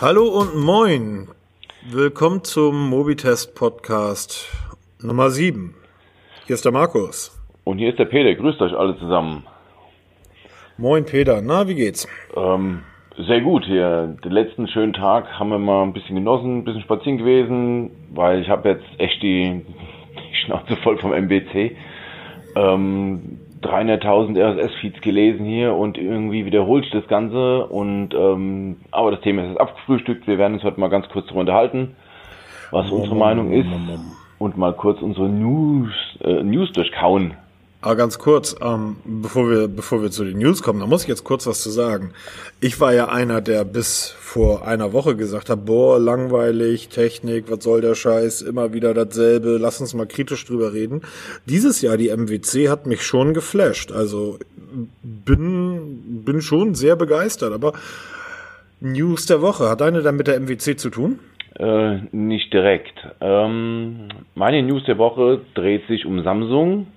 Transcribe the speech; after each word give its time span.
Hallo 0.00 0.28
und 0.28 0.54
moin. 0.54 1.26
Willkommen 1.90 2.44
zum 2.44 2.88
Mobitest 2.88 3.56
Podcast 3.56 4.46
Nummer 5.02 5.28
7. 5.30 5.74
Hier 6.46 6.54
ist 6.54 6.64
der 6.64 6.70
Markus. 6.70 7.36
Und 7.64 7.78
hier 7.78 7.90
ist 7.90 7.98
der 7.98 8.04
Peter. 8.04 8.32
Grüßt 8.32 8.60
euch 8.62 8.74
alle 8.74 8.96
zusammen. 9.00 9.44
Moin 10.76 11.04
Peter. 11.04 11.42
Na, 11.42 11.66
wie 11.66 11.74
geht's? 11.74 12.06
Ähm, 12.36 12.84
sehr 13.16 13.40
gut 13.40 13.64
hier. 13.64 14.16
Den 14.24 14.30
letzten 14.30 14.68
schönen 14.68 14.92
Tag 14.92 15.36
haben 15.36 15.48
wir 15.48 15.58
mal 15.58 15.82
ein 15.82 15.92
bisschen 15.92 16.14
genossen, 16.14 16.58
ein 16.58 16.64
bisschen 16.64 16.82
spazieren 16.82 17.18
gewesen, 17.18 17.90
weil 18.14 18.40
ich 18.40 18.48
habe 18.48 18.68
jetzt 18.68 18.86
echt 18.98 19.20
die, 19.20 19.66
Schnauze 20.44 20.76
voll 20.76 20.98
vom 20.98 21.12
MBC. 21.12 21.76
Ähm, 22.54 23.40
300.000 23.62 24.38
RSS-Feeds 24.38 25.00
gelesen 25.00 25.44
hier 25.44 25.74
und 25.74 25.98
irgendwie 25.98 26.44
wiederholt 26.44 26.84
sich 26.84 26.92
das 26.92 27.06
Ganze. 27.08 27.66
Und 27.66 28.14
ähm, 28.14 28.76
aber 28.90 29.10
das 29.10 29.20
Thema 29.20 29.42
ist 29.42 29.50
jetzt 29.50 29.60
abgefrühstückt. 29.60 30.26
Wir 30.26 30.38
werden 30.38 30.54
uns 30.54 30.64
heute 30.64 30.80
mal 30.80 30.88
ganz 30.88 31.08
kurz 31.08 31.26
darüber 31.26 31.40
unterhalten, 31.40 31.96
was 32.70 32.90
unsere 32.90 33.16
Meinung 33.16 33.52
ist 33.52 33.68
und 34.38 34.56
mal 34.56 34.72
kurz 34.72 35.02
unsere 35.02 35.28
News, 35.28 35.92
äh, 36.22 36.42
News 36.42 36.72
durchkauen. 36.72 37.34
Aber 37.80 37.94
ganz 37.94 38.18
kurz, 38.18 38.56
ähm, 38.60 38.96
bevor 39.04 39.48
wir 39.48 39.68
bevor 39.68 40.02
wir 40.02 40.10
zu 40.10 40.24
den 40.24 40.38
News 40.38 40.62
kommen, 40.64 40.80
da 40.80 40.86
muss 40.86 41.02
ich 41.02 41.08
jetzt 41.08 41.22
kurz 41.22 41.46
was 41.46 41.62
zu 41.62 41.70
sagen. 41.70 42.12
Ich 42.60 42.80
war 42.80 42.92
ja 42.92 43.08
einer, 43.08 43.40
der 43.40 43.64
bis 43.64 44.08
vor 44.18 44.66
einer 44.66 44.92
Woche 44.92 45.14
gesagt 45.14 45.48
hat, 45.48 45.64
boah, 45.64 46.00
langweilig, 46.00 46.88
Technik, 46.88 47.44
was 47.48 47.62
soll 47.62 47.80
der 47.80 47.94
Scheiß, 47.94 48.42
immer 48.42 48.72
wieder 48.72 48.94
dasselbe, 48.94 49.58
lass 49.60 49.80
uns 49.80 49.94
mal 49.94 50.06
kritisch 50.06 50.44
drüber 50.44 50.72
reden. 50.72 51.02
Dieses 51.46 51.80
Jahr 51.80 51.96
die 51.96 52.08
MWC 52.08 52.68
hat 52.68 52.86
mich 52.86 53.02
schon 53.02 53.32
geflasht, 53.32 53.92
also 53.92 54.38
bin 55.02 56.24
bin 56.24 56.42
schon 56.42 56.74
sehr 56.74 56.96
begeistert, 56.96 57.52
aber 57.52 57.74
News 58.80 59.26
der 59.26 59.40
Woche, 59.40 59.68
hat 59.68 59.82
eine 59.82 60.02
dann 60.02 60.16
mit 60.16 60.26
der 60.26 60.40
MWC 60.40 60.76
zu 60.76 60.90
tun? 60.90 61.20
Äh, 61.58 62.00
nicht 62.10 62.52
direkt. 62.52 62.94
Ähm, 63.20 64.08
meine 64.34 64.62
News 64.62 64.84
der 64.84 64.98
Woche 64.98 65.40
dreht 65.54 65.86
sich 65.86 66.06
um 66.06 66.22
Samsung 66.24 66.88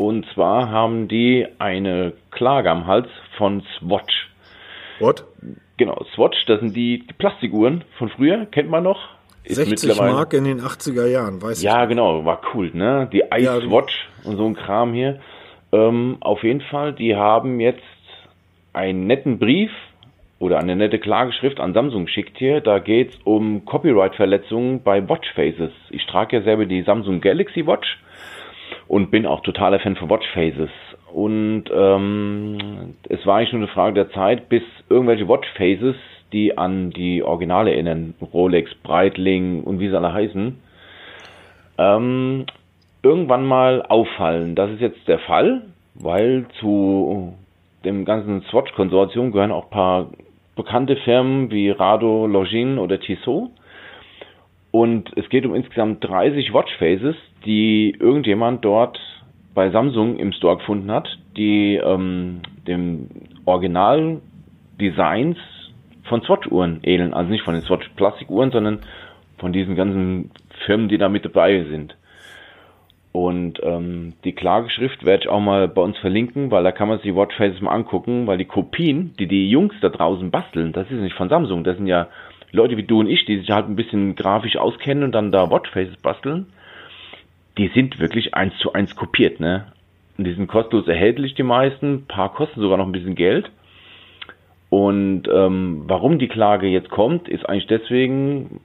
und 0.00 0.26
zwar 0.32 0.70
haben 0.70 1.08
die 1.08 1.46
eine 1.58 2.14
Klage 2.30 2.70
am 2.70 2.86
Hals 2.86 3.08
von 3.36 3.62
Swatch. 3.78 4.30
What? 4.98 5.24
Genau, 5.76 6.04
Swatch, 6.14 6.44
das 6.46 6.60
sind 6.60 6.74
die, 6.74 7.04
die 7.06 7.12
Plastikuhren 7.12 7.84
von 7.98 8.08
früher, 8.08 8.46
kennt 8.46 8.70
man 8.70 8.84
noch? 8.84 8.98
Ist 9.44 9.56
60 9.56 9.98
Mark 9.98 10.32
in 10.32 10.44
den 10.44 10.60
80er 10.60 11.06
Jahren, 11.06 11.42
weiß 11.42 11.62
ja, 11.62 11.72
ich. 11.72 11.76
Ja, 11.76 11.84
genau, 11.84 12.24
war 12.24 12.40
cool, 12.54 12.70
ne? 12.72 13.08
Die 13.12 13.24
Ice 13.30 13.44
ja, 13.44 13.70
Watch 13.70 14.08
und 14.24 14.36
so 14.36 14.46
ein 14.46 14.54
Kram 14.54 14.92
hier. 14.94 15.20
Ähm, 15.72 16.16
auf 16.20 16.42
jeden 16.44 16.62
Fall, 16.62 16.94
die 16.94 17.14
haben 17.16 17.60
jetzt 17.60 17.82
einen 18.72 19.06
netten 19.06 19.38
Brief 19.38 19.70
oder 20.38 20.58
eine 20.58 20.76
nette 20.76 20.98
Klageschrift 20.98 21.60
an 21.60 21.74
Samsung 21.74 22.06
geschickt 22.06 22.38
hier. 22.38 22.60
Da 22.60 22.78
geht's 22.78 23.18
um 23.24 23.66
Copyright-Verletzungen 23.66 24.82
bei 24.82 25.06
Watchfaces. 25.06 25.72
Ich 25.90 26.06
trage 26.06 26.38
ja 26.38 26.42
selber 26.42 26.64
die 26.64 26.82
Samsung 26.82 27.20
Galaxy 27.20 27.66
Watch 27.66 27.98
und 28.90 29.12
bin 29.12 29.24
auch 29.24 29.40
totaler 29.42 29.78
Fan 29.78 29.94
von 29.94 30.10
Watchfaces. 30.10 30.68
Und 31.12 31.66
ähm, 31.72 32.96
es 33.08 33.24
war 33.24 33.36
eigentlich 33.36 33.52
nur 33.52 33.62
eine 33.62 33.70
Frage 33.70 33.94
der 33.94 34.10
Zeit, 34.10 34.48
bis 34.48 34.64
irgendwelche 34.88 35.28
Watchfaces, 35.28 35.94
die 36.32 36.58
an 36.58 36.90
die 36.90 37.22
Originale 37.22 37.70
erinnern, 37.70 38.14
Rolex, 38.32 38.74
Breitling 38.82 39.62
und 39.62 39.78
wie 39.78 39.88
sie 39.88 39.96
alle 39.96 40.12
heißen, 40.12 40.56
ähm, 41.78 42.46
irgendwann 43.04 43.46
mal 43.46 43.82
auffallen. 43.82 44.56
Das 44.56 44.72
ist 44.72 44.80
jetzt 44.80 45.06
der 45.06 45.20
Fall, 45.20 45.62
weil 45.94 46.46
zu 46.58 47.34
dem 47.84 48.04
ganzen 48.04 48.42
Swatch-Konsortium 48.50 49.30
gehören 49.30 49.52
auch 49.52 49.70
paar 49.70 50.10
bekannte 50.56 50.96
Firmen 50.96 51.52
wie 51.52 51.70
Rado, 51.70 52.26
Login 52.26 52.76
oder 52.76 52.98
Tissot. 52.98 53.50
Und 54.72 55.16
es 55.16 55.28
geht 55.28 55.46
um 55.46 55.54
insgesamt 55.54 56.02
30 56.02 56.52
Watchfaces, 56.52 57.14
die 57.44 57.94
irgendjemand 57.98 58.64
dort 58.64 58.98
bei 59.54 59.70
Samsung 59.70 60.16
im 60.18 60.32
Store 60.32 60.58
gefunden 60.58 60.90
hat, 60.90 61.08
die 61.36 61.76
ähm, 61.76 62.40
dem 62.66 63.08
Original 63.44 64.20
Designs 64.80 65.38
von 66.04 66.22
Swatch-Uhren 66.22 66.80
ähneln. 66.82 67.14
Also 67.14 67.30
nicht 67.30 67.44
von 67.44 67.54
den 67.54 67.62
Swatch-Plastikuhren, 67.62 68.50
sondern 68.50 68.80
von 69.38 69.52
diesen 69.52 69.74
ganzen 69.74 70.30
Firmen, 70.66 70.88
die 70.88 70.98
da 70.98 71.08
mit 71.08 71.24
dabei 71.24 71.64
sind. 71.64 71.96
Und 73.12 73.60
ähm, 73.64 74.12
die 74.24 74.32
Klageschrift 74.32 75.04
werde 75.04 75.24
ich 75.24 75.28
auch 75.28 75.40
mal 75.40 75.66
bei 75.66 75.82
uns 75.82 75.98
verlinken, 75.98 76.50
weil 76.52 76.62
da 76.62 76.70
kann 76.70 76.88
man 76.88 76.98
sich 76.98 77.10
die 77.10 77.16
Watchfaces 77.16 77.60
mal 77.60 77.72
angucken, 77.72 78.28
weil 78.28 78.38
die 78.38 78.44
Kopien, 78.44 79.14
die 79.18 79.26
die 79.26 79.50
Jungs 79.50 79.74
da 79.80 79.88
draußen 79.88 80.30
basteln, 80.30 80.72
das 80.72 80.88
ist 80.90 81.00
nicht 81.00 81.16
von 81.16 81.28
Samsung, 81.28 81.64
das 81.64 81.76
sind 81.76 81.88
ja 81.88 82.06
Leute 82.52 82.76
wie 82.76 82.84
du 82.84 83.00
und 83.00 83.08
ich, 83.08 83.24
die 83.24 83.38
sich 83.38 83.50
halt 83.50 83.66
ein 83.66 83.74
bisschen 83.74 84.14
grafisch 84.14 84.56
auskennen 84.56 85.02
und 85.02 85.12
dann 85.12 85.32
da 85.32 85.50
Watchfaces 85.50 85.96
basteln, 85.96 86.46
die 87.58 87.68
sind 87.68 87.98
wirklich 87.98 88.34
eins 88.34 88.56
zu 88.58 88.72
eins 88.72 88.94
kopiert, 88.96 89.40
ne? 89.40 89.72
Und 90.16 90.24
die 90.24 90.34
sind 90.34 90.48
kostenlos 90.48 90.86
erhältlich, 90.86 91.34
die 91.34 91.42
meisten. 91.42 91.94
Ein 91.94 92.06
paar 92.06 92.32
kosten 92.32 92.60
sogar 92.60 92.76
noch 92.78 92.86
ein 92.86 92.92
bisschen 92.92 93.14
Geld. 93.14 93.50
Und 94.68 95.24
ähm, 95.32 95.84
warum 95.86 96.18
die 96.18 96.28
Klage 96.28 96.68
jetzt 96.68 96.90
kommt, 96.90 97.28
ist 97.28 97.48
eigentlich 97.48 97.66
deswegen, 97.66 98.60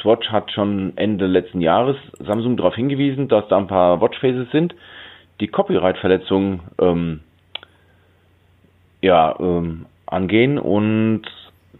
Swatch 0.00 0.28
hat 0.28 0.52
schon 0.52 0.92
Ende 0.96 1.26
letzten 1.26 1.60
Jahres 1.60 1.96
Samsung 2.18 2.56
darauf 2.56 2.74
hingewiesen, 2.74 3.28
dass 3.28 3.48
da 3.48 3.56
ein 3.56 3.66
paar 3.66 4.00
Watchfaces 4.00 4.50
sind, 4.50 4.74
die 5.40 5.48
Copyright-Verletzungen 5.48 6.60
ähm, 6.78 7.20
ja, 9.00 9.34
ähm, 9.40 9.86
angehen 10.06 10.58
und 10.58 11.22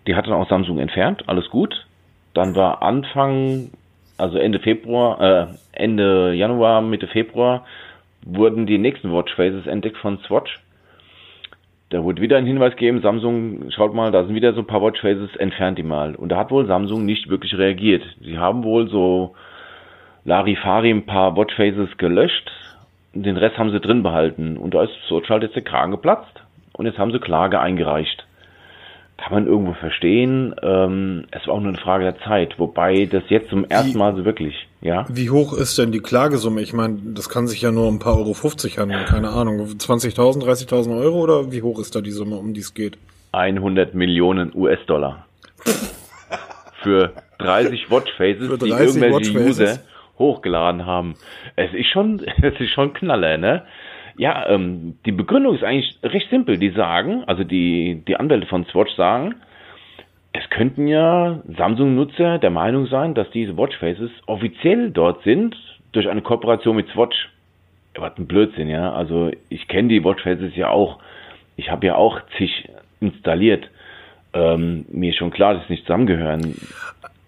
die 0.07 0.15
hat 0.15 0.27
dann 0.27 0.35
auch 0.35 0.49
Samsung 0.49 0.79
entfernt, 0.79 1.25
alles 1.29 1.51
gut. 1.51 1.87
Dann 2.33 2.55
war 2.55 2.83
Anfang, 2.83 3.71
also 4.21 4.39
Ende 4.39 4.61
Februar, 4.61 5.21
äh, 5.21 5.47
Ende 5.73 6.35
Januar, 6.35 6.83
Mitte 6.83 7.07
Februar, 7.07 7.65
wurden 8.25 8.67
die 8.67 8.79
nächsten 8.79 9.13
Watchfaces 9.13 9.67
entdeckt 9.67 9.97
von 9.97 10.19
Swatch. 10.19 10.61
Da 11.89 12.05
wurde 12.05 12.23
wieder 12.23 12.37
ein 12.37 12.47
Hinweis 12.47 12.73
gegeben, 12.73 13.01
Samsung, 13.01 13.71
schaut 13.71 13.95
mal, 13.95 14.13
da 14.13 14.25
sind 14.25 14.35
wieder 14.35 14.53
so 14.53 14.61
ein 14.61 14.67
paar 14.67 14.83
Watchfaces, 14.83 15.35
entfernt 15.37 15.79
die 15.79 15.83
mal. 15.83 16.15
Und 16.15 16.29
da 16.29 16.37
hat 16.37 16.51
wohl 16.51 16.67
Samsung 16.67 17.05
nicht 17.05 17.29
wirklich 17.29 17.57
reagiert. 17.59 18.05
Sie 18.21 18.39
haben 18.39 18.63
wohl 18.63 18.89
so 18.89 19.35
Larifari 20.25 20.91
ein 20.91 21.07
paar 21.07 21.37
Watchfaces 21.37 21.97
gelöscht, 21.97 22.51
den 23.13 23.37
Rest 23.37 23.59
haben 23.59 23.73
sie 23.73 23.81
drin 23.81 24.05
behalten. 24.05 24.57
Und 24.57 24.75
da 24.75 24.85
ist 24.85 24.93
Swatch 25.09 25.29
halt 25.31 25.43
jetzt 25.43 25.57
der 25.57 25.65
Kragen 25.65 25.91
geplatzt. 25.91 26.43
Und 26.75 26.87
jetzt 26.87 26.99
haben 26.99 27.11
sie 27.11 27.19
Klage 27.19 27.59
eingereicht 27.59 28.25
kann 29.21 29.33
man 29.33 29.47
irgendwo 29.47 29.75
verstehen. 29.75 30.55
Ähm, 30.63 31.25
es 31.31 31.47
war 31.47 31.55
auch 31.55 31.61
nur 31.61 31.69
eine 31.69 31.79
Frage 31.79 32.05
der 32.05 32.19
Zeit, 32.21 32.59
wobei 32.59 33.07
das 33.07 33.23
jetzt 33.29 33.51
zum 33.51 33.65
ersten 33.65 33.99
Mal 33.99 34.17
so 34.17 34.25
wirklich, 34.25 34.55
ja. 34.81 35.05
Wie 35.09 35.31
hoch 35.31 35.53
ist 35.53 35.79
denn 35.79 35.93
die 35.93 36.01
Klagesumme? 36.01 36.61
Ich 36.63 36.73
meine, 36.73 36.99
das 37.15 37.29
kann 37.29 37.47
sich 37.47 37.61
ja 37.63 37.71
nur 37.71 37.87
um 37.89 37.97
ein 37.97 37.99
paar 37.99 38.17
Euro 38.17 38.35
50 38.35 38.79
handeln, 38.79 39.05
keine 39.05 39.31
Ahnung. 39.31 39.61
20.000, 39.61 40.43
30.000 40.45 40.99
Euro 40.99 41.21
oder 41.21 41.53
wie 41.53 41.63
hoch 41.63 41.79
ist 41.79 41.95
da 41.95 42.01
die 42.01 42.11
Summe, 42.11 42.37
um 42.37 42.55
die 42.55 42.61
es 42.61 42.75
geht? 42.75 42.99
100 43.33 43.95
Millionen 43.95 44.53
US-Dollar. 44.55 45.27
Für 46.83 47.13
30 47.39 47.91
Watchfaces, 47.91 48.49
Für 48.49 48.59
30 48.59 48.65
die 48.65 48.71
irgendwelche 48.83 49.35
Watchfaces. 49.35 49.61
User 49.61 49.79
hochgeladen 50.19 50.87
haben. 50.87 51.15
Es 51.57 51.73
ist 51.75 51.89
schon, 51.89 52.21
es 52.43 52.61
ist 52.61 52.71
schon 52.71 52.93
Knaller, 52.93 53.37
ne? 53.39 53.65
Ja, 54.17 54.49
ähm, 54.49 54.97
die 55.07 55.13
Begründung 55.13 55.55
ist 55.55 55.65
eigentlich 55.65 55.99
recht 56.03 56.31
simpel. 56.31 56.59
Die 56.59 56.71
sagen, 56.71 57.25
also 57.27 57.45
die, 57.45 58.03
die 58.07 58.17
Anwälte 58.17 58.47
von 58.47 58.65
Swatch 58.67 58.95
sagen, 58.97 59.37
es 60.33 60.49
könnten 60.51 60.87
ja 60.87 61.41
Samsung-Nutzer 61.57 62.39
der 62.39 62.51
Meinung 62.51 62.87
sein, 62.87 63.15
dass 63.15 63.31
diese 63.31 63.57
Watchfaces 63.57 64.11
offiziell 64.27 64.91
dort 64.91 65.23
sind 65.25 65.57
durch 65.93 66.09
eine 66.09 66.23
Kooperation 66.23 66.77
mit 66.77 66.89
Swatch. 66.89 67.29
Was 67.97 68.17
ein 68.17 68.27
Blödsinn, 68.27 68.69
ja. 68.69 68.93
Also 68.93 69.33
ich 69.49 69.67
kenne 69.67 69.89
die 69.89 70.05
Watchfaces 70.05 70.55
ja 70.55 70.71
auch. 70.71 71.01
Ich 71.57 71.71
habe 71.71 71.87
ja 71.87 71.97
auch 71.97 72.21
zig 72.39 72.69
installiert. 73.01 73.69
Ähm, 74.33 74.87
mir 74.91 75.11
ist 75.11 75.17
schon 75.17 75.33
klar, 75.33 75.55
dass 75.55 75.67
sie 75.67 75.73
nicht 75.73 75.87
zusammengehören. 75.87 76.55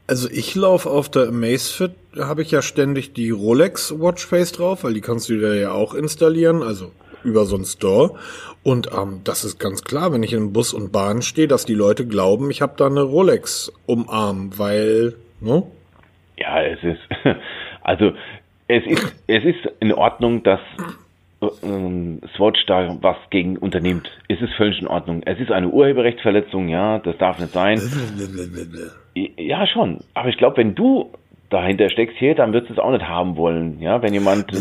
Also 0.07 0.29
ich 0.31 0.55
laufe 0.55 0.91
auf 0.91 1.09
der 1.11 1.29
Amazfit, 1.29 1.93
habe 2.19 2.43
ich 2.43 2.51
ja 2.51 2.61
ständig 2.61 3.13
die 3.15 3.31
Rolex 3.31 3.99
Watchface 3.99 4.53
drauf, 4.53 4.85
weil 4.85 4.95
die 4.95 5.01
kannst 5.01 5.29
du 5.29 5.39
dir 5.39 5.55
ja 5.55 5.73
auch 5.73 5.95
installieren, 5.95 6.63
also 6.63 6.93
über 7.25 7.45
so 7.45 7.57
einen 7.57 7.65
Store. 7.65 8.19
Und 8.63 8.91
ähm, 8.97 9.21
das 9.25 9.45
ist 9.45 9.59
ganz 9.59 9.85
klar, 9.85 10.13
wenn 10.13 10.23
ich 10.23 10.33
in 10.33 10.53
Bus 10.53 10.75
und 10.75 10.93
Bahn 10.93 11.23
stehe, 11.23 11.49
dass 11.49 11.65
die 11.65 11.75
Leute 11.75 12.07
glauben, 12.07 12.51
ich 12.51 12.63
habe 12.63 12.75
da 12.77 12.87
eine 12.87 13.03
Rolex 13.03 13.73
umarm, 13.87 14.59
weil, 14.59 15.15
ne? 15.41 15.63
Ja, 16.37 16.63
es 16.63 16.83
ist, 16.83 17.01
also 17.83 18.13
es 18.69 18.85
ist, 18.87 19.15
es 19.27 19.45
ist 19.45 19.73
in 19.81 19.93
Ordnung, 19.93 20.43
dass 20.43 20.61
ähm, 21.63 22.21
Swatch 22.37 22.65
da 22.67 22.97
was 23.01 23.17
gegen 23.31 23.57
unternimmt. 23.57 24.11
Es 24.29 24.41
ist 24.41 24.53
völlig 24.55 24.81
in 24.81 24.87
Ordnung. 24.87 25.23
Es 25.25 25.39
ist 25.39 25.51
eine 25.51 25.69
Urheberrechtsverletzung, 25.69 26.69
ja, 26.69 26.99
das 26.99 27.17
darf 27.19 27.39
nicht 27.39 27.53
sein. 27.53 27.81
Ja, 29.15 29.67
schon. 29.67 29.99
Aber 30.15 30.29
ich 30.29 30.37
glaube, 30.37 30.59
wenn 30.59 30.75
du 30.75 31.11
dahinter 31.51 31.91
steckst 31.91 32.17
hier, 32.17 32.35
dann 32.35 32.53
würdest 32.53 32.71
du 32.71 32.75
es 32.75 32.79
auch 32.79 32.91
nicht 32.91 33.07
haben 33.07 33.37
wollen. 33.37 33.79
Ja, 33.81 34.01
wenn 34.01 34.15
jemand. 34.15 34.53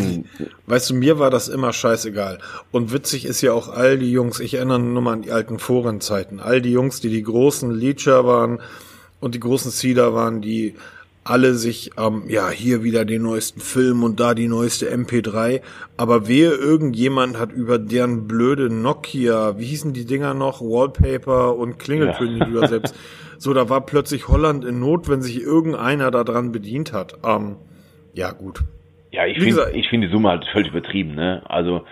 Weißt 0.67 0.89
du, 0.89 0.95
mir 0.95 1.19
war 1.19 1.29
das 1.29 1.47
immer 1.47 1.71
scheißegal. 1.71 2.39
Und 2.71 2.93
witzig 2.93 3.25
ist 3.25 3.41
ja 3.41 3.53
auch 3.53 3.69
all 3.69 3.97
die 3.97 4.11
Jungs, 4.11 4.39
ich 4.39 4.55
erinnere 4.55 4.79
nur 4.79 5.01
mal 5.01 5.13
an 5.13 5.21
die 5.21 5.31
alten 5.31 5.57
Forenzeiten, 5.57 6.39
all 6.39 6.61
die 6.61 6.71
Jungs, 6.71 6.99
die 6.99 7.09
die 7.09 7.23
großen 7.23 7.71
Leecher 7.71 8.25
waren 8.25 8.59
und 9.21 9.35
die 9.35 9.39
großen 9.39 9.71
Cedar 9.71 10.13
waren, 10.13 10.41
die 10.41 10.75
alle 11.23 11.53
sich, 11.53 11.91
ähm, 11.97 12.23
ja, 12.27 12.49
hier 12.49 12.83
wieder 12.83 13.05
den 13.05 13.23
neuesten 13.23 13.61
Film 13.61 14.03
und 14.03 14.19
da 14.19 14.33
die 14.33 14.47
neueste 14.47 14.91
MP3. 14.91 15.61
Aber 15.97 16.27
wehe, 16.27 16.49
irgendjemand 16.49 17.37
hat 17.37 17.51
über 17.51 17.77
deren 17.77 18.27
blöde 18.27 18.73
Nokia, 18.73 19.57
wie 19.59 19.65
hießen 19.65 19.93
die 19.93 20.05
Dinger 20.05 20.33
noch, 20.33 20.61
Wallpaper 20.61 21.55
und 21.55 21.77
Klingeltöne, 21.77 22.39
ja. 22.39 22.45
die 22.45 22.51
du 22.51 22.59
da 22.59 22.67
selbst 22.67 22.95
so, 23.41 23.55
da 23.55 23.69
war 23.69 23.81
plötzlich 23.87 24.27
Holland 24.27 24.63
in 24.63 24.79
Not, 24.79 25.09
wenn 25.09 25.23
sich 25.23 25.41
irgendeiner 25.41 26.11
daran 26.11 26.51
bedient 26.51 26.93
hat. 26.93 27.15
Ähm, 27.25 27.55
ja, 28.13 28.33
gut. 28.33 28.59
Ja, 29.09 29.25
ich 29.25 29.39
finde 29.39 29.71
ich 29.73 29.89
finde 29.89 30.07
die 30.07 30.13
Summe 30.13 30.29
halt 30.29 30.45
völlig 30.53 30.69
übertrieben, 30.69 31.15
ne? 31.15 31.41
Also, 31.45 31.83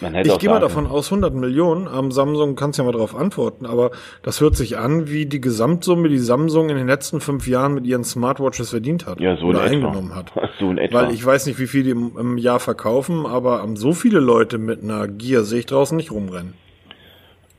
man 0.00 0.14
hätte 0.14 0.30
ich 0.30 0.38
gehe 0.38 0.50
mal 0.50 0.60
davon 0.60 0.86
aus, 0.86 1.12
100 1.12 1.34
Millionen. 1.34 1.88
Am 1.88 2.10
Samsung 2.10 2.56
kannst 2.56 2.78
ja 2.78 2.84
mal 2.84 2.92
darauf 2.92 3.14
antworten, 3.14 3.66
aber 3.66 3.90
das 4.22 4.40
hört 4.40 4.56
sich 4.56 4.78
an 4.78 5.10
wie 5.10 5.26
die 5.26 5.40
Gesamtsumme, 5.40 6.08
die 6.08 6.18
Samsung 6.18 6.70
in 6.70 6.76
den 6.76 6.86
letzten 6.86 7.20
fünf 7.20 7.46
Jahren 7.46 7.74
mit 7.74 7.86
ihren 7.86 8.04
Smartwatches 8.04 8.70
verdient 8.70 9.06
hat. 9.06 9.20
Ja, 9.20 9.36
so 9.36 9.46
oder 9.46 9.66
in 9.66 9.74
eingenommen 9.74 10.14
hat. 10.14 10.32
So 10.58 10.70
in 10.70 10.78
etwa. 10.78 11.02
Weil 11.02 11.12
ich 11.12 11.24
weiß 11.24 11.46
nicht, 11.46 11.58
wie 11.58 11.66
viel 11.66 11.82
die 11.82 11.90
im, 11.90 12.12
im 12.18 12.38
Jahr 12.38 12.60
verkaufen, 12.60 13.26
aber 13.26 13.66
so 13.74 13.92
viele 13.92 14.20
Leute 14.20 14.56
mit 14.58 14.82
einer 14.82 15.06
Gear 15.06 15.42
sehe 15.42 15.58
ich 15.58 15.66
draußen 15.66 15.96
nicht 15.96 16.10
rumrennen. 16.10 16.54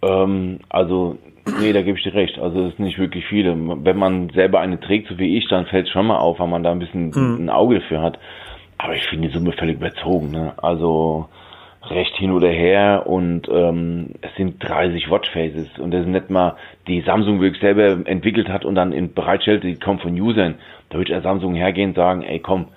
Ähm, 0.01 0.59
also 0.69 1.17
Nee, 1.59 1.73
da 1.73 1.81
gebe 1.81 1.97
ich 1.97 2.03
dir 2.03 2.13
recht. 2.13 2.37
Also 2.39 2.65
es 2.65 2.75
sind 2.75 2.85
nicht 2.85 2.99
wirklich 2.99 3.25
viele. 3.25 3.55
Wenn 3.55 3.97
man 3.97 4.29
selber 4.29 4.59
eine 4.59 4.79
trägt, 4.79 5.07
so 5.07 5.17
wie 5.17 5.37
ich, 5.37 5.47
dann 5.47 5.65
fällt 5.65 5.87
es 5.87 5.93
schon 5.93 6.07
mal 6.07 6.17
auf, 6.17 6.39
weil 6.39 6.47
man 6.47 6.63
da 6.63 6.71
ein 6.71 6.79
bisschen 6.79 7.11
mhm. 7.11 7.45
ein 7.45 7.49
Auge 7.49 7.79
dafür 7.79 8.01
hat. 8.01 8.19
Aber 8.77 8.93
ich 8.93 9.03
finde 9.07 9.27
die 9.27 9.33
Summe 9.33 9.53
völlig 9.53 9.77
überzogen. 9.77 10.31
Ne? 10.31 10.53
Also 10.57 11.27
recht 11.91 12.15
hin 12.15 12.31
oder 12.31 12.49
her 12.49 13.03
und 13.05 13.47
ähm, 13.49 14.11
es 14.21 14.33
sind 14.35 14.63
30 14.63 15.09
Watchfaces 15.09 15.67
und 15.79 15.91
das 15.91 16.03
sind 16.03 16.11
nicht 16.11 16.29
mal 16.29 16.57
die 16.87 17.01
Samsung 17.01 17.41
wirklich 17.41 17.61
selber 17.61 18.07
entwickelt 18.07 18.49
hat 18.49 18.65
und 18.65 18.75
dann 18.75 18.91
in 18.91 19.13
bereitstellt, 19.13 19.63
die 19.63 19.75
kommen 19.75 19.99
von 19.99 20.19
Usern. 20.19 20.55
Da 20.89 20.97
würde 20.97 21.13
der 21.13 21.21
Samsung 21.21 21.55
hergehen 21.55 21.89
und 21.89 21.95
sagen, 21.95 22.23
ey 22.23 22.39
komm, 22.39 22.67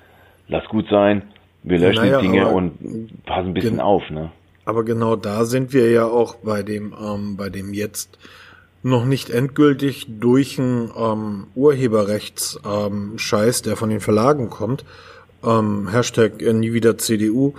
lass 0.48 0.64
gut 0.66 0.88
sein, 0.88 1.22
wir 1.62 1.78
löschen 1.78 2.04
naja, 2.04 2.20
die 2.20 2.26
Dinge 2.26 2.48
und 2.48 3.24
passen 3.24 3.48
ein 3.48 3.54
bisschen 3.54 3.80
auf. 3.80 4.08
Ne? 4.10 4.30
Aber 4.64 4.84
genau 4.84 5.16
da 5.16 5.44
sind 5.44 5.72
wir 5.72 5.90
ja 5.90 6.06
auch 6.06 6.36
bei 6.36 6.62
dem, 6.62 6.94
ähm, 7.00 7.36
bei 7.36 7.48
dem 7.48 7.74
jetzt 7.74 8.18
noch 8.82 9.04
nicht 9.04 9.28
endgültig 9.30 10.06
durch 10.08 10.58
einen 10.58 10.90
ähm, 10.96 11.48
Urheberrechts-Scheiß, 11.54 13.60
ähm, 13.60 13.64
der 13.64 13.76
von 13.76 13.90
den 13.90 14.00
Verlagen 14.00 14.48
kommt, 14.48 14.86
ähm, 15.44 15.88
Hashtag 15.88 16.40
äh, 16.42 16.52
nie 16.52 16.72
wieder 16.72 16.98
CDU, 16.98 17.54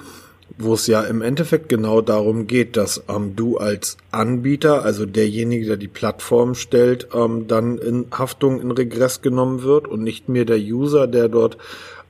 wo 0.63 0.73
es 0.73 0.87
ja 0.87 1.01
im 1.01 1.21
Endeffekt 1.21 1.69
genau 1.69 2.01
darum 2.01 2.47
geht, 2.47 2.77
dass 2.77 3.03
ähm, 3.07 3.35
du 3.35 3.57
als 3.57 3.97
Anbieter, 4.11 4.83
also 4.83 5.05
derjenige, 5.05 5.65
der 5.65 5.77
die 5.77 5.87
Plattform 5.87 6.55
stellt, 6.55 7.07
ähm, 7.13 7.47
dann 7.47 7.77
in 7.77 8.05
Haftung 8.11 8.61
in 8.61 8.71
Regress 8.71 9.21
genommen 9.21 9.63
wird 9.63 9.87
und 9.87 10.03
nicht 10.03 10.29
mehr 10.29 10.45
der 10.45 10.59
User, 10.59 11.07
der 11.07 11.29
dort 11.29 11.57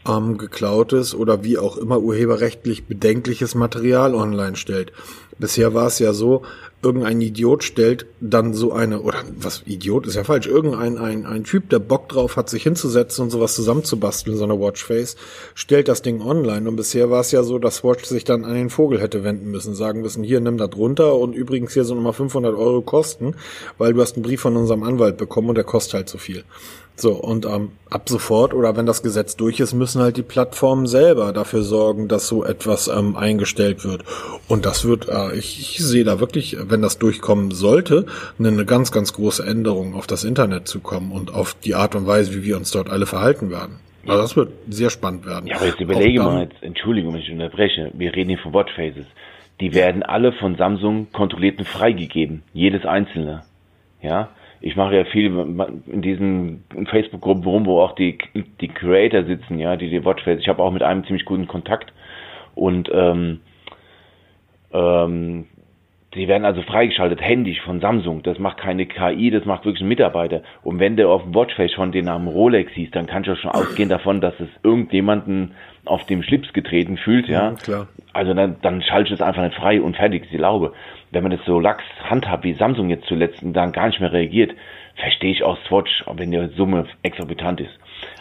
ähm, 0.07 0.37
geklautes 0.37 1.13
oder 1.13 1.43
wie 1.43 1.57
auch 1.57 1.77
immer 1.77 1.99
urheberrechtlich 1.99 2.85
bedenkliches 2.85 3.55
Material 3.55 4.15
online 4.15 4.55
stellt. 4.55 4.91
Bisher 5.39 5.73
war 5.73 5.87
es 5.87 5.99
ja 5.99 6.13
so, 6.13 6.43
irgendein 6.83 7.21
Idiot 7.21 7.63
stellt 7.63 8.05
dann 8.19 8.53
so 8.53 8.73
eine, 8.73 9.01
oder 9.01 9.19
was 9.37 9.63
Idiot 9.65 10.07
ist 10.07 10.15
ja 10.15 10.23
falsch, 10.23 10.47
irgendein 10.47 10.97
ein, 10.97 11.25
ein 11.25 11.43
Typ, 11.43 11.69
der 11.69 11.79
Bock 11.79 12.09
drauf 12.09 12.37
hat, 12.37 12.49
sich 12.49 12.63
hinzusetzen 12.63 13.23
und 13.23 13.29
sowas 13.29 13.55
zusammenzubasteln, 13.55 14.37
so 14.37 14.43
eine 14.43 14.59
Watchface, 14.59 15.15
stellt 15.53 15.87
das 15.87 16.01
Ding 16.01 16.21
online. 16.21 16.67
Und 16.67 16.75
bisher 16.75 17.09
war 17.09 17.21
es 17.21 17.31
ja 17.31 17.43
so, 17.43 17.59
dass 17.59 17.83
Watch 17.83 18.05
sich 18.05 18.23
dann 18.23 18.45
an 18.45 18.55
den 18.55 18.69
Vogel 18.69 18.99
hätte 18.99 19.23
wenden 19.23 19.51
müssen, 19.51 19.75
sagen 19.75 20.01
müssen, 20.01 20.23
hier, 20.23 20.39
nimm 20.39 20.57
das 20.57 20.75
runter 20.75 21.15
und 21.15 21.33
übrigens 21.33 21.73
hier 21.73 21.83
so 21.83 21.93
nochmal 21.93 22.13
500 22.13 22.55
Euro 22.55 22.81
kosten, 22.81 23.35
weil 23.77 23.93
du 23.93 24.01
hast 24.01 24.15
einen 24.15 24.23
Brief 24.23 24.41
von 24.41 24.57
unserem 24.57 24.83
Anwalt 24.83 25.17
bekommen 25.17 25.49
und 25.49 25.55
der 25.55 25.63
kostet 25.63 25.93
halt 25.93 26.09
so 26.09 26.17
viel. 26.17 26.43
So, 26.95 27.13
und 27.13 27.45
ähm, 27.45 27.71
ab 27.89 28.07
sofort 28.07 28.53
oder 28.53 28.75
wenn 28.77 28.85
das 28.85 29.01
Gesetz 29.01 29.35
durch 29.35 29.59
ist, 29.59 29.73
müssen 29.73 30.01
halt 30.01 30.17
die 30.17 30.23
Plattformen 30.23 30.85
selber 30.85 31.33
dafür 31.33 31.63
sorgen, 31.63 32.07
dass 32.07 32.27
so 32.27 32.43
etwas 32.43 32.87
ähm, 32.87 33.15
eingestellt 33.15 33.83
wird. 33.83 34.03
Und 34.47 34.65
das 34.65 34.85
wird, 34.85 35.09
äh, 35.09 35.35
ich, 35.35 35.59
ich 35.59 35.77
sehe 35.79 36.03
da 36.03 36.19
wirklich, 36.19 36.57
wenn 36.59 36.81
das 36.81 36.99
durchkommen 36.99 37.51
sollte, 37.51 38.05
eine 38.37 38.65
ganz, 38.65 38.91
ganz 38.91 39.13
große 39.13 39.43
Änderung 39.45 39.95
auf 39.95 40.05
das 40.05 40.23
Internet 40.23 40.67
zu 40.67 40.79
kommen 40.79 41.11
und 41.11 41.33
auf 41.33 41.55
die 41.63 41.73
Art 41.73 41.95
und 41.95 42.05
Weise, 42.05 42.35
wie 42.35 42.43
wir 42.43 42.57
uns 42.57 42.71
dort 42.71 42.89
alle 42.89 43.07
verhalten 43.07 43.49
werden. 43.49 43.79
Also 44.07 44.21
das 44.21 44.35
wird 44.35 44.51
sehr 44.67 44.89
spannend 44.89 45.25
werden. 45.25 45.47
Ja, 45.47 45.57
aber 45.57 45.67
jetzt 45.67 45.79
überlege 45.79 46.19
dann, 46.19 46.25
mal, 46.25 46.43
jetzt, 46.43 46.61
Entschuldigung, 46.61 47.13
wenn 47.13 47.21
ich 47.21 47.31
unterbreche, 47.31 47.91
wir 47.93 48.15
reden 48.15 48.29
hier 48.29 48.39
von 48.39 48.53
Watchfaces. 48.53 49.05
Die 49.59 49.73
werden 49.73 50.01
alle 50.01 50.33
von 50.33 50.55
Samsung 50.55 51.11
kontrolliert 51.11 51.59
und 51.59 51.67
freigegeben. 51.67 52.41
Jedes 52.53 52.83
einzelne. 52.85 53.43
Ja, 54.01 54.29
ich 54.61 54.75
mache 54.75 54.95
ja 54.95 55.05
viel 55.05 55.35
in 55.87 56.01
diesen 56.01 56.63
Facebook-Gruppen 56.89 57.43
rum, 57.43 57.65
wo 57.65 57.81
auch 57.81 57.95
die, 57.95 58.17
die 58.61 58.67
Creator 58.67 59.23
sitzen, 59.23 59.57
ja, 59.57 59.75
die 59.75 59.89
die 59.89 60.05
Watchface. 60.05 60.39
Ich 60.39 60.47
habe 60.47 60.61
auch 60.61 60.71
mit 60.71 60.83
einem 60.83 61.03
ziemlich 61.03 61.25
guten 61.25 61.47
Kontakt 61.47 61.91
und 62.53 62.89
ähm, 62.93 63.39
ähm, 64.71 65.47
die 66.13 66.27
werden 66.27 66.43
also 66.43 66.61
freigeschaltet, 66.61 67.21
händisch 67.21 67.61
von 67.61 67.79
Samsung. 67.79 68.21
Das 68.21 68.37
macht 68.37 68.57
keine 68.57 68.85
KI, 68.85 69.31
das 69.31 69.45
macht 69.45 69.65
wirklich 69.65 69.81
ein 69.81 69.87
Mitarbeiter. 69.87 70.41
Und 70.61 70.79
wenn 70.79 70.97
du 70.97 71.09
auf 71.09 71.23
dem 71.23 71.33
Watchface 71.33 71.71
schon 71.71 71.93
den 71.93 72.05
Namen 72.05 72.27
Rolex 72.27 72.73
siehst, 72.75 72.95
dann 72.95 73.07
kannst 73.07 73.29
du 73.29 73.35
schon 73.35 73.51
ausgehen 73.51 73.87
davon, 73.89 74.19
dass 74.19 74.37
es 74.39 74.49
irgendjemanden 74.61 75.53
auf 75.85 76.05
dem 76.05 76.21
Schlips 76.21 76.51
getreten 76.53 76.97
fühlt, 76.97 77.27
ja. 77.27 77.51
ja 77.51 77.55
klar. 77.55 77.87
Also 78.13 78.33
dann, 78.33 78.57
dann 78.61 78.81
schaltest 78.81 79.11
du 79.11 79.15
es 79.15 79.21
einfach 79.21 79.43
nicht 79.43 79.55
frei 79.55 79.81
und 79.81 79.95
fertig, 79.95 80.27
ich 80.29 80.37
glaube 80.37 80.73
wenn 81.11 81.23
man 81.23 81.31
das 81.31 81.45
so 81.45 81.59
lax 81.59 81.83
handhabt, 82.03 82.43
wie 82.43 82.53
Samsung 82.53 82.89
jetzt 82.89 83.05
zuletzt 83.05 83.43
und 83.43 83.53
dann 83.53 83.73
gar 83.73 83.87
nicht 83.87 83.99
mehr 83.99 84.11
reagiert, 84.11 84.55
verstehe 84.95 85.31
ich 85.31 85.43
auch 85.43 85.57
Swatch, 85.67 86.03
wenn 86.13 86.31
die 86.31 86.49
Summe 86.55 86.85
exorbitant 87.03 87.61
ist. 87.61 87.77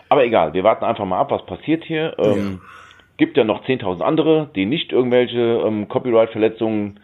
Aber 0.09 0.25
egal, 0.25 0.55
wir 0.55 0.65
warten 0.65 0.85
einfach 0.85 1.05
mal 1.05 1.21
ab, 1.21 1.31
was 1.31 1.47
passiert 1.47 1.85
hier. 1.85 2.17
Ähm, 2.19 2.59
ja. 2.61 2.69
Gibt 3.17 3.37
ja 3.37 3.45
noch 3.45 3.65
10.000 3.65 4.03
andere, 4.03 4.51
die 4.55 4.67
nicht 4.67 4.93
irgendwelche 4.93 5.63
ähm, 5.65 5.89
Copyright-Verletzungen 5.89 7.01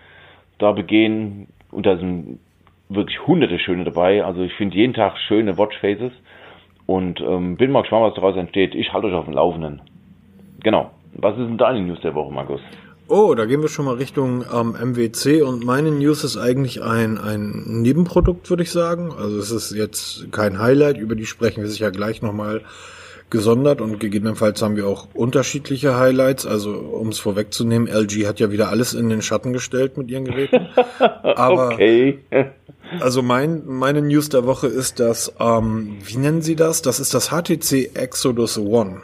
da 0.58 0.72
begehen. 0.72 1.48
Und 1.70 1.86
da 1.86 1.96
sind 1.96 2.40
wirklich 2.88 3.24
hunderte 3.26 3.58
schöne 3.58 3.84
dabei. 3.84 4.24
Also 4.24 4.42
ich 4.42 4.52
finde 4.54 4.76
jeden 4.76 4.94
Tag 4.94 5.18
schöne 5.18 5.56
Watchfaces. 5.56 6.12
Und 6.86 7.20
ähm, 7.20 7.56
bin 7.56 7.70
mal 7.70 7.82
gespannt, 7.82 8.04
was 8.04 8.14
daraus 8.14 8.36
entsteht. 8.36 8.74
Ich 8.74 8.92
halte 8.92 9.08
euch 9.08 9.14
auf 9.14 9.24
dem 9.24 9.34
Laufenden. 9.34 9.82
Genau. 10.62 10.90
Was 11.12 11.32
ist 11.32 11.46
denn 11.46 11.58
deine 11.58 11.80
News 11.80 12.00
der 12.00 12.14
Woche, 12.14 12.32
Markus? 12.32 12.60
Oh, 13.08 13.34
da 13.36 13.44
gehen 13.44 13.62
wir 13.62 13.68
schon 13.68 13.84
mal 13.84 13.94
Richtung 13.94 14.44
ähm, 14.52 14.72
MWC 14.72 15.42
und 15.42 15.64
meine 15.64 15.92
News 15.92 16.24
ist 16.24 16.36
eigentlich 16.36 16.82
ein, 16.82 17.18
ein 17.18 17.62
Nebenprodukt, 17.82 18.50
würde 18.50 18.64
ich 18.64 18.72
sagen. 18.72 19.12
Also 19.16 19.38
es 19.38 19.52
ist 19.52 19.70
jetzt 19.72 20.32
kein 20.32 20.58
Highlight, 20.58 20.98
über 20.98 21.14
die 21.14 21.26
sprechen 21.26 21.62
wir 21.62 21.70
sicher 21.70 21.92
gleich 21.92 22.20
nochmal 22.20 22.62
gesondert 23.30 23.80
und 23.80 24.00
gegebenenfalls 24.00 24.60
haben 24.60 24.76
wir 24.76 24.88
auch 24.88 25.06
unterschiedliche 25.14 25.96
Highlights. 25.96 26.46
Also 26.46 26.72
um 26.72 27.08
es 27.08 27.20
vorwegzunehmen, 27.20 27.86
LG 27.86 28.26
hat 28.26 28.40
ja 28.40 28.50
wieder 28.50 28.70
alles 28.70 28.92
in 28.92 29.08
den 29.08 29.22
Schatten 29.22 29.52
gestellt 29.52 29.96
mit 29.96 30.10
ihren 30.10 30.24
Geräten. 30.24 30.68
Aber 30.98 31.74
okay. 31.74 32.18
also 33.00 33.22
mein, 33.22 33.62
meine 33.66 34.02
News 34.02 34.30
der 34.30 34.46
Woche 34.46 34.66
ist 34.66 34.98
das, 34.98 35.32
ähm, 35.38 35.98
wie 36.04 36.16
nennen 36.16 36.42
Sie 36.42 36.56
das? 36.56 36.82
Das 36.82 36.98
ist 36.98 37.14
das 37.14 37.28
HTC 37.28 37.94
Exodus 37.94 38.58
One. 38.58 39.00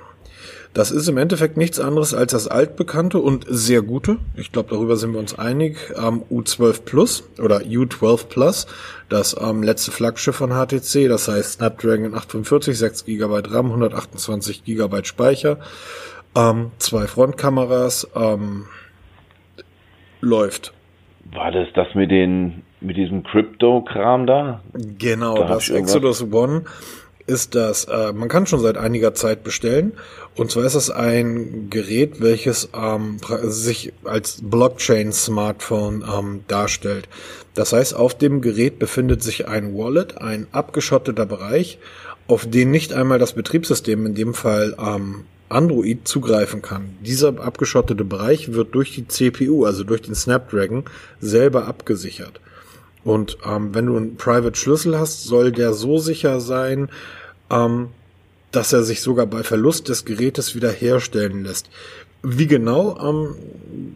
Das 0.74 0.90
ist 0.90 1.06
im 1.06 1.18
Endeffekt 1.18 1.58
nichts 1.58 1.78
anderes 1.78 2.14
als 2.14 2.32
das 2.32 2.48
altbekannte 2.48 3.18
und 3.18 3.44
sehr 3.46 3.82
gute, 3.82 4.16
ich 4.36 4.52
glaube, 4.52 4.70
darüber 4.70 4.96
sind 4.96 5.12
wir 5.12 5.18
uns 5.18 5.38
einig, 5.38 5.76
ähm, 5.96 6.22
U12 6.30 6.84
Plus 6.84 7.28
oder 7.38 7.58
U12 7.58 8.28
Plus, 8.28 8.66
das 9.10 9.36
ähm, 9.38 9.62
letzte 9.62 9.90
Flaggschiff 9.90 10.36
von 10.36 10.50
HTC, 10.50 11.08
das 11.08 11.28
heißt 11.28 11.54
Snapdragon 11.54 12.14
845, 12.14 12.78
6 12.78 13.04
GB 13.04 13.42
RAM, 13.48 13.66
128 13.66 14.64
GB 14.64 15.04
Speicher, 15.04 15.58
ähm, 16.34 16.70
zwei 16.78 17.06
Frontkameras, 17.06 18.10
ähm, 18.16 18.64
läuft. 20.22 20.72
War 21.32 21.50
das 21.52 21.68
das 21.74 21.94
mit 21.94 22.10
den 22.10 22.62
mit 22.80 22.96
diesem 22.96 23.22
Crypto-Kram 23.22 24.26
da? 24.26 24.60
Genau, 24.72 25.36
da 25.36 25.48
das 25.48 25.68
Exodus 25.70 26.22
One 26.32 26.64
ist 27.26 27.54
das, 27.54 27.84
äh, 27.84 28.12
man 28.12 28.28
kann 28.28 28.46
schon 28.46 28.60
seit 28.60 28.76
einiger 28.76 29.14
Zeit 29.14 29.44
bestellen. 29.44 29.92
Und 30.34 30.50
zwar 30.50 30.64
ist 30.64 30.74
es 30.74 30.90
ein 30.90 31.68
Gerät, 31.70 32.20
welches 32.20 32.68
ähm, 32.74 33.18
sich 33.42 33.92
als 34.04 34.38
Blockchain-Smartphone 34.42 36.04
ähm, 36.10 36.44
darstellt. 36.48 37.08
Das 37.54 37.72
heißt, 37.72 37.94
auf 37.94 38.16
dem 38.16 38.40
Gerät 38.40 38.78
befindet 38.78 39.22
sich 39.22 39.48
ein 39.48 39.74
Wallet, 39.74 40.18
ein 40.18 40.46
abgeschotteter 40.52 41.26
Bereich, 41.26 41.78
auf 42.26 42.46
den 42.48 42.70
nicht 42.70 42.92
einmal 42.92 43.18
das 43.18 43.34
Betriebssystem, 43.34 44.06
in 44.06 44.14
dem 44.14 44.32
Fall 44.32 44.76
ähm, 44.78 45.24
Android, 45.48 46.08
zugreifen 46.08 46.62
kann. 46.62 46.96
Dieser 47.02 47.40
abgeschottete 47.40 48.04
Bereich 48.04 48.54
wird 48.54 48.74
durch 48.74 48.94
die 48.94 49.06
CPU, 49.06 49.66
also 49.66 49.84
durch 49.84 50.02
den 50.02 50.14
Snapdragon, 50.14 50.84
selber 51.20 51.66
abgesichert. 51.66 52.40
Und 53.04 53.38
ähm, 53.44 53.74
wenn 53.74 53.86
du 53.86 53.96
einen 53.96 54.16
Private 54.16 54.56
Schlüssel 54.56 54.98
hast, 54.98 55.24
soll 55.24 55.52
der 55.52 55.72
so 55.72 55.98
sicher 55.98 56.40
sein, 56.40 56.88
ähm, 57.50 57.88
dass 58.52 58.72
er 58.72 58.82
sich 58.82 59.00
sogar 59.00 59.26
bei 59.26 59.42
Verlust 59.42 59.88
des 59.88 60.04
Gerätes 60.04 60.54
wiederherstellen 60.54 61.42
lässt. 61.44 61.68
Wie 62.24 62.46
genau, 62.46 62.96
ähm, 63.00 63.34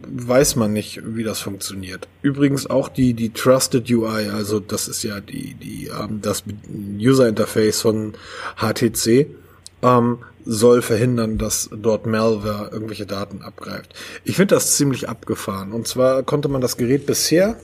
weiß 0.09 0.57
man 0.57 0.73
nicht, 0.73 1.01
wie 1.05 1.23
das 1.23 1.39
funktioniert. 1.39 2.09
Übrigens 2.21 2.69
auch 2.69 2.89
die, 2.89 3.13
die 3.13 3.29
Trusted 3.29 3.89
UI, 3.89 4.27
also 4.29 4.59
das 4.59 4.89
ist 4.89 5.03
ja 5.03 5.21
die, 5.21 5.53
die, 5.53 5.87
ähm, 5.87 6.19
das 6.21 6.43
User 6.99 7.29
Interface 7.29 7.81
von 7.81 8.15
HTC, 8.57 9.27
ähm, 9.81 10.17
soll 10.43 10.81
verhindern, 10.81 11.37
dass 11.37 11.69
dort 11.71 12.05
Malware 12.05 12.69
irgendwelche 12.71 13.05
Daten 13.05 13.41
abgreift. 13.41 13.93
Ich 14.25 14.35
finde 14.35 14.55
das 14.55 14.75
ziemlich 14.75 15.07
abgefahren. 15.07 15.71
Und 15.71 15.87
zwar 15.87 16.23
konnte 16.23 16.49
man 16.49 16.61
das 16.61 16.75
Gerät 16.75 17.05
bisher 17.05 17.57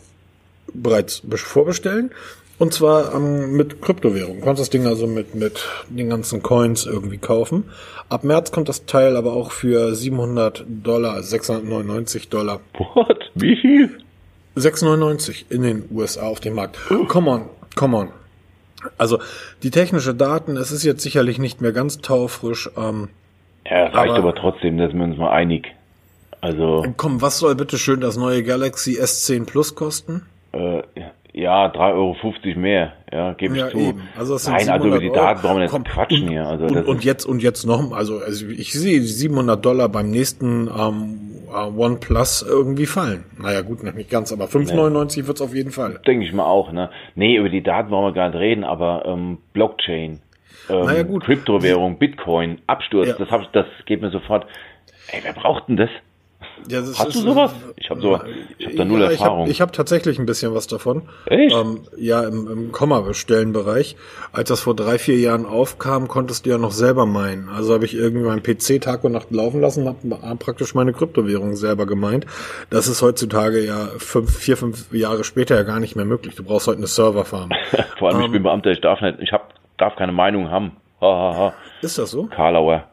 bereits 0.74 1.22
vorbestellen 1.36 2.12
und 2.60 2.74
zwar 2.74 3.14
ähm, 3.14 3.58
mit 3.58 3.82
Kryptowährung. 3.82 4.40
Du 4.40 4.46
kannst 4.46 4.62
das 4.62 4.70
Ding 4.70 4.86
also 4.86 5.08
mit, 5.08 5.36
mit 5.36 5.68
den 5.90 6.10
ganzen 6.10 6.44
Coins 6.44 6.86
irgendwie 6.86 7.18
kaufen. 7.18 7.66
Ab 8.10 8.24
März 8.24 8.52
kommt 8.52 8.70
das 8.70 8.86
Teil 8.86 9.18
aber 9.18 9.34
auch 9.34 9.52
für 9.52 9.96
700 9.96 10.66
Dollar, 10.68 11.22
699 11.24 12.30
Dollar. 12.30 12.60
What? 12.78 13.32
Wie 13.36 13.56
viel? 13.56 13.90
699 14.56 15.48
in 15.50 15.64
den 15.64 15.86
USA 15.92 16.28
auf 16.28 16.40
dem 16.40 16.54
Markt. 16.54 16.78
Come 17.08 17.32
on, 17.32 17.46
come 17.76 17.98
on. 17.98 18.10
Also 18.98 19.20
die 19.64 19.72
technische 19.72 20.14
Daten, 20.14 20.58
es 20.58 20.72
ist 20.72 20.84
jetzt 20.84 21.02
sicherlich 21.02 21.40
nicht 21.40 21.62
mehr 21.62 21.72
ganz 21.72 22.00
taufrisch. 22.00 22.70
Ähm, 22.78 23.10
ja, 23.66 23.88
reicht 23.88 24.14
aber, 24.14 24.30
aber 24.30 24.36
trotzdem, 24.36 24.78
da 24.78 24.88
sind 24.88 25.00
wir 25.00 25.06
uns 25.06 25.18
mal 25.18 25.32
einig. 25.32 25.74
Also. 26.42 26.86
Komm, 26.98 27.22
was 27.22 27.40
soll 27.40 27.56
bitte 27.56 27.78
schön 27.78 28.02
das 28.02 28.18
neue 28.18 28.44
Galaxy 28.44 29.00
S10 29.00 29.46
Plus 29.46 29.76
kosten? 29.76 30.24
Äh, 30.54 30.84
ja, 31.34 31.66
3,50 31.66 31.96
Euro 31.96 32.60
mehr, 32.60 32.94
ja, 33.12 33.34
gebe 33.34 33.56
ich 33.56 33.62
ja, 33.62 33.70
zu. 33.70 33.80
Eben. 33.80 34.04
Also 34.16 34.34
das 34.34 34.44
sind 34.44 34.54
Nein, 34.54 34.70
also 34.70 34.88
über 34.88 35.00
die 35.00 35.12
Daten 35.12 35.42
brauchen 35.42 35.62
wir 35.62 35.64
nicht 35.64 35.92
quatschen 35.92 36.24
und, 36.24 36.30
hier. 36.30 36.46
Also 36.46 36.66
und, 36.66 36.86
und 36.86 37.04
jetzt 37.04 37.26
und 37.26 37.42
jetzt 37.42 37.66
noch, 37.66 37.92
also, 37.92 38.20
also 38.20 38.48
ich 38.48 38.72
sehe 38.72 39.02
700 39.02 39.66
Dollar 39.66 39.90
beim 39.90 40.12
nächsten 40.12 40.68
ähm, 40.68 41.34
OnePlus 41.52 42.46
irgendwie 42.48 42.86
fallen. 42.86 43.26
Naja 43.42 43.62
gut, 43.62 43.84
noch 43.84 43.94
nicht 43.94 44.12
ganz, 44.12 44.32
aber 44.32 44.46
5,99 44.46 45.22
nee. 45.22 45.28
wird's 45.28 45.42
auf 45.42 45.56
jeden 45.56 45.72
Fall. 45.72 46.00
Denke 46.06 46.24
ich 46.24 46.34
mal 46.34 46.46
auch, 46.46 46.72
ne? 46.72 46.92
Nee, 47.16 47.38
über 47.38 47.50
die 47.50 47.64
Daten 47.64 47.90
wollen 47.90 48.06
wir 48.06 48.14
gar 48.14 48.30
nicht 48.30 48.40
reden, 48.40 48.64
aber 48.64 49.04
ähm, 49.08 49.40
Blockchain, 49.54 50.20
ähm, 50.70 50.86
naja. 50.86 51.04
Kryptowährung, 51.04 51.98
Bitcoin, 51.98 52.62
Absturz, 52.68 53.08
ja. 53.08 53.16
das, 53.18 53.30
hab, 53.32 53.52
das 53.54 53.66
geht 53.88 54.02
mir 54.02 54.12
sofort. 54.12 54.46
Ey, 55.12 55.22
wer 55.24 55.34
braucht 55.34 55.68
denn 55.68 55.78
das? 55.78 55.90
Ja, 56.70 56.82
Hast 56.82 57.16
du 57.16 57.20
sowas? 57.20 57.54
Ich 57.76 57.90
habe 57.90 58.02
so, 58.02 58.20
ich 58.58 58.66
habe 58.66 58.76
da 58.76 58.86
null 58.86 59.02
ja, 59.02 59.12
Erfahrung. 59.12 59.50
Ich 59.50 59.60
habe 59.60 59.70
hab 59.70 59.74
tatsächlich 59.74 60.20
ein 60.20 60.26
bisschen 60.26 60.54
was 60.54 60.68
davon. 60.68 61.04
Echt? 61.26 61.54
Ähm, 61.54 61.82
ja, 61.98 62.22
im, 62.22 62.50
im 62.50 62.72
Komma-Bestellenbereich. 62.72 63.96
Als 64.32 64.50
das 64.50 64.62
vor 64.62 64.76
drei, 64.76 64.98
vier 64.98 65.18
Jahren 65.18 65.46
aufkam, 65.46 66.08
konntest 66.08 66.46
du 66.46 66.52
ja 66.52 66.58
noch 66.58 66.72
selber 66.72 67.06
meinen. 67.06 67.50
Also 67.50 67.74
habe 67.74 67.86
ich 67.86 67.96
irgendwie 67.96 68.26
meinen 68.26 68.44
PC 68.44 68.82
Tag 68.82 69.04
und 69.04 69.12
Nacht 69.12 69.32
laufen 69.32 69.62
lassen, 69.62 69.88
habe 69.88 70.36
praktisch 70.38 70.76
meine 70.76 70.94
Kryptowährung 70.94 71.56
selber 71.56 71.86
gemeint. 71.86 72.26
Das 72.70 72.88
ist 72.88 73.02
heutzutage 73.02 73.66
ja 73.66 73.88
fünf, 73.98 74.38
vier, 74.38 74.58
fünf 74.58 74.94
Jahre 74.94 75.24
später 75.24 75.56
ja 75.56 75.64
gar 75.64 75.80
nicht 75.80 75.96
mehr 75.96 76.06
möglich. 76.06 76.36
Du 76.36 76.44
brauchst 76.44 76.68
heute 76.68 76.78
eine 76.78 76.88
Serverfarm. 76.88 77.50
vor 77.98 78.10
allem, 78.10 78.20
ähm, 78.20 78.26
ich 78.26 78.32
bin 78.32 78.44
Beamter, 78.44 78.72
ich 78.72 78.82
darf 78.82 79.02
nicht, 79.02 79.20
ich 79.20 79.32
hab, 79.32 79.54
darf 79.78 79.96
keine 79.96 80.12
Meinung 80.12 80.50
haben. 80.50 80.74
Ha, 81.02 81.08
ha, 81.08 81.38
ha. 81.38 81.54
Ist 81.82 81.98
das 81.98 82.12
so? 82.12 82.26
Karlauer. 82.28 82.86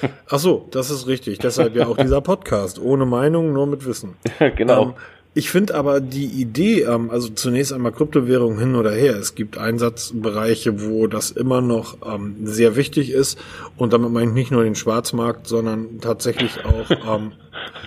Ach 0.28 0.38
so, 0.38 0.66
das 0.70 0.90
ist 0.90 1.06
richtig. 1.06 1.38
Deshalb 1.38 1.74
ja 1.74 1.86
auch 1.86 1.96
dieser 1.96 2.20
Podcast. 2.20 2.78
Ohne 2.78 3.06
Meinung, 3.06 3.52
nur 3.52 3.66
mit 3.66 3.86
Wissen. 3.86 4.14
genau. 4.56 4.82
Ähm, 4.82 4.94
ich 5.34 5.50
finde 5.50 5.74
aber 5.74 6.00
die 6.00 6.26
Idee, 6.26 6.82
ähm, 6.82 7.10
also 7.10 7.28
zunächst 7.28 7.72
einmal 7.72 7.92
Kryptowährung 7.92 8.58
hin 8.58 8.74
oder 8.74 8.90
her. 8.90 9.14
Es 9.16 9.34
gibt 9.34 9.58
Einsatzbereiche, 9.58 10.82
wo 10.84 11.06
das 11.06 11.30
immer 11.30 11.60
noch 11.60 11.98
ähm, 12.04 12.36
sehr 12.42 12.76
wichtig 12.76 13.10
ist. 13.10 13.38
Und 13.76 13.92
damit 13.92 14.10
meine 14.10 14.30
ich 14.30 14.34
nicht 14.34 14.50
nur 14.50 14.64
den 14.64 14.74
Schwarzmarkt, 14.74 15.46
sondern 15.46 16.00
tatsächlich 16.00 16.64
auch 16.64 16.90
ähm, 17.16 17.32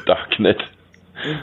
Darknet. 0.06 0.60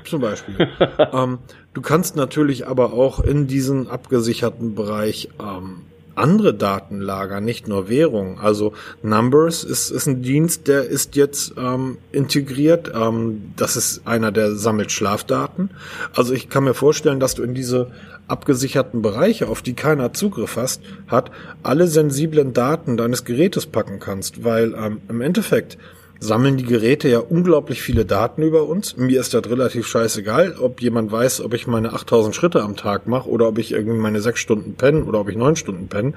Zum 0.04 0.20
Beispiel. 0.20 0.68
ähm, 1.12 1.38
du 1.75 1.82
kannst 1.82 2.16
natürlich 2.16 2.66
aber 2.66 2.92
auch 2.92 3.20
in 3.20 3.46
diesen 3.46 3.88
abgesicherten 3.88 4.75
Bereich 4.75 5.28
ähm, 5.40 5.82
andere 6.18 6.54
Datenlager, 6.54 7.40
nicht 7.40 7.68
nur 7.68 7.88
Währung. 7.88 8.40
Also 8.40 8.72
Numbers 9.02 9.64
ist, 9.64 9.90
ist 9.90 10.06
ein 10.06 10.22
Dienst, 10.22 10.68
der 10.68 10.84
ist 10.84 11.16
jetzt 11.16 11.54
ähm, 11.56 11.98
integriert. 12.12 12.92
Ähm, 12.94 13.52
das 13.56 13.76
ist 13.76 14.06
einer, 14.06 14.32
der 14.32 14.56
sammelt 14.56 14.92
Schlafdaten. 14.92 15.70
Also 16.14 16.34
ich 16.34 16.48
kann 16.48 16.64
mir 16.64 16.75
vorstellen, 16.75 17.20
dass 17.20 17.34
du 17.34 17.42
in 17.42 17.54
diese 17.54 17.90
abgesicherten 18.28 19.02
Bereiche, 19.02 19.48
auf 19.48 19.62
die 19.62 19.75
keiner 19.75 20.12
Zugriff 20.12 20.56
hast, 20.56 20.82
hat, 21.06 21.30
alle 21.62 21.88
sensiblen 21.88 22.52
Daten 22.52 22.96
deines 22.96 23.25
Gerätes 23.25 23.66
packen 23.66 24.00
kannst, 24.00 24.44
weil 24.44 24.75
ähm, 24.75 25.00
im 25.08 25.20
Endeffekt 25.20 25.78
sammeln 26.20 26.56
die 26.56 26.64
Geräte 26.64 27.08
ja 27.08 27.20
unglaublich 27.20 27.80
viele 27.80 28.04
Daten 28.04 28.42
über 28.42 28.64
uns. 28.68 28.96
Mir 28.96 29.20
ist 29.20 29.34
das 29.34 29.48
relativ 29.48 29.87
scheißegal, 29.87 30.56
ob 30.60 30.80
jemand 30.80 31.12
weiß, 31.12 31.40
ob 31.42 31.54
ich 31.54 31.66
meine 31.66 31.92
8000 31.92 32.34
Schritte 32.34 32.62
am 32.62 32.76
Tag 32.76 33.06
mache 33.06 33.28
oder 33.28 33.48
ob 33.48 33.58
ich 33.58 33.72
irgendwie 33.72 33.98
meine 33.98 34.20
sechs 34.20 34.40
Stunden 34.40 34.75
penne 34.75 35.04
oder 35.04 35.20
ob 35.20 35.28
ich 35.28 35.37
neun 35.37 35.56
Stunden 35.56 35.88
penne. 35.88 36.14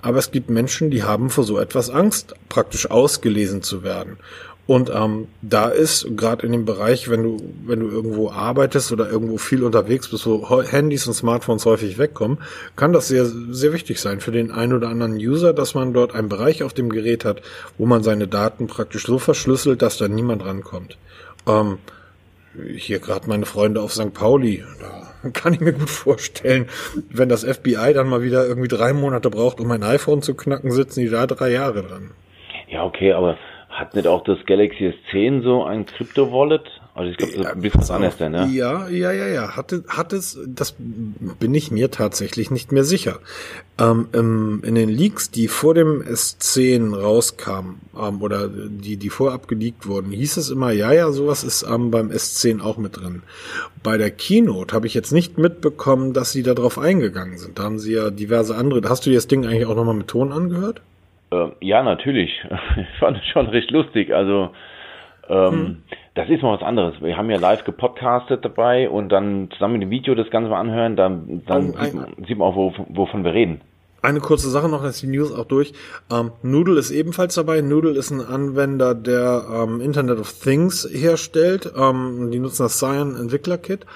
Aber 0.00 0.18
es 0.18 0.30
gibt 0.30 0.48
Menschen, 0.48 0.90
die 0.90 1.02
haben 1.02 1.30
vor 1.30 1.44
so 1.44 1.58
etwas 1.58 1.90
Angst, 1.90 2.34
praktisch 2.48 2.90
ausgelesen 2.90 3.62
zu 3.62 3.82
werden. 3.82 4.18
Und 4.66 4.90
ähm, 4.94 5.26
da 5.42 5.68
ist 5.68 6.06
gerade 6.16 6.46
in 6.46 6.52
dem 6.52 6.64
Bereich, 6.64 7.10
wenn 7.10 7.22
du 7.24 7.36
wenn 7.66 7.80
du 7.80 7.88
irgendwo 7.88 8.30
arbeitest 8.30 8.92
oder 8.92 9.10
irgendwo 9.10 9.36
viel 9.36 9.64
unterwegs 9.64 10.08
bist, 10.08 10.24
wo 10.24 10.62
Handys 10.62 11.06
und 11.08 11.14
Smartphones 11.14 11.66
häufig 11.66 11.98
wegkommen, 11.98 12.38
kann 12.76 12.92
das 12.92 13.08
sehr 13.08 13.24
sehr 13.24 13.72
wichtig 13.72 14.00
sein 14.00 14.20
für 14.20 14.30
den 14.30 14.52
einen 14.52 14.72
oder 14.72 14.88
anderen 14.88 15.14
User, 15.14 15.52
dass 15.52 15.74
man 15.74 15.92
dort 15.92 16.14
einen 16.14 16.28
Bereich 16.28 16.62
auf 16.62 16.74
dem 16.74 16.90
Gerät 16.90 17.24
hat, 17.24 17.42
wo 17.76 17.86
man 17.86 18.04
seine 18.04 18.28
Daten 18.28 18.68
praktisch 18.68 19.04
so 19.04 19.18
verschlüsselt, 19.18 19.82
dass 19.82 19.98
da 19.98 20.06
niemand 20.06 20.44
rankommt. 20.44 20.96
Ähm, 21.48 21.78
hier 22.76 23.00
gerade 23.00 23.28
meine 23.28 23.46
Freunde 23.46 23.80
auf 23.80 23.92
St. 23.92 24.14
Pauli, 24.14 24.62
da 24.78 25.30
kann 25.32 25.54
ich 25.54 25.60
mir 25.60 25.72
gut 25.72 25.90
vorstellen, 25.90 26.68
wenn 27.10 27.28
das 27.28 27.44
FBI 27.44 27.92
dann 27.94 28.08
mal 28.08 28.22
wieder 28.22 28.46
irgendwie 28.46 28.68
drei 28.68 28.92
Monate 28.92 29.28
braucht, 29.28 29.60
um 29.60 29.70
ein 29.72 29.82
iPhone 29.82 30.22
zu 30.22 30.34
knacken, 30.34 30.70
sitzen 30.70 31.00
die 31.00 31.08
da 31.08 31.26
drei 31.26 31.50
Jahre 31.50 31.82
dran. 31.82 32.12
Ja, 32.68 32.84
okay, 32.84 33.12
aber 33.12 33.36
hat 33.72 33.94
nicht 33.94 34.06
auch 34.06 34.22
das 34.22 34.38
Galaxy 34.46 34.92
S10 35.10 35.42
so 35.42 35.64
ein 35.64 35.86
Crypto-Wallet? 35.86 36.62
Also 36.94 37.10
ich 37.10 37.16
glaube, 37.16 37.32
das 37.32 37.46
ist 37.46 37.50
ein 37.50 37.60
bisschen 37.62 37.80
was 37.80 37.90
anderes 37.90 38.16
denn, 38.18 38.32
ne? 38.32 38.50
Ja, 38.52 38.86
ja, 38.88 39.12
ja, 39.12 39.26
ja. 39.26 39.56
Hatte, 39.56 39.82
hat 39.88 40.12
es, 40.12 40.38
das 40.46 40.74
bin 40.78 41.54
ich 41.54 41.70
mir 41.70 41.90
tatsächlich 41.90 42.50
nicht 42.50 42.70
mehr 42.70 42.84
sicher. 42.84 43.20
Ähm, 43.78 44.08
im, 44.12 44.62
in 44.62 44.74
den 44.74 44.90
Leaks, 44.90 45.30
die 45.30 45.48
vor 45.48 45.72
dem 45.72 46.02
S10 46.02 46.94
rauskamen, 46.94 47.80
ähm, 47.98 48.20
oder 48.20 48.48
die, 48.48 48.98
die 48.98 49.08
vorab 49.08 49.48
geleakt 49.48 49.86
wurden, 49.86 50.12
hieß 50.12 50.36
es 50.36 50.50
immer, 50.50 50.70
ja, 50.70 50.92
ja, 50.92 51.10
sowas 51.12 51.44
ist 51.44 51.62
ähm, 51.62 51.90
beim 51.90 52.10
S10 52.10 52.60
auch 52.60 52.76
mit 52.76 52.98
drin. 52.98 53.22
Bei 53.82 53.96
der 53.96 54.10
Keynote 54.10 54.74
habe 54.74 54.86
ich 54.86 54.92
jetzt 54.92 55.12
nicht 55.12 55.38
mitbekommen, 55.38 56.12
dass 56.12 56.32
sie 56.32 56.42
darauf 56.42 56.78
eingegangen 56.78 57.38
sind. 57.38 57.58
Da 57.58 57.62
haben 57.62 57.78
sie 57.78 57.94
ja 57.94 58.10
diverse 58.10 58.54
andere. 58.54 58.86
Hast 58.90 59.06
du 59.06 59.10
dir 59.10 59.16
das 59.16 59.28
Ding 59.28 59.46
eigentlich 59.46 59.64
auch 59.66 59.76
nochmal 59.76 59.94
mit 59.94 60.08
Ton 60.08 60.30
angehört? 60.30 60.82
Äh, 61.32 61.50
ja, 61.60 61.82
natürlich. 61.82 62.30
Ich 62.76 62.98
fand 62.98 63.18
es 63.18 63.26
schon 63.26 63.48
recht 63.48 63.70
lustig. 63.70 64.14
Also, 64.14 64.50
ähm, 65.28 65.52
hm. 65.52 65.82
das 66.14 66.28
ist 66.28 66.42
mal 66.42 66.54
was 66.54 66.66
anderes. 66.66 67.00
Wir 67.00 67.16
haben 67.16 67.30
ja 67.30 67.38
live 67.38 67.64
gepodcastet 67.64 68.44
dabei 68.44 68.88
und 68.88 69.08
dann 69.08 69.50
zusammen 69.52 69.74
mit 69.74 69.82
dem 69.82 69.90
Video 69.90 70.14
das 70.14 70.30
Ganze 70.30 70.50
mal 70.50 70.60
anhören, 70.60 70.96
dann, 70.96 71.42
dann 71.46 71.72
sieht, 71.72 71.94
man, 71.94 72.06
sieht, 72.26 72.38
man, 72.38 72.48
auch, 72.48 72.56
wo, 72.56 72.74
wovon 72.88 73.24
wir 73.24 73.32
reden. 73.32 73.60
Eine 74.02 74.18
kurze 74.18 74.50
Sache 74.50 74.68
noch, 74.68 74.82
dass 74.82 74.98
die 74.98 75.06
News 75.06 75.32
auch 75.32 75.44
durch. 75.44 75.72
Ähm, 76.10 76.32
Noodle 76.42 76.78
ist 76.78 76.90
ebenfalls 76.90 77.36
dabei. 77.36 77.60
Noodle 77.60 77.96
ist 77.96 78.10
ein 78.10 78.20
Anwender, 78.20 78.96
der 78.96 79.44
ähm, 79.54 79.80
Internet 79.80 80.18
of 80.18 80.32
Things 80.32 80.88
herstellt. 80.92 81.72
Ähm, 81.76 82.30
die 82.32 82.40
nutzen 82.40 82.64
das 82.64 82.78
Cyan 82.78 83.14
Entwickler 83.14 83.58
Kit. 83.58 83.86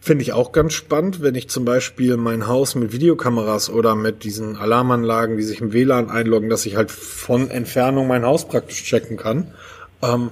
Finde 0.00 0.22
ich 0.22 0.32
auch 0.32 0.52
ganz 0.52 0.74
spannend, 0.74 1.22
wenn 1.22 1.34
ich 1.34 1.48
zum 1.48 1.64
Beispiel 1.64 2.16
mein 2.16 2.46
Haus 2.46 2.74
mit 2.76 2.92
Videokameras 2.92 3.68
oder 3.68 3.94
mit 3.96 4.22
diesen 4.22 4.56
Alarmanlagen, 4.56 5.36
die 5.36 5.42
sich 5.42 5.60
im 5.60 5.72
WLAN 5.72 6.08
einloggen, 6.08 6.48
dass 6.48 6.66
ich 6.66 6.76
halt 6.76 6.90
von 6.90 7.50
Entfernung 7.50 8.06
mein 8.06 8.24
Haus 8.24 8.46
praktisch 8.46 8.84
checken 8.84 9.16
kann. 9.16 9.52
Ähm, 10.02 10.30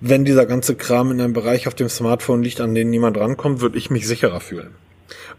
wenn 0.00 0.24
dieser 0.24 0.46
ganze 0.46 0.76
Kram 0.76 1.10
in 1.10 1.20
einem 1.20 1.32
Bereich 1.32 1.66
auf 1.66 1.74
dem 1.74 1.88
Smartphone 1.88 2.42
liegt, 2.42 2.60
an 2.60 2.74
den 2.74 2.88
niemand 2.88 3.18
rankommt, 3.18 3.60
würde 3.60 3.76
ich 3.76 3.90
mich 3.90 4.06
sicherer 4.06 4.40
fühlen. 4.40 4.70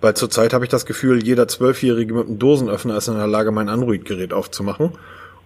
Weil 0.01 0.15
zurzeit 0.15 0.53
habe 0.53 0.65
ich 0.65 0.69
das 0.69 0.85
Gefühl, 0.85 1.23
jeder 1.23 1.47
Zwölfjährige 1.47 2.13
mit 2.13 2.27
einem 2.27 2.39
Dosenöffner 2.39 2.97
ist 2.97 3.07
in 3.07 3.15
der 3.15 3.27
Lage, 3.27 3.51
mein 3.51 3.69
Android-Gerät 3.69 4.33
aufzumachen. 4.33 4.91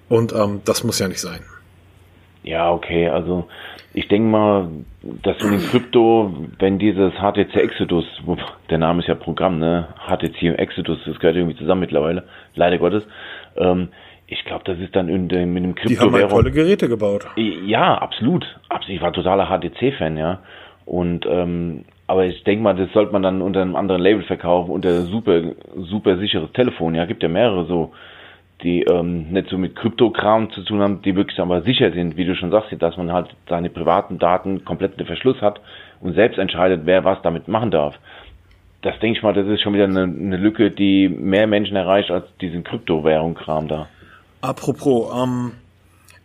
Und 0.10 0.34
ähm, 0.34 0.62
das 0.66 0.84
muss 0.84 1.00
ja 1.00 1.08
nicht 1.08 1.22
sein. 1.22 1.42
Ja, 2.46 2.72
okay, 2.72 3.10
also 3.10 3.48
ich 3.94 4.08
denke 4.08 4.30
mal, 4.30 4.70
dass 5.24 5.42
in 5.44 5.52
den 5.52 5.60
Krypto, 5.72 6.32
wenn 6.60 6.78
dieses 6.78 7.14
HTC 7.14 7.56
Exodus, 7.56 8.06
der 8.70 8.78
Name 8.78 9.02
ist 9.02 9.08
ja 9.08 9.16
Programm, 9.16 9.60
ne? 9.60 9.88
HTC 10.08 10.58
Exodus, 10.60 11.00
das 11.06 11.20
gehört 11.20 11.36
irgendwie 11.36 11.58
zusammen 11.58 11.82
mittlerweile, 11.82 12.24
leider 12.54 12.78
Gottes. 12.78 13.04
Ähm, 13.58 13.90
ich 14.28 14.44
glaube, 14.46 14.64
das 14.66 14.80
ist 14.80 14.96
dann 14.96 15.10
in 15.10 15.28
dem, 15.28 15.54
mit 15.54 15.64
dem 15.64 15.76
Krypto. 15.76 15.90
Die 15.90 16.00
haben 16.00 16.14
halt 16.14 16.30
tolle 16.30 16.52
Geräte 16.52 16.88
gebaut. 16.88 17.26
Ja, 17.36 17.96
absolut. 17.96 18.46
Ich 18.88 19.02
war 19.02 19.12
totaler 19.12 19.48
HTC-Fan, 19.48 20.18
ja. 20.18 20.40
Und 20.86 21.26
ähm, 21.26 21.86
aber 22.08 22.26
ich 22.26 22.44
denke 22.44 22.64
mal, 22.64 22.76
das 22.76 22.92
sollte 22.94 23.12
man 23.12 23.24
dann 23.24 23.42
unter 23.42 23.62
einem 23.62 23.76
anderen 23.76 24.02
Label 24.02 24.24
verkaufen, 24.24 24.70
unter 24.72 25.02
super, 25.02 25.42
super 25.76 26.18
sicheres 26.18 26.52
Telefon. 26.54 26.94
Ja, 26.94 27.06
gibt 27.06 27.24
ja 27.24 27.30
mehrere 27.30 27.66
so 27.66 27.92
die 28.64 28.84
ähm, 28.84 29.32
nicht 29.32 29.50
so 29.50 29.58
mit 29.58 29.76
Kryptokram 29.76 30.52
zu 30.52 30.64
tun 30.64 30.82
haben, 30.82 31.02
die 31.02 31.16
wirklich 31.16 31.40
aber 31.40 31.62
sicher 31.62 31.92
sind, 31.92 32.18
wie 32.18 32.26
du 32.26 32.36
schon 32.36 32.52
sagst, 32.52 32.70
dass 32.80 32.98
man 32.98 33.12
halt 33.12 33.36
seine 33.50 33.70
privaten 33.70 34.18
Daten 34.18 34.64
komplett 34.64 34.94
unter 34.94 35.06
Verschluss 35.06 35.42
hat 35.42 35.60
und 36.00 36.14
selbst 36.14 36.40
entscheidet, 36.40 36.82
wer 36.86 37.04
was 37.04 37.22
damit 37.22 37.48
machen 37.48 37.72
darf. 37.72 37.96
Das 38.82 38.98
denke 39.00 39.18
ich 39.18 39.24
mal, 39.24 39.34
das 39.34 39.48
ist 39.48 39.62
schon 39.62 39.74
wieder 39.74 39.86
eine, 39.86 40.04
eine 40.04 40.38
Lücke, 40.38 40.72
die 40.72 41.10
mehr 41.10 41.48
Menschen 41.48 41.76
erreicht 41.76 42.12
als 42.12 42.26
diesen 42.40 42.64
Kryptowährung-Kram 42.64 43.68
da. 43.68 43.88
Apropos, 44.42 45.12
ähm, 45.22 45.54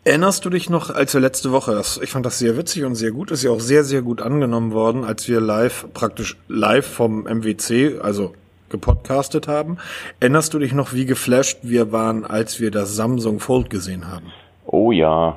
erinnerst 0.05 0.45
du 0.45 0.51
dich 0.51 0.71
noch, 0.71 0.91
als 0.91 1.15
wir 1.15 1.21
letzte 1.21 1.53
Woche, 1.53 1.73
das, 1.73 1.99
ich 2.03 2.11
fand 2.11 2.27
das 2.27 2.39
sehr 2.39 2.57
witzig 2.57 2.85
und 2.85 2.95
sehr 2.95 3.13
gut, 3.13 3.31
ist 3.31 3.43
ja 3.43 3.51
auch 3.51 3.61
sehr, 3.61 3.83
sehr 3.83 4.03
gut 4.03 4.21
angenommen 4.23 4.73
worden, 4.73 5.05
als 5.05 5.29
wir 5.29 5.41
live, 5.41 5.87
praktisch 5.95 6.37
live 6.49 6.87
vom 6.87 7.23
MWC, 7.25 8.01
also 8.03 8.35
gepodcastet 8.71 9.49
haben. 9.49 9.79
Erinnerst 10.21 10.55
du 10.55 10.59
dich 10.59 10.73
noch, 10.73 10.93
wie 10.93 11.07
geflasht 11.07 11.59
wir 11.63 11.93
waren, 11.93 12.25
als 12.25 12.61
wir 12.61 12.71
das 12.71 12.97
Samsung 12.97 13.41
Fold 13.41 13.71
gesehen 13.71 14.09
haben? 14.09 14.27
Oh 14.67 14.93
ja. 14.93 15.37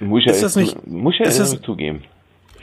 Muss 0.00 0.22
ich 0.22 0.26
ist 0.28 0.36
ja, 0.36 0.42
das 0.42 0.56
nicht, 0.56 0.86
muss 0.86 1.18
ja 1.18 1.26
ist 1.26 1.62
zugeben. 1.62 2.02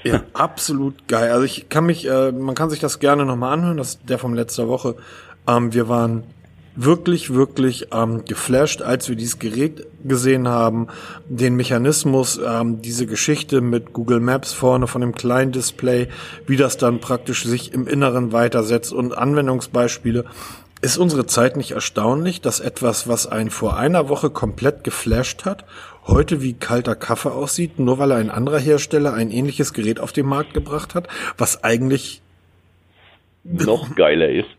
Ja, 0.04 0.22
absolut 0.34 1.08
geil. 1.08 1.32
Also 1.32 1.46
ich 1.46 1.68
kann 1.70 1.86
mich, 1.86 2.08
äh, 2.08 2.32
man 2.32 2.54
kann 2.54 2.70
sich 2.70 2.80
das 2.80 3.00
gerne 3.00 3.26
nochmal 3.26 3.54
anhören, 3.54 3.78
das 3.78 3.96
ist 3.96 4.10
der 4.10 4.20
vom 4.20 4.36
letzter 4.36 4.68
Woche. 4.68 4.96
Ähm, 5.48 5.74
wir 5.74 5.90
waren 5.90 6.24
wirklich, 6.76 7.34
wirklich 7.34 7.88
ähm, 7.94 8.26
geflasht, 8.26 8.82
als 8.82 9.10
wir 9.10 9.16
dieses 9.16 9.40
Gerät 9.40 9.86
gesehen 10.04 10.48
haben, 10.48 10.88
den 11.28 11.56
Mechanismus, 11.56 12.40
ähm, 12.46 12.82
diese 12.82 13.06
Geschichte 13.06 13.62
mit 13.62 13.94
Google 13.94 14.20
Maps 14.20 14.54
vorne 14.54 14.88
von 14.88 15.02
dem 15.02 15.16
kleinen 15.16 15.52
Display, 15.52 16.08
wie 16.48 16.58
das 16.58 16.78
dann 16.78 17.00
praktisch 17.00 17.44
sich 17.44 17.74
im 17.74 17.88
Inneren 17.88 18.32
weitersetzt 18.32 18.94
und 18.94 19.18
Anwendungsbeispiele. 19.18 20.26
Ist 20.82 20.98
unsere 20.98 21.26
Zeit 21.26 21.58
nicht 21.58 21.72
erstaunlich, 21.72 22.42
dass 22.42 22.60
etwas, 22.60 23.08
was 23.08 23.26
einen 23.26 23.50
vor 23.50 23.78
einer 23.78 24.10
Woche 24.10 24.30
komplett 24.30 24.84
geflasht 24.84 25.46
hat, 25.46 25.66
heute 26.06 26.42
wie 26.42 26.54
kalter 26.54 26.96
Kaffee 26.96 27.32
aussieht, 27.32 27.80
nur 27.80 27.98
weil 27.98 28.12
ein 28.12 28.30
anderer 28.30 28.60
Hersteller 28.60 29.14
ein 29.14 29.32
ähnliches 29.32 29.74
Gerät 29.74 30.00
auf 30.00 30.12
den 30.12 30.28
Markt 30.28 30.54
gebracht 30.54 30.94
hat, 30.94 31.08
was 31.38 31.64
eigentlich 31.64 32.22
noch 33.44 33.96
geiler 33.96 34.30
ist. 34.30 34.50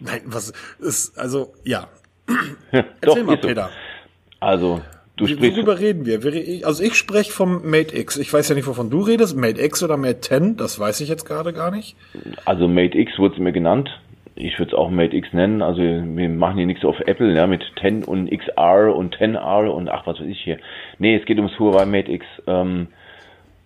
Nein, 0.00 0.22
was 0.26 0.52
ist, 0.78 1.18
also, 1.18 1.52
ja. 1.64 1.88
Erzähl 2.70 2.94
doch, 3.00 3.24
mal, 3.24 3.36
Peter. 3.36 3.68
So. 3.68 4.46
Also, 4.46 4.80
du 5.16 5.26
sprichst. 5.26 5.56
Worüber 5.56 5.78
reden 5.78 6.06
wir? 6.06 6.20
Also, 6.66 6.82
ich 6.82 6.94
spreche 6.94 7.32
vom 7.32 7.68
Mate 7.68 7.96
X. 7.96 8.16
Ich 8.16 8.32
weiß 8.32 8.48
ja 8.48 8.54
nicht, 8.54 8.66
wovon 8.66 8.90
du 8.90 9.00
redest. 9.00 9.36
Mate 9.36 9.62
X 9.62 9.82
oder 9.82 9.96
Mate 9.96 10.20
10, 10.20 10.56
das 10.56 10.78
weiß 10.78 11.00
ich 11.00 11.08
jetzt 11.08 11.24
gerade 11.24 11.52
gar 11.52 11.70
nicht. 11.70 11.96
Also, 12.44 12.68
Mate 12.68 12.98
X 12.98 13.18
wurde 13.18 13.34
es 13.34 13.40
mir 13.40 13.52
genannt. 13.52 13.88
Ich 14.34 14.58
würde 14.58 14.72
es 14.72 14.78
auch 14.78 14.90
Mate 14.90 15.16
X 15.16 15.32
nennen. 15.32 15.62
Also, 15.62 15.80
wir 15.80 16.28
machen 16.28 16.58
hier 16.58 16.66
nichts 16.66 16.84
auf 16.84 17.00
Apple, 17.00 17.34
ja, 17.34 17.46
mit 17.46 17.64
10 17.80 18.04
und 18.04 18.30
XR 18.30 18.94
und 18.94 19.16
10R 19.16 19.68
und 19.68 19.88
ach, 19.88 20.06
was 20.06 20.20
weiß 20.20 20.26
ich 20.26 20.40
hier. 20.42 20.58
Nee, 20.98 21.16
es 21.16 21.24
geht 21.24 21.38
ums 21.38 21.58
Huawei 21.58 21.86
Mate 21.86 22.12
X. 22.12 22.26
Ähm, 22.46 22.88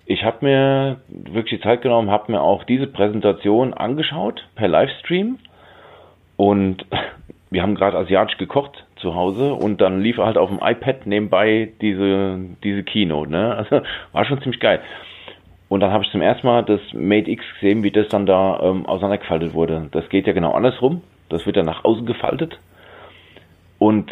ich 0.06 0.24
habe 0.24 0.44
mir 0.44 1.00
wirklich 1.08 1.60
die 1.60 1.64
Zeit 1.64 1.82
genommen, 1.82 2.10
habe 2.10 2.32
mir 2.32 2.40
auch 2.40 2.64
diese 2.64 2.88
Präsentation 2.88 3.74
angeschaut 3.74 4.44
per 4.56 4.66
Livestream 4.66 5.38
und 6.40 6.86
wir 7.50 7.62
haben 7.62 7.74
gerade 7.74 7.98
asiatisch 7.98 8.38
gekocht 8.38 8.86
zu 8.96 9.14
Hause 9.14 9.52
und 9.52 9.82
dann 9.82 10.00
lief 10.00 10.16
halt 10.16 10.38
auf 10.38 10.48
dem 10.48 10.60
iPad 10.62 11.06
nebenbei 11.06 11.68
diese, 11.82 12.38
diese 12.64 12.82
Keynote. 12.82 13.30
Ne? 13.30 13.56
Also 13.58 13.82
war 14.12 14.24
schon 14.24 14.40
ziemlich 14.40 14.60
geil. 14.60 14.80
Und 15.68 15.80
dann 15.80 15.92
habe 15.92 16.02
ich 16.02 16.10
zum 16.10 16.22
ersten 16.22 16.46
Mal 16.46 16.62
das 16.64 16.80
Mate 16.94 17.30
X 17.30 17.44
gesehen, 17.54 17.82
wie 17.82 17.90
das 17.90 18.08
dann 18.08 18.24
da 18.24 18.58
ähm, 18.62 18.86
auseinandergefaltet 18.86 19.52
wurde. 19.52 19.88
Das 19.92 20.08
geht 20.08 20.26
ja 20.26 20.32
genau 20.32 20.52
andersrum. 20.52 21.02
Das 21.28 21.44
wird 21.44 21.58
dann 21.58 21.66
nach 21.66 21.84
außen 21.84 22.06
gefaltet 22.06 22.58
und 23.78 24.10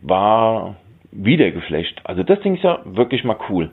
war 0.00 0.74
wieder 1.12 1.50
geflasht. 1.52 2.00
Also 2.04 2.24
das 2.24 2.40
Ding 2.40 2.56
ist 2.56 2.64
ja 2.64 2.80
wirklich 2.84 3.22
mal 3.22 3.38
cool. 3.48 3.70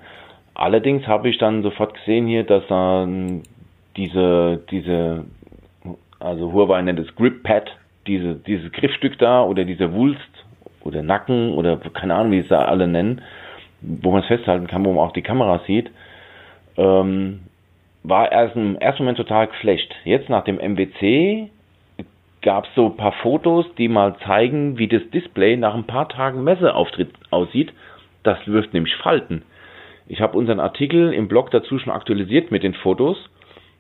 Allerdings 0.53 1.07
habe 1.07 1.29
ich 1.29 1.39
dann 1.39 1.63
sofort 1.63 1.95
gesehen 1.95 2.27
hier, 2.27 2.43
dass 2.43 2.67
dann 2.67 3.41
diese, 3.97 4.61
diese, 4.69 5.25
also 6.19 6.53
Huawei 6.53 6.81
nennt 6.83 6.99
es 6.99 7.15
Grip 7.15 7.43
Pad, 7.43 7.71
diese, 8.09 8.35
dieses 8.35 8.71
Griffstück 8.71 9.17
da 9.19 9.43
oder 9.43 9.63
dieser 9.63 9.93
Wulst 9.93 10.19
oder 10.83 11.03
Nacken 11.03 11.53
oder 11.53 11.77
keine 11.77 12.15
Ahnung, 12.15 12.31
wie 12.31 12.39
es 12.39 12.47
da 12.47 12.65
alle 12.65 12.87
nennen, 12.87 13.21
wo 13.81 14.11
man 14.11 14.21
es 14.21 14.27
festhalten 14.27 14.67
kann, 14.67 14.83
wo 14.83 14.91
man 14.91 15.07
auch 15.07 15.13
die 15.13 15.21
Kamera 15.21 15.61
sieht, 15.65 15.91
ähm, 16.75 17.41
war 18.03 18.31
erst 18.31 18.55
im 18.55 18.77
ersten 18.77 19.03
Moment 19.03 19.17
total 19.17 19.47
geflasht. 19.47 19.93
Jetzt 20.03 20.29
nach 20.29 20.43
dem 20.43 20.57
MWC 20.57 21.49
gab 22.41 22.65
es 22.65 22.75
so 22.75 22.87
ein 22.87 22.97
paar 22.97 23.11
Fotos, 23.11 23.65
die 23.77 23.87
mal 23.87 24.15
zeigen, 24.25 24.77
wie 24.77 24.87
das 24.87 25.07
Display 25.11 25.57
nach 25.57 25.75
ein 25.75 25.85
paar 25.85 26.09
Tagen 26.09 26.43
Messeauftritt 26.43 27.11
aussieht. 27.29 27.71
Das 28.23 28.39
wirft 28.47 28.73
nämlich 28.73 28.95
Falten. 28.95 29.43
Ich 30.07 30.21
habe 30.21 30.37
unseren 30.37 30.59
Artikel 30.59 31.13
im 31.13 31.27
Blog 31.27 31.51
dazu 31.51 31.77
schon 31.77 31.93
aktualisiert 31.93 32.49
mit 32.49 32.63
den 32.63 32.73
Fotos, 32.73 33.17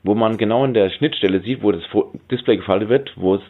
wo 0.03 0.13
man 0.13 0.37
genau 0.37 0.63
in 0.65 0.73
der 0.73 0.89
Schnittstelle 0.91 1.39
sieht, 1.39 1.63
wo 1.63 1.71
das 1.71 1.83
Display 2.29 2.57
gefaltet 2.57 2.89
wird, 2.89 3.11
wo 3.15 3.35
es 3.35 3.41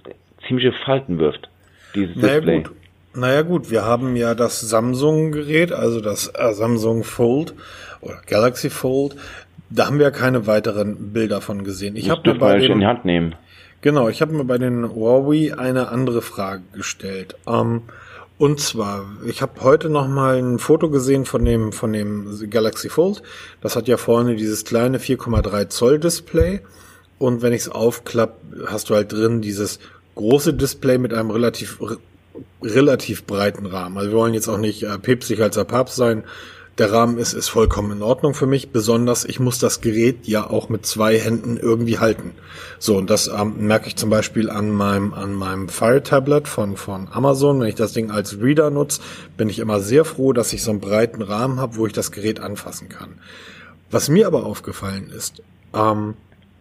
ziemliche 0.49 0.73
Falten 0.73 1.19
wirft, 1.19 1.49
dieses 1.95 2.17
naja, 2.17 2.35
Display. 2.41 2.63
Gut. 2.63 2.71
Naja 3.15 3.41
gut, 3.41 3.71
wir 3.71 3.85
haben 3.85 4.15
ja 4.15 4.35
das 4.35 4.59
Samsung-Gerät, 4.59 5.71
also 5.71 6.01
das 6.01 6.31
äh, 6.35 6.53
Samsung 6.53 7.03
Fold 7.03 7.53
oder 8.01 8.21
Galaxy 8.27 8.69
Fold. 8.69 9.15
Da 9.69 9.85
haben 9.87 9.97
wir 9.97 10.05
ja 10.05 10.11
keine 10.11 10.47
weiteren 10.47 11.13
Bilder 11.13 11.41
von 11.41 11.63
gesehen. 11.63 11.95
Ich 11.95 12.09
habe 12.09 12.33
mir 12.33 12.37
bei 12.37 12.59
dem, 12.59 12.73
in 12.73 12.79
die 12.79 12.85
Hand 12.85 13.05
nehmen. 13.05 13.35
Genau, 13.81 14.09
ich 14.09 14.21
habe 14.21 14.33
mir 14.33 14.43
bei 14.43 14.57
den 14.57 14.93
Huawei 14.93 15.57
eine 15.57 15.89
andere 15.89 16.21
Frage 16.21 16.63
gestellt. 16.73 17.35
Ähm, 17.47 17.83
und 18.37 18.59
zwar, 18.59 19.05
ich 19.25 19.41
habe 19.41 19.61
heute 19.61 19.89
noch 19.89 20.07
mal 20.07 20.37
ein 20.37 20.59
Foto 20.59 20.89
gesehen 20.89 21.25
von 21.25 21.43
dem 21.45 21.71
von 21.71 21.93
dem 21.93 22.49
Galaxy 22.49 22.89
Fold. 22.89 23.21
Das 23.61 23.75
hat 23.75 23.87
ja 23.87 23.97
vorne 23.97 24.35
dieses 24.35 24.65
kleine 24.65 24.97
4,3 24.99 25.69
Zoll 25.69 25.99
Display. 25.99 26.61
Und 27.17 27.41
wenn 27.41 27.53
ich 27.53 27.61
es 27.61 27.69
aufklapp, 27.69 28.39
hast 28.67 28.89
du 28.89 28.95
halt 28.95 29.11
drin 29.11 29.41
dieses 29.41 29.79
große 30.19 30.53
Display 30.53 30.97
mit 30.97 31.13
einem 31.13 31.31
relativ 31.31 31.79
relativ 32.61 33.25
breiten 33.25 33.65
Rahmen. 33.65 33.97
Also 33.97 34.11
wir 34.11 34.17
wollen 34.17 34.33
jetzt 34.33 34.49
auch 34.49 34.57
nicht 34.57 34.83
äh, 34.83 34.97
päpstlich 34.99 35.41
als 35.41 35.55
der 35.55 35.63
Papst 35.63 35.95
sein. 35.95 36.23
Der 36.77 36.91
Rahmen 36.91 37.17
ist, 37.17 37.33
ist 37.33 37.47
vollkommen 37.47 37.93
in 37.93 38.01
Ordnung 38.01 38.33
für 38.33 38.45
mich. 38.45 38.71
Besonders, 38.71 39.23
ich 39.23 39.39
muss 39.39 39.59
das 39.59 39.79
Gerät 39.79 40.27
ja 40.27 40.49
auch 40.49 40.67
mit 40.67 40.85
zwei 40.85 41.17
Händen 41.17 41.57
irgendwie 41.57 41.99
halten. 41.99 42.31
So, 42.79 42.97
und 42.97 43.09
das 43.09 43.27
ähm, 43.27 43.67
merke 43.67 43.87
ich 43.87 43.95
zum 43.95 44.09
Beispiel 44.09 44.49
an 44.49 44.71
meinem, 44.71 45.13
an 45.13 45.33
meinem 45.33 45.69
Fire 45.69 46.03
Tablet 46.03 46.49
von, 46.49 46.75
von 46.75 47.07
Amazon. 47.11 47.61
Wenn 47.61 47.67
ich 47.67 47.75
das 47.75 47.93
Ding 47.93 48.11
als 48.11 48.41
Reader 48.41 48.71
nutze, 48.71 49.01
bin 49.37 49.49
ich 49.49 49.59
immer 49.59 49.79
sehr 49.79 50.03
froh, 50.03 50.33
dass 50.33 50.51
ich 50.51 50.63
so 50.63 50.71
einen 50.71 50.81
breiten 50.81 51.21
Rahmen 51.21 51.59
habe, 51.61 51.77
wo 51.77 51.87
ich 51.87 51.93
das 51.93 52.11
Gerät 52.11 52.41
anfassen 52.41 52.89
kann. 52.89 53.19
Was 53.89 54.09
mir 54.09 54.27
aber 54.27 54.45
aufgefallen 54.45 55.11
ist, 55.15 55.41
ähm, 55.73 56.15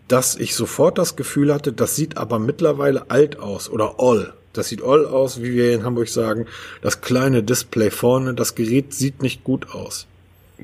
dass 0.09 0.37
ich 0.37 0.55
sofort 0.55 0.99
das 0.99 1.17
Gefühl 1.17 1.53
hatte, 1.53 1.73
das 1.73 1.95
sieht 1.95 2.17
aber 2.17 2.39
mittlerweile 2.39 3.11
alt 3.11 3.39
aus 3.39 3.71
oder 3.71 3.97
all. 3.99 4.33
Das 4.55 4.69
sieht 4.69 4.83
all 4.83 5.07
aus, 5.07 5.43
wie 5.43 5.53
wir 5.53 5.73
in 5.73 5.85
Hamburg 5.85 6.09
sagen. 6.09 6.47
Das 6.83 7.01
kleine 7.01 7.43
Display 7.43 7.91
vorne, 7.91 8.35
das 8.35 8.55
Gerät 8.55 8.95
sieht 8.95 9.23
nicht 9.23 9.45
gut 9.45 9.75
aus. 9.75 10.07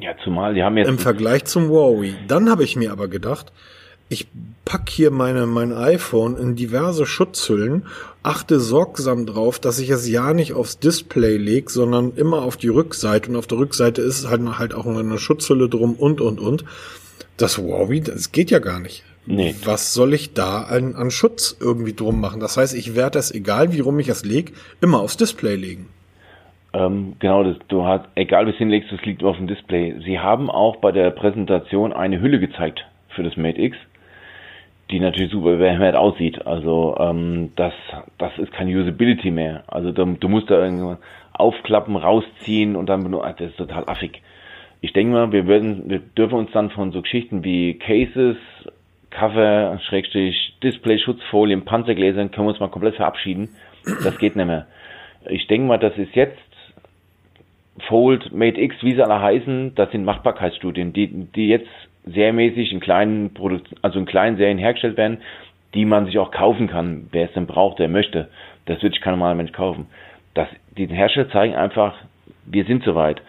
Ja, 0.01 0.13
zumal 0.25 0.55
die 0.55 0.63
haben 0.63 0.77
jetzt 0.77 0.89
im 0.89 0.99
Vergleich 0.99 1.45
zum 1.45 1.69
Huawei. 1.69 2.15
Dann 2.27 2.51
habe 2.51 2.65
ich 2.65 2.75
mir 2.75 2.91
aber 2.91 3.07
gedacht, 3.07 3.53
ich 4.09 4.27
pack 4.65 4.89
hier 4.89 5.11
meine 5.11 5.47
mein 5.47 5.73
iPhone 5.73 6.37
in 6.37 6.57
diverse 6.57 7.07
Schutzhüllen, 7.07 7.87
achte 8.23 8.59
sorgsam 8.59 9.27
drauf, 9.27 9.59
dass 9.59 9.79
ich 9.79 9.91
es 9.91 10.09
ja 10.09 10.35
nicht 10.35 10.55
aufs 10.55 10.79
Display 10.79 11.37
leg, 11.37 11.71
sondern 11.71 12.13
immer 12.17 12.43
auf 12.43 12.57
die 12.57 12.69
Rückseite 12.69 13.31
und 13.31 13.37
auf 13.37 13.47
der 13.47 13.59
Rückseite 13.59 14.03
ist 14.03 14.29
halt 14.29 14.43
halt 14.59 14.75
auch 14.75 14.87
eine 14.87 15.19
Schutzhülle 15.19 15.69
drum 15.69 15.95
und 15.95 16.21
und 16.21 16.41
und. 16.41 16.65
Das 17.37 17.59
Huawei, 17.59 18.01
das 18.01 18.33
geht 18.33 18.51
ja 18.51 18.59
gar 18.59 18.81
nicht. 18.81 19.05
Nee. 19.27 19.55
Was 19.65 19.95
soll 19.95 20.13
ich 20.13 20.35
da 20.35 20.63
an, 20.63 20.95
an 20.95 21.11
Schutz 21.11 21.57
irgendwie 21.59 21.95
drum 21.95 22.21
machen? 22.21 22.41
Das 22.41 22.57
heißt, 22.57 22.75
ich 22.75 22.95
werde 22.95 23.13
das, 23.13 23.33
egal 23.33 23.73
wie 23.73 23.81
rum 23.81 23.99
ich 23.99 24.09
es 24.09 24.25
lege, 24.25 24.53
immer 24.81 25.01
aufs 25.01 25.17
Display 25.17 25.57
legen. 25.57 25.89
Ähm, 26.75 27.15
genau, 27.21 27.45
das, 27.45 27.57
du 27.69 27.85
hast, 27.85 28.07
egal 28.17 28.47
wie 28.47 28.51
es 28.51 28.57
hinlegst, 28.57 28.93
das 28.93 29.03
liegt 29.03 29.23
auf 29.23 29.37
dem 29.37 29.47
Display. 29.47 29.95
Sie 30.05 30.19
haben 30.19 30.51
auch 30.51 30.77
bei 30.77 30.93
der 30.93 31.11
Präsentation 31.11 31.93
eine 31.93 32.21
Hülle 32.21 32.41
gezeigt 32.41 32.85
für 33.11 33.23
das 33.23 33.37
Mate 33.37 33.61
X, 33.61 33.77
die 34.91 34.99
natürlich 34.99 35.31
super 35.31 35.57
behämmert 35.57 35.95
aussieht. 35.95 36.47
Also 36.47 36.97
ähm, 36.99 37.53
das, 37.57 37.73
das 38.19 38.37
ist 38.39 38.53
kein 38.53 38.69
Usability 38.69 39.31
mehr. 39.31 39.63
Also 39.69 39.93
du, 39.93 40.05
du 40.19 40.29
musst 40.29 40.51
da 40.51 40.63
irgendwann 40.63 40.99
aufklappen, 41.33 41.97
rausziehen 41.97 42.77
und 42.77 42.89
dann 42.89 43.05
benutzen. 43.05 43.35
Das 43.39 43.51
ist 43.51 43.57
total 43.57 43.89
affig. 43.89 44.21
Ich 44.81 44.93
denke 44.93 45.13
mal, 45.13 45.33
wir 45.33 45.47
werden, 45.47 45.89
wir 45.89 46.01
dürfen 46.01 46.35
uns 46.35 46.51
dann 46.53 46.71
von 46.71 46.93
so 46.93 47.01
Geschichten 47.01 47.45
wie 47.45 47.75
Cases, 47.79 48.37
Cover, 49.15 49.79
Schrägstrich, 49.89 50.57
Display-Schutzfolien, 50.63 51.65
Panzergläsern 51.65 52.31
können 52.31 52.49
wir 52.49 52.51
uns 52.51 52.61
mal 52.61 52.69
komplett 52.69 52.97
verabschieden. 52.97 53.51
Das 54.03 54.19
geht 54.19 54.35
nicht 54.35 54.47
mehr. 54.47 54.67
Ich 55.29 55.47
denke 55.47 55.69
mal, 55.69 55.79
das 55.79 55.97
ist 55.97 56.15
jetzt 56.15 56.39
Fold, 57.89 58.33
Mate 58.33 58.61
X, 58.61 58.77
wie 58.83 58.95
sie 58.95 59.03
alle 59.03 59.21
heißen, 59.21 59.75
das 59.75 59.91
sind 59.91 60.05
Machbarkeitsstudien, 60.05 60.93
die, 60.93 61.09
die 61.35 61.49
jetzt 61.49 61.69
serienmäßig 62.05 62.73
in 62.73 62.81
kleinen 62.81 63.35
Produkt, 63.35 63.69
also 63.83 63.99
in 63.99 64.07
kleinen 64.07 64.37
Serien 64.37 64.59
hergestellt 64.59 64.97
werden, 64.97 65.19
die 65.75 65.85
man 65.85 66.07
sich 66.07 66.19
auch 66.19 66.31
kaufen 66.31 66.69
kann, 66.69 67.09
wer 67.13 67.27
es 67.27 67.33
denn 67.35 67.47
braucht, 67.47 67.79
der 67.79 67.89
möchte. 67.89 68.29
Das 68.67 68.83
wird 68.83 68.95
sich 68.95 69.03
kein 69.03 69.15
normaler 69.15 69.35
Mensch 69.35 69.53
kaufen. 69.53 69.87
dass 70.35 70.49
die 70.77 70.87
Hersteller 70.87 71.31
zeigen 71.31 71.55
einfach, 71.55 71.95
wir 72.45 72.65
sind 72.65 72.83
soweit. 72.85 73.23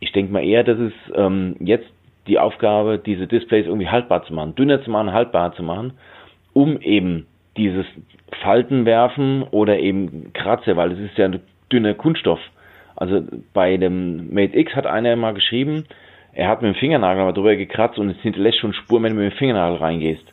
Ich 0.00 0.12
denke 0.12 0.32
mal 0.32 0.44
eher, 0.44 0.64
dass 0.64 0.78
es 0.78 0.92
ähm, 1.14 1.56
jetzt 1.60 1.88
die 2.26 2.38
Aufgabe, 2.38 2.98
diese 2.98 3.26
Displays 3.26 3.66
irgendwie 3.66 3.88
haltbar 3.88 4.24
zu 4.24 4.32
machen, 4.32 4.54
dünner 4.54 4.82
zu 4.82 4.90
machen, 4.90 5.12
haltbar 5.12 5.54
zu 5.54 5.62
machen, 5.62 5.94
um 6.52 6.80
eben 6.80 7.26
dieses 7.56 7.86
Falten 8.42 8.84
werfen 8.84 9.42
oder 9.50 9.78
eben 9.78 10.32
Kratzer, 10.32 10.76
weil 10.76 10.92
es 10.92 10.98
ist 10.98 11.18
ja 11.18 11.26
ein 11.26 11.40
dünner 11.70 11.94
Kunststoff. 11.94 12.40
Also 12.96 13.22
bei 13.52 13.76
dem 13.76 14.32
Mate 14.32 14.56
X 14.56 14.74
hat 14.74 14.86
einer 14.86 15.16
mal 15.16 15.34
geschrieben, 15.34 15.84
er 16.32 16.48
hat 16.48 16.62
mit 16.62 16.74
dem 16.74 16.78
Fingernagel 16.78 17.24
mal 17.24 17.32
drüber 17.32 17.56
gekratzt 17.56 17.98
und 17.98 18.10
es 18.10 18.16
hinterlässt 18.18 18.58
schon 18.58 18.72
Spuren, 18.72 19.02
wenn 19.02 19.16
du 19.16 19.22
mit 19.22 19.32
dem 19.32 19.36
Fingernagel 19.36 19.78
reingehst. 19.78 20.24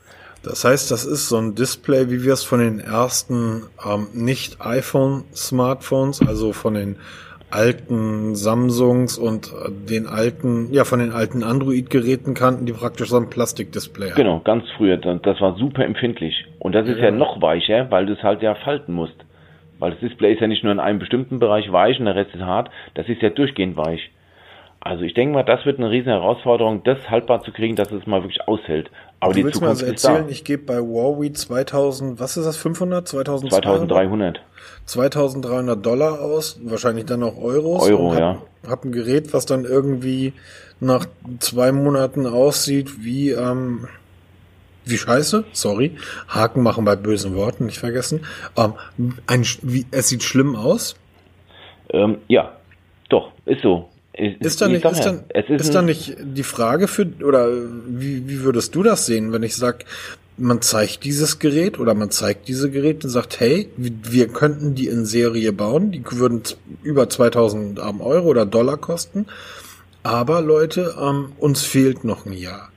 Das 0.43 0.63
heißt, 0.63 0.89
das 0.91 1.05
ist 1.05 1.27
so 1.27 1.37
ein 1.37 1.55
Display, 1.55 2.09
wie 2.09 2.23
wir 2.23 2.31
es 2.31 2.43
von 2.43 2.59
den 2.59 2.79
ersten 2.79 3.63
ähm, 3.85 4.07
nicht 4.13 4.61
iPhone-Smartphones, 4.61 6.21
also 6.25 6.53
von 6.53 6.75
den 6.75 6.95
alten 7.51 8.35
Samsungs 8.35 9.17
und 9.17 9.51
den 9.89 10.07
alten, 10.07 10.71
ja, 10.71 10.83
von 10.83 10.99
den 10.99 11.11
alten 11.11 11.43
Android-Geräten 11.43 12.33
kannten, 12.33 12.65
die 12.65 12.73
praktisch 12.73 13.09
so 13.09 13.17
ein 13.17 13.29
Plastikdisplay 13.29 14.09
haben. 14.09 14.15
Genau, 14.15 14.39
ganz 14.39 14.65
früher. 14.77 14.97
Das 14.97 15.41
war 15.41 15.55
super 15.57 15.83
empfindlich. 15.85 16.45
Und 16.59 16.75
das 16.75 16.87
ist 16.87 16.97
ja, 16.97 17.05
ja 17.05 17.11
noch 17.11 17.41
weicher, 17.41 17.89
weil 17.89 18.05
du 18.05 18.13
es 18.13 18.23
halt 18.23 18.41
ja 18.41 18.55
falten 18.55 18.93
musst. 18.93 19.15
Weil 19.79 19.91
das 19.91 19.99
Display 20.01 20.33
ist 20.33 20.41
ja 20.41 20.47
nicht 20.47 20.63
nur 20.63 20.73
in 20.73 20.79
einem 20.79 20.99
bestimmten 20.99 21.39
Bereich 21.39 21.71
weich 21.71 21.99
und 21.99 22.05
der 22.05 22.15
Rest 22.15 22.35
ist 22.35 22.41
hart. 22.41 22.69
Das 22.95 23.07
ist 23.07 23.21
ja 23.21 23.29
durchgehend 23.29 23.77
weich. 23.77 24.11
Also 24.81 25.03
ich 25.03 25.13
denke 25.13 25.33
mal, 25.33 25.43
das 25.43 25.65
wird 25.65 25.77
eine 25.77 25.89
riesen 25.89 26.09
Herausforderung, 26.09 26.83
das 26.83 27.09
haltbar 27.09 27.41
zu 27.41 27.51
kriegen, 27.51 27.75
dass 27.75 27.91
es 27.91 28.07
mal 28.07 28.21
wirklich 28.23 28.47
aushält. 28.47 28.89
Aber 29.19 29.33
du 29.33 29.39
die 29.39 29.45
willst 29.45 29.59
Zukunft 29.59 29.81
mir 29.81 29.89
also 29.89 30.09
erzählen, 30.09 30.29
ich 30.29 30.43
gebe 30.43 30.63
bei 30.63 30.79
Huawei 30.79 31.29
2000, 31.29 32.19
was 32.19 32.37
ist 32.37 32.45
das, 32.45 32.57
500, 32.57 33.07
2200? 33.07 33.63
2300. 33.65 34.41
2300 34.85 35.85
Dollar 35.85 36.21
aus, 36.21 36.59
wahrscheinlich 36.63 37.05
dann 37.05 37.23
auch 37.23 37.37
Euros. 37.37 37.89
Euro, 37.89 38.13
hab, 38.13 38.19
ja. 38.19 38.41
Hab 38.67 38.85
ein 38.85 38.91
Gerät, 38.91 39.33
was 39.33 39.45
dann 39.45 39.65
irgendwie 39.65 40.33
nach 40.79 41.05
zwei 41.39 41.71
Monaten 41.71 42.25
aussieht 42.25 43.03
wie, 43.03 43.31
ähm, 43.31 43.87
wie 44.85 44.97
scheiße, 44.97 45.43
sorry, 45.51 45.97
Haken 46.27 46.63
machen 46.63 46.85
bei 46.85 46.95
bösen 46.95 47.35
Worten, 47.35 47.65
nicht 47.65 47.79
vergessen. 47.79 48.25
Ähm, 48.57 48.73
ein, 49.27 49.43
wie, 49.61 49.85
es 49.91 50.07
sieht 50.07 50.23
schlimm 50.23 50.55
aus. 50.55 50.95
Ähm, 51.91 52.19
ja, 52.27 52.53
doch, 53.09 53.31
ist 53.45 53.61
so. 53.61 53.89
Ist 54.19 54.61
da 54.61 54.67
nicht, 54.67 54.83
ist 54.83 55.05
dann, 55.05 55.23
ist, 55.33 55.49
ist 55.49 55.75
dann 55.75 55.85
nicht 55.85 56.17
die 56.21 56.43
Frage 56.43 56.87
für, 56.87 57.07
oder 57.23 57.47
wie, 57.87 58.27
wie 58.27 58.41
würdest 58.41 58.75
du 58.75 58.83
das 58.83 59.05
sehen, 59.05 59.31
wenn 59.31 59.43
ich 59.43 59.55
sag, 59.55 59.85
man 60.35 60.61
zeigt 60.61 61.03
dieses 61.03 61.39
Gerät 61.39 61.79
oder 61.79 61.93
man 61.93 62.11
zeigt 62.11 62.47
diese 62.47 62.69
Geräte 62.69 63.07
und 63.07 63.11
sagt, 63.11 63.39
hey, 63.39 63.69
wir 63.77 64.27
könnten 64.27 64.75
die 64.75 64.87
in 64.87 65.05
Serie 65.05 65.53
bauen, 65.53 65.91
die 65.91 66.03
würden 66.11 66.41
über 66.83 67.09
2000 67.09 67.79
Euro 67.79 68.27
oder 68.27 68.45
Dollar 68.45 68.77
kosten, 68.77 69.25
aber 70.03 70.41
Leute, 70.41 70.95
ähm, 71.01 71.33
uns 71.37 71.63
fehlt 71.63 72.03
noch 72.03 72.25
ein 72.25 72.33
Jahr. 72.33 72.69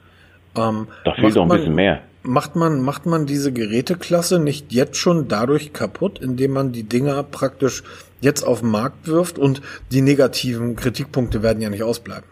Ähm, 0.56 0.88
da 1.04 1.14
fehlt 1.14 1.34
noch 1.34 1.42
ein 1.42 1.48
man, 1.48 1.58
bisschen 1.58 1.74
mehr. 1.74 2.02
Macht 2.24 2.54
man, 2.54 2.80
macht 2.80 3.06
man 3.06 3.26
diese 3.26 3.52
Geräteklasse 3.52 4.38
nicht 4.38 4.72
jetzt 4.72 4.96
schon 4.96 5.26
dadurch 5.26 5.72
kaputt, 5.72 6.20
indem 6.20 6.52
man 6.52 6.72
die 6.72 6.84
Dinger 6.84 7.22
praktisch 7.24 7.82
jetzt 8.22 8.42
auf 8.42 8.60
den 8.60 8.70
Markt 8.70 9.06
wirft 9.06 9.38
und 9.38 9.60
die 9.90 10.00
negativen 10.00 10.76
Kritikpunkte 10.76 11.42
werden 11.42 11.60
ja 11.62 11.68
nicht 11.68 11.82
ausbleiben. 11.82 12.28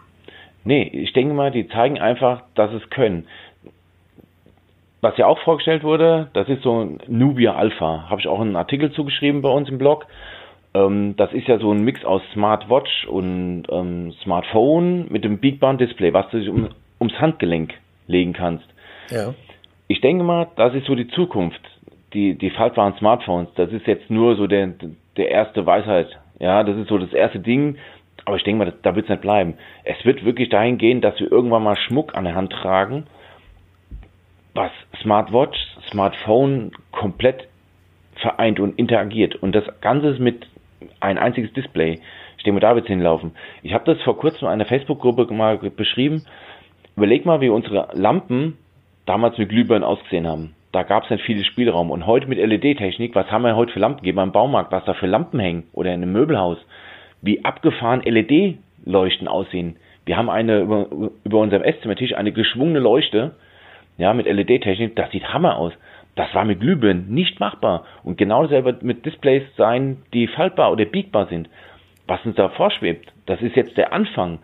Nee, 0.63 0.83
ich 0.83 1.13
denke 1.13 1.33
mal, 1.33 1.51
die 1.51 1.67
zeigen 1.67 1.99
einfach, 1.99 2.43
dass 2.55 2.71
es 2.73 2.89
können. 2.89 3.27
Was 5.01 5.17
ja 5.17 5.25
auch 5.25 5.39
vorgestellt 5.39 5.83
wurde, 5.83 6.29
das 6.33 6.47
ist 6.47 6.61
so 6.61 6.79
ein 6.79 6.99
Nubia 7.07 7.55
Alpha. 7.55 8.07
Habe 8.09 8.21
ich 8.21 8.27
auch 8.27 8.39
einen 8.39 8.55
Artikel 8.55 8.91
zugeschrieben 8.91 9.41
bei 9.41 9.49
uns 9.49 9.67
im 9.67 9.79
Blog. 9.79 10.05
Ähm, 10.75 11.15
das 11.17 11.33
ist 11.33 11.47
ja 11.47 11.57
so 11.57 11.71
ein 11.71 11.83
Mix 11.83 12.05
aus 12.05 12.21
Smartwatch 12.33 13.07
und 13.07 13.63
ähm, 13.69 14.13
Smartphone 14.23 15.07
mit 15.09 15.23
dem 15.23 15.39
Big 15.39 15.59
Band 15.59 15.81
Display, 15.81 16.13
was 16.13 16.29
du 16.29 16.37
um, 16.51 16.69
ums 16.99 17.19
Handgelenk 17.19 17.73
legen 18.05 18.33
kannst. 18.33 18.65
Ja. 19.09 19.33
Ich 19.87 19.99
denke 20.01 20.23
mal, 20.23 20.47
das 20.55 20.75
ist 20.75 20.85
so 20.85 20.95
die 20.95 21.07
Zukunft. 21.07 21.61
Die, 22.13 22.37
die 22.37 22.49
faltbaren 22.51 22.93
Smartphones, 22.97 23.49
das 23.55 23.71
ist 23.71 23.87
jetzt 23.87 24.09
nur 24.09 24.35
so 24.35 24.45
der, 24.45 24.73
der 25.17 25.29
erste 25.29 25.65
Weisheit. 25.65 26.19
Ja, 26.39 26.63
das 26.63 26.77
ist 26.77 26.89
so 26.89 26.97
das 26.97 27.13
erste 27.13 27.39
Ding. 27.39 27.77
Aber 28.25 28.37
ich 28.37 28.43
denke 28.43 28.63
mal, 28.63 28.73
da 28.83 28.95
wird 28.95 29.05
es 29.05 29.09
nicht 29.09 29.21
bleiben. 29.21 29.55
Es 29.83 30.03
wird 30.05 30.23
wirklich 30.23 30.49
dahin 30.49 30.77
gehen, 30.77 31.01
dass 31.01 31.19
wir 31.19 31.31
irgendwann 31.31 31.63
mal 31.63 31.75
Schmuck 31.75 32.15
an 32.15 32.25
der 32.25 32.35
Hand 32.35 32.51
tragen, 32.51 33.07
was 34.53 34.71
Smartwatch, 35.01 35.57
Smartphone 35.89 36.71
komplett 36.91 37.47
vereint 38.15 38.59
und 38.59 38.77
interagiert. 38.77 39.35
Und 39.35 39.55
das 39.55 39.63
Ganze 39.81 40.09
ist 40.09 40.19
mit 40.19 40.47
ein 40.99 41.17
einziges 41.17 41.51
Display. 41.53 41.99
Ich 42.37 42.43
denke 42.43 42.53
mal, 42.53 42.59
da 42.59 42.75
wird 42.75 42.85
es 42.85 42.89
hinlaufen. 42.89 43.31
Ich 43.63 43.73
habe 43.73 43.85
das 43.85 44.01
vor 44.03 44.17
kurzem 44.17 44.47
in 44.47 44.53
einer 44.53 44.65
Facebook-Gruppe 44.65 45.31
mal 45.33 45.57
beschrieben. 45.57 46.25
Überleg 46.95 47.25
mal, 47.25 47.41
wie 47.41 47.49
unsere 47.49 47.89
Lampen 47.93 48.57
damals 49.05 49.37
mit 49.37 49.49
Glühbirnen 49.49 49.83
ausgesehen 49.83 50.27
haben 50.27 50.55
da 50.71 50.83
gab 50.83 51.03
es 51.03 51.09
nicht 51.09 51.25
viel 51.25 51.43
Spielraum. 51.43 51.91
Und 51.91 52.05
heute 52.05 52.27
mit 52.27 52.37
LED-Technik, 52.37 53.15
was 53.15 53.29
haben 53.29 53.43
wir 53.43 53.55
heute 53.55 53.73
für 53.73 53.79
Lampen? 53.79 54.03
Gehen 54.03 54.15
wir 54.15 54.23
im 54.23 54.31
Baumarkt, 54.31 54.71
was 54.71 54.85
da 54.85 54.93
für 54.93 55.07
Lampen 55.07 55.39
hängen 55.39 55.63
oder 55.73 55.93
in 55.93 56.01
einem 56.01 56.13
Möbelhaus. 56.13 56.57
Wie 57.21 57.43
abgefahren 57.43 58.01
LED-Leuchten 58.01 59.27
aussehen. 59.27 59.77
Wir 60.05 60.17
haben 60.17 60.29
eine 60.29 60.61
über, 60.61 60.87
über 61.23 61.39
unserem 61.39 61.63
Esszimmertisch 61.63 62.13
eine 62.15 62.31
geschwungene 62.31 62.79
Leuchte, 62.79 63.35
ja, 63.97 64.13
mit 64.13 64.25
LED-Technik, 64.25 64.95
das 64.95 65.11
sieht 65.11 65.31
Hammer 65.33 65.57
aus. 65.57 65.73
Das 66.15 66.33
war 66.33 66.45
mit 66.45 66.59
Glühbirnen 66.59 67.13
nicht 67.13 67.39
machbar. 67.39 67.85
Und 68.03 68.17
genau 68.17 68.43
dasselbe 68.43 68.77
mit 68.81 69.05
Displays 69.05 69.43
sein, 69.57 70.01
die 70.13 70.27
faltbar 70.27 70.71
oder 70.71 70.85
biegbar 70.85 71.27
sind. 71.27 71.49
Was 72.07 72.25
uns 72.25 72.35
da 72.35 72.49
vorschwebt, 72.49 73.11
das 73.25 73.41
ist 73.41 73.55
jetzt 73.55 73.77
der 73.77 73.93
Anfang. 73.93 74.39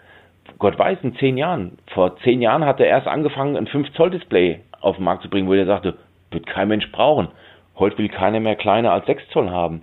Gott 0.60 0.78
weiß, 0.78 1.00
in 1.04 1.16
zehn 1.16 1.38
Jahren. 1.38 1.78
Vor 1.88 2.18
zehn 2.18 2.42
Jahren 2.42 2.66
hat 2.66 2.80
er 2.80 2.88
erst 2.88 3.08
angefangen, 3.08 3.58
ein 3.58 3.68
5-Zoll-Display 3.68 4.60
auf 4.80 4.98
den 4.98 5.06
Markt 5.06 5.24
zu 5.24 5.30
bringen, 5.30 5.48
wo 5.48 5.54
er 5.54 5.66
sagte, 5.66 5.96
wird 6.32 6.48
kein 6.48 6.68
Mensch 6.68 6.92
brauchen. 6.92 7.30
Heute 7.78 7.98
will 7.98 8.10
keiner 8.10 8.40
mehr 8.40 8.56
kleiner 8.56 8.92
als 8.92 9.06
6 9.06 9.24
Zoll 9.32 9.50
haben. 9.50 9.82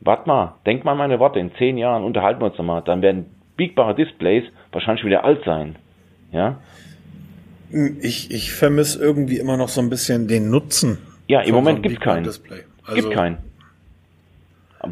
Wart 0.00 0.26
mal, 0.26 0.56
denk 0.66 0.84
mal 0.84 0.94
meine 0.94 1.18
Worte, 1.18 1.38
in 1.38 1.54
10 1.54 1.78
Jahren 1.78 2.04
unterhalten 2.04 2.40
wir 2.40 2.46
uns 2.46 2.58
nochmal. 2.58 2.82
Dann 2.84 3.00
werden 3.02 3.26
biegbare 3.56 3.94
Displays 3.94 4.44
wahrscheinlich 4.72 5.04
wieder 5.04 5.24
alt 5.24 5.42
sein. 5.44 5.76
Ja? 6.32 6.56
Ich, 7.70 8.30
ich 8.30 8.52
vermisse 8.52 9.02
irgendwie 9.02 9.38
immer 9.38 9.56
noch 9.56 9.68
so 9.68 9.80
ein 9.80 9.88
bisschen 9.88 10.28
den 10.28 10.50
Nutzen. 10.50 10.98
Ja, 11.26 11.40
im 11.40 11.54
Moment 11.54 11.78
so 11.78 11.82
gibt 11.82 11.96
es 11.96 12.00
keinen. 12.00 12.24
Display. 12.24 12.64
Also 12.84 13.00
gibt 13.00 13.14
keinen. 13.14 13.38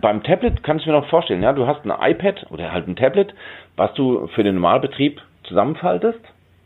Beim 0.01 0.23
Tablet 0.23 0.63
kannst 0.63 0.87
du 0.87 0.91
mir 0.91 0.99
noch 0.99 1.11
vorstellen, 1.11 1.43
ja, 1.43 1.53
du 1.53 1.67
hast 1.67 1.85
ein 1.85 1.91
iPad 1.91 2.47
oder 2.51 2.73
halt 2.73 2.89
ein 2.89 2.97
Tablet, 2.97 3.35
was 3.77 3.93
du 3.93 4.27
für 4.29 4.43
den 4.43 4.55
Normalbetrieb 4.55 5.21
zusammenfaltest 5.45 6.21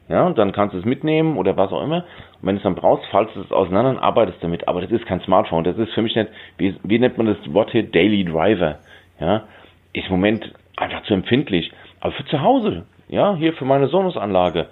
ja, 0.08 0.24
und 0.24 0.38
dann 0.38 0.52
kannst 0.52 0.74
du 0.74 0.78
es 0.78 0.84
mitnehmen 0.84 1.36
oder 1.36 1.56
was 1.56 1.72
auch 1.72 1.82
immer. 1.82 2.04
Wenn 2.46 2.54
du 2.54 2.58
es 2.58 2.62
dann 2.62 2.76
brauchst, 2.76 3.04
faltest 3.06 3.36
du 3.36 3.40
es 3.42 3.50
auseinander 3.50 3.90
und 3.90 3.98
arbeitest 3.98 4.38
damit. 4.40 4.68
Aber 4.68 4.80
das 4.80 4.90
ist 4.92 5.04
kein 5.04 5.20
Smartphone. 5.22 5.64
Das 5.64 5.76
ist 5.78 5.92
für 5.94 6.02
mich 6.02 6.14
nicht, 6.14 6.30
wie, 6.58 6.76
wie 6.84 6.98
nennt 6.98 7.18
man 7.18 7.26
das 7.26 7.52
Wort 7.52 7.72
hier? 7.72 7.82
Daily 7.82 8.24
Driver. 8.24 8.78
Ja, 9.20 9.44
ist 9.92 10.06
im 10.06 10.12
Moment 10.12 10.52
einfach 10.76 11.02
zu 11.04 11.14
empfindlich. 11.14 11.72
Aber 12.00 12.12
für 12.12 12.24
zu 12.26 12.40
Hause, 12.40 12.86
ja, 13.08 13.34
hier 13.34 13.52
für 13.54 13.64
meine 13.64 13.88
Sonos-Anlage. 13.88 14.66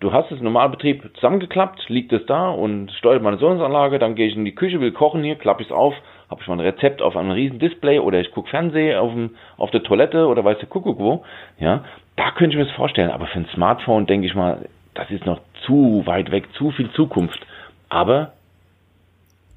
Du 0.00 0.14
hast 0.14 0.32
es 0.32 0.38
im 0.38 0.44
Normalbetrieb 0.44 1.10
zusammengeklappt, 1.16 1.90
liegt 1.90 2.10
es 2.14 2.24
da 2.24 2.48
und 2.48 2.90
steuert 2.92 3.22
meine 3.22 3.36
Sonos-Anlage, 3.36 3.98
dann 3.98 4.14
gehe 4.14 4.28
ich 4.28 4.34
in 4.34 4.46
die 4.46 4.54
Küche, 4.54 4.80
will 4.80 4.92
kochen 4.92 5.22
hier, 5.22 5.34
klappe 5.34 5.60
ich 5.60 5.68
es 5.68 5.74
auf, 5.74 5.92
habe 6.30 6.40
ich 6.40 6.48
mein 6.48 6.60
Rezept 6.60 7.02
auf 7.02 7.18
einem 7.18 7.32
riesen 7.32 7.58
Display 7.58 7.98
oder 7.98 8.18
ich 8.18 8.30
gucke 8.30 8.48
Fernsehen 8.48 8.98
auf, 8.98 9.12
dem, 9.12 9.34
auf 9.58 9.70
der 9.72 9.82
Toilette 9.82 10.26
oder 10.26 10.42
weiß 10.42 10.58
der 10.58 10.70
Kuckuck 10.70 10.98
wo, 10.98 11.22
ja, 11.58 11.84
da 12.16 12.30
könnte 12.30 12.56
ich 12.56 12.58
mir 12.58 12.64
das 12.64 12.76
vorstellen. 12.76 13.10
Aber 13.10 13.26
für 13.26 13.40
ein 13.40 13.48
Smartphone 13.52 14.06
denke 14.06 14.26
ich 14.26 14.34
mal, 14.34 14.66
das 14.94 15.10
ist 15.10 15.26
noch 15.26 15.40
zu 15.66 16.02
weit 16.06 16.30
weg, 16.30 16.48
zu 16.56 16.70
viel 16.70 16.90
Zukunft. 16.92 17.40
Aber 17.88 18.32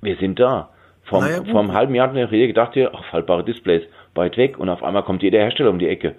wir 0.01 0.17
sind 0.17 0.39
da. 0.39 0.69
Vor, 1.03 1.21
naja, 1.21 1.43
vor 1.43 1.59
einem 1.59 1.73
halben 1.73 1.95
Jahr 1.95 2.07
hat 2.07 2.13
mir 2.13 2.27
gedacht, 2.27 2.73
hier, 2.73 2.91
ach, 2.93 3.03
faltbare 3.11 3.43
Displays, 3.43 3.83
weit 4.15 4.37
weg 4.37 4.57
und 4.57 4.69
auf 4.69 4.83
einmal 4.83 5.03
kommt 5.03 5.21
jeder 5.21 5.39
Hersteller 5.39 5.69
um 5.69 5.79
die 5.79 5.87
Ecke. 5.87 6.15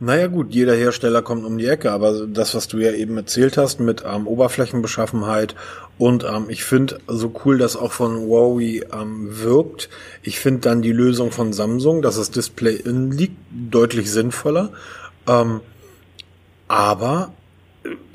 Naja 0.00 0.26
gut, 0.26 0.52
jeder 0.52 0.74
Hersteller 0.74 1.22
kommt 1.22 1.44
um 1.44 1.56
die 1.56 1.66
Ecke, 1.66 1.92
aber 1.92 2.26
das, 2.26 2.54
was 2.54 2.66
du 2.66 2.78
ja 2.78 2.92
eben 2.92 3.16
erzählt 3.16 3.56
hast 3.56 3.78
mit 3.78 4.04
ähm, 4.04 4.26
Oberflächenbeschaffenheit 4.26 5.54
und 5.98 6.24
ähm, 6.24 6.46
ich 6.48 6.64
finde 6.64 6.98
so 7.06 7.32
cool, 7.44 7.58
dass 7.58 7.76
auch 7.76 7.92
von 7.92 8.16
Huawei 8.16 8.82
ähm, 8.92 9.28
wirkt. 9.42 9.88
Ich 10.22 10.40
finde 10.40 10.62
dann 10.62 10.82
die 10.82 10.92
Lösung 10.92 11.30
von 11.30 11.52
Samsung, 11.52 12.02
dass 12.02 12.16
das 12.16 12.32
Display 12.32 12.74
in 12.74 13.12
liegt, 13.12 13.36
deutlich 13.50 14.10
sinnvoller. 14.10 14.70
Ähm, 15.28 15.60
aber 16.66 17.32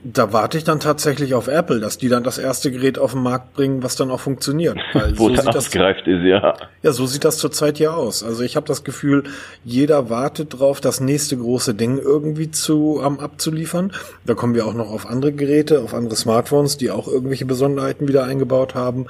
da 0.03 0.33
warte 0.33 0.57
ich 0.57 0.63
dann 0.63 0.79
tatsächlich 0.79 1.33
auf 1.33 1.47
Apple, 1.47 1.79
dass 1.79 1.97
die 1.97 2.09
dann 2.09 2.23
das 2.23 2.37
erste 2.37 2.71
Gerät 2.71 2.97
auf 2.97 3.11
den 3.13 3.21
Markt 3.21 3.53
bringen, 3.53 3.83
was 3.83 3.95
dann 3.95 4.09
auch 4.09 4.19
funktioniert. 4.19 4.77
Wo 5.15 5.29
so 5.29 5.35
dann 5.35 5.47
ausgereift 5.49 6.07
ist, 6.07 6.23
ja. 6.23 6.55
Ja, 6.81 6.91
so 6.91 7.05
sieht 7.05 7.23
das 7.23 7.37
zurzeit 7.37 7.77
ja 7.79 7.93
aus. 7.93 8.23
Also 8.23 8.43
ich 8.43 8.55
habe 8.55 8.65
das 8.65 8.83
Gefühl, 8.83 9.23
jeder 9.63 10.09
wartet 10.09 10.59
drauf, 10.59 10.81
das 10.81 11.01
nächste 11.01 11.37
große 11.37 11.75
Ding 11.75 11.99
irgendwie 11.99 12.49
zu 12.49 12.99
um, 12.99 13.19
abzuliefern. 13.19 13.91
Da 14.25 14.33
kommen 14.33 14.55
wir 14.55 14.65
auch 14.65 14.73
noch 14.73 14.89
auf 14.89 15.07
andere 15.07 15.33
Geräte, 15.33 15.81
auf 15.81 15.93
andere 15.93 16.15
Smartphones, 16.15 16.77
die 16.77 16.89
auch 16.89 17.07
irgendwelche 17.07 17.45
Besonderheiten 17.45 18.07
wieder 18.07 18.23
eingebaut 18.23 18.75
haben 18.75 19.05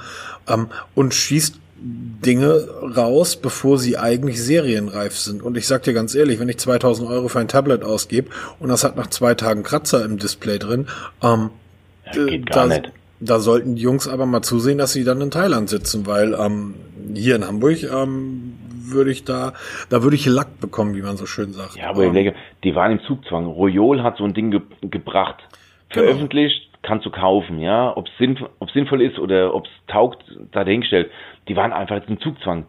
um, 0.46 0.68
und 0.94 1.14
schießt 1.14 1.60
Dinge 1.82 2.68
raus, 2.96 3.36
bevor 3.36 3.78
sie 3.78 3.96
eigentlich 3.96 4.42
serienreif 4.42 5.16
sind. 5.16 5.42
Und 5.42 5.56
ich 5.56 5.66
sag 5.66 5.82
dir 5.82 5.94
ganz 5.94 6.14
ehrlich, 6.14 6.38
wenn 6.38 6.48
ich 6.48 6.58
2000 6.58 7.08
Euro 7.08 7.28
für 7.28 7.40
ein 7.40 7.48
Tablet 7.48 7.84
ausgebe 7.84 8.30
und 8.58 8.68
das 8.68 8.84
hat 8.84 8.96
nach 8.96 9.06
zwei 9.08 9.34
Tagen 9.34 9.62
Kratzer 9.62 10.04
im 10.04 10.18
Display 10.18 10.58
drin, 10.58 10.86
ähm, 11.22 11.50
gar 12.46 12.68
da, 12.68 12.82
da 13.20 13.38
sollten 13.38 13.76
die 13.76 13.82
Jungs 13.82 14.08
aber 14.08 14.26
mal 14.26 14.42
zusehen, 14.42 14.78
dass 14.78 14.92
sie 14.92 15.04
dann 15.04 15.20
in 15.20 15.30
Thailand 15.30 15.68
sitzen, 15.68 16.06
weil 16.06 16.34
ähm, 16.34 16.74
hier 17.14 17.36
in 17.36 17.46
Hamburg 17.46 17.82
ähm, 17.82 18.54
würde 18.84 19.10
ich 19.10 19.24
da, 19.24 19.52
da 19.88 20.02
würde 20.02 20.16
ich 20.16 20.26
Lack 20.26 20.60
bekommen, 20.60 20.94
wie 20.96 21.02
man 21.02 21.16
so 21.16 21.26
schön 21.26 21.52
sagt. 21.52 21.76
Ja, 21.76 21.90
aber 21.90 22.04
ähm, 22.04 22.32
die 22.64 22.74
waren 22.74 22.92
im 22.92 23.00
Zugzwang. 23.00 23.46
Royol 23.46 24.02
hat 24.02 24.16
so 24.16 24.24
ein 24.24 24.34
Ding 24.34 24.50
ge 24.50 24.60
gebracht, 24.82 25.36
genau. 25.90 26.06
veröffentlicht, 26.06 26.69
kannst 26.82 27.06
du 27.06 27.10
kaufen, 27.10 27.60
ja. 27.60 27.96
Ob 27.96 28.06
es 28.06 28.16
sinnvoll, 28.18 28.50
sinnvoll 28.72 29.02
ist 29.02 29.18
oder 29.18 29.54
ob 29.54 29.66
es 29.66 29.72
taugt, 29.86 30.24
da 30.52 30.64
dahingestellt. 30.64 31.10
Die 31.48 31.56
waren 31.56 31.72
einfach 31.72 31.96
jetzt 31.96 32.08
im 32.08 32.20
Zugzwang. 32.20 32.66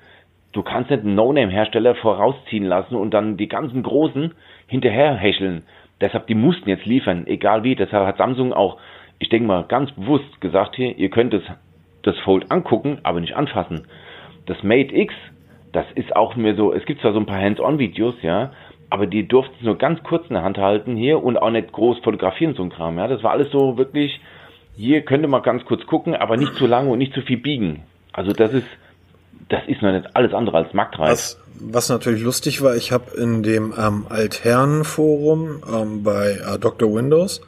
Du 0.54 0.64
kannst 0.64 0.90
nicht 0.90 1.04
einen 1.04 1.16
No-Name-Hersteller 1.16 1.96
vorausziehen 1.96 2.66
lassen 2.66 2.96
und 2.96 3.14
dann 3.14 3.38
die 3.38 3.48
ganzen 3.48 3.84
Großen 3.84 4.34
hinterher 4.68 5.16
hecheln. 5.16 5.64
Deshalb, 6.02 6.28
die 6.28 6.36
mussten 6.36 6.68
jetzt 6.68 6.86
liefern, 6.86 7.26
egal 7.28 7.64
wie. 7.64 7.76
Deshalb 7.76 8.06
hat 8.06 8.18
Samsung 8.18 8.52
auch, 8.52 8.78
ich 9.20 9.30
denke 9.30 9.48
mal, 9.48 9.64
ganz 9.64 9.92
bewusst 9.92 10.42
gesagt 10.42 10.76
hier, 10.76 10.98
ihr 10.98 11.10
könnt 11.10 11.34
es, 11.34 11.44
das 12.04 12.18
Fold 12.20 12.52
angucken, 12.52 12.98
aber 13.04 13.22
nicht 13.22 13.36
anfassen. 13.36 13.88
Das 14.48 14.62
Mate 14.64 14.94
X, 14.96 15.14
das 15.72 15.86
ist 15.94 16.16
auch 16.16 16.36
mir 16.36 16.56
so, 16.56 16.74
es 16.74 16.86
gibt 16.86 17.02
zwar 17.02 17.14
so 17.14 17.20
ein 17.20 17.28
paar 17.28 17.40
Hands-on-Videos, 17.40 18.16
ja, 18.24 18.52
aber 18.92 19.08
die 19.08 19.26
durften 19.26 19.56
es 19.58 19.66
nur 19.66 19.78
ganz 19.78 20.04
kurz 20.04 20.28
in 20.28 20.34
der 20.34 20.44
Hand 20.44 20.58
halten 20.58 20.98
hier 20.98 21.24
und 21.24 21.38
auch 21.38 21.50
nicht 21.50 21.72
groß 21.72 22.00
fotografieren, 22.04 22.56
so 22.56 22.64
ein 22.64 22.70
Kram. 22.70 22.98
Ja, 22.98 23.08
das 23.08 23.24
war 23.24 23.32
alles 23.32 23.50
so 23.50 23.78
wirklich, 23.78 24.20
hier 24.76 25.02
könnte 25.02 25.30
man 25.30 25.42
ganz 25.44 25.64
kurz 25.64 25.86
gucken, 25.88 26.14
aber 26.14 26.36
nicht 26.36 26.56
zu 26.56 26.68
lange 26.68 26.92
und 26.92 26.98
nicht 26.98 27.14
zu 27.14 27.22
viel 27.22 27.38
biegen. 27.38 27.84
Also 28.12 28.34
das 28.34 28.52
ist, 28.52 28.68
das 29.48 29.62
ist 29.68 29.82
noch 29.82 29.94
nicht 29.94 30.14
alles 30.14 30.34
andere 30.34 30.58
als 30.58 30.74
marktreif. 30.74 31.10
Was, 31.10 31.40
was 31.62 31.88
natürlich 31.88 32.22
lustig 32.22 32.62
war, 32.62 32.76
ich 32.76 32.92
habe 32.92 33.16
in 33.16 33.44
dem 33.44 33.74
ähm, 33.80 34.08
Altherren-Forum 34.10 35.64
ähm, 35.74 36.04
bei 36.04 36.32
äh, 36.32 36.60
Dr. 36.60 36.94
Windows, 36.94 37.42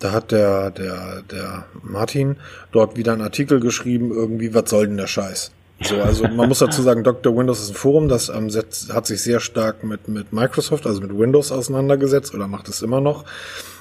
da 0.00 0.10
hat 0.10 0.32
der, 0.32 0.72
der, 0.72 1.22
der 1.30 1.66
Martin 1.80 2.38
dort 2.72 2.96
wieder 2.96 3.12
einen 3.12 3.22
Artikel 3.22 3.60
geschrieben, 3.60 4.10
irgendwie, 4.10 4.52
was 4.52 4.68
soll 4.68 4.88
denn 4.88 4.96
der 4.96 5.06
Scheiß? 5.06 5.52
So, 5.84 6.00
also 6.00 6.28
man 6.28 6.48
muss 6.48 6.60
dazu 6.60 6.82
sagen, 6.82 7.02
Dr. 7.02 7.36
Windows 7.36 7.60
ist 7.60 7.70
ein 7.70 7.74
Forum, 7.74 8.08
das 8.08 8.28
ähm, 8.28 8.48
hat 8.50 9.06
sich 9.06 9.20
sehr 9.20 9.40
stark 9.40 9.82
mit, 9.82 10.06
mit 10.08 10.32
Microsoft, 10.32 10.86
also 10.86 11.00
mit 11.00 11.16
Windows 11.16 11.50
auseinandergesetzt 11.50 12.34
oder 12.34 12.46
macht 12.46 12.68
es 12.68 12.82
immer 12.82 13.00
noch. 13.00 13.24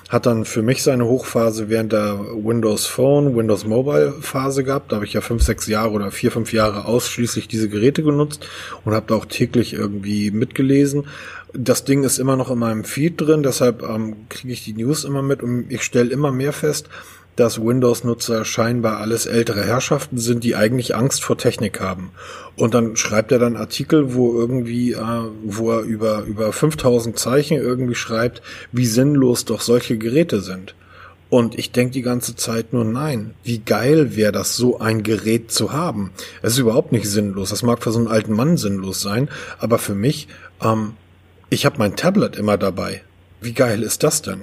Hat 0.09 0.25
dann 0.25 0.43
für 0.43 0.61
mich 0.61 0.83
seine 0.83 1.05
Hochphase 1.05 1.69
während 1.69 1.93
der 1.93 2.19
Windows 2.19 2.85
Phone, 2.85 3.35
Windows 3.35 3.65
Mobile 3.65 4.13
Phase 4.19 4.63
gehabt. 4.63 4.91
Da 4.91 4.97
habe 4.97 5.05
ich 5.05 5.13
ja 5.13 5.21
fünf, 5.21 5.43
sechs 5.43 5.67
Jahre 5.67 5.91
oder 5.91 6.11
vier, 6.11 6.31
fünf 6.31 6.51
Jahre 6.51 6.85
ausschließlich 6.85 7.47
diese 7.47 7.69
Geräte 7.69 8.03
genutzt 8.03 8.45
und 8.83 8.93
habe 8.93 9.05
da 9.07 9.15
auch 9.15 9.25
täglich 9.25 9.73
irgendwie 9.73 10.31
mitgelesen. 10.31 11.05
Das 11.53 11.85
Ding 11.85 12.03
ist 12.03 12.17
immer 12.17 12.35
noch 12.35 12.49
in 12.49 12.59
meinem 12.59 12.83
Feed 12.83 13.21
drin, 13.21 13.43
deshalb 13.43 13.83
ähm, 13.83 14.27
kriege 14.29 14.53
ich 14.53 14.65
die 14.65 14.73
News 14.73 15.03
immer 15.03 15.21
mit 15.21 15.43
und 15.43 15.65
ich 15.69 15.83
stelle 15.83 16.09
immer 16.09 16.31
mehr 16.31 16.53
fest, 16.53 16.89
dass 17.35 17.63
Windows-Nutzer 17.63 18.45
scheinbar 18.45 18.97
alles 18.97 19.25
ältere 19.25 19.63
Herrschaften 19.63 20.17
sind, 20.17 20.43
die 20.43 20.55
eigentlich 20.55 20.95
Angst 20.95 21.23
vor 21.23 21.37
Technik 21.37 21.79
haben. 21.79 22.11
Und 22.55 22.73
dann 22.73 22.95
schreibt 22.95 23.31
er 23.31 23.39
dann 23.39 23.55
Artikel, 23.55 24.13
wo 24.13 24.37
irgendwie, 24.37 24.93
äh, 24.93 25.23
wo 25.43 25.71
er 25.71 25.81
über, 25.81 26.23
über 26.23 26.51
5000 26.51 27.17
Zeichen 27.17 27.57
irgendwie 27.57 27.95
schreibt, 27.95 28.41
wie 28.71 28.85
sinnlos 28.85 29.45
doch 29.45 29.61
solche 29.61 29.97
Geräte 29.97 30.41
sind. 30.41 30.75
Und 31.29 31.57
ich 31.57 31.71
denke 31.71 31.93
die 31.93 32.01
ganze 32.01 32.35
Zeit 32.35 32.73
nur, 32.73 32.83
nein, 32.83 33.33
wie 33.43 33.59
geil 33.59 34.17
wäre 34.17 34.33
das, 34.33 34.57
so 34.57 34.79
ein 34.79 35.01
Gerät 35.01 35.49
zu 35.49 35.71
haben. 35.71 36.11
Es 36.41 36.53
ist 36.53 36.59
überhaupt 36.59 36.91
nicht 36.91 37.05
sinnlos. 37.05 37.51
Das 37.51 37.63
mag 37.63 37.81
für 37.81 37.93
so 37.93 37.99
einen 37.99 38.09
alten 38.09 38.33
Mann 38.33 38.57
sinnlos 38.57 39.01
sein, 39.01 39.29
aber 39.57 39.77
für 39.77 39.95
mich, 39.95 40.27
ähm, 40.61 40.95
ich 41.49 41.65
habe 41.65 41.77
mein 41.77 41.95
Tablet 41.95 42.35
immer 42.35 42.57
dabei. 42.57 43.01
Wie 43.39 43.53
geil 43.53 43.81
ist 43.81 44.03
das 44.03 44.21
denn? 44.21 44.41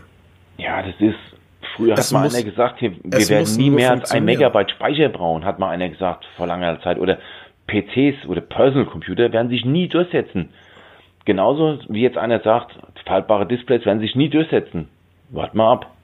Ja, 0.57 0.83
das 0.83 0.94
ist 0.98 1.38
Früher 1.79 1.95
das 1.95 2.09
hat 2.09 2.12
mal 2.12 2.25
muss, 2.25 2.35
einer 2.35 2.45
gesagt, 2.45 2.81
hier, 2.81 2.93
wir 3.05 3.29
werden 3.29 3.57
nie 3.57 3.71
mehr 3.71 3.93
als 3.93 4.11
ein 4.11 4.25
Megabyte 4.25 4.73
Speicher 4.73 5.09
brauchen, 5.09 5.45
hat 5.45 5.61
mal 5.61 5.71
einer 5.71 5.88
gesagt 5.88 6.27
vor 6.37 6.49
langer 6.49 6.83
Zeit. 6.83 6.99
Oder 6.99 7.19
PCs 7.69 8.27
oder 8.27 8.41
Personal 8.41 8.87
Computer 8.87 9.33
werden 9.33 9.49
sich 9.49 9.64
nie 9.64 9.87
durchsetzen. 9.87 10.49
Genauso 11.25 11.79
wie 11.88 12.03
jetzt 12.03 12.19
einer 12.19 12.41
sagt, 12.41 12.73
faltbare 13.07 13.47
Displays 13.47 13.87
werden 13.87 14.01
sich 14.01 14.17
nie 14.17 14.29
durchsetzen. 14.29 14.88
Wart 15.31 15.55
mal 15.55 15.73
ab. 15.73 15.95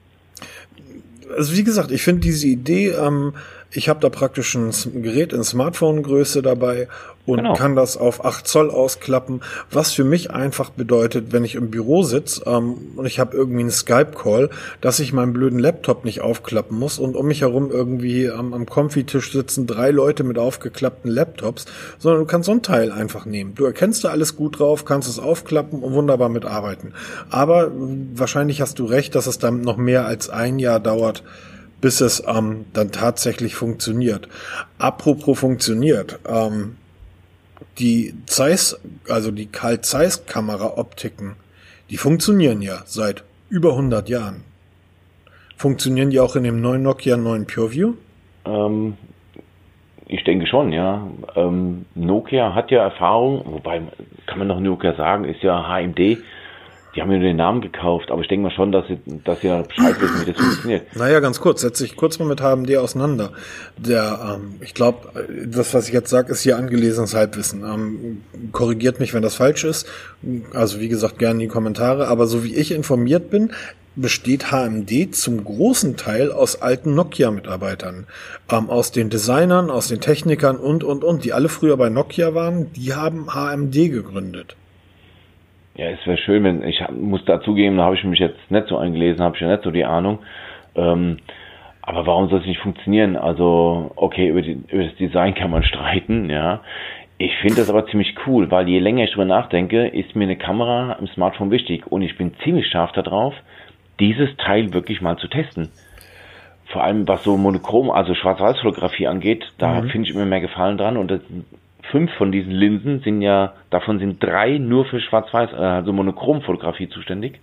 Also 1.35 1.57
wie 1.57 1.63
gesagt, 1.63 1.91
ich 1.91 2.03
finde 2.03 2.21
diese 2.21 2.47
Idee, 2.47 2.91
ähm, 2.91 3.33
ich 3.71 3.89
habe 3.89 3.99
da 3.99 4.09
praktisch 4.09 4.55
ein 4.55 4.71
Gerät 5.01 5.33
in 5.33 5.43
Smartphone-Größe 5.43 6.41
dabei 6.41 6.87
und 7.25 7.37
genau. 7.37 7.53
kann 7.53 7.75
das 7.75 7.97
auf 7.97 8.23
8 8.23 8.47
Zoll 8.47 8.69
ausklappen, 8.69 9.41
was 9.71 9.91
für 9.91 10.03
mich 10.03 10.31
einfach 10.31 10.69
bedeutet, 10.69 11.31
wenn 11.31 11.43
ich 11.43 11.55
im 11.55 11.71
Büro 11.71 12.03
sitze 12.03 12.43
ähm, 12.45 12.77
und 12.95 13.05
ich 13.05 13.19
habe 13.19 13.35
irgendwie 13.35 13.61
einen 13.61 13.71
Skype-Call, 13.71 14.49
dass 14.81 14.99
ich 14.99 15.11
meinen 15.11 15.33
blöden 15.33 15.59
Laptop 15.59 16.05
nicht 16.05 16.21
aufklappen 16.21 16.77
muss 16.77 16.99
und 16.99 17.15
um 17.15 17.27
mich 17.27 17.41
herum 17.41 17.71
irgendwie 17.71 18.29
am, 18.29 18.53
am 18.53 18.65
Konfitisch 18.65 19.31
sitzen 19.31 19.67
drei 19.67 19.91
Leute 19.91 20.23
mit 20.23 20.37
aufgeklappten 20.37 21.09
Laptops, 21.09 21.65
sondern 21.97 22.21
du 22.21 22.27
kannst 22.27 22.45
so 22.45 22.51
ein 22.51 22.61
Teil 22.61 22.91
einfach 22.91 23.25
nehmen. 23.25 23.55
Du 23.55 23.65
erkennst 23.65 24.03
da 24.03 24.09
alles 24.09 24.35
gut 24.35 24.59
drauf, 24.59 24.85
kannst 24.85 25.09
es 25.09 25.19
aufklappen 25.19 25.81
und 25.81 25.93
wunderbar 25.93 26.29
mitarbeiten. 26.29 26.93
Aber 27.29 27.71
wahrscheinlich 28.13 28.61
hast 28.61 28.79
du 28.79 28.85
recht, 28.85 29.15
dass 29.15 29.27
es 29.27 29.39
dann 29.39 29.61
noch 29.61 29.77
mehr 29.77 30.05
als 30.05 30.29
ein 30.29 30.59
Jahr 30.59 30.79
dauert, 30.79 31.23
bis 31.81 32.01
es 32.01 32.23
ähm, 32.27 32.65
dann 32.73 32.91
tatsächlich 32.91 33.55
funktioniert. 33.55 34.27
Apropos 34.77 35.39
funktioniert, 35.39 36.19
ähm, 36.27 36.77
die 37.79 38.13
Zeiss, 38.25 38.79
also 39.09 39.31
die 39.31 39.47
Carl 39.47 39.81
Zeiss 39.81 40.25
Kamera 40.25 40.77
Optiken, 40.77 41.35
die 41.89 41.97
funktionieren 41.97 42.61
ja 42.61 42.81
seit 42.85 43.23
über 43.49 43.71
100 43.71 44.09
Jahren. 44.09 44.43
Funktionieren 45.57 46.09
die 46.09 46.19
auch 46.19 46.35
in 46.35 46.43
dem 46.43 46.61
neuen 46.61 46.83
Nokia 46.83 47.15
9 47.17 47.47
PureView? 47.47 47.93
Ähm, 48.45 48.97
ich 50.07 50.23
denke 50.23 50.47
schon, 50.47 50.71
ja. 50.71 51.07
Ähm, 51.35 51.85
Nokia 51.95 52.53
hat 52.53 52.71
ja 52.71 52.83
Erfahrung, 52.83 53.43
wobei 53.45 53.81
kann 54.27 54.39
man 54.39 54.47
noch 54.47 54.59
Nokia 54.59 54.95
sagen, 54.95 55.25
ist 55.25 55.41
ja 55.41 55.67
HMD 55.67 56.17
die 56.95 57.01
haben 57.01 57.09
mir 57.09 57.17
nur 57.17 57.27
den 57.27 57.37
Namen 57.37 57.59
gekauft, 57.59 58.09
aber 58.09 58.21
ich 58.21 58.27
denke 58.29 58.43
mal 58.43 58.51
schon, 58.51 58.71
dass 58.71 58.87
sie, 58.87 58.97
dass 59.25 59.41
sie 59.41 59.49
Bescheid 59.67 59.99
wissen, 59.99 60.21
wie 60.21 60.31
das 60.31 60.41
funktioniert. 60.41 60.95
Naja, 60.95 61.19
ganz 61.19 61.41
kurz, 61.41 61.61
setze 61.61 61.83
ich 61.83 61.97
kurz 61.97 62.19
mal 62.19 62.27
mit 62.27 62.41
HMD 62.41 62.77
auseinander. 62.77 63.31
Der, 63.77 64.37
ähm, 64.37 64.55
ich 64.61 64.73
glaube, 64.73 65.09
das, 65.45 65.73
was 65.73 65.87
ich 65.87 65.93
jetzt 65.93 66.09
sage, 66.09 66.31
ist 66.31 66.41
hier 66.41 66.57
angelesenes 66.57 67.13
Halbwissen. 67.13 67.63
Ähm, 67.63 68.23
korrigiert 68.53 69.01
mich, 69.01 69.13
wenn 69.13 69.21
das 69.21 69.35
falsch 69.35 69.65
ist. 69.65 69.87
Also 70.53 70.79
wie 70.79 70.87
gesagt, 70.87 71.19
gerne 71.19 71.33
in 71.33 71.39
die 71.39 71.47
Kommentare. 71.47 72.07
Aber 72.07 72.27
so 72.27 72.45
wie 72.45 72.55
ich 72.55 72.71
informiert 72.71 73.29
bin, 73.29 73.51
besteht 73.97 74.51
HMD 74.51 75.13
zum 75.13 75.43
großen 75.43 75.97
Teil 75.97 76.31
aus 76.31 76.61
alten 76.61 76.95
Nokia-Mitarbeitern. 76.95 78.07
Ähm, 78.49 78.69
aus 78.69 78.91
den 78.91 79.09
Designern, 79.09 79.69
aus 79.69 79.89
den 79.89 79.99
Technikern 79.99 80.57
und, 80.57 80.85
und, 80.85 81.03
und, 81.03 81.25
die 81.25 81.33
alle 81.33 81.49
früher 81.49 81.75
bei 81.75 81.89
Nokia 81.89 82.33
waren, 82.33 82.71
die 82.73 82.93
haben 82.93 83.33
HMD 83.33 83.91
gegründet. 83.91 84.55
Ja, 85.75 85.89
es 85.89 86.05
wäre 86.07 86.17
schön, 86.17 86.43
wenn 86.43 86.63
ich 86.63 86.81
muss 86.89 87.25
dazugeben, 87.25 87.77
da 87.77 87.83
habe 87.83 87.95
ich 87.95 88.03
mich 88.03 88.19
jetzt 88.19 88.49
nicht 88.49 88.67
so 88.67 88.77
eingelesen, 88.77 89.23
habe 89.23 89.35
ich 89.35 89.41
ja 89.41 89.49
nicht 89.49 89.63
so 89.63 89.71
die 89.71 89.85
Ahnung. 89.85 90.19
Ähm, 90.75 91.17
aber 91.81 92.07
warum 92.07 92.29
soll 92.29 92.39
es 92.39 92.45
nicht 92.45 92.61
funktionieren? 92.61 93.17
Also, 93.17 93.91
okay, 93.95 94.29
über, 94.29 94.41
die, 94.41 94.57
über 94.69 94.83
das 94.83 94.95
Design 94.95 95.35
kann 95.35 95.51
man 95.51 95.63
streiten, 95.63 96.29
ja. 96.29 96.61
Ich 97.17 97.35
finde 97.37 97.57
das 97.57 97.69
aber 97.69 97.85
ziemlich 97.87 98.15
cool, 98.25 98.51
weil 98.51 98.67
je 98.67 98.79
länger 98.79 99.03
ich 99.03 99.11
drüber 99.11 99.25
nachdenke, 99.25 99.87
ist 99.87 100.15
mir 100.15 100.23
eine 100.23 100.37
Kamera 100.37 100.93
im 100.99 101.07
Smartphone 101.07 101.51
wichtig 101.51 101.87
und 101.87 102.01
ich 102.01 102.17
bin 102.17 102.33
ziemlich 102.43 102.67
scharf 102.67 102.91
darauf, 102.93 103.33
dieses 103.99 104.35
Teil 104.37 104.73
wirklich 104.73 105.01
mal 105.01 105.17
zu 105.17 105.27
testen. 105.27 105.69
Vor 106.67 106.83
allem 106.83 107.07
was 107.07 107.23
so 107.23 107.37
Monochrom, 107.37 107.91
also 107.91 108.15
Schwarz-Weiß-Fotografie 108.15 109.07
angeht, 109.07 109.45
da 109.57 109.81
mhm. 109.81 109.89
finde 109.89 110.09
ich 110.09 110.15
immer 110.15 110.25
mehr 110.25 110.41
Gefallen 110.41 110.77
dran 110.77 110.97
und 110.97 111.11
das 111.11 111.21
fünf 111.91 112.11
von 112.13 112.31
diesen 112.31 112.51
Linsen 112.51 113.01
sind 113.01 113.21
ja, 113.21 113.53
davon 113.69 113.99
sind 113.99 114.23
drei 114.23 114.57
nur 114.57 114.85
für 114.85 114.99
Schwarz-Weiß, 114.99 115.53
äh, 115.53 115.55
also 115.55 115.93
Monochromfotografie 115.93 116.89
zuständig. 116.89 117.39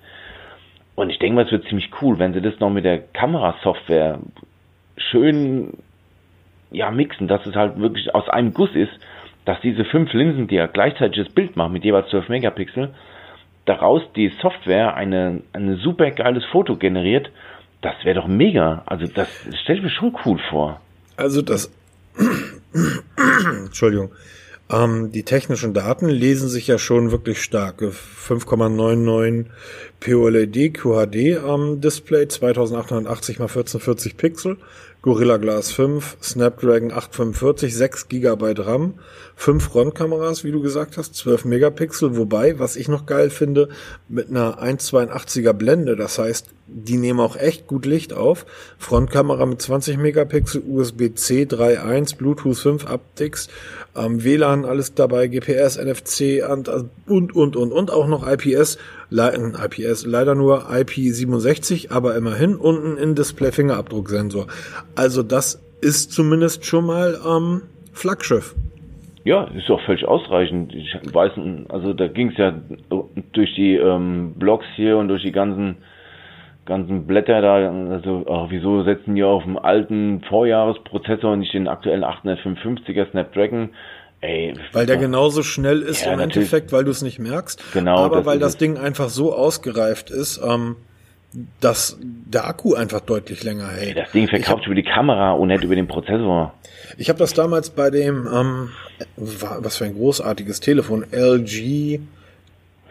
Und 0.95 1.11
ich 1.11 1.19
denke 1.19 1.37
mal, 1.37 1.45
es 1.45 1.53
wird 1.53 1.67
ziemlich 1.69 1.91
cool, 2.01 2.19
wenn 2.19 2.35
sie 2.35 2.43
das 2.43 2.61
noch 2.61 2.71
mit 2.71 2.85
der 2.85 2.99
Kamerasoftware 2.99 4.19
schön 4.97 5.73
ja, 6.71 6.91
mixen, 6.91 7.29
dass 7.29 7.45
es 7.47 7.55
halt 7.55 7.79
wirklich 7.79 8.15
aus 8.15 8.29
einem 8.29 8.53
Guss 8.53 8.75
ist, 8.75 8.93
dass 9.45 9.61
diese 9.61 9.85
fünf 9.85 10.13
Linsen, 10.13 10.49
die 10.49 10.57
ja 10.57 10.67
gleichzeitig 10.67 11.25
das 11.25 11.35
Bild 11.35 11.57
machen 11.57 11.73
mit 11.73 11.85
jeweils 11.85 12.09
12 12.11 12.29
Megapixel, 12.29 12.95
daraus 13.65 14.03
die 14.15 14.29
Software 14.41 14.95
eine, 14.95 15.43
eine 15.53 15.77
super 15.77 16.11
geiles 16.11 16.45
Foto 16.47 16.77
generiert, 16.77 17.31
das 17.81 17.95
wäre 18.05 18.21
doch 18.21 18.29
mega. 18.29 18.83
Also 18.87 19.07
das 19.07 19.29
stelle 19.63 19.79
ich 19.79 19.85
mir 19.85 19.91
schon 19.91 20.17
cool 20.25 20.39
vor. 20.51 20.81
Also 21.17 21.43
das 21.43 21.73
Entschuldigung. 23.67 24.11
Ähm, 24.71 25.13
die 25.13 25.25
technischen 25.25 25.75
Daten 25.75 26.09
lesen 26.09 26.49
sich 26.49 26.67
ja 26.67 26.79
schon 26.79 27.11
wirklich 27.11 27.43
stark. 27.43 27.83
5,99 27.83 29.47
POLED 30.01 30.75
QHD 30.75 31.45
am 31.45 31.81
Display, 31.81 32.27
2880 32.27 33.37
x 33.37 33.41
1440 33.41 34.17
Pixel, 34.17 34.57
Gorilla 35.03 35.37
Glass 35.37 35.73
5, 35.73 36.19
Snapdragon 36.23 36.93
845, 36.93 37.75
6 37.75 38.09
GB 38.09 38.55
RAM, 38.59 38.95
5 39.35 39.65
Frontkameras, 39.65 40.45
wie 40.45 40.53
du 40.53 40.63
gesagt 40.63 40.97
hast, 40.97 41.17
12 41.17 41.45
Megapixel, 41.45 42.17
wobei, 42.17 42.61
was 42.61 42.77
ich 42.77 42.87
noch 42.87 43.05
geil 43.05 43.29
finde, 43.31 43.69
mit 44.09 44.31
einer 44.31 44.63
1,82er 44.63 45.55
Blende, 45.55 45.97
das 45.97 46.21
heißt, 46.21 46.51
die 46.69 46.99
nehmen 46.99 47.19
auch 47.19 47.37
echt 47.37 47.67
gut 47.67 47.85
Licht 47.85 48.13
auf. 48.13 48.47
Frontkamera 48.79 49.45
mit 49.45 49.61
20 49.61 49.99
Megapixel, 49.99 50.63
USB-C 50.65 51.43
3.1, 51.43 52.17
Bluetooth 52.17 52.57
5 52.57 52.89
Aptics, 52.89 53.49
ähm, 53.97 54.25
WLAN, 54.25 54.65
alles 54.65 54.95
dabei, 54.95 55.29
GPS, 55.29 55.79
NFC 55.79 56.43
und, 56.51 56.69
und, 56.69 57.35
und, 57.35 57.57
und, 57.57 57.73
und 57.73 57.91
auch 57.91 58.07
noch 58.07 58.27
IPS, 58.27 58.79
Le 59.11 59.53
IPS, 59.65 60.07
leider 60.07 60.35
nur 60.35 60.71
IP67, 60.71 61.91
aber 61.91 62.17
immerhin 62.17 62.57
unten 62.57 62.97
in 62.97 63.15
Display 63.15 63.53
Fingerabdrucksensor. 63.53 64.47
Also 64.95 65.23
das 65.23 65.63
ist 65.81 66.13
zumindest 66.13 66.65
schon 66.65 66.87
mal 66.87 67.19
ähm, 67.27 67.63
Flaggschiff. 67.93 68.55
Ja, 69.25 69.45
ist 69.45 69.71
auch 69.71 69.81
völlig 69.83 70.05
ausreichend. 70.07 70.75
Ich 70.75 70.97
weiß, 71.13 71.33
also 71.69 71.93
da 71.93 72.09
ging 72.09 72.31
es 72.31 72.39
ja 72.39 72.55
durch 73.33 73.55
die 73.55 73.77
ähm, 73.77 74.35
Blogs 74.37 74.67
hier 74.75 74.97
und 74.97 75.09
durch 75.09 75.23
die 75.23 75.31
ganzen 75.31 75.77
ganzen 76.65 77.07
Blätter 77.07 77.41
da, 77.41 77.55
also 77.91 78.25
ach, 78.29 78.47
wieso 78.51 78.85
setzen 78.85 79.15
die 79.15 79.25
auf 79.25 79.43
dem 79.43 79.59
alten 79.59 80.23
Vorjahresprozessor 80.29 81.33
und 81.33 81.41
nicht 81.41 81.55
den 81.55 81.69
aktuellen 81.69 82.05
855er 82.05 83.11
Snapdragon? 83.11 83.71
Ey, 84.21 84.55
weil 84.73 84.87
der 84.87 84.99
genauso 84.99 85.43
schnell 85.43 85.83
ist 85.83 86.07
ja, 86.07 86.13
im. 86.13 86.21
Endeffekt, 86.21 86.71
weil 86.71 86.85
du 86.85 86.93
es 86.93 87.03
nicht 87.03 87.19
merkst. 87.19 87.73
Genau. 87.73 87.97
Aber 87.97 88.25
weil 88.25 88.39
das 88.39 88.57
Ding 88.57 88.79
einfach 88.79 89.09
so 89.09 89.35
ausgereift 89.35 90.11
ist, 90.11 90.41
ähm, 90.47 90.77
dass 91.61 91.99
der 92.01 92.47
Akku 92.47 92.75
einfach 92.75 93.01
deutlich 93.01 93.43
länger 93.43 93.69
hält. 93.69 93.97
Das 93.97 94.13
Ding 94.13 94.29
verkauft 94.29 94.67
über 94.67 94.77
die 94.77 94.85
Kamera 94.85 95.33
und 95.33 95.49
nicht 95.49 95.65
über 95.65 95.75
den 95.75 95.89
Prozessor. 95.89 96.55
Ich 96.99 97.09
habe 97.09 97.19
das 97.19 97.35
damals 97.35 97.71
bei 97.71 97.91
dem, 97.91 98.29
ähm, 98.33 98.69
was 99.17 99.79
für 99.79 99.87
ein 99.87 99.95
großartiges 99.95 100.61
Telefon, 100.61 101.05
LG 101.11 102.01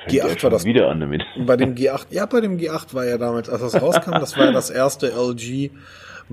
G8 0.08 0.44
war 0.44 0.50
das. 0.50 0.66
Wieder 0.66 0.90
an 0.90 1.00
damit. 1.00 1.24
Bei 1.46 1.58
dem 1.58 1.76
G8, 1.76 2.08
ja, 2.10 2.26
bei 2.26 2.42
dem 2.42 2.58
G8 2.58 2.94
war 2.94 3.06
ja 3.06 3.18
damals, 3.18 3.50
als 3.50 3.62
das 3.62 3.82
rauskam, 3.82 4.12
das 4.12 4.38
war 4.38 4.46
ja 4.46 4.52
das 4.52 4.70
erste 4.70 5.12
LG 5.12 5.72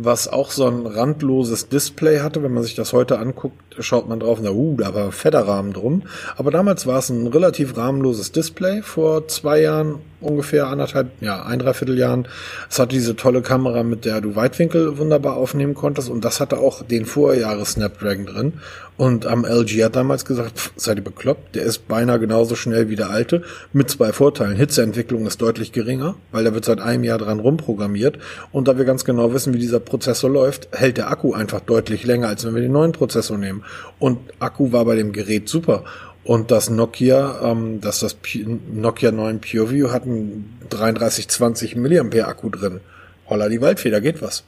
was 0.00 0.28
auch 0.28 0.50
so 0.50 0.66
ein 0.66 0.86
randloses 0.86 1.68
Display 1.68 2.20
hatte. 2.20 2.42
Wenn 2.42 2.52
man 2.52 2.62
sich 2.62 2.76
das 2.76 2.92
heute 2.92 3.18
anguckt, 3.18 3.76
schaut 3.80 4.08
man 4.08 4.20
drauf 4.20 4.38
und 4.38 4.44
sagt, 4.44 4.56
uh, 4.56 4.76
da 4.76 4.94
war 4.94 5.12
fetter 5.12 5.46
Rahmen 5.46 5.72
drum. 5.72 6.02
Aber 6.36 6.50
damals 6.50 6.86
war 6.86 6.98
es 6.98 7.10
ein 7.10 7.26
relativ 7.26 7.76
rahmenloses 7.76 8.32
Display 8.32 8.82
vor 8.82 9.26
zwei 9.26 9.60
Jahren, 9.60 9.96
ungefähr 10.20 10.66
anderthalb, 10.66 11.10
ja, 11.20 11.44
ein, 11.44 11.58
dreiviertel 11.58 11.98
Jahren. 11.98 12.26
Es 12.68 12.78
hatte 12.78 12.94
diese 12.94 13.16
tolle 13.16 13.42
Kamera, 13.42 13.82
mit 13.82 14.04
der 14.04 14.20
du 14.20 14.36
Weitwinkel 14.36 14.98
wunderbar 14.98 15.36
aufnehmen 15.36 15.74
konntest 15.74 16.10
und 16.10 16.24
das 16.24 16.40
hatte 16.40 16.58
auch 16.58 16.82
den 16.82 17.06
Vorjahres 17.06 17.72
Snapdragon 17.72 18.26
drin. 18.26 18.52
Und 18.98 19.26
am 19.26 19.44
LG 19.44 19.84
hat 19.84 19.94
damals 19.94 20.24
gesagt, 20.24 20.58
pff, 20.58 20.72
seid 20.74 20.98
ihr 20.98 21.04
bekloppt, 21.04 21.54
der 21.54 21.62
ist 21.62 21.86
beinahe 21.86 22.18
genauso 22.18 22.56
schnell 22.56 22.88
wie 22.88 22.96
der 22.96 23.10
alte, 23.10 23.44
mit 23.72 23.88
zwei 23.88 24.12
Vorteilen. 24.12 24.56
Hitzeentwicklung 24.56 25.24
ist 25.24 25.40
deutlich 25.40 25.70
geringer, 25.70 26.16
weil 26.32 26.42
der 26.42 26.52
wird 26.52 26.64
seit 26.64 26.80
einem 26.80 27.04
Jahr 27.04 27.18
dran 27.18 27.38
rumprogrammiert. 27.38 28.18
Und 28.50 28.66
da 28.66 28.76
wir 28.76 28.84
ganz 28.84 29.04
genau 29.04 29.32
wissen, 29.32 29.54
wie 29.54 29.60
dieser 29.60 29.78
Prozessor 29.78 30.28
läuft, 30.28 30.68
hält 30.72 30.96
der 30.96 31.12
Akku 31.12 31.32
einfach 31.32 31.60
deutlich 31.60 32.04
länger, 32.04 32.26
als 32.26 32.44
wenn 32.44 32.56
wir 32.56 32.62
den 32.62 32.72
neuen 32.72 32.90
Prozessor 32.90 33.38
nehmen. 33.38 33.62
Und 34.00 34.18
Akku 34.40 34.72
war 34.72 34.84
bei 34.84 34.96
dem 34.96 35.12
Gerät 35.12 35.48
super. 35.48 35.84
Und 36.24 36.50
das 36.50 36.68
Nokia, 36.68 37.40
ähm, 37.42 37.80
das, 37.80 38.00
das 38.00 38.14
P 38.14 38.44
Nokia 38.72 39.12
9 39.12 39.40
PureView 39.40 39.90
hat 39.92 40.02
einen 40.02 40.58
3320 40.70 41.76
mAh 41.76 42.26
Akku 42.26 42.50
drin. 42.50 42.80
Holla 43.28 43.48
die 43.48 43.60
Waldfeder, 43.60 44.00
geht 44.00 44.20
was. 44.22 44.46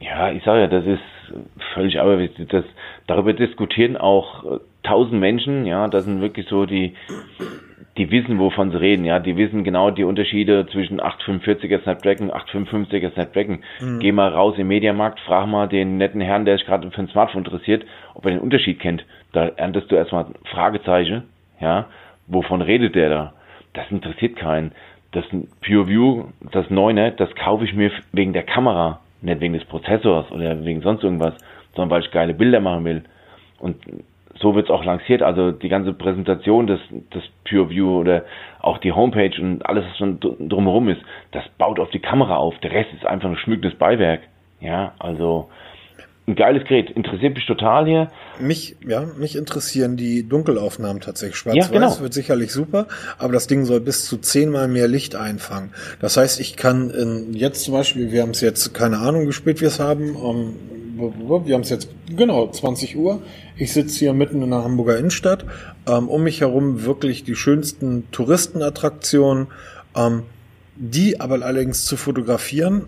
Ja, 0.00 0.32
ich 0.32 0.42
sage 0.44 0.60
ja, 0.60 0.66
das 0.66 0.86
ist 0.86 1.00
völlig 1.74 2.00
aber 2.00 2.26
das 2.26 2.64
darüber 3.06 3.32
diskutieren 3.32 3.96
auch 3.96 4.44
äh, 4.44 4.58
tausend 4.82 5.20
Menschen, 5.20 5.66
ja, 5.66 5.88
das 5.88 6.04
sind 6.04 6.20
wirklich 6.20 6.46
so 6.48 6.66
die 6.66 6.94
die 7.96 8.10
wissen, 8.10 8.38
wovon 8.38 8.70
sie 8.70 8.80
reden, 8.80 9.04
ja, 9.04 9.18
die 9.18 9.36
wissen 9.36 9.62
genau 9.62 9.90
die 9.90 10.04
Unterschiede 10.04 10.66
zwischen 10.72 11.00
845er 11.00 11.82
Snapdragon, 11.82 12.30
855er 12.30 13.12
Snapdragon. 13.12 13.62
Mhm. 13.80 13.98
Geh 13.98 14.12
mal 14.12 14.28
raus 14.28 14.54
im 14.56 14.68
Mediamarkt, 14.68 15.20
frag 15.20 15.46
mal 15.46 15.68
den 15.68 15.98
netten 15.98 16.20
Herrn, 16.20 16.44
der 16.44 16.56
sich 16.56 16.66
gerade 16.66 16.90
für 16.90 17.00
ein 17.00 17.08
Smartphone 17.08 17.44
interessiert, 17.44 17.84
ob 18.14 18.24
er 18.24 18.30
den 18.30 18.40
Unterschied 18.40 18.80
kennt. 18.80 19.04
Da 19.32 19.48
erntest 19.56 19.90
du 19.90 19.96
erstmal 19.96 20.26
Fragezeichen, 20.50 21.24
ja, 21.60 21.86
wovon 22.26 22.62
redet 22.62 22.94
der 22.94 23.10
da? 23.10 23.32
Das 23.74 23.90
interessiert 23.90 24.36
keinen. 24.36 24.72
Das 25.12 25.24
PureView, 25.64 26.24
das 26.52 26.66
9er, 26.66 27.10
das 27.10 27.34
kaufe 27.34 27.64
ich 27.64 27.74
mir 27.74 27.90
wegen 28.12 28.32
der 28.32 28.44
Kamera, 28.44 29.00
nicht 29.22 29.40
wegen 29.40 29.54
des 29.54 29.64
Prozessors 29.64 30.30
oder 30.30 30.64
wegen 30.64 30.82
sonst 30.82 31.02
irgendwas, 31.02 31.34
sondern 31.74 31.90
weil 31.90 32.02
ich 32.02 32.10
geile 32.10 32.34
Bilder 32.34 32.60
machen 32.60 32.84
will. 32.84 33.02
Und 33.58 33.76
so 34.38 34.54
wird 34.54 34.66
es 34.66 34.70
auch 34.70 34.84
lanciert. 34.84 35.22
Also 35.22 35.52
die 35.52 35.68
ganze 35.68 35.92
Präsentation 35.92 36.66
des, 36.66 36.80
des 37.12 37.22
PureView 37.48 38.00
oder 38.00 38.24
auch 38.60 38.78
die 38.78 38.92
Homepage 38.92 39.40
und 39.40 39.64
alles, 39.66 39.84
was 39.84 39.98
schon 39.98 40.20
drumherum 40.20 40.88
ist, 40.88 41.02
das 41.32 41.48
baut 41.58 41.78
auf 41.78 41.90
die 41.90 42.00
Kamera 42.00 42.36
auf. 42.36 42.58
Der 42.58 42.72
Rest 42.72 42.92
ist 42.94 43.06
einfach 43.06 43.28
ein 43.28 43.36
schmückendes 43.36 43.78
Beiwerk. 43.78 44.20
Ja, 44.60 44.92
also 44.98 45.48
ein 46.30 46.36
geiles 46.36 46.66
Gerät. 46.66 46.90
Interessiert 46.90 47.34
mich 47.34 47.46
total 47.46 47.86
hier. 47.86 48.10
Mich, 48.40 48.76
ja, 48.86 49.06
mich 49.18 49.36
interessieren 49.36 49.96
die 49.96 50.28
Dunkelaufnahmen 50.28 51.00
tatsächlich. 51.00 51.36
Schwarz-Weiß 51.36 51.66
ja, 51.66 51.72
genau. 51.72 52.00
wird 52.00 52.14
sicherlich 52.14 52.52
super, 52.52 52.86
aber 53.18 53.32
das 53.32 53.46
Ding 53.46 53.64
soll 53.64 53.80
bis 53.80 54.06
zu 54.06 54.18
zehnmal 54.18 54.68
mehr 54.68 54.88
Licht 54.88 55.16
einfangen. 55.16 55.72
Das 56.00 56.16
heißt, 56.16 56.40
ich 56.40 56.56
kann 56.56 56.90
in, 56.90 57.34
jetzt 57.34 57.64
zum 57.64 57.74
Beispiel, 57.74 58.12
wir 58.12 58.22
haben 58.22 58.30
es 58.30 58.40
jetzt, 58.40 58.72
keine 58.72 58.98
Ahnung, 58.98 59.26
gespielt 59.26 59.60
wir 59.60 59.68
es 59.68 59.80
haben, 59.80 60.16
um, 60.16 60.54
wir 61.44 61.54
haben 61.54 61.62
es 61.62 61.70
jetzt, 61.70 61.88
genau, 62.14 62.48
20 62.48 62.96
Uhr. 62.96 63.22
Ich 63.56 63.72
sitze 63.72 63.98
hier 63.98 64.12
mitten 64.12 64.42
in 64.42 64.50
der 64.50 64.62
Hamburger 64.64 64.98
Innenstadt. 64.98 65.44
Ähm, 65.88 66.08
um 66.08 66.22
mich 66.22 66.40
herum 66.40 66.84
wirklich 66.84 67.24
die 67.24 67.34
schönsten 67.34 68.10
Touristenattraktionen, 68.12 69.48
ähm, 69.96 70.24
die 70.76 71.20
aber 71.20 71.42
allerdings 71.42 71.84
zu 71.84 71.96
fotografieren, 71.96 72.86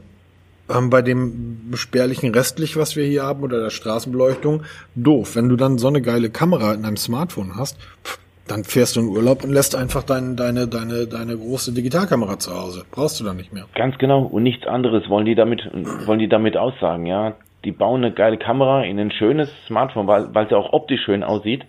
ähm, 0.75 0.91
bei 0.91 1.03
dem 1.03 1.73
spärlichen 1.75 2.35
Restlich, 2.35 2.77
was 2.77 2.97
wir 2.97 3.05
hier 3.05 3.23
haben, 3.25 3.43
oder 3.43 3.61
der 3.61 3.71
Straßenbeleuchtung, 3.71 4.63
doof. 4.95 5.37
Wenn 5.37 5.49
du 5.49 5.57
dann 5.57 5.79
so 5.79 5.89
eine 5.89 6.03
geile 6.03 6.31
Kamera 6.31 6.75
in 6.75 6.83
deinem 6.83 6.97
Smartphone 6.97 7.57
hast, 7.57 7.79
pff, 8.05 8.19
dann 8.49 8.65
fährst 8.65 8.97
du 8.97 9.01
in 9.01 9.09
Urlaub 9.09 9.45
und 9.45 9.51
lässt 9.51 9.77
einfach 9.77 10.03
dein, 10.03 10.37
deine, 10.37 10.67
deine, 10.67 11.07
deine 11.07 11.37
große 11.37 11.73
Digitalkamera 11.73 12.39
zu 12.39 12.53
Hause. 12.55 12.85
Brauchst 12.91 13.21
du 13.21 13.25
dann 13.25 13.37
nicht 13.37 13.53
mehr. 13.53 13.67
Ganz 13.75 13.97
genau. 13.99 14.23
Und 14.23 14.43
nichts 14.43 14.67
anderes 14.67 15.09
wollen 15.09 15.27
die 15.27 15.35
damit, 15.35 15.63
wollen 16.07 16.19
die 16.19 16.29
damit 16.29 16.57
aussagen, 16.57 17.07
ja 17.07 17.35
die 17.65 17.73
bauen 17.73 18.05
eine 18.05 18.13
geile 18.13 18.39
Kamera 18.39 18.83
in 18.83 18.99
ein 18.99 19.11
schönes 19.11 19.51
Smartphone, 19.67 20.07
weil, 20.07 20.35
weil 20.35 20.49
ja 20.51 20.57
auch 20.57 20.73
optisch 20.73 21.03
schön 21.05 21.23
aussieht. 21.23 21.65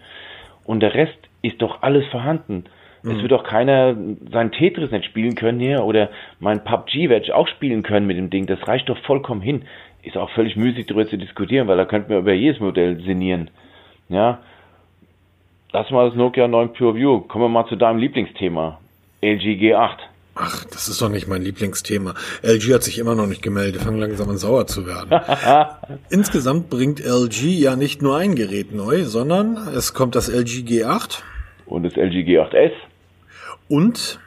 Und 0.66 0.80
der 0.80 0.94
Rest 0.94 1.18
ist 1.42 1.62
doch 1.62 1.82
alles 1.82 2.06
vorhanden. 2.08 2.66
Mhm. 3.04 3.12
Es 3.12 3.22
wird 3.22 3.34
auch 3.34 3.44
keiner 3.44 3.96
sein 4.32 4.52
Tetris 4.52 4.92
nicht 4.92 5.06
spielen 5.06 5.36
können 5.36 5.60
hier 5.60 5.84
oder 5.84 6.10
mein 6.40 6.64
PUBG 6.64 7.10
werde 7.10 7.26
ich 7.26 7.34
auch 7.34 7.48
spielen 7.48 7.84
können 7.84 8.08
mit 8.08 8.18
dem 8.18 8.30
Ding. 8.30 8.46
Das 8.46 8.66
reicht 8.68 8.90
doch 8.90 8.98
vollkommen 9.00 9.42
hin. 9.42 9.64
Ist 10.02 10.18
auch 10.18 10.30
völlig 10.32 10.56
müßig 10.56 10.88
darüber 10.88 11.08
zu 11.08 11.18
diskutieren, 11.18 11.68
weil 11.68 11.78
da 11.78 11.86
könnten 11.86 12.10
wir 12.10 12.18
über 12.18 12.34
jedes 12.34 12.60
Modell 12.60 13.02
sinnieren. 13.04 13.50
Ja. 14.10 14.40
Lass 15.72 15.90
mal 15.92 16.08
das 16.08 16.16
Nokia 16.16 16.48
9 16.48 16.74
Pure 16.74 16.96
View. 16.96 17.22
Kommen 17.22 17.46
wir 17.46 17.50
mal 17.50 17.68
zu 17.68 17.76
deinem 17.76 18.00
Lieblingsthema. 18.00 18.80
LG 19.22 19.60
G8. 19.60 19.98
Ach, 20.36 20.66
das 20.66 20.88
ist 20.88 21.02
doch 21.02 21.10
nicht 21.10 21.28
mein 21.28 21.44
Lieblingsthema. 21.44 22.16
LG 22.42 22.74
hat 22.74 22.84
sich 22.84 22.98
immer 22.98 23.16
noch 23.16 23.28
nicht 23.28 23.42
gemeldet, 23.44 23.82
fangen 23.82 24.00
langsam 24.00 24.30
an 24.30 24.38
sauer 24.38 24.66
zu 24.66 24.88
werden. 24.88 25.12
Insgesamt 26.10 26.70
bringt 26.70 27.00
LG 27.00 27.44
ja 27.60 27.76
nicht 27.76 28.02
nur 28.02 28.18
ein 28.18 28.36
Gerät 28.36 28.74
neu, 28.74 29.04
sondern 29.04 29.58
es 29.76 29.94
kommt 29.94 30.16
das 30.16 30.30
LG 30.30 30.66
G8. 30.66 31.22
Und 31.66 31.84
das 31.84 31.94
LG 31.94 32.26
G8S. 32.28 32.72
Und 33.70 34.20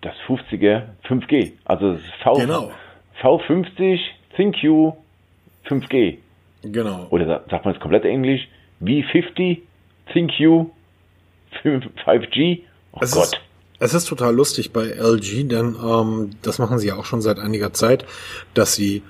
das 0.00 0.14
50er 0.26 0.84
5G. 1.08 1.52
Also 1.64 1.94
das 1.94 2.02
V, 2.22 2.34
genau. 2.34 2.72
V50 3.20 4.00
ThinQ 4.36 4.94
5G. 5.68 6.18
Genau. 6.62 7.06
Oder 7.10 7.44
sagt 7.48 7.64
man 7.64 7.74
es 7.74 7.80
komplett 7.80 8.04
englisch? 8.04 8.48
V50 8.82 9.58
ThinQ 10.12 10.66
5G. 11.62 12.62
Oh 12.92 12.98
es 13.00 13.12
Gott. 13.12 13.24
Ist, 13.24 13.40
es 13.78 13.94
ist 13.94 14.04
total 14.06 14.34
lustig 14.34 14.72
bei 14.72 14.86
LG, 14.86 15.48
denn 15.48 15.76
ähm, 15.82 16.30
das 16.42 16.58
machen 16.58 16.78
sie 16.78 16.88
ja 16.88 16.96
auch 16.96 17.04
schon 17.04 17.22
seit 17.22 17.38
einiger 17.38 17.72
Zeit, 17.72 18.04
dass 18.54 18.74
sie 18.74 19.02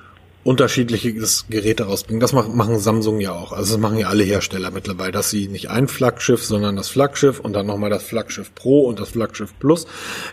unterschiedliche 0.44 1.14
Geräte 1.48 1.84
rausbringen. 1.84 2.20
Das 2.20 2.32
machen 2.32 2.78
Samsung 2.78 3.20
ja 3.20 3.32
auch. 3.32 3.52
Also 3.52 3.74
das 3.74 3.80
machen 3.80 3.98
ja 3.98 4.08
alle 4.08 4.24
Hersteller 4.24 4.70
mittlerweile, 4.70 5.12
dass 5.12 5.30
sie 5.30 5.48
nicht 5.48 5.70
ein 5.70 5.86
Flaggschiff, 5.86 6.42
sondern 6.42 6.76
das 6.76 6.88
Flaggschiff 6.88 7.38
und 7.38 7.52
dann 7.52 7.66
nochmal 7.66 7.90
das 7.90 8.02
Flaggschiff 8.02 8.54
Pro 8.54 8.82
und 8.82 8.98
das 8.98 9.10
Flaggschiff 9.10 9.54
Plus. 9.60 9.86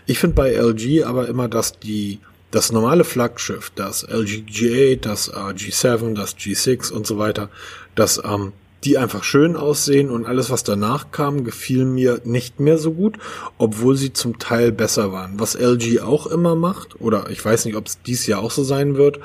Ich 0.06 0.18
finde 0.18 0.34
bei 0.34 0.52
LG 0.52 1.04
aber 1.04 1.28
immer, 1.28 1.48
dass 1.48 1.78
die 1.78 2.18
das 2.50 2.72
normale 2.72 3.04
Flaggschiff, 3.04 3.70
das 3.76 4.02
LG 4.02 4.44
G8, 4.48 5.00
das 5.00 5.28
äh, 5.28 5.32
G7, 5.32 6.14
das 6.14 6.36
G6 6.36 6.90
und 6.90 7.06
so 7.06 7.16
weiter, 7.18 7.48
dass 7.94 8.20
ähm, 8.24 8.52
die 8.84 8.98
einfach 8.98 9.24
schön 9.24 9.56
aussehen 9.56 10.10
und 10.10 10.26
alles, 10.26 10.50
was 10.50 10.64
danach 10.64 11.12
kam, 11.12 11.44
gefiel 11.44 11.84
mir 11.84 12.20
nicht 12.24 12.60
mehr 12.60 12.78
so 12.78 12.92
gut, 12.92 13.18
obwohl 13.58 13.96
sie 13.96 14.12
zum 14.12 14.38
Teil 14.38 14.72
besser 14.72 15.12
waren. 15.12 15.38
Was 15.38 15.54
LG 15.54 16.00
auch 16.00 16.26
immer 16.26 16.56
macht, 16.56 17.00
oder 17.00 17.30
ich 17.30 17.44
weiß 17.44 17.66
nicht, 17.66 17.76
ob 17.76 17.86
es 17.86 18.02
dies 18.02 18.26
Jahr 18.26 18.40
auch 18.40 18.50
so 18.50 18.64
sein 18.64 18.96
wird, 18.96 19.20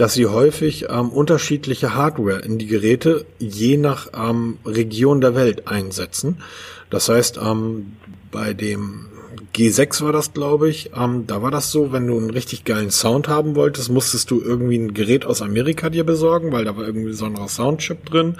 dass 0.00 0.14
sie 0.14 0.24
häufig 0.24 0.86
ähm, 0.88 1.10
unterschiedliche 1.10 1.94
Hardware 1.94 2.38
in 2.38 2.56
die 2.56 2.66
Geräte 2.66 3.26
je 3.38 3.76
nach 3.76 4.08
ähm, 4.14 4.56
Region 4.64 5.20
der 5.20 5.34
Welt 5.34 5.68
einsetzen. 5.68 6.38
Das 6.88 7.10
heißt, 7.10 7.38
ähm, 7.44 7.92
bei 8.30 8.54
dem 8.54 9.08
G6 9.54 10.02
war 10.02 10.12
das, 10.12 10.32
glaube 10.32 10.70
ich. 10.70 10.92
Ähm, 10.96 11.26
da 11.26 11.42
war 11.42 11.50
das 11.50 11.70
so, 11.70 11.92
wenn 11.92 12.06
du 12.06 12.16
einen 12.16 12.30
richtig 12.30 12.64
geilen 12.64 12.90
Sound 12.90 13.28
haben 13.28 13.56
wolltest, 13.56 13.90
musstest 13.90 14.30
du 14.30 14.40
irgendwie 14.40 14.78
ein 14.78 14.94
Gerät 14.94 15.26
aus 15.26 15.42
Amerika 15.42 15.90
dir 15.90 16.04
besorgen, 16.04 16.50
weil 16.50 16.64
da 16.64 16.78
war 16.78 16.86
irgendwie 16.86 17.08
ein 17.08 17.10
besonderer 17.10 17.48
Soundchip 17.48 18.06
drin. 18.06 18.36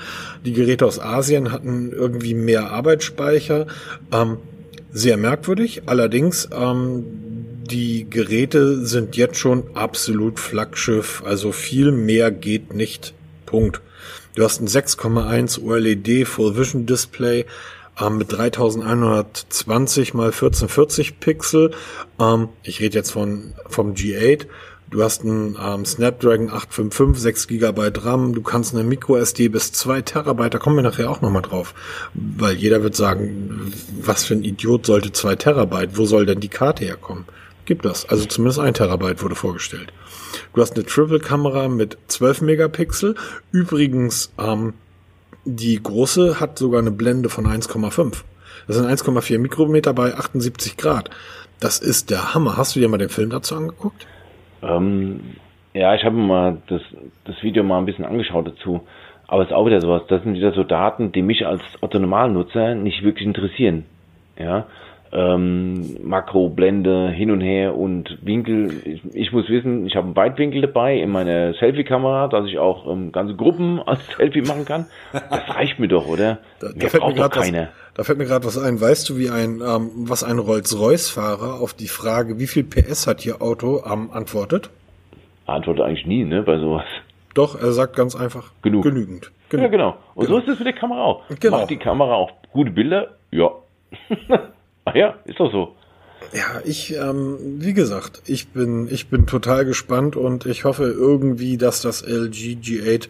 Die 0.46 0.54
Geräte 0.54 0.86
aus 0.86 0.98
Asien 0.98 1.52
hatten 1.52 1.92
irgendwie 1.92 2.32
mehr 2.32 2.70
Arbeitsspeicher. 2.70 3.66
Ähm, 4.12 4.38
sehr 4.92 5.18
merkwürdig. 5.18 5.82
Allerdings, 5.84 6.48
ähm, 6.52 7.04
die 7.70 8.08
Geräte 8.08 8.84
sind 8.84 9.16
jetzt 9.16 9.38
schon 9.38 9.64
absolut 9.74 10.40
Flaggschiff. 10.40 11.22
Also 11.24 11.52
viel 11.52 11.92
mehr 11.92 12.30
geht 12.30 12.74
nicht. 12.74 13.14
Punkt. 13.46 13.80
Du 14.34 14.44
hast 14.44 14.60
ein 14.60 14.68
6,1 14.68 15.62
OLED 15.62 16.26
Full 16.26 16.56
Vision 16.56 16.86
Display 16.86 17.46
ähm, 18.00 18.18
mit 18.18 18.32
3120 18.32 20.14
mal 20.14 20.26
1440 20.26 21.20
Pixel. 21.20 21.72
Ähm, 22.18 22.48
ich 22.62 22.80
rede 22.80 22.98
jetzt 22.98 23.12
von 23.12 23.52
vom 23.68 23.94
G8. 23.94 24.46
Du 24.90 25.04
hast 25.04 25.22
einen 25.22 25.56
ähm, 25.62 25.84
Snapdragon 25.84 26.48
855, 26.48 27.22
6 27.22 27.46
GB 27.46 27.92
RAM, 27.98 28.34
du 28.34 28.42
kannst 28.42 28.74
eine 28.74 28.82
MicroSD 28.82 29.48
bis 29.48 29.70
2 29.70 30.02
Terabyte, 30.02 30.54
da 30.54 30.58
kommen 30.58 30.74
wir 30.74 30.82
nachher 30.82 31.08
auch 31.08 31.20
nochmal 31.20 31.42
drauf. 31.42 31.74
Weil 32.14 32.56
jeder 32.56 32.82
wird 32.82 32.96
sagen, 32.96 33.72
was 34.02 34.24
für 34.24 34.34
ein 34.34 34.42
Idiot 34.42 34.86
sollte 34.86 35.12
2 35.12 35.36
Terabyte, 35.36 35.96
wo 35.96 36.06
soll 36.06 36.26
denn 36.26 36.40
die 36.40 36.48
Karte 36.48 36.84
herkommen? 36.84 37.24
Gibt 37.70 37.84
das. 37.84 38.04
Also 38.08 38.26
zumindest 38.26 38.58
1 38.58 38.78
Terabyte 38.78 39.22
wurde 39.22 39.36
vorgestellt. 39.36 39.92
Du 40.52 40.60
hast 40.60 40.74
eine 40.74 40.84
Triple-Kamera 40.84 41.68
mit 41.68 41.98
12 42.08 42.40
Megapixel. 42.42 43.14
Übrigens, 43.52 44.34
ähm, 44.40 44.74
die 45.44 45.80
große 45.80 46.40
hat 46.40 46.58
sogar 46.58 46.80
eine 46.80 46.90
Blende 46.90 47.28
von 47.28 47.46
1,5. 47.46 48.24
Das 48.66 48.74
sind 48.74 48.86
1,4 48.86 49.38
Mikrometer 49.38 49.94
bei 49.94 50.14
78 50.14 50.78
Grad. 50.78 51.10
Das 51.60 51.78
ist 51.78 52.10
der 52.10 52.34
Hammer. 52.34 52.56
Hast 52.56 52.74
du 52.74 52.80
dir 52.80 52.88
mal 52.88 52.98
den 52.98 53.08
Film 53.08 53.30
dazu 53.30 53.54
angeguckt? 53.54 54.04
Ähm, 54.62 55.36
ja, 55.72 55.94
ich 55.94 56.02
habe 56.02 56.16
mal 56.16 56.60
das, 56.66 56.82
das 57.24 57.40
Video 57.40 57.62
mal 57.62 57.78
ein 57.78 57.86
bisschen 57.86 58.04
angeschaut 58.04 58.48
dazu. 58.48 58.80
Aber 59.28 59.42
es 59.42 59.50
ist 59.50 59.54
auch 59.54 59.66
wieder 59.66 59.80
sowas. 59.80 60.02
Das 60.08 60.24
sind 60.24 60.34
wieder 60.34 60.50
so 60.54 60.64
Daten, 60.64 61.12
die 61.12 61.22
mich 61.22 61.46
als 61.46 61.62
Autonomalnutzer 61.82 62.74
nicht 62.74 63.04
wirklich 63.04 63.28
interessieren. 63.28 63.84
Ja, 64.36 64.66
ähm, 65.12 65.96
Makroblende 66.02 67.10
hin 67.10 67.30
und 67.30 67.40
her 67.40 67.76
und 67.76 68.18
Winkel. 68.22 68.70
Ich, 68.84 69.02
ich 69.12 69.32
muss 69.32 69.48
wissen, 69.48 69.86
ich 69.86 69.96
habe 69.96 70.06
einen 70.06 70.16
Weitwinkel 70.16 70.60
dabei 70.62 70.98
in 70.98 71.10
meiner 71.10 71.54
Selfie-Kamera, 71.54 72.28
dass 72.28 72.46
ich 72.46 72.58
auch 72.58 72.90
ähm, 72.90 73.10
ganze 73.10 73.34
Gruppen 73.34 73.80
als 73.86 74.00
Selfie 74.16 74.42
machen 74.42 74.64
kann. 74.64 74.86
Das 75.12 75.54
reicht 75.54 75.78
mir 75.78 75.88
doch, 75.88 76.06
oder? 76.06 76.38
Da, 76.60 76.68
da 76.74 76.88
fällt 76.88 77.04
mir 77.04 77.14
gerade 77.14 77.36
was, 77.36 77.52
da 77.94 78.04
fällt 78.04 78.18
mir 78.18 78.26
gerade 78.26 78.44
was 78.44 78.56
ein. 78.56 78.80
Weißt 78.80 79.08
du, 79.08 79.18
wie 79.18 79.30
ein 79.30 79.60
ähm, 79.66 79.90
was 79.96 80.22
ein 80.22 80.38
Rolls-Royce-Fahrer 80.38 81.60
auf 81.60 81.74
die 81.74 81.88
Frage, 81.88 82.38
wie 82.38 82.46
viel 82.46 82.64
PS 82.64 83.06
hat 83.06 83.26
Ihr 83.26 83.42
Auto, 83.42 83.82
ähm, 83.90 84.10
antwortet? 84.12 84.70
Antwortet 85.46 85.84
eigentlich 85.84 86.06
nie, 86.06 86.24
ne, 86.24 86.42
bei 86.42 86.58
sowas. 86.58 86.84
Doch, 87.34 87.60
er 87.60 87.72
sagt 87.72 87.96
ganz 87.96 88.14
einfach 88.14 88.52
Genug. 88.62 88.84
genügend. 88.84 89.32
Genug. 89.48 89.64
Ja, 89.64 89.70
genau. 89.70 89.96
Und 90.14 90.26
genau. 90.26 90.38
so 90.38 90.44
ist 90.44 90.48
es 90.48 90.58
mit 90.58 90.66
der 90.66 90.74
Kamera 90.74 91.02
auch. 91.02 91.22
Genau. 91.40 91.58
Macht 91.58 91.70
die 91.70 91.76
Kamera 91.76 92.14
auch 92.14 92.30
gute 92.52 92.70
Bilder? 92.70 93.16
Ja. 93.32 93.50
Ach 94.84 94.94
ja, 94.94 95.14
ist 95.24 95.38
doch 95.38 95.50
so. 95.50 95.74
Ja, 96.32 96.60
ich, 96.64 96.94
ähm, 96.94 97.38
wie 97.58 97.72
gesagt, 97.72 98.22
ich 98.26 98.48
bin, 98.48 98.88
ich 98.90 99.08
bin 99.08 99.26
total 99.26 99.64
gespannt 99.64 100.16
und 100.16 100.46
ich 100.46 100.64
hoffe 100.64 100.84
irgendwie, 100.84 101.56
dass 101.56 101.82
das 101.82 102.02
LG 102.02 102.58
G8 102.62 103.08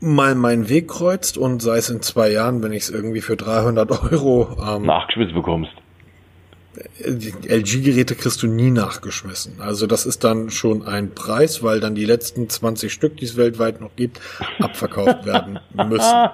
mal 0.00 0.34
meinen 0.34 0.68
Weg 0.68 0.88
kreuzt 0.88 1.38
und 1.38 1.60
sei 1.60 1.78
es 1.78 1.90
in 1.90 2.02
zwei 2.02 2.30
Jahren, 2.30 2.62
wenn 2.62 2.72
ich 2.72 2.84
es 2.84 2.90
irgendwie 2.90 3.20
für 3.20 3.36
300 3.36 4.12
Euro 4.12 4.56
ähm, 4.60 4.82
nachgeschmissen 4.82 5.34
bekommst. 5.34 5.72
LG-Geräte 7.00 8.14
kriegst 8.14 8.40
du 8.42 8.46
nie 8.46 8.70
nachgeschmissen. 8.70 9.60
Also 9.60 9.88
das 9.88 10.06
ist 10.06 10.22
dann 10.22 10.50
schon 10.50 10.86
ein 10.86 11.12
Preis, 11.12 11.62
weil 11.64 11.80
dann 11.80 11.96
die 11.96 12.04
letzten 12.04 12.48
20 12.48 12.92
Stück, 12.92 13.16
die 13.16 13.24
es 13.24 13.36
weltweit 13.36 13.80
noch 13.80 13.96
gibt, 13.96 14.20
abverkauft 14.60 15.26
werden 15.26 15.58
müssen. 15.88 16.28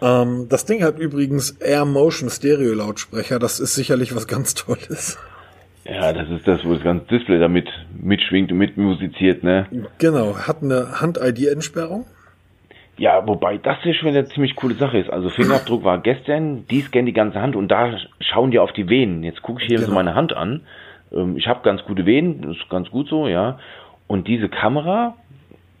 Ähm, 0.00 0.46
das 0.48 0.64
Ding 0.64 0.82
hat 0.84 0.98
übrigens 0.98 1.52
Air 1.52 1.84
Motion 1.84 2.30
Stereo 2.30 2.74
Lautsprecher. 2.74 3.38
Das 3.38 3.60
ist 3.60 3.74
sicherlich 3.74 4.14
was 4.14 4.26
ganz 4.26 4.54
Tolles. 4.54 5.18
Ja, 5.84 6.12
das 6.12 6.28
ist 6.28 6.46
das, 6.46 6.64
wo 6.64 6.74
das 6.74 6.82
ganze 6.82 7.06
Display 7.06 7.38
damit 7.38 7.68
mitschwingt 7.98 8.52
und 8.52 8.58
mitmusiziert, 8.58 9.42
ne? 9.42 9.66
Genau. 9.98 10.36
Hat 10.36 10.62
eine 10.62 11.00
Hand-ID-Entsperrung. 11.00 12.04
Ja, 12.98 13.26
wobei 13.26 13.58
das 13.58 13.78
ja 13.84 13.94
schon 13.94 14.08
eine 14.08 14.26
ziemlich 14.28 14.56
coole 14.56 14.74
Sache 14.74 14.98
ist. 14.98 15.08
Also 15.08 15.30
Fingerabdruck 15.30 15.84
war 15.84 15.98
gestern, 15.98 16.66
die 16.66 16.80
scannen 16.82 17.06
die 17.06 17.12
ganze 17.12 17.40
Hand 17.40 17.54
und 17.54 17.68
da 17.68 17.96
schauen 18.20 18.50
die 18.50 18.58
auf 18.58 18.72
die 18.72 18.88
Venen. 18.88 19.22
Jetzt 19.22 19.40
gucke 19.42 19.62
ich 19.62 19.68
hier 19.68 19.76
genau. 19.76 19.90
so 19.90 19.94
meine 19.94 20.14
Hand 20.14 20.32
an. 20.32 20.62
Ähm, 21.12 21.36
ich 21.36 21.46
habe 21.46 21.60
ganz 21.62 21.82
gute 21.84 22.06
Venen, 22.06 22.42
das 22.42 22.56
ist 22.56 22.68
ganz 22.68 22.90
gut 22.90 23.08
so, 23.08 23.28
ja. 23.28 23.58
Und 24.08 24.26
diese 24.26 24.48
Kamera, 24.48 25.14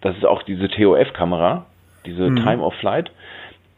das 0.00 0.16
ist 0.16 0.24
auch 0.24 0.42
diese 0.44 0.68
TOF-Kamera, 0.68 1.66
diese 2.06 2.30
mhm. 2.30 2.36
Time 2.36 2.62
of 2.62 2.74
Flight, 2.74 3.10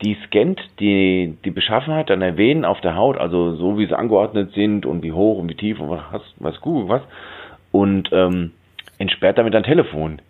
die 0.02 0.16
scannt 0.26 0.60
die, 0.80 1.36
die 1.44 1.50
Beschaffenheit 1.50 2.10
deiner 2.10 2.36
Venen 2.36 2.64
auf 2.64 2.80
der 2.80 2.96
Haut, 2.96 3.18
also 3.18 3.54
so 3.56 3.78
wie 3.78 3.86
sie 3.86 3.96
angeordnet 3.96 4.52
sind 4.52 4.86
und 4.86 5.02
wie 5.02 5.12
hoch 5.12 5.38
und 5.38 5.48
wie 5.48 5.54
tief 5.54 5.78
und 5.80 5.90
was, 5.90 6.22
was 6.38 6.60
gut, 6.60 6.88
was, 6.88 7.02
und 7.70 8.08
ähm, 8.12 8.52
entsperrt 8.98 9.38
damit 9.38 9.54
dein 9.54 9.62
Telefon. 9.62 10.20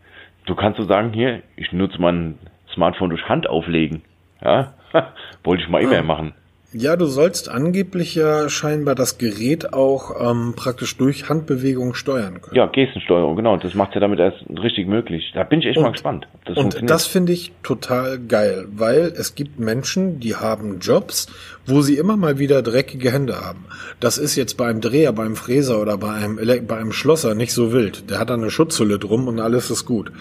Du 0.46 0.54
kannst 0.54 0.80
so 0.80 0.86
sagen, 0.86 1.12
hier, 1.12 1.42
ich 1.56 1.72
nutze 1.72 2.00
mein 2.00 2.38
Smartphone 2.74 3.10
durch 3.10 3.28
Hand 3.28 3.48
auflegen. 3.48 4.02
Ja, 4.42 4.74
wollte 5.44 5.62
ich 5.62 5.68
mal 5.68 5.82
immer 5.82 6.02
machen. 6.02 6.34
Ja, 6.72 6.94
du 6.94 7.06
sollst 7.06 7.48
angeblich 7.48 8.14
ja 8.14 8.48
scheinbar 8.48 8.94
das 8.94 9.18
Gerät 9.18 9.72
auch 9.72 10.30
ähm, 10.30 10.54
praktisch 10.54 10.96
durch 10.96 11.28
Handbewegungen 11.28 11.94
steuern 11.94 12.40
können. 12.40 12.54
Ja, 12.54 12.66
Gestensteuerung, 12.66 13.34
genau. 13.34 13.56
Das 13.56 13.74
macht 13.74 13.94
ja 13.94 14.00
damit 14.00 14.20
erst 14.20 14.44
richtig 14.48 14.86
möglich. 14.86 15.32
Da 15.34 15.42
bin 15.42 15.58
ich 15.58 15.66
echt 15.66 15.78
und, 15.78 15.82
mal 15.82 15.90
gespannt. 15.90 16.28
Das 16.44 16.56
und 16.56 16.88
das 16.88 17.06
finde 17.06 17.32
ich 17.32 17.50
total 17.64 18.20
geil, 18.20 18.68
weil 18.70 19.12
es 19.16 19.34
gibt 19.34 19.58
Menschen, 19.58 20.20
die 20.20 20.36
haben 20.36 20.78
Jobs, 20.78 21.26
wo 21.66 21.80
sie 21.80 21.96
immer 21.96 22.16
mal 22.16 22.38
wieder 22.38 22.62
dreckige 22.62 23.12
Hände 23.12 23.40
haben. 23.44 23.64
Das 23.98 24.16
ist 24.16 24.36
jetzt 24.36 24.56
beim 24.56 24.80
Dreher, 24.80 25.12
beim 25.12 25.34
Fräser 25.34 25.82
oder 25.82 25.98
bei 25.98 26.12
einem, 26.12 26.36
bei 26.68 26.76
einem 26.76 26.92
Schlosser 26.92 27.34
nicht 27.34 27.52
so 27.52 27.72
wild. 27.72 28.08
Der 28.10 28.20
hat 28.20 28.30
da 28.30 28.34
eine 28.34 28.50
Schutzhülle 28.50 29.00
drum 29.00 29.26
und 29.26 29.40
alles 29.40 29.70
ist 29.70 29.86
gut. 29.86 30.12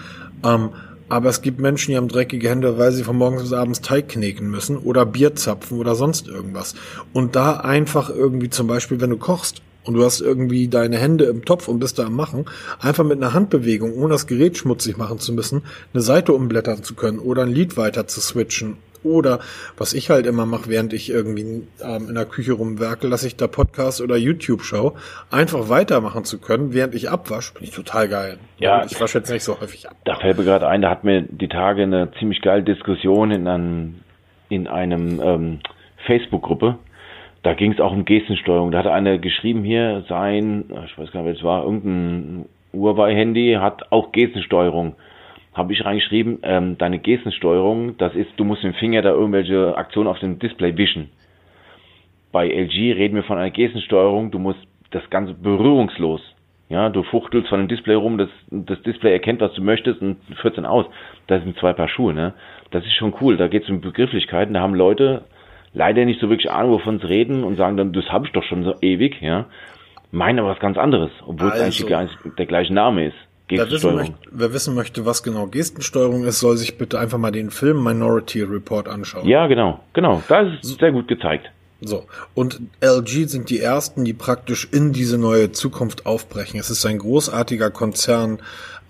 Ähm, 0.44 0.70
aber 1.10 1.28
es 1.28 1.42
gibt 1.42 1.60
Menschen, 1.60 1.90
die 1.90 1.96
haben 1.96 2.08
dreckige 2.08 2.48
Hände, 2.48 2.78
weil 2.78 2.92
sie 2.92 3.04
von 3.04 3.16
morgens 3.16 3.42
bis 3.42 3.52
abends 3.52 3.80
Teig 3.80 4.08
kneten 4.08 4.48
müssen 4.48 4.78
oder 4.78 5.04
Bier 5.04 5.34
zapfen 5.34 5.78
oder 5.78 5.94
sonst 5.94 6.28
irgendwas. 6.28 6.74
Und 7.12 7.36
da 7.36 7.56
einfach 7.56 8.10
irgendwie 8.10 8.48
zum 8.48 8.68
Beispiel, 8.68 9.00
wenn 9.00 9.10
du 9.10 9.18
kochst 9.18 9.60
und 9.84 9.94
du 9.94 10.04
hast 10.04 10.20
irgendwie 10.20 10.68
deine 10.68 10.98
Hände 10.98 11.24
im 11.24 11.44
Topf 11.44 11.68
und 11.68 11.80
bist 11.80 11.98
da 11.98 12.06
am 12.06 12.14
Machen, 12.14 12.46
einfach 12.78 13.04
mit 13.04 13.18
einer 13.18 13.34
Handbewegung, 13.34 13.94
ohne 13.94 14.12
das 14.12 14.28
Gerät 14.28 14.56
schmutzig 14.56 14.96
machen 14.98 15.18
zu 15.18 15.32
müssen, 15.32 15.62
eine 15.92 16.02
Seite 16.02 16.32
umblättern 16.32 16.84
zu 16.84 16.94
können 16.94 17.18
oder 17.18 17.42
ein 17.42 17.52
Lied 17.52 17.76
weiter 17.76 18.06
zu 18.06 18.20
switchen 18.20 18.76
oder 19.02 19.40
was 19.76 19.92
ich 19.92 20.10
halt 20.10 20.26
immer 20.26 20.46
mache, 20.46 20.68
während 20.68 20.92
ich 20.92 21.10
irgendwie 21.10 21.66
ähm, 21.82 22.08
in 22.08 22.14
der 22.14 22.26
Küche 22.26 22.52
rumwerke, 22.52 23.06
lasse 23.06 23.26
ich 23.26 23.36
da 23.36 23.46
Podcast 23.46 24.00
oder 24.00 24.16
YouTube 24.16 24.62
schaue, 24.62 24.92
einfach 25.30 25.68
weitermachen 25.68 26.24
zu 26.24 26.38
können, 26.40 26.72
während 26.74 26.94
ich 26.94 27.10
abwasche, 27.10 27.54
bin 27.54 27.64
ich 27.64 27.70
total 27.70 28.08
geil. 28.08 28.38
Ja, 28.58 28.84
ich 28.84 29.00
wasche 29.00 29.18
jetzt 29.18 29.30
nicht 29.30 29.44
so 29.44 29.60
häufig 29.60 29.88
ab. 29.88 29.96
Da 30.04 30.16
fällt 30.16 30.38
mir 30.38 30.44
gerade 30.44 30.68
ein, 30.68 30.82
da 30.82 30.90
hat 30.90 31.04
mir 31.04 31.22
die 31.22 31.48
Tage 31.48 31.82
eine 31.82 32.10
ziemlich 32.18 32.40
geile 32.42 32.62
Diskussion 32.62 33.30
in 33.30 33.46
einem, 33.48 34.00
in 34.48 34.66
einem 34.66 35.20
ähm, 35.22 35.58
Facebook-Gruppe. 36.06 36.78
Da 37.42 37.54
ging 37.54 37.72
es 37.72 37.80
auch 37.80 37.92
um 37.92 38.04
Gestensteuerung. 38.04 38.70
Da 38.70 38.80
hat 38.80 38.86
einer 38.86 39.16
geschrieben 39.18 39.64
hier, 39.64 40.04
sein, 40.08 40.64
ich 40.84 40.98
weiß 40.98 41.10
gar 41.10 41.22
nicht, 41.22 41.32
wer 41.32 41.36
es 41.36 41.42
war, 41.42 41.64
irgendein 41.64 42.44
Huawei-Handy 42.72 43.56
hat 43.60 43.90
auch 43.90 44.12
Gestensteuerung 44.12 44.94
habe 45.54 45.72
ich 45.72 45.84
reingeschrieben, 45.84 46.38
ähm, 46.42 46.78
deine 46.78 46.98
Gestensteuerung, 46.98 47.96
das 47.98 48.14
ist, 48.14 48.30
du 48.36 48.44
musst 48.44 48.62
mit 48.62 48.74
dem 48.74 48.78
Finger 48.78 49.02
da 49.02 49.10
irgendwelche 49.10 49.76
Aktionen 49.76 50.08
auf 50.08 50.18
dem 50.20 50.38
Display 50.38 50.76
wischen. 50.76 51.10
Bei 52.32 52.48
LG 52.48 52.92
reden 52.92 53.16
wir 53.16 53.24
von 53.24 53.38
einer 53.38 53.50
Gestensteuerung, 53.50 54.30
du 54.30 54.38
musst 54.38 54.60
das 54.90 55.08
Ganze 55.10 55.34
berührungslos. 55.34 56.20
Ja, 56.68 56.88
du 56.88 57.02
fuchtelst 57.02 57.48
von 57.48 57.58
dem 57.58 57.66
Display 57.66 57.94
rum, 57.94 58.16
das, 58.16 58.28
das 58.50 58.80
Display 58.82 59.10
erkennt, 59.12 59.40
was 59.40 59.52
du 59.54 59.62
möchtest 59.62 60.00
und 60.00 60.18
führt 60.40 60.56
dann 60.56 60.66
aus. 60.66 60.86
Das 61.26 61.42
sind 61.42 61.58
zwei 61.58 61.72
Paar 61.72 61.88
Schuhe, 61.88 62.14
ne? 62.14 62.34
Das 62.70 62.84
ist 62.84 62.94
schon 62.94 63.12
cool. 63.20 63.36
Da 63.36 63.48
geht 63.48 63.64
es 63.64 63.68
um 63.68 63.80
Begrifflichkeiten. 63.80 64.54
Da 64.54 64.60
haben 64.60 64.76
Leute 64.76 65.24
leider 65.72 66.04
nicht 66.04 66.20
so 66.20 66.30
wirklich 66.30 66.48
Ahnung, 66.50 66.74
wovon 66.74 67.00
sie 67.00 67.08
reden 67.08 67.42
und 67.42 67.56
sagen 67.56 67.76
dann, 67.76 67.92
das 67.92 68.08
habe 68.12 68.26
ich 68.26 68.32
doch 68.32 68.44
schon 68.44 68.62
so 68.62 68.74
ewig, 68.82 69.20
ja. 69.20 69.46
Meinen 70.12 70.38
aber 70.38 70.50
was 70.50 70.60
ganz 70.60 70.78
anderes, 70.78 71.10
obwohl 71.26 71.50
also. 71.50 71.86
es 71.86 71.92
eigentlich 71.92 72.34
der 72.36 72.46
gleiche 72.46 72.72
Name 72.72 73.06
ist. 73.06 73.16
Wer 73.58 73.70
wissen, 73.70 73.94
möchte, 73.94 74.14
wer 74.30 74.52
wissen 74.52 74.74
möchte, 74.74 75.06
was 75.06 75.22
genau 75.22 75.46
Gestensteuerung 75.46 76.24
ist, 76.24 76.40
soll 76.40 76.56
sich 76.56 76.78
bitte 76.78 76.98
einfach 76.98 77.18
mal 77.18 77.32
den 77.32 77.50
Film 77.50 77.82
Minority 77.82 78.42
Report 78.42 78.88
anschauen. 78.88 79.26
Ja, 79.26 79.46
genau, 79.46 79.80
genau. 79.92 80.22
Da 80.28 80.40
ist 80.40 80.64
es 80.64 80.76
sehr 80.76 80.92
gut 80.92 81.08
gezeigt. 81.08 81.50
So. 81.80 82.04
Und 82.34 82.60
LG 82.82 83.26
sind 83.26 83.50
die 83.50 83.60
ersten, 83.60 84.04
die 84.04 84.12
praktisch 84.12 84.68
in 84.70 84.92
diese 84.92 85.18
neue 85.18 85.52
Zukunft 85.52 86.06
aufbrechen. 86.06 86.60
Es 86.60 86.70
ist 86.70 86.84
ein 86.84 86.98
großartiger 86.98 87.70
Konzern, 87.70 88.40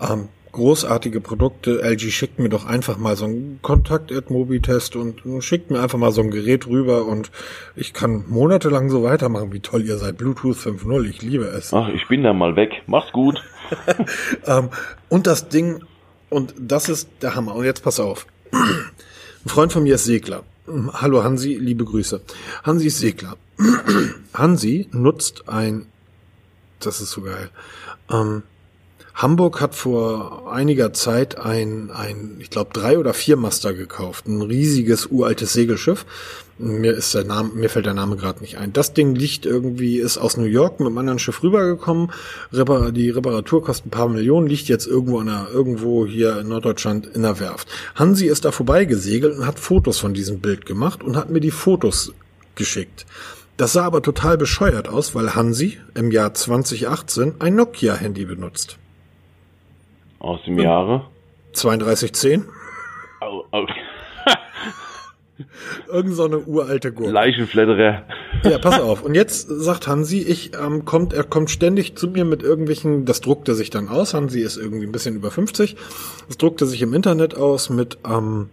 ähm, 0.01 0.27
großartige 0.51 1.21
Produkte. 1.21 1.81
LG 1.81 2.11
schickt 2.11 2.39
mir 2.39 2.49
doch 2.49 2.65
einfach 2.65 2.97
mal 2.97 3.15
so 3.15 3.25
einen 3.25 3.59
Kontakt-Ad-Mobitest 3.61 4.97
und 4.97 5.21
schickt 5.39 5.71
mir 5.71 5.81
einfach 5.81 5.97
mal 5.97 6.11
so 6.11 6.21
ein 6.21 6.31
Gerät 6.31 6.67
rüber 6.67 7.05
und 7.05 7.31
ich 7.77 7.93
kann 7.93 8.25
monatelang 8.27 8.89
so 8.89 9.03
weitermachen. 9.03 9.53
Wie 9.53 9.61
toll 9.61 9.83
ihr 9.85 9.97
seid. 9.97 10.17
Bluetooth 10.17 10.57
5.0, 10.57 11.09
ich 11.09 11.21
liebe 11.21 11.45
es. 11.45 11.73
Ach, 11.73 11.87
ich 11.87 12.07
bin 12.09 12.23
da 12.23 12.33
mal 12.33 12.57
weg. 12.57 12.83
Mach's 12.87 13.13
gut. 13.13 13.41
ähm, 14.45 14.69
und 15.09 15.27
das 15.27 15.49
Ding, 15.49 15.83
und 16.29 16.53
das 16.57 16.89
ist 16.89 17.09
der 17.21 17.35
Hammer. 17.35 17.55
Und 17.55 17.65
jetzt 17.65 17.83
pass 17.83 17.99
auf. 17.99 18.25
Ein 18.51 19.49
Freund 19.49 19.73
von 19.73 19.83
mir 19.83 19.95
ist 19.95 20.05
Segler. 20.05 20.43
Hallo 20.93 21.23
Hansi, 21.23 21.55
liebe 21.55 21.83
Grüße. 21.83 22.21
Hansi 22.63 22.87
ist 22.87 22.99
Segler. 22.99 23.35
Hansi 24.33 24.87
nutzt 24.91 25.49
ein, 25.49 25.87
das 26.79 27.01
ist 27.01 27.11
so 27.11 27.21
geil, 27.21 27.49
ähm, 28.09 28.43
Hamburg 29.13 29.61
hat 29.61 29.75
vor 29.75 30.51
einiger 30.51 30.93
Zeit 30.93 31.37
ein, 31.37 31.91
ein 31.91 32.37
ich 32.39 32.49
glaube, 32.49 32.71
drei 32.73 32.97
oder 32.97 33.13
vier 33.13 33.35
Master 33.35 33.73
gekauft. 33.73 34.27
Ein 34.27 34.41
riesiges, 34.41 35.07
uraltes 35.07 35.53
Segelschiff. 35.53 36.05
Mir 36.57 36.93
ist 36.93 37.13
der 37.13 37.23
Name, 37.23 37.49
mir 37.53 37.69
fällt 37.69 37.87
der 37.87 37.93
Name 37.93 38.17
gerade 38.17 38.41
nicht 38.41 38.57
ein. 38.57 38.71
Das 38.71 38.93
Ding 38.93 39.15
liegt 39.15 39.45
irgendwie, 39.45 39.97
ist 39.97 40.17
aus 40.17 40.37
New 40.37 40.45
York 40.45 40.79
mit 40.79 40.87
einem 40.87 40.97
anderen 40.97 41.19
Schiff 41.19 41.41
rübergekommen. 41.41 42.11
Die 42.51 43.09
Reparatur 43.09 43.63
kostet 43.63 43.87
ein 43.87 43.89
paar 43.91 44.09
Millionen, 44.09 44.47
liegt 44.47 44.67
jetzt 44.67 44.87
irgendwo 44.87 45.19
in 45.19 45.27
der, 45.27 45.47
irgendwo 45.51 46.05
hier 46.05 46.39
in 46.39 46.49
Norddeutschland 46.49 47.07
in 47.07 47.23
der 47.23 47.39
Werft. 47.39 47.67
Hansi 47.95 48.27
ist 48.27 48.45
da 48.45 48.51
vorbeigesegelt 48.51 49.37
und 49.37 49.45
hat 49.45 49.59
Fotos 49.59 49.97
von 49.97 50.13
diesem 50.13 50.39
Bild 50.39 50.65
gemacht 50.65 51.03
und 51.03 51.15
hat 51.15 51.29
mir 51.29 51.41
die 51.41 51.51
Fotos 51.51 52.13
geschickt. 52.55 53.05
Das 53.57 53.73
sah 53.73 53.83
aber 53.83 54.01
total 54.01 54.37
bescheuert 54.37 54.87
aus, 54.87 55.13
weil 55.13 55.35
Hansi 55.35 55.77
im 55.93 56.11
Jahr 56.11 56.33
2018 56.33 57.35
ein 57.39 57.55
Nokia-Handy 57.55 58.25
benutzt. 58.25 58.77
Aus 60.21 60.39
dem 60.45 60.59
Jahre? 60.59 61.07
3210. 61.53 62.45
Oh, 63.21 63.43
oh. 63.51 63.65
Irgend 65.87 66.13
so 66.13 66.25
eine 66.25 66.37
uralte 66.37 66.93
Gurke. 66.93 67.11
Leichenfledderer. 67.11 68.03
Ja, 68.43 68.59
pass 68.59 68.79
auf. 68.81 69.01
Und 69.01 69.15
jetzt 69.15 69.47
sagt 69.49 69.87
Hansi, 69.87 70.19
ich 70.19 70.51
ähm, 70.53 70.85
kommt, 70.85 71.13
er 71.13 71.23
kommt 71.23 71.49
ständig 71.49 71.95
zu 71.95 72.07
mir 72.07 72.23
mit 72.23 72.43
irgendwelchen, 72.43 73.05
das 73.05 73.21
druckt 73.21 73.47
er 73.49 73.55
sich 73.55 73.71
dann 73.71 73.89
aus. 73.89 74.13
Hansi 74.13 74.41
ist 74.41 74.57
irgendwie 74.57 74.85
ein 74.85 74.91
bisschen 74.91 75.15
über 75.15 75.31
50. 75.31 75.75
Das 76.27 76.37
druckt 76.37 76.61
er 76.61 76.67
sich 76.67 76.83
im 76.83 76.93
Internet 76.93 77.35
aus 77.35 77.71
mit 77.71 77.97
ähm, 78.07 78.49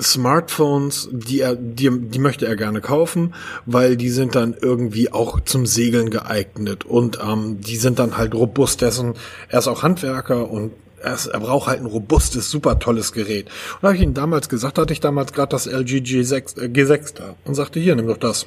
Smartphones, 0.00 1.08
die 1.12 1.40
er, 1.40 1.54
die, 1.54 1.88
die 1.90 2.18
möchte 2.18 2.46
er 2.46 2.56
gerne 2.56 2.80
kaufen, 2.80 3.34
weil 3.66 3.96
die 3.96 4.10
sind 4.10 4.34
dann 4.34 4.54
irgendwie 4.60 5.12
auch 5.12 5.40
zum 5.40 5.64
Segeln 5.64 6.10
geeignet 6.10 6.84
und 6.84 7.20
ähm, 7.22 7.60
die 7.60 7.76
sind 7.76 8.00
dann 8.00 8.16
halt 8.16 8.34
robust. 8.34 8.80
Dessen, 8.80 9.14
er 9.48 9.60
ist 9.60 9.68
auch 9.68 9.84
Handwerker 9.84 10.50
und 10.50 10.72
er, 11.00 11.14
ist, 11.14 11.26
er 11.26 11.38
braucht 11.38 11.68
halt 11.68 11.80
ein 11.80 11.86
robustes, 11.86 12.50
super 12.50 12.80
tolles 12.80 13.12
Gerät. 13.12 13.46
Und 13.46 13.82
da 13.82 13.88
habe 13.88 13.96
ich 13.96 14.02
ihm 14.02 14.14
damals 14.14 14.48
gesagt, 14.48 14.78
hatte 14.78 14.92
ich 14.92 15.00
damals 15.00 15.32
gerade 15.32 15.50
das 15.50 15.66
LG 15.66 15.98
G6, 15.98 16.60
äh, 16.60 16.66
G6 16.66 17.14
da 17.14 17.36
und 17.44 17.54
sagte, 17.54 17.78
hier, 17.78 17.94
nimm 17.94 18.08
doch 18.08 18.16
das. 18.16 18.46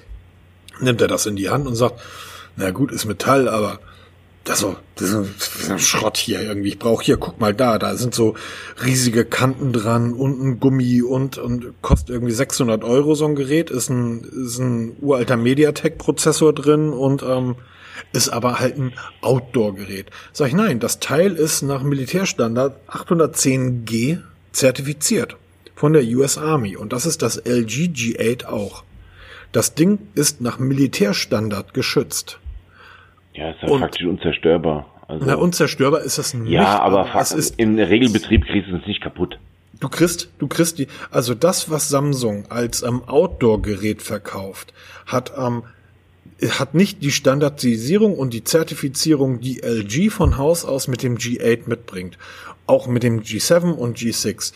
Nimmt 0.81 1.01
er 1.01 1.07
das 1.07 1.25
in 1.25 1.37
die 1.37 1.49
Hand 1.49 1.67
und 1.67 1.75
sagt, 1.75 2.01
na 2.57 2.71
gut, 2.71 2.91
ist 2.91 3.05
Metall, 3.05 3.47
aber 3.47 3.79
das 4.47 4.59
so, 4.59 4.77
das 4.95 5.09
ist 5.09 5.69
ein 5.69 5.77
Schrott 5.77 6.15
hier 6.15 6.41
irgendwie. 6.41 6.69
Ich 6.69 6.79
brauche 6.79 7.03
hier, 7.03 7.17
guck 7.17 7.39
mal 7.39 7.53
da, 7.53 7.77
da 7.77 7.97
sind 7.97 8.15
so 8.15 8.35
riesige 8.83 9.25
Kanten 9.25 9.73
dran 9.73 10.13
und 10.13 10.41
ein 10.41 10.59
Gummi 10.61 11.01
und, 11.01 11.37
und 11.37 11.73
kostet 11.81 12.11
irgendwie 12.11 12.31
600 12.31 12.83
Euro 12.85 13.13
so 13.13 13.25
ein 13.25 13.35
Gerät. 13.35 13.69
Ist 13.69 13.89
ein, 13.89 14.23
ist 14.23 14.59
ein 14.59 14.95
uralter 15.01 15.35
Mediatek-Prozessor 15.35 16.53
drin 16.53 16.93
und 16.93 17.23
ähm, 17.23 17.55
ist 18.13 18.29
aber 18.29 18.59
halt 18.59 18.77
ein 18.77 18.93
Outdoor-Gerät. 19.21 20.11
Sag 20.31 20.47
ich, 20.47 20.53
nein, 20.53 20.79
das 20.79 20.99
Teil 20.99 21.33
ist 21.35 21.61
nach 21.61 21.83
Militärstandard 21.83 22.79
810G 22.89 24.19
zertifiziert 24.53 25.35
von 25.75 25.91
der 25.91 26.03
US 26.03 26.37
Army 26.37 26.77
und 26.77 26.93
das 26.93 27.05
ist 27.05 27.21
das 27.21 27.35
LG 27.35 27.91
G8 27.93 28.45
auch. 28.45 28.83
Das 29.51 29.75
Ding 29.75 29.99
ist 30.15 30.39
nach 30.39 30.57
Militärstandard 30.57 31.73
geschützt. 31.73 32.39
Ja, 33.37 33.51
ist 33.51 33.61
ja 33.61 33.69
und, 33.69 33.79
faktisch 33.79 34.05
unzerstörbar. 34.05 34.85
Also, 35.07 35.25
na, 35.25 35.35
unzerstörbar 35.35 36.01
ist 36.01 36.17
das 36.17 36.33
nicht. 36.33 36.51
Ja, 36.51 36.79
aber, 36.79 37.01
aber 37.01 37.11
fast 37.11 37.33
ist, 37.33 37.59
im 37.59 37.77
Regelbetrieb 37.77 38.45
kriegst 38.45 38.69
du 38.71 38.77
es 38.77 38.85
nicht 38.87 39.01
kaputt. 39.01 39.39
Du 39.79 39.89
kriegst, 39.89 40.29
du 40.39 40.47
kriegst 40.47 40.79
die, 40.79 40.87
also 41.11 41.35
das, 41.35 41.69
was 41.69 41.87
Samsung 41.87 42.45
als 42.49 42.81
ähm, 42.81 43.03
Outdoor-Gerät 43.05 44.01
verkauft, 44.01 44.73
hat 45.05 45.33
ähm, 45.37 45.63
hat 46.59 46.73
nicht 46.75 47.01
die 47.01 47.11
Standardisierung 47.11 48.17
und 48.17 48.33
die 48.33 48.43
Zertifizierung, 48.43 49.39
die 49.39 49.61
LG 49.63 50.11
von 50.11 50.37
Haus 50.37 50.65
aus 50.65 50.87
mit 50.87 51.01
dem 51.03 51.17
G8 51.17 51.67
mitbringt. 51.67 52.17
Auch 52.67 52.87
mit 52.87 53.03
dem 53.03 53.21
G7 53.21 53.71
und 53.71 53.97
G6 53.97 54.53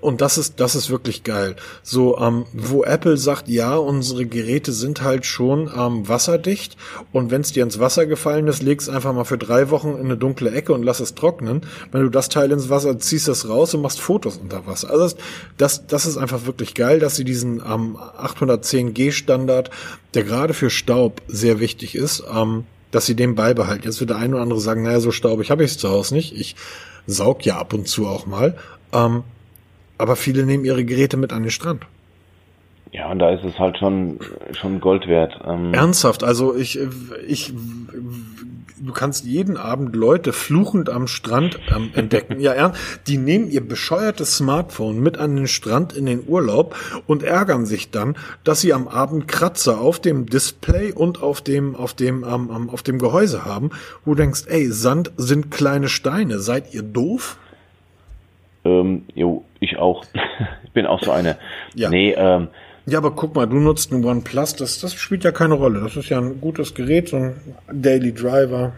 und 0.00 0.20
das 0.20 0.38
ist, 0.38 0.60
das 0.60 0.74
ist 0.74 0.90
wirklich 0.90 1.24
geil. 1.24 1.56
So, 1.82 2.18
ähm, 2.18 2.46
wo 2.52 2.84
Apple 2.84 3.16
sagt, 3.16 3.48
ja, 3.48 3.76
unsere 3.76 4.26
Geräte 4.26 4.72
sind 4.72 5.02
halt 5.02 5.26
schon 5.26 5.70
ähm, 5.76 6.08
wasserdicht 6.08 6.76
und 7.12 7.30
wenn 7.30 7.40
es 7.40 7.52
dir 7.52 7.62
ins 7.62 7.78
Wasser 7.78 8.06
gefallen 8.06 8.46
ist, 8.48 8.62
legst 8.62 8.88
einfach 8.88 9.12
mal 9.12 9.24
für 9.24 9.38
drei 9.38 9.70
Wochen 9.70 9.90
in 9.90 10.06
eine 10.06 10.16
dunkle 10.16 10.50
Ecke 10.50 10.72
und 10.72 10.82
lass 10.82 11.00
es 11.00 11.14
trocknen. 11.14 11.62
Wenn 11.90 12.02
du 12.02 12.08
das 12.08 12.28
Teil 12.28 12.50
ins 12.52 12.68
Wasser 12.68 12.98
ziehst, 12.98 13.28
das 13.28 13.48
raus 13.48 13.74
und 13.74 13.82
machst 13.82 14.00
Fotos 14.00 14.36
unter 14.36 14.66
Wasser. 14.66 14.90
Also 14.90 15.16
das, 15.56 15.86
das 15.86 16.06
ist 16.06 16.16
einfach 16.16 16.46
wirklich 16.46 16.74
geil, 16.74 16.98
dass 16.98 17.16
sie 17.16 17.24
diesen 17.24 17.58
ähm, 17.60 17.96
810G 17.96 19.12
Standard, 19.12 19.70
der 20.14 20.24
gerade 20.24 20.54
für 20.54 20.70
Staub 20.70 21.22
sehr 21.28 21.60
wichtig 21.60 21.94
ist, 21.94 22.22
ähm, 22.32 22.64
dass 22.90 23.06
sie 23.06 23.16
den 23.16 23.34
beibehalten. 23.34 23.84
Jetzt 23.84 24.00
wird 24.00 24.10
der 24.10 24.18
eine 24.18 24.34
oder 24.34 24.42
andere 24.42 24.60
sagen, 24.60 24.82
naja, 24.82 25.00
so 25.00 25.10
staubig 25.10 25.50
habe 25.50 25.64
ich 25.64 25.72
es 25.72 25.78
zu 25.78 25.88
Hause 25.88 26.14
nicht. 26.14 26.34
Ich 26.38 26.56
saug 27.06 27.44
ja 27.44 27.58
ab 27.58 27.72
und 27.72 27.88
zu 27.88 28.06
auch 28.06 28.26
mal. 28.26 28.56
Ähm, 28.92 29.24
aber 30.02 30.16
viele 30.16 30.44
nehmen 30.44 30.64
ihre 30.64 30.84
Geräte 30.84 31.16
mit 31.16 31.32
an 31.32 31.42
den 31.42 31.50
Strand. 31.50 31.86
Ja, 32.92 33.10
und 33.10 33.20
da 33.20 33.30
ist 33.30 33.42
es 33.42 33.58
halt 33.58 33.78
schon, 33.78 34.18
schon 34.52 34.80
Gold 34.80 35.08
wert. 35.08 35.40
Ähm 35.46 35.72
Ernsthaft, 35.72 36.22
also 36.22 36.54
ich, 36.54 36.78
ich, 37.26 37.54
du 38.82 38.92
kannst 38.92 39.24
jeden 39.24 39.56
Abend 39.56 39.96
Leute 39.96 40.34
fluchend 40.34 40.90
am 40.90 41.06
Strand 41.06 41.58
ähm, 41.74 41.90
entdecken. 41.94 42.38
ja, 42.38 42.54
ja, 42.54 42.72
die 43.06 43.16
nehmen 43.16 43.50
ihr 43.50 43.66
bescheuertes 43.66 44.36
Smartphone 44.36 45.00
mit 45.00 45.16
an 45.16 45.36
den 45.36 45.46
Strand 45.46 45.94
in 45.94 46.04
den 46.04 46.24
Urlaub 46.26 46.76
und 47.06 47.22
ärgern 47.22 47.64
sich 47.64 47.90
dann, 47.90 48.14
dass 48.44 48.60
sie 48.60 48.74
am 48.74 48.88
Abend 48.88 49.26
Kratzer 49.26 49.80
auf 49.80 49.98
dem 49.98 50.26
Display 50.26 50.92
und 50.92 51.22
auf 51.22 51.40
dem, 51.40 51.74
auf 51.74 51.94
dem, 51.94 52.24
ähm, 52.24 52.68
auf 52.68 52.82
dem 52.82 52.98
Gehäuse 52.98 53.46
haben, 53.46 53.70
wo 54.04 54.10
du 54.10 54.18
denkst, 54.18 54.42
ey, 54.48 54.70
Sand 54.70 55.12
sind 55.16 55.50
kleine 55.50 55.88
Steine. 55.88 56.40
Seid 56.40 56.74
ihr 56.74 56.82
doof? 56.82 57.38
Ähm, 58.64 59.04
jo, 59.14 59.44
ich 59.60 59.78
auch. 59.78 60.04
ich 60.64 60.70
bin 60.72 60.86
auch 60.86 61.02
so 61.02 61.10
eine. 61.10 61.36
Ja. 61.74 61.90
Nee, 61.90 62.14
ähm, 62.16 62.48
ja, 62.86 62.98
aber 62.98 63.12
guck 63.12 63.36
mal, 63.36 63.46
du 63.46 63.56
nutzt 63.56 63.92
ein 63.92 64.04
OnePlus, 64.04 64.56
das, 64.56 64.80
das 64.80 64.94
spielt 64.94 65.22
ja 65.22 65.30
keine 65.30 65.54
Rolle. 65.54 65.80
Das 65.80 65.96
ist 65.96 66.08
ja 66.08 66.18
ein 66.18 66.40
gutes 66.40 66.74
Gerät, 66.74 67.08
so 67.08 67.16
ein 67.16 67.34
Daily 67.72 68.12
Driver. 68.12 68.72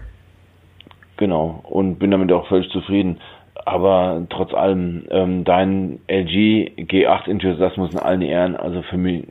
Genau, 1.16 1.61
und 1.64 1.99
bin 1.99 2.11
damit 2.11 2.30
auch 2.32 2.47
völlig 2.49 2.70
zufrieden. 2.70 3.20
Aber 3.64 4.26
trotz 4.28 4.53
allem, 4.53 5.05
ähm, 5.11 5.45
dein 5.45 6.01
LG 6.07 6.72
G8-Enthusiasmus 6.76 7.93
in 7.93 7.99
allen 7.99 8.20
Ehren, 8.20 8.57
also 8.57 8.82
für 8.82 8.99
mich, 8.99 9.24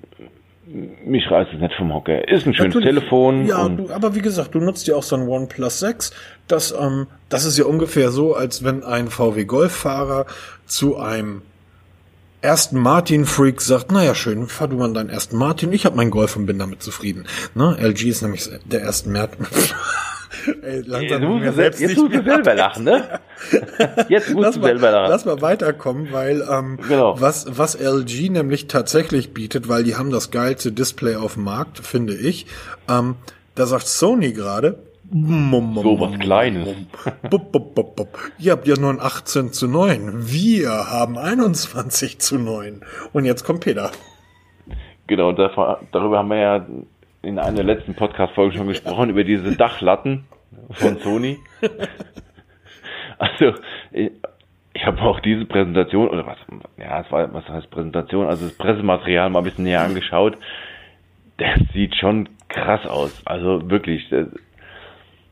mich 1.06 1.30
reißt 1.30 1.52
es 1.54 1.62
nicht 1.62 1.76
vom 1.76 1.94
Hocker. 1.94 2.28
Ist 2.28 2.48
ein 2.48 2.54
schönes 2.54 2.76
Natürlich. 2.76 3.00
Telefon. 3.00 3.46
Ja, 3.46 3.70
du, 3.70 3.90
aber 3.92 4.16
wie 4.16 4.22
gesagt, 4.22 4.56
du 4.56 4.60
nutzt 4.60 4.88
ja 4.88 4.96
auch 4.96 5.04
so 5.04 5.16
ein 5.16 5.28
OnePlus 5.28 5.80
6. 5.80 6.12
Das, 6.48 6.74
ähm, 6.78 7.08
das 7.30 7.46
ist 7.46 7.58
ja 7.58 7.66
ungefähr 7.66 8.12
so, 8.12 8.36
als 8.36 8.64
wenn 8.64 8.84
ein 8.84 9.10
VW 9.10 9.46
Golf-Fahrer 9.46 10.26
zu 10.66 10.98
einem 10.98 11.44
ersten 12.42 12.78
Martin-Freak 12.80 13.62
sagt, 13.62 13.92
naja, 13.92 14.16
schön, 14.16 14.48
fahr 14.48 14.68
du 14.68 14.76
mal 14.76 14.92
deinen 14.92 15.10
ersten 15.10 15.38
Martin, 15.38 15.72
ich 15.72 15.86
habe 15.86 15.96
meinen 15.96 16.12
Golf 16.12 16.36
und 16.36 16.46
bin 16.46 16.60
damit 16.60 16.84
zufrieden. 16.84 17.26
Ne? 17.56 17.78
LG 17.80 18.06
ist 18.06 18.22
nämlich 18.22 18.50
der 18.66 18.82
erste 18.82 19.10
Martin. 19.10 19.48
Ey, 20.62 20.82
langsam 20.82 21.22
du 21.22 21.28
musst 21.28 21.56
selbst 21.56 21.80
jetzt 21.80 21.98
musst 21.98 22.14
du 22.14 22.24
selber 22.24 22.54
lachen, 22.56 22.84
ne? 22.84 23.20
Jetzt 24.10 24.34
musst 24.34 24.46
lass 24.46 24.56
du 24.56 24.62
mal, 24.62 24.68
selber 24.68 24.92
lachen. 24.92 25.10
Lass 25.10 25.26
mal 25.26 25.42
weiterkommen, 25.42 26.12
weil 26.12 26.46
ähm, 26.50 26.80
genau. 26.88 27.20
was, 27.20 27.46
was 27.50 27.76
LG 27.76 28.30
nämlich 28.30 28.68
tatsächlich 28.68 29.34
bietet, 29.34 29.68
weil 29.68 29.84
die 29.84 29.96
haben 29.96 30.12
das 30.12 30.32
geilste 30.32 30.72
Display 30.72 31.16
auf 31.16 31.34
dem 31.34 31.44
Markt, 31.44 31.80
finde 31.80 32.16
ich. 32.16 32.46
Ähm, 32.90 33.16
da 33.56 33.66
sagt 33.66 33.88
Sony 33.88 34.34
gerade, 34.34 34.80
so 35.12 36.00
was 36.00 36.20
Kleines. 36.20 36.70
Ihr 38.40 38.52
habt 38.52 38.68
ja 38.68 38.76
nur 38.80 38.90
ein 38.90 39.00
18 39.00 39.52
zu 39.52 39.68
9. 39.68 40.32
Wir 40.32 40.70
haben 40.90 41.18
21 41.18 42.20
zu 42.20 42.40
9. 42.40 42.82
Und 43.12 43.26
jetzt 43.26 43.44
kommt 43.44 43.62
Peter. 43.62 43.92
Genau, 45.06 45.32
darüber 45.34 46.18
haben 46.18 46.30
wir 46.30 46.38
ja 46.38 46.66
in 47.24 47.40
einer 47.40 47.64
letzten 47.64 47.96
Podcast-Folge 47.96 48.58
schon 48.58 48.68
gesprochen, 48.68 49.10
über 49.10 49.24
diese 49.24 49.56
Dachlatten 49.58 50.26
von 50.72 50.98
Sony. 50.98 51.40
Also, 53.18 53.54
ich, 53.92 54.12
ich 54.74 54.86
habe 54.86 55.02
auch 55.02 55.20
diese 55.22 55.46
Präsentation, 55.46 56.10
oder 56.10 56.26
was, 56.26 56.38
ja, 56.78 57.02
es 57.02 57.12
war, 57.12 57.34
was 57.34 57.48
heißt 57.48 57.70
Präsentation, 57.72 58.28
also 58.28 58.46
das 58.46 58.58
Pressematerial 58.58 59.30
mal 59.30 59.40
ein 59.40 59.46
bisschen 59.46 59.64
näher 59.64 59.82
angeschaut. 59.82 60.38
Das 61.38 61.60
sieht 61.74 61.96
schon 61.96 62.30
krass 62.50 62.86
aus. 62.86 63.22
Also 63.26 63.70
wirklich. 63.70 64.12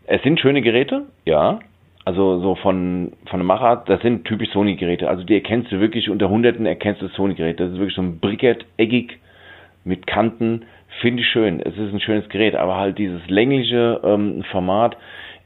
Es 0.07 0.23
sind 0.23 0.39
schöne 0.39 0.61
Geräte, 0.61 1.03
ja. 1.25 1.59
Also 2.05 2.39
so 2.39 2.55
von, 2.55 3.13
von 3.29 3.39
der 3.39 3.45
Machart, 3.45 3.87
das 3.87 4.01
sind 4.01 4.25
typisch 4.25 4.49
Sony-Geräte. 4.51 5.07
Also 5.07 5.23
die 5.23 5.35
erkennst 5.35 5.71
du 5.71 5.79
wirklich 5.79 6.09
unter 6.09 6.29
Hunderten 6.29 6.65
erkennst 6.65 7.01
du 7.01 7.07
Sony-Gerät. 7.09 7.59
Das 7.59 7.71
ist 7.71 7.77
wirklich 7.77 7.95
so 7.95 8.01
ein 8.01 8.19
Brikett, 8.19 8.65
eckig, 8.77 9.19
mit 9.83 10.07
Kanten. 10.07 10.65
Finde 11.01 11.23
ich 11.23 11.29
schön. 11.29 11.59
Es 11.59 11.75
ist 11.75 11.91
ein 11.91 11.99
schönes 11.99 12.29
Gerät, 12.29 12.55
aber 12.55 12.77
halt 12.77 12.99
dieses 12.99 13.27
längliche 13.27 13.99
ähm, 14.03 14.43
Format, 14.51 14.95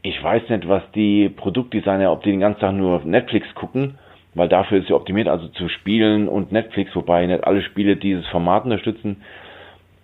ich 0.01 0.21
weiß 0.21 0.49
nicht, 0.49 0.67
was 0.67 0.83
die 0.93 1.29
Produktdesigner, 1.29 2.11
ob 2.11 2.23
die 2.23 2.31
den 2.31 2.41
ganzen 2.41 2.59
Tag 2.59 2.73
nur 2.73 2.97
auf 2.97 3.05
Netflix 3.05 3.47
gucken, 3.55 3.97
weil 4.33 4.49
dafür 4.49 4.79
ist 4.79 4.87
sie 4.87 4.93
optimiert, 4.93 5.29
also 5.29 5.47
zu 5.47 5.69
Spielen 5.69 6.27
und 6.27 6.51
Netflix, 6.51 6.93
wobei 6.93 7.25
nicht 7.25 7.45
alle 7.45 7.61
Spiele 7.61 7.95
dieses 7.95 8.27
Format 8.27 8.65
unterstützen. 8.65 9.21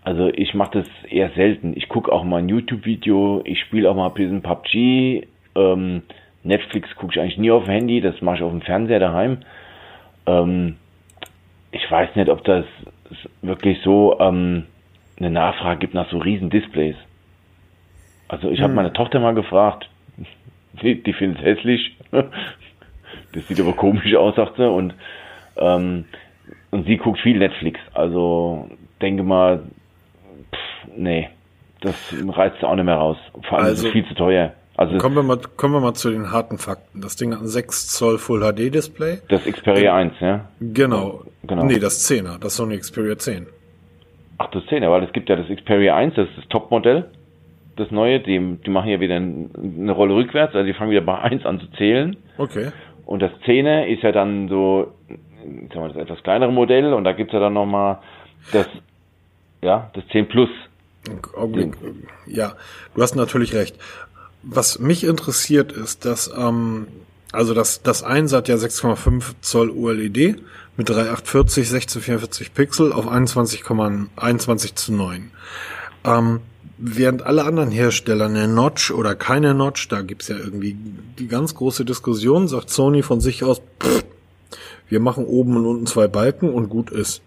Also 0.04 0.30
ich 0.30 0.54
mache 0.54 0.80
das 0.80 0.88
eher 1.10 1.30
selten. 1.32 1.74
Ich 1.76 1.90
gucke 1.90 2.14
auch 2.14 2.24
mal 2.24 2.38
ein 2.38 2.48
YouTube-Video, 2.48 3.42
ich 3.44 3.60
spiele 3.60 3.92
auch 3.92 3.96
mal 3.96 4.08
ein 4.08 4.14
bisschen 4.14 4.42
PUBG. 4.42 5.28
Ähm, 5.56 6.04
Netflix 6.44 6.96
gucke 6.96 7.12
ich 7.14 7.20
eigentlich 7.20 7.38
nie 7.38 7.52
auf 7.52 7.66
dem 7.66 7.74
Handy, 7.74 8.00
das 8.00 8.22
mache 8.22 8.38
ich 8.38 8.42
auf 8.42 8.52
dem 8.52 8.62
Fernseher 8.62 9.00
daheim. 9.00 9.40
Ähm, 10.28 10.78
ich 11.74 11.92
weiß 11.92 12.16
nicht, 12.16 12.30
ob 12.30 12.42
das 12.46 12.64
wirklich 13.42 13.80
so 13.84 14.18
ähm, 14.22 14.64
eine 15.22 15.32
Nachfrage 15.32 15.80
gibt 15.80 15.94
nach 15.94 16.10
so 16.10 16.18
riesen 16.18 16.50
Displays. 16.50 16.96
Also 18.28 18.50
ich 18.50 18.60
habe 18.60 18.70
hm. 18.70 18.76
meine 18.76 18.94
Tochter 18.94 19.20
mal 19.20 19.36
gefragt, 19.36 19.90
die, 20.82 21.02
die 21.02 21.14
findet 21.14 21.40
es 21.40 21.46
hässlich. 21.46 21.98
das 22.12 23.48
sieht 23.48 23.60
aber 23.60 23.74
komisch 23.74 24.14
aus, 24.16 24.36
sagt 24.36 24.58
sie. 24.58 24.70
Und, 24.70 24.94
ähm, 25.58 26.06
und 26.72 26.86
sie 26.86 26.98
guckt 26.98 27.20
viel 27.20 27.38
Netflix. 27.38 27.80
Also 27.94 28.70
denke 29.02 29.24
mal, 29.24 29.60
pff, 30.52 30.92
nee, 30.96 31.30
das 31.82 31.96
reizt 32.30 32.64
auch 32.64 32.76
nicht 32.76 32.86
mehr 32.86 32.96
raus. 32.96 33.18
Vor 33.48 33.58
allem 33.58 33.68
also, 33.68 33.84
ist 33.84 33.88
es 33.88 33.92
viel 33.92 34.08
zu 34.08 34.16
teuer. 34.16 34.54
Also 34.78 34.98
kommen 34.98 35.16
wir, 35.16 35.24
mal, 35.24 35.38
kommen 35.58 35.76
wir 35.76 35.82
mal 35.82 35.94
zu 35.94 36.10
den 36.10 36.32
harten 36.32 36.58
Fakten. 36.58 37.02
Das 37.02 37.16
Ding 37.16 37.34
hat 37.34 37.42
ein 37.42 37.48
6 37.48 37.90
Zoll 37.90 38.18
Full 38.18 38.40
HD 38.40 38.74
Display. 38.74 39.20
Das 39.28 39.44
Xperia 39.44 39.94
1, 39.94 40.14
ja? 40.22 40.50
Genau. 40.60 41.26
genau. 41.44 41.66
Nee, 41.66 41.78
das 41.78 42.10
10er, 42.10 42.40
das 42.40 42.56
Sony 42.56 42.80
Xperia 42.80 43.18
10. 43.18 43.48
Ach, 44.42 44.50
das 44.52 44.64
10er, 44.64 44.90
weil 44.90 45.04
es 45.04 45.14
gibt 45.14 45.30
ja 45.30 45.36
das 45.36 45.48
Xperia 45.48 45.96
1, 45.96 46.16
das 46.16 46.28
ist 46.30 46.38
das 46.38 46.48
Topmodell 46.48 47.06
das 47.82 47.92
Neue, 47.92 48.20
die, 48.20 48.58
die 48.66 48.70
machen 48.70 48.90
ja 48.90 49.00
wieder 49.00 49.16
eine 49.16 49.92
Rolle 49.92 50.16
rückwärts, 50.16 50.56
also 50.56 50.66
die 50.66 50.74
fangen 50.74 50.92
wieder 50.92 51.02
bei 51.02 51.18
1 51.20 51.46
an 51.46 51.60
zu 51.60 51.68
zählen. 51.78 52.16
Okay. 52.38 52.72
Und 53.06 53.22
das 53.22 53.32
10er 53.46 53.86
ist 53.86 54.04
ja 54.04 54.12
dann 54.12 54.50
so, 54.50 54.94
sagen 55.74 55.74
wir, 55.74 55.88
das 55.90 55.98
etwas 55.98 56.24
kleinere 56.24 56.52
Modell 56.52 56.94
und 56.94 57.04
da 57.04 57.14
gibt 57.14 57.30
es 57.30 57.34
ja 57.34 57.40
dann 57.40 57.54
nochmal 57.54 58.00
das, 58.52 58.68
ja, 59.62 59.90
das 59.94 60.04
10 60.12 60.28
Plus. 60.28 60.50
Augenblick. 61.36 61.76
Ja, 62.28 62.54
du 62.94 63.02
hast 63.02 63.16
natürlich 63.16 63.56
recht. 63.56 63.76
Was 64.44 64.80
mich 64.80 65.04
interessiert 65.04 65.72
ist, 65.72 66.06
dass, 66.06 66.32
ähm, 66.38 66.88
also 67.32 67.54
das, 67.54 67.82
das 67.82 68.04
1 68.04 68.34
hat 68.34 68.48
ja 68.48 68.56
6,5 68.56 69.36
Zoll 69.42 69.72
OLED 69.72 70.38
mit 70.78 70.90
3840, 70.90 71.68
1644 71.74 72.54
Pixel 72.54 72.94
auf 72.94 73.08
21,21 73.08 74.76
zu 74.76 74.94
9. 74.94 75.32
Ähm, 76.04 76.40
während 76.78 77.24
alle 77.24 77.44
anderen 77.44 77.72
Hersteller 77.72 78.26
eine 78.26 78.48
Notch 78.48 78.92
oder 78.92 79.16
keine 79.16 79.54
Notch, 79.54 79.88
da 79.88 80.02
gibt's 80.02 80.28
ja 80.28 80.38
irgendwie 80.38 80.76
die 81.20 81.28
ganz 81.28 81.54
große 81.56 81.86
Diskussion, 81.86 82.48
sagt 82.48 82.70
Sony 82.70 83.04
von 83.04 83.22
sich 83.22 83.44
aus, 83.44 83.62
pff, 83.82 84.04
wir 84.90 85.00
machen 85.00 85.26
oben 85.26 85.56
und 85.58 85.66
unten 85.66 85.86
zwei 85.86 86.08
Balken 86.08 86.50
und 86.50 86.70
gut 86.70 86.90
ist. 86.90 87.22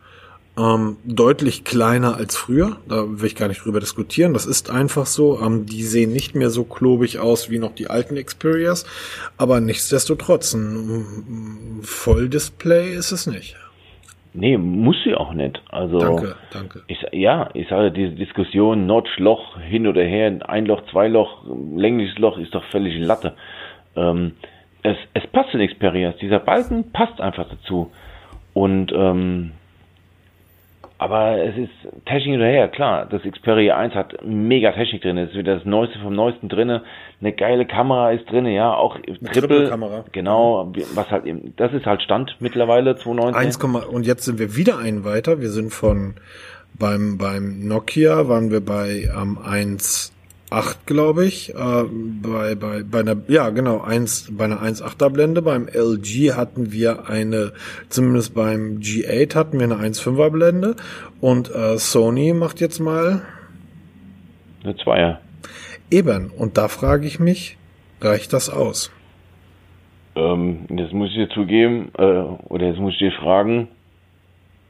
Ähm, 0.56 0.98
deutlich 1.04 1.64
kleiner 1.64 2.16
als 2.16 2.36
früher, 2.36 2.76
da 2.88 3.04
will 3.08 3.26
ich 3.26 3.34
gar 3.34 3.48
nicht 3.48 3.64
drüber 3.64 3.80
diskutieren, 3.80 4.34
das 4.34 4.46
ist 4.46 4.70
einfach 4.70 5.06
so. 5.06 5.40
Ähm, 5.40 5.66
die 5.66 5.82
sehen 5.82 6.12
nicht 6.12 6.36
mehr 6.36 6.50
so 6.50 6.62
klobig 6.62 7.18
aus 7.18 7.50
wie 7.50 7.58
noch 7.58 7.74
die 7.74 7.88
alten 7.88 8.14
Xperias, 8.14 8.86
aber 9.36 9.60
nichtsdestotrotz, 9.60 10.54
ein 10.54 11.80
Volldisplay 11.82 12.94
ist 12.94 13.10
es 13.10 13.26
nicht. 13.26 13.56
Nee, 14.32 14.56
muss 14.56 14.96
sie 15.04 15.14
auch 15.14 15.32
nicht. 15.32 15.60
Also, 15.70 15.98
danke, 15.98 16.36
danke. 16.52 16.82
Ich, 16.88 16.98
ja, 17.12 17.50
ich 17.54 17.68
sage, 17.68 17.90
diese 17.90 18.14
Diskussion, 18.14 18.86
Notch, 18.86 19.18
Loch, 19.18 19.58
hin 19.60 19.86
oder 19.86 20.02
her, 20.02 20.38
ein 20.48 20.66
Loch, 20.66 20.82
zwei 20.90 21.06
Loch, 21.08 21.44
längliches 21.76 22.18
Loch, 22.18 22.38
ist 22.38 22.52
doch 22.54 22.64
völlig 22.70 22.98
Latte. 22.98 23.34
Ähm, 23.96 24.32
es, 24.82 24.96
es 25.14 25.26
passt 25.28 25.54
in 25.54 25.66
Xperias. 25.66 26.16
Dieser 26.20 26.40
Balken 26.40 26.90
passt 26.92 27.20
einfach 27.20 27.48
dazu. 27.48 27.92
Und 28.52 28.92
ähm, 28.92 29.52
aber 31.04 31.36
es 31.44 31.54
ist 31.54 31.70
Technik 32.06 32.32
hinterher, 32.32 32.68
klar. 32.68 33.04
Das 33.04 33.20
Xperia 33.20 33.76
1 33.76 33.94
hat 33.94 34.24
mega 34.24 34.72
Technik 34.72 35.02
drin. 35.02 35.18
Es 35.18 35.32
ist 35.32 35.36
wieder 35.36 35.56
das 35.56 35.66
Neueste 35.66 35.98
vom 35.98 36.14
Neuesten 36.14 36.48
drin. 36.48 36.80
Eine 37.20 37.32
geile 37.34 37.66
Kamera 37.66 38.12
ist 38.12 38.24
drin, 38.30 38.46
ja, 38.46 38.72
auch 38.72 38.98
Triple. 39.30 39.68
Kamera. 39.68 40.06
Genau, 40.12 40.72
was 40.94 41.10
halt 41.10 41.26
eben, 41.26 41.52
das 41.56 41.74
ist 41.74 41.84
halt 41.84 42.00
Stand 42.00 42.36
mittlerweile 42.40 42.96
219. 42.96 43.74
1, 43.74 43.84
und 43.84 44.06
jetzt 44.06 44.24
sind 44.24 44.38
wir 44.38 44.56
wieder 44.56 44.78
einen 44.78 45.04
weiter. 45.04 45.42
Wir 45.42 45.50
sind 45.50 45.74
von 45.74 46.14
beim 46.72 47.18
beim 47.18 47.68
Nokia 47.68 48.26
waren 48.26 48.50
wir 48.50 48.64
bei 48.64 49.06
ähm, 49.14 49.38
1 49.44 50.13
8, 50.50 50.86
glaube 50.86 51.24
ich, 51.24 51.54
äh, 51.54 51.84
bei, 51.84 52.54
bei, 52.54 52.82
bei 52.82 53.00
einer, 53.00 53.16
ja 53.28 53.50
genau, 53.50 53.80
1, 53.80 54.36
bei 54.36 54.44
einer 54.44 54.62
1,8er 54.62 55.10
Blende. 55.10 55.42
Beim 55.42 55.66
LG 55.68 56.34
hatten 56.34 56.72
wir 56.72 57.08
eine, 57.08 57.52
zumindest 57.88 58.34
beim 58.34 58.78
G8 58.78 59.34
hatten 59.34 59.58
wir 59.58 59.64
eine 59.64 59.76
1,5er 59.76 60.30
Blende. 60.30 60.76
Und 61.20 61.52
äh, 61.54 61.78
Sony 61.78 62.32
macht 62.34 62.60
jetzt 62.60 62.78
mal 62.78 63.22
eine 64.62 64.76
Zweier. 64.76 65.20
Eben, 65.90 66.30
und 66.30 66.56
da 66.56 66.68
frage 66.68 67.06
ich 67.06 67.20
mich, 67.20 67.56
reicht 68.00 68.32
das 68.32 68.50
aus? 68.50 68.92
Ähm, 70.16 70.66
das 70.68 70.92
muss 70.92 71.10
ich 71.10 71.16
dir 71.16 71.28
zugeben, 71.30 71.90
äh, 71.98 72.02
oder 72.02 72.66
jetzt 72.66 72.78
muss 72.78 72.92
ich 72.92 72.98
dir 72.98 73.12
fragen, 73.12 73.68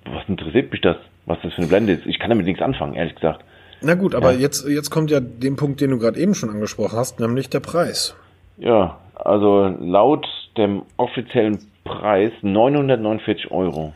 was 0.04 0.28
interessiert 0.28 0.72
mich 0.72 0.80
das, 0.80 0.96
was 1.26 1.38
das 1.42 1.52
für 1.54 1.58
eine 1.58 1.68
Blende 1.68 1.92
ist? 1.92 2.06
Ich 2.06 2.18
kann 2.18 2.30
damit 2.30 2.46
nichts 2.46 2.62
anfangen, 2.62 2.94
ehrlich 2.94 3.14
gesagt. 3.14 3.44
Na 3.84 3.94
gut, 3.94 4.14
aber 4.14 4.32
ja. 4.32 4.40
jetzt, 4.40 4.66
jetzt 4.68 4.90
kommt 4.90 5.10
ja 5.10 5.20
den 5.20 5.56
Punkt, 5.56 5.80
den 5.80 5.90
du 5.90 5.98
gerade 5.98 6.18
eben 6.18 6.34
schon 6.34 6.50
angesprochen 6.50 6.96
hast, 6.96 7.20
nämlich 7.20 7.50
der 7.50 7.60
Preis. 7.60 8.16
Ja, 8.56 8.98
also 9.14 9.74
laut 9.80 10.26
dem 10.56 10.82
offiziellen 10.96 11.58
Preis 11.84 12.32
949 12.42 13.50
Euro. 13.50 13.92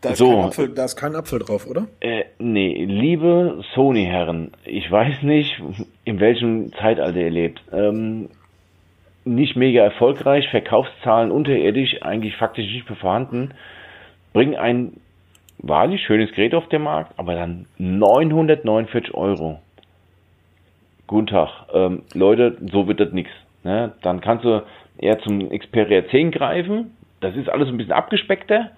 Da 0.00 0.10
ist, 0.10 0.18
so, 0.18 0.30
kein 0.30 0.44
Apfel, 0.44 0.68
da 0.70 0.84
ist 0.86 0.96
kein 0.96 1.14
Apfel 1.14 1.38
drauf, 1.40 1.66
oder? 1.66 1.86
Äh, 2.00 2.24
nee, 2.38 2.84
liebe 2.86 3.62
Sony-Herren, 3.74 4.52
ich 4.64 4.90
weiß 4.90 5.22
nicht, 5.22 5.60
in 6.04 6.20
welchem 6.20 6.72
Zeitalter 6.72 7.20
ihr 7.20 7.30
lebt. 7.30 7.60
Ähm, 7.70 8.30
nicht 9.26 9.56
mega 9.56 9.82
erfolgreich, 9.82 10.48
Verkaufszahlen 10.48 11.30
unterirdisch, 11.30 12.02
eigentlich 12.02 12.36
faktisch 12.36 12.64
nicht 12.64 12.88
mehr 12.88 12.96
vorhanden. 12.96 13.52
Bring 14.32 14.56
ein 14.56 14.94
wahrlich 15.62 16.02
schönes 16.02 16.32
Gerät 16.32 16.54
auf 16.54 16.68
dem 16.68 16.82
Markt, 16.82 17.18
aber 17.18 17.34
dann 17.34 17.66
949 17.78 19.14
Euro. 19.14 19.58
Guten 21.06 21.26
Tag. 21.26 21.48
Ähm, 21.72 22.02
Leute, 22.14 22.56
so 22.70 22.86
wird 22.86 23.00
das 23.00 23.12
nichts. 23.12 23.32
Ne? 23.64 23.92
Dann 24.02 24.20
kannst 24.20 24.44
du 24.44 24.62
eher 24.98 25.18
zum 25.20 25.50
Xperia 25.50 26.06
10 26.08 26.30
greifen. 26.30 26.96
Das 27.20 27.36
ist 27.36 27.48
alles 27.48 27.68
ein 27.68 27.76
bisschen 27.76 27.92
abgespeckter 27.92 28.70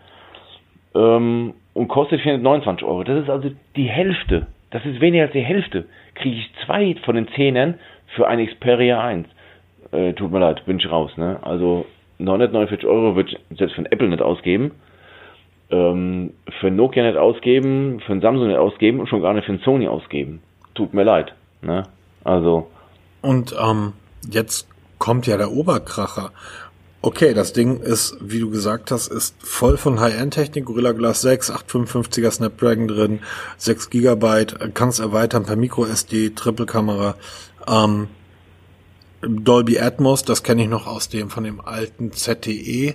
ähm, 0.95 1.55
und 1.75 1.89
kostet 1.89 2.21
429 2.23 2.87
Euro. 2.87 3.05
Das 3.05 3.23
ist 3.23 3.31
also 3.31 3.51
die 3.77 3.89
Hälfte. 3.89 4.47
Das 4.71 4.85
ist 4.85 5.01
weniger 5.01 5.25
als 5.25 5.33
die 5.33 5.41
Hälfte. 5.41 5.85
Kriege 6.15 6.37
ich 6.37 6.51
zwei 6.65 6.97
von 7.05 7.15
den 7.15 7.29
Zehnern 7.29 7.79
für 8.17 8.27
ein 8.27 8.45
Xperia 8.45 9.01
1. 9.01 9.29
Äh, 9.93 10.15
tut 10.15 10.33
mir 10.33 10.41
leid, 10.41 10.65
bin 10.65 10.79
ich 10.79 10.91
raus. 10.91 11.17
Ne? 11.17 11.39
Also 11.43 11.87
949 12.19 12.89
Euro 12.89 13.15
würde 13.15 13.31
ich 13.31 13.59
selbst 13.59 13.79
ein 13.79 13.87
Apple 13.87 14.09
nicht 14.09 14.23
ausgeben 14.23 14.73
ähm, 15.73 16.35
für 16.61 16.69
ein 16.69 16.77
Nokia 16.77 17.03
nicht 17.05 17.17
ausgeben, 17.17 18.01
für 18.07 18.13
ein 18.13 18.21
Samsung 18.21 18.49
nicht 18.49 18.59
ausgeben 18.59 19.01
und 19.01 19.09
schon 19.09 19.23
gar 19.23 19.33
nicht 19.33 19.47
für 19.47 19.53
ein 19.53 19.63
Sony 19.65 19.89
ausgeben. 19.89 20.41
Tut 20.75 20.95
mir 20.95 21.05
leid. 21.05 21.35
Ne? 21.63 21.85
Also. 22.25 22.69
Und 23.23 23.57
ähm, 23.61 23.95
jetzt 24.29 24.69
kommt 24.99 25.27
ja 25.27 25.37
der 25.37 25.51
Oberkracher. 25.51 26.31
Okay, 27.05 27.35
das 27.35 27.53
Ding 27.53 27.81
ist, 27.81 28.17
wie 28.21 28.39
du 28.39 28.51
gesagt 28.51 28.93
hast, 28.93 29.09
ist 29.09 29.35
voll 29.45 29.77
von 29.77 29.99
High-End-Technik, 29.99 30.67
Gorilla 30.67 30.93
Glass 30.93 31.21
6, 31.23 31.51
855er 31.51 32.31
Snapdragon 32.31 32.87
drin, 32.87 33.19
6 33.57 33.91
Gigabyte, 33.91 34.73
kannst 34.75 35.01
erweitern 35.01 35.45
per 35.45 35.57
Micro 35.57 35.85
SD, 35.85 36.31
Triple-Kamera, 36.31 37.17
ähm, 37.67 38.07
Dolby 39.21 39.81
Atmos, 39.81 40.23
das 40.25 40.45
kenne 40.45 40.63
ich 40.63 40.69
noch 40.69 40.87
aus 40.87 41.09
dem, 41.09 41.29
von 41.29 41.43
dem 41.43 41.61
alten 41.61 42.13
ZTE, 42.13 42.95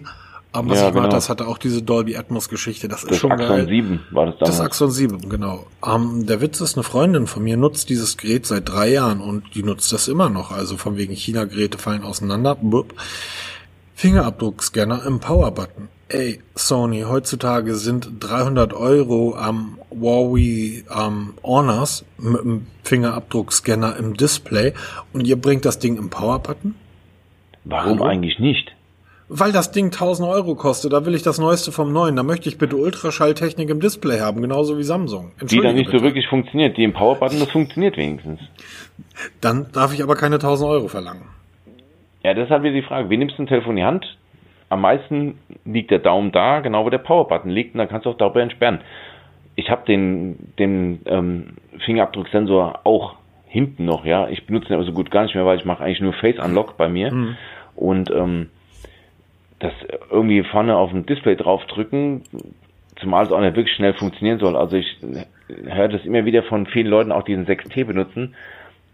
Aber 0.51 0.71
was 0.71 0.79
ja, 0.79 0.87
ich 0.87 0.93
genau. 0.93 1.07
das 1.09 1.29
hatte 1.29 1.47
auch 1.47 1.57
diese 1.57 1.81
Dolby 1.81 2.15
Atmos 2.15 2.49
Geschichte. 2.49 2.87
Das, 2.87 3.01
das 3.01 3.11
ist 3.11 3.17
schon 3.17 3.31
Axon 3.31 3.47
geil. 3.47 3.67
7 3.67 3.99
war 4.11 4.27
das 4.27 4.35
damals. 4.39 4.57
Das 4.57 4.65
Axon 4.65 4.91
7, 4.91 5.29
genau. 5.29 5.67
Ähm, 5.85 6.25
der 6.25 6.41
Witz 6.41 6.61
ist, 6.61 6.77
eine 6.77 6.83
Freundin 6.83 7.27
von 7.27 7.43
mir 7.43 7.57
nutzt 7.57 7.89
dieses 7.89 8.17
Gerät 8.17 8.45
seit 8.45 8.67
drei 8.69 8.89
Jahren 8.89 9.21
und 9.21 9.55
die 9.55 9.63
nutzt 9.63 9.91
das 9.91 10.07
immer 10.07 10.29
noch. 10.29 10.51
Also 10.51 10.77
von 10.77 10.97
wegen 10.97 11.13
China-Geräte 11.13 11.77
fallen 11.77 12.03
auseinander. 12.03 12.55
Bup. 12.55 12.93
Fingerabdruckscanner 13.95 15.05
im 15.05 15.19
Power-Button. 15.19 15.89
Ey, 16.09 16.39
Sony, 16.55 17.01
heutzutage 17.01 17.75
sind 17.75 18.09
300 18.19 18.73
Euro 18.73 19.35
am 19.35 19.77
Huawei 19.89 20.83
ähm, 20.89 21.33
Honors 21.43 22.05
mit 22.17 22.39
dem 22.39 22.67
Fingerabdruckscanner 22.83 23.97
im 23.97 24.15
Display 24.15 24.73
und 25.11 25.27
ihr 25.27 25.35
bringt 25.35 25.65
das 25.65 25.79
Ding 25.79 25.97
im 25.97 26.09
Power-Button? 26.09 26.75
Warum 27.65 27.99
Hallo? 27.99 28.05
eigentlich 28.05 28.39
nicht? 28.39 28.76
Weil 29.30 29.51
das 29.51 29.71
Ding 29.71 29.88
1000 29.88 30.28
Euro 30.30 30.55
kostet, 30.55 30.93
da 30.93 31.05
will 31.05 31.13
ich 31.13 31.21
das 31.21 31.38
Neueste 31.38 31.73
vom 31.73 31.91
Neuen. 31.91 32.15
Da 32.15 32.23
möchte 32.23 32.47
ich 32.47 32.57
bitte 32.57 32.78
Ultraschalltechnik 32.78 33.69
im 33.69 33.82
Display 33.82 34.21
haben, 34.21 34.41
genauso 34.41 34.78
wie 34.78 34.84
Samsung. 34.84 35.34
Die 35.41 35.59
dann 35.59 35.75
nicht 35.75 35.88
bitte. 35.88 35.99
so 35.99 36.03
wirklich 36.05 36.28
funktioniert. 36.28 36.78
Die 36.78 36.84
im 36.86 36.93
Power-Button, 36.93 37.39
das 37.39 37.51
funktioniert 37.51 37.97
wenigstens. 37.97 38.39
Dann 39.41 39.67
darf 39.73 39.93
ich 39.93 40.01
aber 40.01 40.15
keine 40.15 40.36
1000 40.36 40.69
Euro 40.69 40.88
verlangen. 40.88 41.23
Ja, 42.23 42.34
das 42.34 42.45
ist 42.45 42.51
halt 42.51 42.63
wieder 42.63 42.73
die 42.73 42.84
Frage. 42.84 43.09
Wie 43.09 43.17
nimmst 43.17 43.38
du 43.38 43.43
ein 43.43 43.47
Telefon 43.47 43.71
in 43.71 43.78
die 43.78 43.84
Hand? 43.84 44.17
Am 44.69 44.82
meisten 44.82 45.38
liegt 45.65 45.91
der 45.91 45.99
Daumen 45.99 46.32
da, 46.32 46.61
genau 46.61 46.86
wo 46.86 46.89
der 46.89 46.97
Power-Button 46.97 47.49
liegt, 47.49 47.73
und 47.73 47.80
dann 47.80 47.89
kannst 47.89 48.05
du 48.05 48.11
auch 48.11 48.17
darüber 48.17 48.41
entsperren. 48.41 48.80
Ich 49.55 49.69
habe 49.69 49.86
den, 49.86 50.53
den 50.57 51.01
ähm, 51.05 51.57
Fingerabdrucksensor 51.86 52.82
auch 52.86 53.15
hinten 53.45 53.86
noch, 53.86 54.05
ja. 54.05 54.30
Ich 54.30 54.45
benutze 54.45 54.67
den 54.67 54.75
aber 54.75 54.86
so 54.86 54.93
gut 54.93 55.11
gar 55.11 55.23
nicht 55.23 55.36
mehr, 55.36 55.45
weil 55.45 55.57
ich 55.57 55.65
mache 55.65 55.84
eigentlich 55.84 56.01
nur 56.01 56.13
Face 56.13 56.39
Unlock 56.39 56.78
bei 56.78 56.88
mir. 56.88 57.13
Mhm. 57.13 57.38
Und 57.75 58.09
ähm, 58.11 58.49
das 59.60 59.74
irgendwie 60.12 60.43
vorne 60.43 60.76
auf 60.76 60.91
dem 60.91 61.05
Display 61.05 61.36
draufdrücken, 61.36 62.24
zumal 62.99 63.26
es 63.26 63.32
auch 63.32 63.41
nicht 63.41 63.55
wirklich 63.55 63.76
schnell 63.76 63.93
funktionieren 63.93 64.39
soll. 64.39 64.55
Also 64.55 64.78
ich 64.78 64.97
höre 65.66 65.88
das 65.88 66.05
immer 66.05 66.26
wieder 66.26 66.43
von 66.43 66.66
vielen 66.68 66.88
Leuten, 66.88 67.12
auch 67.12 67.24
diesen 67.24 67.45
6T 67.45 67.86
benutzen, 67.86 68.36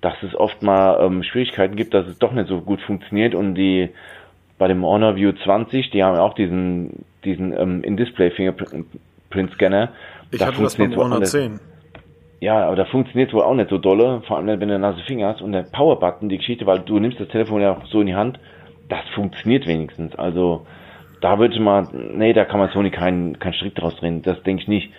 dass 0.01 0.21
es 0.23 0.35
oft 0.35 0.61
mal 0.61 0.99
ähm, 1.01 1.23
Schwierigkeiten 1.23 1.75
gibt, 1.75 1.93
dass 1.93 2.07
es 2.07 2.19
doch 2.19 2.33
nicht 2.33 2.47
so 2.47 2.61
gut 2.61 2.81
funktioniert 2.81 3.35
und 3.35 3.55
die 3.55 3.89
bei 4.57 4.67
dem 4.67 4.85
Honor 4.85 5.15
View 5.15 5.31
20, 5.31 5.89
die 5.91 6.03
haben 6.03 6.15
ja 6.15 6.21
auch 6.21 6.35
diesen 6.35 7.05
diesen 7.23 7.57
ähm, 7.57 7.83
In-Display 7.83 8.31
Fingerprint 8.31 9.51
Scanner. 9.53 9.89
Ich 10.31 10.39
da 10.39 10.47
hatte 10.47 10.61
das 10.61 10.75
beim 10.75 10.95
Honor 10.95 11.23
10. 11.23 11.59
Ja, 12.41 12.65
aber 12.65 12.75
da 12.75 12.85
funktioniert 12.85 13.33
wohl 13.33 13.43
auch 13.43 13.53
nicht 13.53 13.69
so 13.69 13.77
dolle, 13.77 14.21
vor 14.27 14.37
allem 14.37 14.59
wenn 14.59 14.67
du 14.67 14.77
nasse 14.77 15.01
Finger 15.07 15.29
hast 15.29 15.41
und 15.41 15.53
der 15.53 15.63
Power 15.63 15.99
Button, 15.99 16.27
die 16.27 16.37
Geschichte, 16.37 16.65
weil 16.65 16.79
du 16.79 16.99
nimmst 16.99 17.19
das 17.19 17.29
Telefon 17.29 17.61
ja 17.61 17.81
so 17.89 18.01
in 18.01 18.07
die 18.07 18.15
Hand 18.15 18.37
das 18.93 19.09
funktioniert 19.15 19.65
wenigstens. 19.65 20.15
Also 20.15 20.65
da 21.21 21.39
würde 21.39 21.53
ich 21.53 21.59
mal, 21.59 21.87
nee, 21.91 22.33
da 22.33 22.45
kann 22.45 22.59
man 22.59 22.69
Sony 22.71 22.91
keinen 22.91 23.39
keinen 23.39 23.53
Strick 23.53 23.75
draus 23.75 23.95
drehen. 23.95 24.21
Das 24.21 24.41
denke 24.43 24.63
ich 24.63 24.67
nicht. 24.67 24.89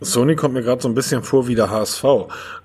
Sony 0.00 0.36
kommt 0.36 0.52
mir 0.52 0.62
gerade 0.62 0.82
so 0.82 0.88
ein 0.88 0.94
bisschen 0.94 1.22
vor 1.22 1.48
wie 1.48 1.54
der 1.54 1.70
HSV. 1.70 2.04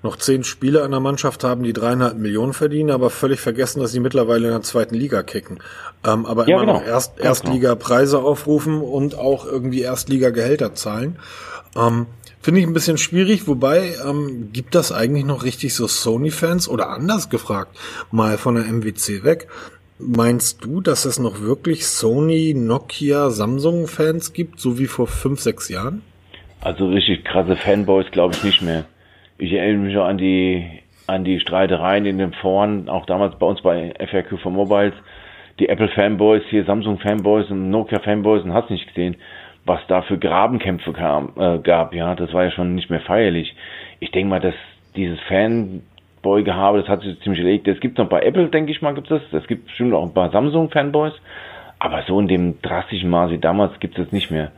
Noch 0.02 0.16
zehn 0.16 0.44
Spieler 0.44 0.84
in 0.84 0.90
der 0.90 1.00
Mannschaft 1.00 1.44
haben, 1.44 1.62
die 1.62 1.72
dreieinhalb 1.72 2.18
Millionen 2.18 2.52
verdienen, 2.52 2.90
aber 2.90 3.08
völlig 3.08 3.40
vergessen, 3.40 3.80
dass 3.80 3.92
sie 3.92 4.00
mittlerweile 4.00 4.48
in 4.48 4.52
der 4.52 4.62
zweiten 4.62 4.94
Liga 4.94 5.22
kicken. 5.22 5.58
Ähm, 6.06 6.26
aber 6.26 6.46
ja, 6.46 6.56
immer 6.56 6.66
genau. 6.66 6.78
noch 6.80 6.86
Erst, 6.86 7.16
genau. 7.16 7.28
Erstliga-Preise 7.28 8.18
aufrufen 8.18 8.82
und 8.82 9.16
auch 9.16 9.46
irgendwie 9.46 9.80
Erstliga-Gehälter 9.80 10.74
zahlen. 10.74 11.18
Ähm, 11.74 12.06
Finde 12.42 12.60
ich 12.60 12.66
ein 12.66 12.74
bisschen 12.74 12.98
schwierig, 12.98 13.46
wobei 13.46 13.94
ähm, 14.04 14.50
gibt 14.52 14.74
das 14.74 14.92
eigentlich 14.92 15.24
noch 15.24 15.44
richtig 15.44 15.74
so 15.74 15.86
Sony-Fans 15.86 16.68
oder 16.68 16.90
anders 16.90 17.30
gefragt, 17.30 17.78
mal 18.10 18.36
von 18.36 18.56
der 18.56 18.64
MWC 18.64 19.24
weg. 19.24 19.48
Meinst 20.04 20.64
du, 20.64 20.80
dass 20.80 21.04
es 21.04 21.18
noch 21.20 21.40
wirklich 21.40 21.86
Sony, 21.86 22.54
Nokia, 22.56 23.30
Samsung-Fans 23.30 24.32
gibt, 24.32 24.58
so 24.58 24.78
wie 24.78 24.86
vor 24.86 25.06
fünf, 25.06 25.40
sechs 25.40 25.68
Jahren? 25.68 26.02
Also 26.60 26.88
richtig 26.88 27.24
krasse 27.24 27.56
Fanboys 27.56 28.10
glaube 28.10 28.34
ich 28.34 28.42
nicht 28.42 28.62
mehr. 28.62 28.84
Ich 29.38 29.52
erinnere 29.52 29.84
mich 29.84 29.94
noch 29.94 30.06
an 30.06 30.18
die, 30.18 30.64
an 31.06 31.24
die 31.24 31.40
Streitereien 31.40 32.06
in 32.06 32.18
den 32.18 32.32
Foren, 32.32 32.88
auch 32.88 33.06
damals 33.06 33.38
bei 33.38 33.46
uns 33.46 33.62
bei 33.62 33.94
FRQ 33.98 34.40
for 34.40 34.50
Mobiles, 34.50 34.94
die 35.58 35.68
Apple-Fanboys, 35.68 36.42
hier 36.50 36.64
Samsung-Fanboys 36.64 37.50
und 37.50 37.70
Nokia-Fanboys 37.70 38.42
und 38.42 38.54
hast 38.54 38.70
nicht 38.70 38.88
gesehen, 38.88 39.16
was 39.64 39.80
da 39.86 40.02
für 40.02 40.18
Grabenkämpfe 40.18 40.92
kam, 40.92 41.32
äh, 41.36 41.58
gab. 41.58 41.94
Ja, 41.94 42.14
das 42.16 42.32
war 42.32 42.44
ja 42.44 42.50
schon 42.50 42.74
nicht 42.74 42.90
mehr 42.90 43.00
feierlich. 43.00 43.54
Ich 44.00 44.10
denke 44.10 44.30
mal, 44.30 44.40
dass 44.40 44.54
dieses 44.96 45.20
Fan 45.28 45.82
Boy-Gehabe, 46.22 46.80
das 46.80 46.88
hat 46.88 47.02
sich 47.02 47.20
ziemlich 47.20 47.40
erlegt. 47.40 47.68
Es 47.68 47.80
gibt 47.80 47.98
noch 47.98 48.08
bei 48.08 48.22
Apple, 48.22 48.48
denke 48.48 48.72
ich 48.72 48.80
mal, 48.80 48.94
gibt 48.94 49.10
es 49.10 49.20
das. 49.30 49.42
Es 49.42 49.48
gibt 49.48 49.66
bestimmt 49.66 49.92
auch 49.92 50.04
ein 50.04 50.14
paar 50.14 50.30
Samsung-Fanboys. 50.30 51.14
Aber 51.78 52.04
so 52.06 52.18
in 52.20 52.28
dem 52.28 52.62
drastischen 52.62 53.10
Maße 53.10 53.34
wie 53.34 53.38
damals 53.38 53.78
gibt 53.80 53.98
es 53.98 54.04
das 54.04 54.12
nicht 54.12 54.30
mehr. 54.30 54.52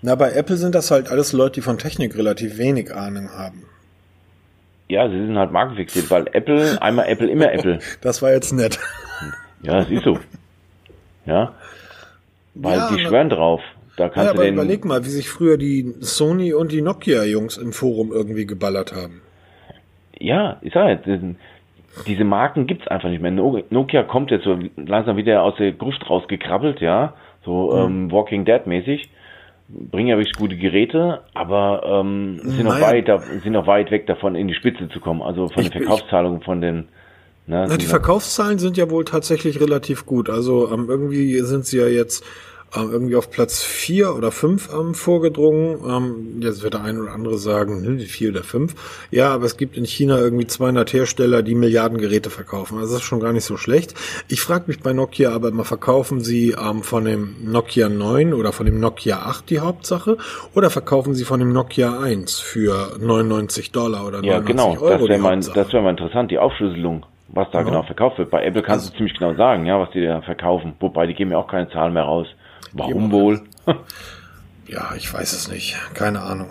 Na, 0.00 0.14
bei 0.14 0.32
Apple 0.32 0.56
sind 0.56 0.74
das 0.74 0.90
halt 0.92 1.10
alles 1.10 1.32
Leute, 1.32 1.54
die 1.54 1.60
von 1.60 1.78
Technik 1.78 2.16
relativ 2.16 2.56
wenig 2.56 2.94
Ahnung 2.94 3.30
haben. 3.30 3.64
Ja, 4.88 5.08
sie 5.08 5.16
sind 5.16 5.36
halt 5.36 5.50
markenfixiert, 5.50 6.10
weil 6.10 6.28
Apple, 6.32 6.80
einmal 6.80 7.08
Apple, 7.08 7.28
immer 7.28 7.52
Apple. 7.52 7.80
Das 8.00 8.22
war 8.22 8.30
jetzt 8.30 8.52
nett. 8.52 8.78
Ja, 9.62 9.78
das 9.78 9.90
ist 9.90 10.04
so. 10.04 10.18
Ja. 11.24 11.54
Weil 12.54 12.78
ja, 12.78 12.90
die 12.94 13.04
schwören 13.04 13.30
drauf. 13.30 13.60
Da 13.96 14.08
kannst 14.08 14.28
ja, 14.28 14.32
du 14.34 14.38
aber 14.38 14.44
den 14.44 14.54
überleg 14.54 14.84
mal, 14.84 15.04
wie 15.04 15.10
sich 15.10 15.28
früher 15.28 15.56
die 15.56 15.94
Sony 16.00 16.52
und 16.52 16.70
die 16.70 16.82
Nokia-Jungs 16.82 17.56
im 17.56 17.72
Forum 17.72 18.12
irgendwie 18.12 18.46
geballert 18.46 18.92
haben 18.92 19.22
ja, 20.22 20.58
ich 20.62 20.72
sage 20.72 20.92
jetzt, 20.92 21.36
diese 22.06 22.24
Marken 22.24 22.66
gibt's 22.66 22.88
einfach 22.88 23.10
nicht 23.10 23.20
mehr. 23.20 23.30
Nokia 23.30 24.02
kommt 24.04 24.30
jetzt 24.30 24.44
so 24.44 24.58
langsam 24.76 25.16
wieder 25.16 25.42
aus 25.42 25.54
der 25.56 25.72
Gruft 25.72 26.08
rausgekrabbelt, 26.08 26.80
ja, 26.80 27.14
so 27.44 27.72
mhm. 27.72 28.06
ähm, 28.06 28.12
Walking 28.12 28.44
Dead 28.44 28.66
mäßig. 28.66 29.10
Bringen 29.68 30.08
ja 30.08 30.16
wirklich 30.18 30.36
gute 30.36 30.56
Geräte, 30.56 31.22
aber 31.32 31.82
ähm, 31.86 32.40
sind, 32.42 32.64
noch 32.64 32.80
weit, 32.80 33.10
sind 33.42 33.52
noch 33.52 33.66
weit 33.66 33.90
weg 33.90 34.06
davon, 34.06 34.34
in 34.34 34.48
die 34.48 34.54
Spitze 34.54 34.88
zu 34.90 35.00
kommen. 35.00 35.22
Also 35.22 35.48
von 35.48 35.62
ich, 35.62 35.70
den 35.70 35.82
Verkaufszahlungen, 35.82 36.42
von 36.42 36.60
den 36.60 36.88
Ne, 37.44 37.66
Na, 37.68 37.76
die 37.76 37.86
Verkaufszahlen 37.86 38.58
sind 38.60 38.76
ja 38.76 38.88
wohl 38.88 39.04
tatsächlich 39.04 39.60
relativ 39.60 40.06
gut. 40.06 40.30
Also 40.30 40.70
ähm, 40.72 40.86
irgendwie 40.88 41.40
sind 41.40 41.66
sie 41.66 41.78
ja 41.78 41.88
jetzt 41.88 42.24
ähm, 42.74 42.90
irgendwie 42.90 43.16
auf 43.16 43.30
Platz 43.30 43.62
vier 43.62 44.14
oder 44.14 44.30
fünf 44.30 44.70
ähm, 44.72 44.94
vorgedrungen. 44.94 45.78
Ähm, 45.86 46.40
jetzt 46.42 46.62
wird 46.62 46.74
der 46.74 46.82
eine 46.82 47.02
oder 47.02 47.12
andere 47.12 47.38
sagen, 47.38 47.82
ne, 47.82 47.98
vier 48.00 48.30
oder 48.30 48.42
fünf. 48.42 48.74
Ja, 49.10 49.32
aber 49.32 49.44
es 49.44 49.56
gibt 49.56 49.76
in 49.76 49.84
China 49.84 50.18
irgendwie 50.18 50.46
200 50.46 50.92
Hersteller, 50.92 51.42
die 51.42 51.54
Milliarden 51.54 51.98
Geräte 51.98 52.30
verkaufen. 52.30 52.78
Also 52.78 52.94
das 52.94 53.02
ist 53.02 53.08
schon 53.08 53.20
gar 53.20 53.32
nicht 53.32 53.44
so 53.44 53.56
schlecht. 53.56 53.94
Ich 54.28 54.40
frage 54.40 54.64
mich 54.66 54.80
bei 54.80 54.92
Nokia 54.92 55.32
aber 55.32 55.48
immer, 55.48 55.64
verkaufen 55.64 56.20
sie 56.20 56.52
ähm, 56.52 56.82
von 56.82 57.04
dem 57.04 57.36
Nokia 57.44 57.88
9 57.88 58.32
oder 58.34 58.52
von 58.52 58.66
dem 58.66 58.80
Nokia 58.80 59.18
8 59.18 59.50
die 59.50 59.60
Hauptsache 59.60 60.16
oder 60.54 60.70
verkaufen 60.70 61.14
sie 61.14 61.24
von 61.24 61.40
dem 61.40 61.52
Nokia 61.52 62.00
1 62.00 62.40
für 62.40 62.96
99 62.98 63.72
Dollar 63.72 64.06
oder 64.06 64.22
99 64.22 64.26
ja, 64.26 64.40
genau. 64.40 64.82
Euro? 64.82 64.98
Das 64.98 65.08
wäre 65.08 65.18
mal, 65.20 65.36
das 65.40 65.72
wäre 65.72 65.82
mal 65.82 65.90
interessant, 65.90 66.30
die 66.30 66.38
Aufschlüsselung 66.38 67.06
was 67.34 67.50
da 67.50 67.60
ja. 67.60 67.64
genau 67.64 67.82
verkauft 67.82 68.18
wird. 68.18 68.30
Bei 68.30 68.44
Apple 68.44 68.62
kannst 68.62 68.84
also, 68.84 68.90
du 68.90 68.96
ziemlich 68.98 69.18
genau 69.18 69.34
sagen, 69.34 69.64
ja, 69.64 69.80
was 69.80 69.90
die 69.90 70.04
da 70.04 70.20
verkaufen. 70.20 70.74
Wobei, 70.80 71.06
die 71.06 71.14
geben 71.14 71.32
ja 71.32 71.38
auch 71.38 71.48
keine 71.48 71.68
Zahlen 71.70 71.94
mehr 71.94 72.02
raus. 72.02 72.26
Warum 72.72 73.12
wohl? 73.12 73.42
ja, 74.66 74.94
ich 74.96 75.12
weiß 75.12 75.32
es 75.32 75.48
nicht. 75.48 75.76
Keine 75.94 76.22
Ahnung. 76.22 76.48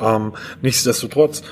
Ähm, 0.00 0.32
nichtsdestotrotz 0.60 1.42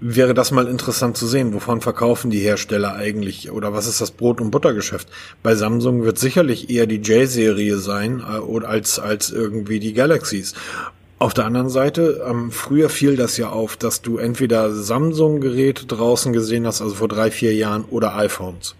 wäre 0.00 0.34
das 0.34 0.50
mal 0.50 0.66
interessant 0.66 1.16
zu 1.16 1.26
sehen, 1.26 1.54
wovon 1.54 1.80
verkaufen 1.80 2.30
die 2.30 2.40
Hersteller 2.40 2.94
eigentlich 2.94 3.50
oder 3.50 3.72
was 3.72 3.86
ist 3.86 4.00
das 4.00 4.10
Brot- 4.10 4.40
und 4.40 4.50
Buttergeschäft? 4.50 5.08
Bei 5.42 5.54
Samsung 5.54 6.04
wird 6.04 6.18
sicherlich 6.18 6.70
eher 6.70 6.86
die 6.86 6.96
J-Serie 6.96 7.78
sein 7.78 8.20
äh, 8.20 8.64
als, 8.66 8.98
als 8.98 9.30
irgendwie 9.30 9.80
die 9.80 9.94
Galaxies. 9.94 10.54
Auf 11.18 11.32
der 11.32 11.46
anderen 11.46 11.70
Seite, 11.70 12.22
ähm, 12.28 12.50
früher 12.50 12.90
fiel 12.90 13.16
das 13.16 13.38
ja 13.38 13.48
auf, 13.48 13.78
dass 13.78 14.02
du 14.02 14.18
entweder 14.18 14.74
Samsung-Geräte 14.74 15.86
draußen 15.86 16.34
gesehen 16.34 16.66
hast, 16.66 16.82
also 16.82 16.94
vor 16.94 17.08
drei, 17.08 17.30
vier 17.30 17.54
Jahren, 17.54 17.86
oder 17.86 18.16
iPhones. 18.16 18.74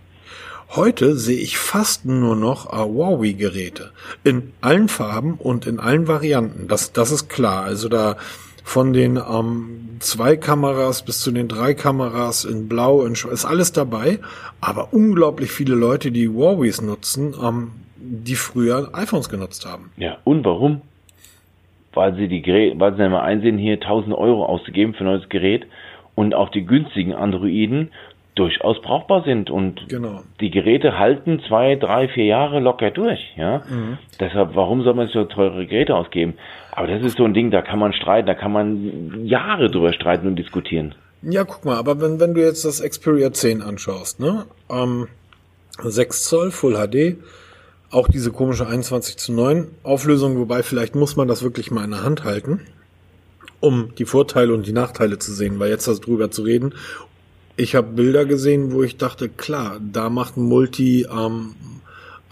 Heute 0.77 1.15
sehe 1.15 1.41
ich 1.41 1.57
fast 1.57 2.05
nur 2.05 2.37
noch 2.37 2.71
Huawei-Geräte. 2.71 3.93
In 4.25 4.53
allen 4.61 4.89
Farben 4.89 5.39
und 5.39 5.67
in 5.67 5.81
allen 5.81 6.07
Varianten. 6.07 6.69
Das, 6.69 6.93
das 6.93 7.11
ist 7.11 7.31
klar. 7.31 7.65
Also 7.65 7.89
da 7.89 8.17
von 8.63 8.93
den 8.93 9.17
ähm, 9.17 9.97
zwei 10.01 10.37
Kameras 10.37 11.03
bis 11.03 11.23
zu 11.23 11.31
den 11.31 11.49
drei 11.49 11.73
Kameras 11.73 12.45
in 12.45 12.69
Blau 12.69 13.07
in 13.07 13.15
ist 13.15 13.47
alles 13.47 13.73
dabei. 13.73 14.19
Aber 14.61 14.93
unglaublich 14.93 15.51
viele 15.51 15.75
Leute, 15.75 16.11
die 16.11 16.29
Huawei's 16.29 16.83
nutzen, 16.83 17.35
ähm, 17.43 17.71
die 17.97 18.35
früher 18.35 18.91
iPhones 18.93 19.31
genutzt 19.31 19.65
haben. 19.65 19.93
Ja, 19.97 20.19
und 20.25 20.45
warum? 20.45 20.83
Weil 21.95 22.17
sie 22.17 22.29
die 22.29 22.43
Geräte, 22.43 22.79
weil 22.79 22.95
sie 22.97 23.03
einmal 23.03 23.23
einsehen, 23.23 23.57
hier 23.57 23.81
1000 23.81 24.15
Euro 24.15 24.45
auszugeben 24.45 24.93
für 24.93 25.05
ein 25.05 25.07
neues 25.07 25.29
Gerät 25.31 25.65
und 26.15 26.35
auch 26.35 26.51
die 26.51 26.67
günstigen 26.67 27.15
Androiden 27.15 27.93
durchaus 28.37 28.81
brauchbar 28.83 29.25
sind 29.25 29.51
und 29.51 29.89
genau. 29.89 30.23
die 30.41 30.51
Geräte 30.51 30.99
halten 30.99 31.41
zwei, 31.49 31.75
drei, 31.75 32.07
vier 32.07 32.27
Jahre 32.27 32.61
locker 32.61 32.91
durch, 32.91 33.21
ja. 33.37 33.63
Mhm. 33.69 33.99
Deshalb, 34.21 34.55
warum 34.55 34.83
soll 34.83 34.95
man 34.95 35.09
so 35.09 35.25
teure 35.25 35.67
Geräte 35.67 35.97
ausgeben? 35.97 36.35
Aber 36.71 36.87
das 36.87 37.03
ist 37.03 37.17
so 37.17 37.25
ein 37.25 37.35
Ding, 37.35 37.51
da 37.51 37.63
kann 37.63 37.79
man 37.79 37.95
streiten, 37.95 38.27
da 38.27 38.35
kann 38.35 38.53
man 38.53 39.27
Jahre 39.27 39.71
drüber 39.71 39.93
streiten 39.93 40.27
und 40.27 40.37
diskutieren. 40.37 40.95
Ja, 41.23 41.45
guck 41.45 41.65
mal, 41.65 41.77
aber 41.77 42.01
wenn, 42.01 42.21
wenn 42.21 42.35
du 42.35 42.43
jetzt 42.43 42.65
das 42.65 42.83
Xperia 42.83 43.33
10 43.33 43.63
anschaust, 43.63 44.21
ne, 44.21 44.45
ähm, 44.71 45.09
6 45.83 46.25
Zoll 46.25 46.51
Full 46.51 46.75
HD, 46.75 47.17
Auch 47.91 48.09
diese 48.09 48.33
komische 48.33 48.67
21 48.67 49.17
zu 49.17 49.33
9 49.33 49.69
Auflösung, 49.83 50.37
wobei 50.39 50.63
vielleicht 50.63 50.95
muss 50.95 51.17
man 51.17 51.29
das 51.29 51.43
wirklich 51.43 51.71
mal 51.71 51.85
in 51.85 51.93
der 51.93 52.03
Hand 52.03 52.25
halten, 52.25 52.61
um 53.61 53.95
die 53.97 54.05
Vorteile 54.05 54.53
und 54.53 54.67
die 54.67 54.73
Nachteile 54.73 55.19
zu 55.19 55.33
sehen, 55.33 55.59
weil 55.59 55.71
jetzt 55.71 55.87
darüber 55.89 56.31
zu 56.31 56.43
reden. 56.43 56.75
Ich 57.57 57.75
habe 57.75 57.89
Bilder 57.89 58.27
gesehen, 58.27 58.73
wo 58.73 58.83
ich 58.83 58.99
dachte, 58.99 59.29
klar, 59.29 59.81
da 59.81 60.11
macht 60.11 60.37
ein 60.37 60.45
Multi 60.45 61.07
ähm, 61.11 61.55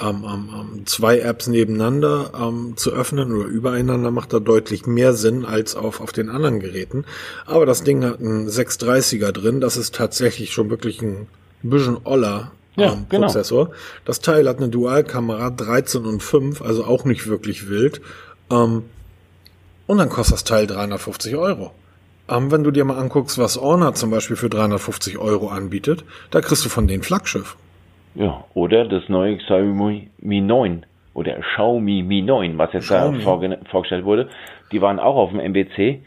ähm, 0.01 0.25
ähm, 0.25 0.87
zwei 0.87 1.21
Apps 1.21 1.47
nebeneinander 1.47 2.33
ähm, 2.39 2.75
zu 2.77 2.91
öffnen 2.93 3.33
oder 3.33 3.47
übereinander 3.47 4.11
macht 4.11 4.33
da 4.33 4.41
deutlich 4.41 4.87
mehr 4.87 5.13
Sinn 5.15 5.45
als 5.45 5.77
auf, 5.77 6.01
auf 6.01 6.13
den 6.13 6.29
anderen 6.29 6.61
Geräten. 6.61 7.05
Aber 7.47 7.65
das 7.65 7.85
Ding 7.85 8.05
hat 8.05 8.21
einen 8.21 8.49
630er 8.49 9.33
drin. 9.33 9.61
Das 9.61 9.77
ist 9.77 9.95
tatsächlich 9.95 10.53
schon 10.53 10.69
wirklich 10.69 11.01
ein 11.01 11.29
bisschen 11.63 11.99
oller 12.05 12.53
ja, 12.77 12.93
ähm, 12.93 13.07
genau. 13.09 13.27
Prozessor. 13.27 13.71
Das 14.05 14.21
Teil 14.21 14.49
hat 14.49 14.59
eine 14.59 14.69
Dualkamera 14.69 15.51
13 15.51 16.05
und 16.05 16.23
5, 16.23 16.61
also 16.61 16.85
auch 16.85 17.05
nicht 17.05 17.29
wirklich 17.29 17.69
wild. 17.69 18.01
Ähm, 18.51 18.83
und 19.87 19.99
dann 19.99 20.09
kostet 20.09 20.35
das 20.35 20.45
Teil 20.45 20.67
350 20.67 21.37
Euro. 21.37 21.73
Ähm, 22.29 22.51
wenn 22.51 22.65
du 22.65 22.71
dir 22.71 22.85
mal 22.85 22.99
anguckst, 22.99 23.39
was 23.39 23.61
Honor 23.61 23.95
zum 23.95 24.11
Beispiel 24.11 24.37
für 24.37 24.49
350 24.49 25.19
Euro 25.19 25.49
anbietet, 25.49 26.05
da 26.31 26.41
kriegst 26.41 26.65
du 26.65 26.69
von 26.69 26.87
denen 26.87 27.03
Flaggschiff. 27.03 27.57
Ja, 28.15 28.45
oder 28.55 28.87
das 28.87 29.09
neue 29.09 29.37
Xiaomi 29.39 30.09
Mi 30.19 30.41
9 30.41 30.87
oder 31.15 31.35
Xiaomi 31.35 32.03
Mi 32.03 32.23
9, 32.23 32.57
was 32.57 32.73
jetzt 32.73 32.85
Xiaomi. 32.85 33.25
da 33.25 33.57
vorgestellt 33.71 34.05
wurde. 34.05 34.29
Die 34.73 34.81
waren 34.81 34.99
auch 34.99 35.17
auf 35.17 35.31
dem 35.31 35.41
MBC, 35.41 36.01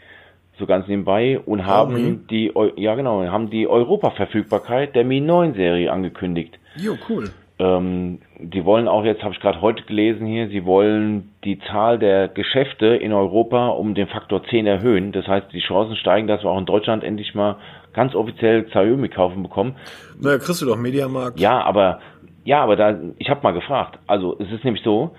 so 0.58 0.66
ganz 0.66 0.88
nebenbei, 0.88 1.38
und 1.38 1.66
haben 1.66 1.94
Xiaomi. 1.94 2.18
die, 2.30 2.82
ja 2.82 2.94
genau, 2.94 3.22
haben 3.24 3.50
die 3.50 3.68
Europa-Verfügbarkeit 3.68 4.96
der 4.96 5.04
Mi 5.04 5.20
9 5.20 5.54
Serie 5.54 5.92
angekündigt. 5.92 6.58
Jo, 6.76 6.96
cool. 7.08 7.30
Ähm, 7.60 8.20
die 8.38 8.64
wollen 8.64 8.86
auch 8.86 9.04
jetzt, 9.04 9.22
habe 9.22 9.34
ich 9.34 9.40
gerade 9.40 9.60
heute 9.60 9.82
gelesen 9.82 10.26
hier, 10.26 10.48
sie 10.48 10.64
wollen 10.64 11.30
die 11.44 11.58
Zahl 11.58 11.98
der 11.98 12.28
Geschäfte 12.28 12.86
in 12.86 13.12
Europa 13.12 13.68
um 13.68 13.94
den 13.94 14.06
Faktor 14.06 14.44
10 14.44 14.66
erhöhen. 14.66 15.10
Das 15.10 15.26
heißt, 15.26 15.52
die 15.52 15.60
Chancen 15.60 15.96
steigen, 15.96 16.28
dass 16.28 16.44
wir 16.44 16.50
auch 16.50 16.58
in 16.58 16.66
Deutschland 16.66 17.02
endlich 17.02 17.34
mal 17.34 17.56
ganz 17.92 18.14
offiziell 18.14 18.62
Xiaomi 18.64 19.08
kaufen 19.08 19.42
bekommen. 19.42 19.74
Naja, 20.20 20.38
kriegst 20.38 20.62
du 20.62 20.66
doch 20.66 20.76
Mediamarkt. 20.76 21.40
Ja, 21.40 21.60
aber 21.62 21.98
ja, 22.44 22.62
aber 22.62 22.76
da 22.76 22.96
ich 23.18 23.28
habe 23.28 23.40
mal 23.42 23.52
gefragt. 23.52 23.98
Also 24.06 24.38
es 24.38 24.50
ist 24.52 24.64
nämlich 24.64 24.84
so, 24.84 25.10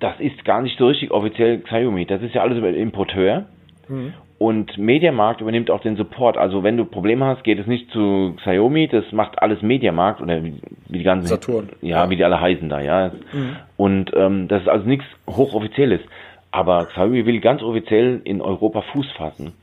das 0.00 0.20
ist 0.20 0.44
gar 0.44 0.60
nicht 0.60 0.78
so 0.78 0.88
richtig 0.88 1.10
offiziell 1.12 1.60
Xiaomi. 1.60 2.04
Das 2.04 2.20
ist 2.20 2.34
ja 2.34 2.42
alles 2.42 2.58
über 2.58 2.70
den 2.70 2.80
Importeur. 2.80 3.46
Mhm. 3.88 4.12
Und 4.44 4.76
Mediamarkt 4.76 5.40
übernimmt 5.40 5.70
auch 5.70 5.80
den 5.80 5.96
Support. 5.96 6.36
Also 6.36 6.62
wenn 6.62 6.76
du 6.76 6.84
Probleme 6.84 7.24
hast, 7.24 7.44
geht 7.44 7.58
es 7.58 7.66
nicht 7.66 7.90
zu 7.92 8.34
Xiaomi, 8.36 8.88
das 8.88 9.10
macht 9.10 9.40
alles 9.40 9.62
Mediamarkt 9.62 10.20
oder 10.20 10.44
wie, 10.44 10.60
wie 10.86 10.98
die 10.98 11.02
ganzen 11.02 11.28
Saturn. 11.28 11.70
Ja, 11.80 12.04
ja, 12.04 12.10
wie 12.10 12.16
die 12.16 12.24
alle 12.24 12.38
heißen 12.38 12.68
da, 12.68 12.78
ja. 12.82 13.08
Mhm. 13.32 13.56
Und 13.78 14.12
ähm, 14.14 14.46
das 14.48 14.60
ist 14.60 14.68
also 14.68 14.86
nichts 14.86 15.06
hochoffizielles. 15.26 16.02
Aber 16.50 16.84
Xiaomi 16.84 17.24
will 17.24 17.40
ganz 17.40 17.62
offiziell 17.62 18.20
in 18.24 18.42
Europa 18.42 18.82
Fuß 18.82 19.12
fassen. 19.12 19.54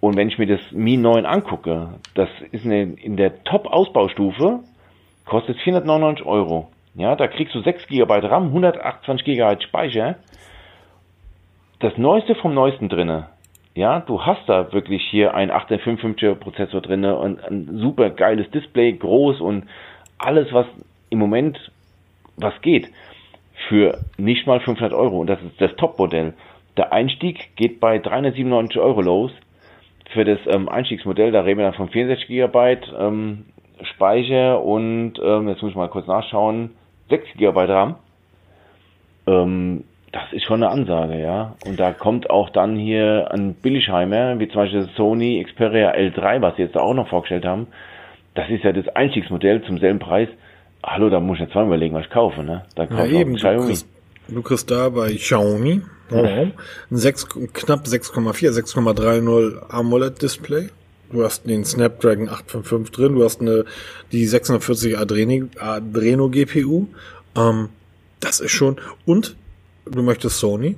Und 0.00 0.16
wenn 0.16 0.28
ich 0.28 0.38
mir 0.38 0.46
das 0.46 0.60
Mi 0.72 0.96
9 0.96 1.26
angucke, 1.26 1.90
das 2.14 2.30
ist 2.52 2.64
eine, 2.64 2.94
in 2.94 3.18
der 3.18 3.44
Top-Ausbaustufe, 3.44 4.60
kostet 5.26 5.58
499 5.58 6.24
Euro. 6.24 6.70
Ja, 6.94 7.16
da 7.16 7.28
kriegst 7.28 7.54
du 7.54 7.60
6 7.60 7.86
GB 7.86 8.10
RAM, 8.10 8.46
128 8.46 9.26
GB 9.26 9.60
Speicher. 9.60 10.16
Das 11.80 11.98
Neueste 11.98 12.34
vom 12.34 12.54
Neuesten 12.54 12.88
drinne. 12.88 13.26
Ja, 13.74 14.00
du 14.00 14.22
hast 14.22 14.48
da 14.48 14.72
wirklich 14.72 15.02
hier 15.10 15.34
ein 15.34 15.50
855er 15.50 16.34
Prozessor 16.34 16.80
drinne 16.80 17.16
und 17.16 17.42
ein 17.44 17.78
super 17.78 18.10
geiles 18.10 18.50
Display, 18.50 18.92
groß 18.92 19.40
und 19.40 19.64
alles, 20.18 20.52
was 20.52 20.66
im 21.08 21.18
Moment 21.18 21.70
was 22.36 22.60
geht, 22.62 22.88
für 23.68 23.98
nicht 24.16 24.46
mal 24.46 24.60
500 24.60 24.92
Euro. 24.92 25.20
Und 25.20 25.28
das 25.28 25.40
ist 25.42 25.60
das 25.60 25.76
Top-Modell. 25.76 26.34
Der 26.76 26.92
Einstieg 26.92 27.54
geht 27.56 27.80
bei 27.80 27.98
397 27.98 28.78
Euro 28.78 29.02
los 29.02 29.32
für 30.12 30.24
das 30.24 30.38
ähm, 30.46 30.68
Einstiegsmodell, 30.68 31.32
da 31.32 31.42
reden 31.42 31.58
wir 31.58 31.66
dann 31.66 31.74
von 31.74 31.88
64 31.88 32.26
GB 32.28 32.78
ähm, 32.98 33.44
Speicher 33.82 34.62
und 34.62 35.14
ähm, 35.22 35.48
jetzt 35.48 35.62
muss 35.62 35.70
ich 35.70 35.76
mal 35.76 35.88
kurz 35.88 36.06
nachschauen, 36.06 36.70
6 37.08 37.26
GB 37.36 37.64
RAM. 37.64 37.96
Ähm, 39.26 39.84
das 40.12 40.32
ist 40.32 40.44
schon 40.44 40.62
eine 40.62 40.72
Ansage, 40.72 41.20
ja. 41.20 41.56
Und 41.64 41.78
da 41.78 41.92
kommt 41.92 42.30
auch 42.30 42.50
dann 42.50 42.76
hier 42.76 43.30
ein 43.32 43.54
Billigheimer, 43.54 44.38
wie 44.38 44.48
zum 44.48 44.56
Beispiel 44.56 44.86
das 44.86 44.94
Sony 44.96 45.44
Xperia 45.44 45.92
L3, 45.92 46.42
was 46.42 46.56
sie 46.56 46.62
jetzt 46.62 46.76
auch 46.76 46.94
noch 46.94 47.08
vorgestellt 47.08 47.44
haben. 47.44 47.68
Das 48.34 48.48
ist 48.50 48.64
ja 48.64 48.72
das 48.72 48.88
Einstiegsmodell 48.88 49.62
zum 49.62 49.78
selben 49.78 49.98
Preis. 49.98 50.28
Hallo, 50.82 51.10
da 51.10 51.20
muss 51.20 51.36
ich 51.36 51.42
jetzt 51.42 51.52
zweimal 51.52 51.68
überlegen, 51.68 51.94
was 51.94 52.06
ich 52.06 52.10
kaufe, 52.10 52.42
ne? 52.42 52.64
Da 52.74 52.86
kaufe 52.86 53.08
ja, 53.08 53.20
eben, 53.20 53.36
Xiaomi. 53.36 53.58
Du 53.58 53.66
kriegst, 53.66 53.88
du 54.28 54.42
kriegst 54.42 54.70
da 54.70 54.88
bei 54.88 55.14
Xiaomi 55.14 55.82
Oh. 56.12 56.46
6, 56.90 57.28
knapp 57.52 57.86
6,4, 57.86 58.50
6,30 58.50 59.68
AMOLED-Display. 59.68 60.70
Du 61.12 61.24
hast 61.24 61.48
den 61.48 61.64
Snapdragon 61.64 62.28
855 62.28 62.94
drin, 62.94 63.14
du 63.14 63.24
hast 63.24 63.40
eine, 63.40 63.64
die 64.12 64.26
640 64.26 64.98
Adreno, 64.98 65.46
Adreno 65.58 66.28
GPU. 66.28 66.86
Ähm, 67.36 67.68
das 68.20 68.40
ist 68.40 68.52
schon, 68.52 68.76
und 69.06 69.36
du 69.84 70.02
möchtest 70.02 70.38
Sony? 70.38 70.76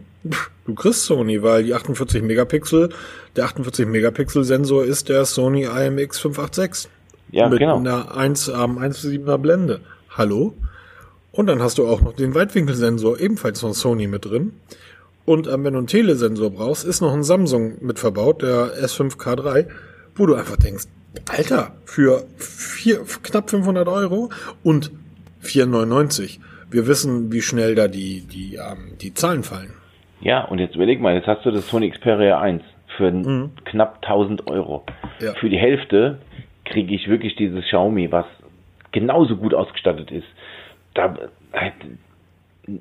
Du 0.64 0.74
kriegst 0.74 1.04
Sony, 1.04 1.42
weil 1.42 1.64
die 1.64 1.74
48 1.74 2.22
Megapixel, 2.22 2.90
der 3.34 3.44
48 3.46 3.86
Megapixel 3.86 4.44
Sensor 4.44 4.84
ist 4.84 5.08
der 5.08 5.24
Sony 5.24 5.64
IMX 5.64 6.18
586. 6.20 6.90
Ja, 7.32 7.48
mit 7.48 7.58
genau. 7.58 7.78
einer 7.78 8.16
1, 8.16 8.48
ähm, 8.48 8.78
1,7er 8.78 9.38
Blende. 9.38 9.80
Hallo? 10.10 10.54
Und 11.32 11.46
dann 11.46 11.62
hast 11.62 11.78
du 11.78 11.86
auch 11.86 12.02
noch 12.02 12.12
den 12.12 12.34
Weitwinkelsensor 12.34 13.18
ebenfalls 13.18 13.60
von 13.60 13.72
Sony 13.72 14.06
mit 14.06 14.26
drin. 14.26 14.52
Und 15.24 15.46
ähm, 15.46 15.64
wenn 15.64 15.72
du 15.72 15.78
einen 15.78 15.86
Telesensor 15.86 16.50
brauchst, 16.50 16.84
ist 16.84 17.00
noch 17.00 17.12
ein 17.12 17.24
Samsung 17.24 17.76
mit 17.80 17.98
verbaut, 17.98 18.42
der 18.42 18.84
S5K3, 18.84 19.66
wo 20.14 20.26
du 20.26 20.34
einfach 20.34 20.56
denkst, 20.56 20.84
Alter, 21.28 21.74
für 21.84 22.24
vier, 22.36 23.02
knapp 23.22 23.50
500 23.50 23.88
Euro 23.88 24.30
und 24.62 24.90
4,99. 25.44 26.38
Wir 26.72 26.86
wissen, 26.86 27.32
wie 27.32 27.42
schnell 27.42 27.74
da 27.74 27.86
die, 27.88 28.26
die, 28.26 28.56
ähm, 28.56 28.98
die 29.00 29.14
Zahlen 29.14 29.42
fallen. 29.42 29.74
Ja, 30.20 30.44
und 30.44 30.58
jetzt 30.58 30.74
überleg 30.74 31.00
mal, 31.00 31.14
jetzt 31.14 31.26
hast 31.26 31.44
du 31.44 31.50
das 31.50 31.68
Sony 31.68 31.90
Xperia 31.90 32.40
1 32.40 32.62
für 32.96 33.10
mhm. 33.10 33.50
knapp 33.64 33.98
1000 34.02 34.48
Euro. 34.48 34.84
Ja. 35.20 35.34
Für 35.34 35.50
die 35.50 35.58
Hälfte 35.58 36.18
kriege 36.64 36.94
ich 36.94 37.08
wirklich 37.08 37.36
dieses 37.36 37.64
Xiaomi, 37.64 38.10
was 38.10 38.26
genauso 38.92 39.36
gut 39.36 39.54
ausgestattet 39.54 40.10
ist. 40.10 40.26
Da, 40.94 41.14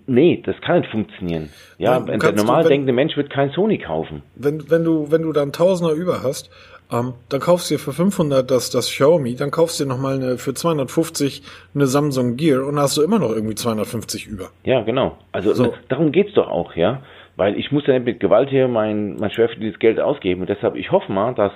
Nee, 0.05 0.43
das 0.45 0.55
kann 0.61 0.81
nicht 0.81 0.91
funktionieren. 0.91 1.49
Ja, 1.79 1.99
der 1.99 2.33
normal 2.33 2.63
du, 2.63 2.65
wenn, 2.65 2.69
denkende 2.69 2.93
Mensch 2.93 3.17
wird 3.17 3.31
kein 3.31 3.49
Sony 3.49 3.79
kaufen. 3.79 4.21
Wenn, 4.35 4.69
wenn 4.69 4.83
du, 4.83 5.09
wenn 5.09 5.23
du 5.23 5.33
dann 5.33 5.51
Tausender 5.51 5.93
über 5.93 6.21
hast, 6.21 6.51
ähm, 6.91 7.13
dann 7.29 7.39
kaufst 7.39 7.69
du 7.69 7.75
dir 7.75 7.79
für 7.79 7.93
500 7.93 8.49
das, 8.49 8.69
das 8.69 8.87
Xiaomi, 8.87 9.35
dann 9.35 9.51
kaufst 9.51 9.79
du 9.79 9.83
dir 9.83 9.89
nochmal 9.89 10.15
eine, 10.15 10.37
für 10.37 10.53
250 10.53 11.41
eine 11.73 11.87
Samsung 11.87 12.37
Gear 12.37 12.65
und 12.65 12.77
hast 12.79 12.97
du 12.97 13.01
immer 13.01 13.19
noch 13.19 13.31
irgendwie 13.31 13.55
250 13.55 14.27
über. 14.27 14.49
Ja, 14.63 14.81
genau. 14.81 15.17
Also 15.31 15.53
so. 15.53 15.73
darum 15.89 16.11
geht's 16.11 16.33
doch 16.33 16.49
auch, 16.49 16.75
ja. 16.75 17.01
Weil 17.37 17.57
ich 17.57 17.71
muss 17.71 17.87
ja 17.87 17.93
nicht 17.93 18.05
mit 18.05 18.19
Gewalt 18.19 18.49
hier 18.49 18.67
mein, 18.67 19.15
mein 19.15 19.31
schwerfälliges 19.31 19.79
Geld 19.79 19.99
ausgeben 19.99 20.41
und 20.41 20.49
deshalb, 20.49 20.75
ich 20.75 20.91
hoffe 20.91 21.11
mal, 21.11 21.33
dass 21.33 21.53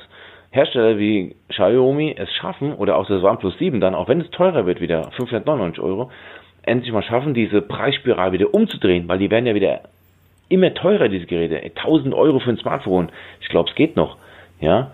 Hersteller 0.51 0.97
wie 0.97 1.35
Xiaomi 1.49 2.15
es 2.17 2.31
schaffen 2.31 2.73
oder 2.73 2.95
auch 2.95 3.05
das 3.07 3.21
OnePlus 3.21 3.57
7 3.57 3.81
dann, 3.81 3.93
auch 3.93 4.07
wenn 4.07 4.21
es 4.21 4.29
teurer 4.31 4.65
wird 4.65 4.79
wieder, 4.79 5.11
599 5.17 5.83
Euro, 5.83 6.11
endlich 6.63 6.93
mal 6.93 7.03
schaffen, 7.03 7.33
diese 7.33 7.61
Preisspirale 7.61 8.31
wieder 8.31 8.53
umzudrehen, 8.53 9.07
weil 9.07 9.19
die 9.19 9.29
werden 9.29 9.45
ja 9.45 9.53
wieder 9.53 9.81
immer 10.47 10.73
teurer, 10.73 11.09
diese 11.09 11.25
Geräte. 11.25 11.61
1000 11.61 12.13
Euro 12.13 12.39
für 12.39 12.51
ein 12.51 12.57
Smartphone. 12.57 13.09
Ich 13.41 13.49
glaube, 13.49 13.69
es 13.69 13.75
geht 13.75 13.95
noch. 13.95 14.17
Ja. 14.59 14.91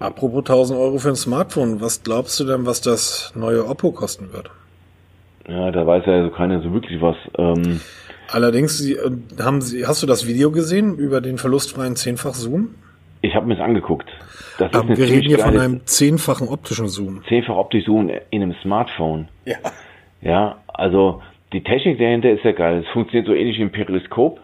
Apropos 0.00 0.40
1000 0.40 0.78
Euro 0.78 0.98
für 0.98 1.08
ein 1.08 1.16
Smartphone, 1.16 1.80
was 1.80 2.02
glaubst 2.02 2.38
du 2.40 2.44
denn, 2.44 2.66
was 2.66 2.80
das 2.80 3.32
neue 3.34 3.66
Oppo 3.66 3.90
kosten 3.90 4.32
wird? 4.32 4.50
Ja, 5.48 5.70
da 5.70 5.86
weiß 5.86 6.04
ja 6.06 6.12
also 6.14 6.30
keiner 6.30 6.60
so 6.60 6.72
wirklich 6.72 7.00
was. 7.00 7.16
Ähm 7.38 7.80
Allerdings, 8.30 8.78
Sie, 8.78 8.92
äh, 8.92 9.10
haben 9.42 9.62
Sie, 9.62 9.86
hast 9.86 10.02
du 10.02 10.06
das 10.06 10.26
Video 10.26 10.50
gesehen 10.50 10.96
über 10.96 11.20
den 11.20 11.38
verlustfreien 11.38 11.96
zehnfach 11.96 12.34
Zoom? 12.34 12.74
Ich 13.22 13.34
habe 13.34 13.46
mir 13.46 13.54
es 13.54 13.60
angeguckt. 13.60 14.08
Das 14.58 14.72
ist 14.72 14.88
wir 14.88 15.08
reden 15.08 15.28
hier 15.28 15.38
von 15.38 15.58
einem 15.58 15.86
zehnfachen 15.86 16.48
optischen 16.48 16.88
Zoom. 16.88 17.22
Zehnfach 17.28 17.56
optischen 17.56 17.86
Zoom 17.86 18.10
in 18.30 18.42
einem 18.42 18.54
Smartphone. 18.62 19.28
Ja. 19.44 19.56
Ja, 20.20 20.58
also 20.68 21.22
die 21.52 21.62
Technik 21.62 21.98
dahinter 21.98 22.30
ist 22.30 22.44
ja 22.44 22.52
geil. 22.52 22.84
Es 22.84 22.92
funktioniert 22.92 23.26
so 23.26 23.34
ähnlich 23.34 23.58
wie 23.58 23.62
ein 23.62 23.72
Periskop. 23.72 24.40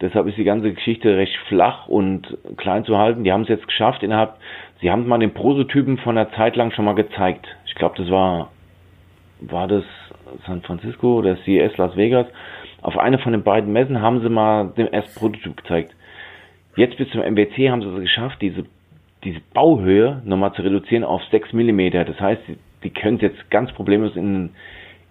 Deshalb 0.00 0.26
ist 0.26 0.36
die 0.36 0.44
ganze 0.44 0.72
Geschichte 0.72 1.16
recht 1.16 1.36
flach 1.48 1.86
und 1.86 2.36
klein 2.56 2.84
zu 2.84 2.98
halten. 2.98 3.22
Die 3.22 3.32
haben 3.32 3.42
es 3.42 3.48
jetzt 3.48 3.66
geschafft 3.66 4.02
innerhalb, 4.02 4.34
sie 4.82 4.90
haben 4.90 5.06
mal 5.06 5.18
den 5.18 5.32
Prototypen 5.32 5.96
von 5.98 6.18
einer 6.18 6.30
Zeit 6.32 6.56
lang 6.56 6.72
schon 6.72 6.84
mal 6.84 6.94
gezeigt. 6.94 7.46
Ich 7.66 7.74
glaube, 7.74 7.94
das 7.96 8.10
war, 8.10 8.50
war 9.40 9.68
das 9.68 9.84
San 10.46 10.60
Francisco 10.62 11.18
oder 11.18 11.38
CES 11.44 11.76
Las 11.78 11.96
Vegas. 11.96 12.26
Auf 12.82 12.98
einer 12.98 13.18
von 13.20 13.32
den 13.32 13.44
beiden 13.44 13.72
Messen 13.72 14.02
haben 14.02 14.20
sie 14.20 14.28
mal 14.28 14.72
den 14.76 14.92
ersten 14.92 15.18
Prototyp 15.18 15.56
gezeigt. 15.56 15.94
Jetzt 16.76 16.96
bis 16.96 17.08
zum 17.10 17.20
MWC 17.20 17.70
haben 17.70 17.80
sie 17.80 17.88
es 17.88 18.00
geschafft, 18.00 18.42
diese, 18.42 18.64
diese 19.24 19.40
Bauhöhe 19.54 20.20
nochmal 20.24 20.52
zu 20.54 20.62
reduzieren 20.62 21.04
auf 21.04 21.22
6 21.30 21.52
Millimeter. 21.52 22.04
Das 22.04 22.18
heißt, 22.18 22.42
die, 22.82 22.90
können 22.90 23.16
es 23.16 23.22
jetzt 23.22 23.50
ganz 23.50 23.70
problemlos 23.72 24.16
in, 24.16 24.50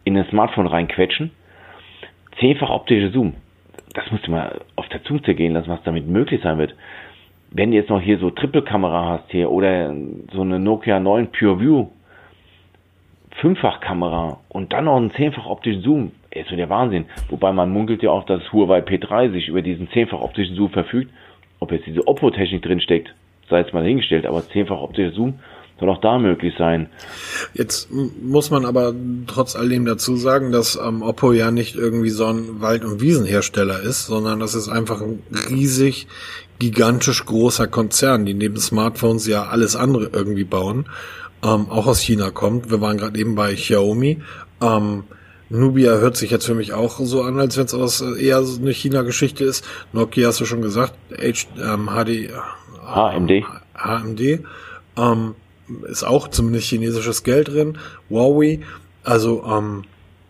in 0.03 0.17
ein 0.17 0.25
Smartphone 0.25 0.67
reinquetschen. 0.67 1.31
zehnfach 2.39 2.69
optische 2.69 3.11
Zoom. 3.11 3.35
Das 3.93 4.09
musst 4.11 4.27
du 4.27 4.31
mal 4.31 4.61
auf 4.75 4.87
der 4.89 5.03
Zunge 5.03 5.21
zergehen 5.21 5.53
lassen, 5.53 5.69
was 5.69 5.83
damit 5.83 6.07
möglich 6.07 6.41
sein 6.41 6.57
wird. 6.57 6.73
Wenn 7.53 7.71
du 7.71 7.77
jetzt 7.77 7.89
noch 7.89 7.99
hier 7.99 8.17
so 8.17 8.29
Triple-Kamera 8.29 9.09
hast 9.09 9.29
hier 9.29 9.51
oder 9.51 9.93
so 10.31 10.41
eine 10.41 10.57
Nokia 10.57 11.01
9 11.01 11.27
Pure 11.33 11.59
View, 11.59 11.87
Fünffach-Kamera 13.41 14.39
und 14.47 14.71
dann 14.71 14.85
noch 14.85 14.95
einen 14.95 15.11
zehnfach 15.11 15.45
optischen 15.47 15.81
Zoom, 15.81 16.11
ist 16.31 16.49
so 16.49 16.55
der 16.55 16.69
Wahnsinn. 16.69 17.07
Wobei 17.29 17.51
man 17.51 17.69
munkelt 17.69 18.03
ja 18.03 18.11
auch, 18.11 18.25
dass 18.25 18.53
Huawei 18.53 18.79
P30 18.79 19.49
über 19.49 19.61
diesen 19.61 19.89
zehnfach 19.89 20.21
optischen 20.21 20.55
Zoom 20.55 20.69
verfügt. 20.69 21.11
Ob 21.59 21.73
jetzt 21.73 21.85
diese 21.85 22.07
Oppo-Technik 22.07 22.61
drin 22.61 22.79
steckt, 22.79 23.13
sei 23.49 23.59
jetzt 23.59 23.73
mal 23.73 23.83
hingestellt, 23.83 24.25
aber 24.25 24.41
zehnfach 24.43 24.81
optischer 24.81 25.11
Zoom 25.11 25.39
soll 25.81 25.89
auch 25.89 25.99
da 25.99 26.17
möglich 26.17 26.53
sein. 26.57 26.87
Jetzt 27.53 27.89
muss 27.91 28.51
man 28.51 28.65
aber 28.65 28.93
trotz 29.27 29.55
alledem 29.55 29.85
dazu 29.85 30.15
sagen, 30.15 30.51
dass 30.51 30.79
ähm, 30.81 31.01
Oppo 31.01 31.33
ja 31.33 31.51
nicht 31.51 31.75
irgendwie 31.75 32.11
so 32.11 32.27
ein 32.27 32.61
Wald- 32.61 32.85
und 32.85 33.01
Wiesenhersteller 33.01 33.81
ist, 33.81 34.05
sondern 34.05 34.39
das 34.39 34.55
ist 34.55 34.69
einfach 34.69 35.01
ein 35.01 35.23
riesig, 35.49 36.07
gigantisch 36.59 37.25
großer 37.25 37.67
Konzern, 37.67 38.25
die 38.25 38.35
neben 38.35 38.57
Smartphones 38.57 39.27
ja 39.27 39.47
alles 39.47 39.75
andere 39.75 40.11
irgendwie 40.13 40.43
bauen, 40.43 40.85
ähm, 41.43 41.67
auch 41.69 41.87
aus 41.87 41.99
China 41.99 42.29
kommt. 42.29 42.69
Wir 42.69 42.79
waren 42.79 42.97
gerade 42.97 43.19
eben 43.19 43.35
bei 43.35 43.55
Xiaomi. 43.55 44.21
Ähm, 44.61 45.03
Nubia 45.49 45.95
hört 45.95 46.15
sich 46.15 46.31
jetzt 46.31 46.45
für 46.45 46.53
mich 46.53 46.73
auch 46.73 46.99
so 46.99 47.23
an, 47.23 47.39
als 47.39 47.57
wenn 47.57 47.65
es 47.65 47.73
aus 47.73 48.01
äh, 48.01 48.23
eher 48.23 48.43
so 48.43 48.61
eine 48.61 48.71
China-Geschichte 48.71 49.43
ist. 49.43 49.67
Nokia 49.91 50.27
hast 50.27 50.39
du 50.39 50.45
schon 50.45 50.61
gesagt, 50.61 50.93
H, 51.11 51.47
ähm, 51.59 51.89
HD, 51.89 52.29
HMD. 52.85 53.43
HMD. 53.75 54.45
Ähm, 54.97 55.35
ist 55.89 56.03
auch 56.03 56.27
zumindest 56.27 56.67
chinesisches 56.67 57.23
Geld 57.23 57.49
drin. 57.49 57.77
Huawei, 58.09 58.61
also 59.03 59.43
ähm, 59.45 59.83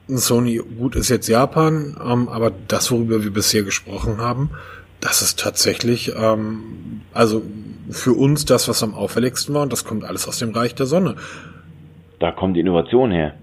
Sony, 0.08 0.62
gut 0.78 0.96
ist 0.96 1.10
jetzt 1.10 1.28
Japan, 1.28 1.98
ähm, 2.04 2.28
aber 2.30 2.52
das, 2.68 2.92
worüber 2.92 3.24
wir 3.24 3.32
bisher 3.32 3.64
gesprochen 3.64 4.18
haben, 4.18 4.50
das 5.00 5.22
ist 5.22 5.39
tatsächlich, 5.39 6.14
ähm, 6.16 7.02
also 7.14 7.42
für 7.89 8.14
uns 8.14 8.46
das, 8.46 8.68
was 8.68 8.84
am 8.84 8.94
auffälligsten 8.94 9.54
war, 9.54 9.64
und 9.64 9.74
das 9.74 9.86
kommt 9.86 10.04
alles 10.04 10.28
aus 10.28 10.39
dem 10.39 10.52
Reich 10.52 10.76
der 10.76 10.86
Sonne. 10.86 11.16
Da 12.20 12.32
kommt 12.32 12.56
die 12.56 12.60
Innovation 12.60 13.12
her. 13.12 13.34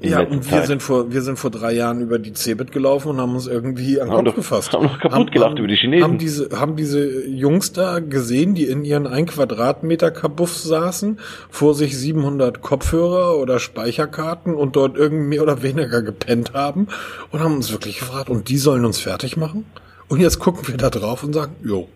Ja, 0.00 0.20
und 0.20 0.44
wir 0.44 0.58
Zeit. 0.58 0.66
sind 0.68 0.82
vor, 0.82 1.12
wir 1.12 1.22
sind 1.22 1.38
vor 1.38 1.50
drei 1.50 1.72
Jahren 1.72 2.00
über 2.00 2.20
die 2.20 2.32
Cebit 2.32 2.70
gelaufen 2.70 3.08
und 3.08 3.20
haben 3.20 3.34
uns 3.34 3.48
irgendwie 3.48 4.00
an 4.00 4.08
den 4.08 4.14
Kopf 4.14 4.24
doch, 4.26 4.34
gefasst. 4.36 4.72
Haben 4.72 4.84
noch 4.84 4.98
kaputt 5.00 5.12
haben, 5.12 5.26
gelacht 5.30 5.50
haben, 5.50 5.58
über 5.58 5.66
die 5.66 5.76
Chinesen. 5.76 6.04
Haben 6.04 6.18
diese, 6.18 6.48
haben 6.52 6.76
diese 6.76 7.26
Jungs 7.26 7.72
da 7.72 7.98
gesehen, 7.98 8.54
die 8.54 8.66
in 8.66 8.84
ihren 8.84 9.08
ein 9.08 9.26
Quadratmeter 9.26 10.12
Kabuff 10.12 10.56
saßen, 10.56 11.18
vor 11.50 11.74
sich 11.74 11.98
700 11.98 12.60
Kopfhörer 12.60 13.38
oder 13.38 13.58
Speicherkarten 13.58 14.54
und 14.54 14.76
dort 14.76 14.96
irgendwie 14.96 15.24
mehr 15.24 15.42
oder 15.42 15.62
weniger 15.62 16.02
gepennt 16.02 16.52
haben 16.54 16.86
und 17.32 17.40
haben 17.40 17.56
uns 17.56 17.72
wirklich 17.72 17.98
gefragt, 17.98 18.30
und 18.30 18.48
die 18.48 18.58
sollen 18.58 18.84
uns 18.84 19.00
fertig 19.00 19.36
machen? 19.36 19.64
Und 20.06 20.20
jetzt 20.20 20.38
gucken 20.38 20.68
wir 20.68 20.76
da 20.76 20.90
drauf 20.90 21.24
und 21.24 21.32
sagen, 21.32 21.56
jo. 21.64 21.88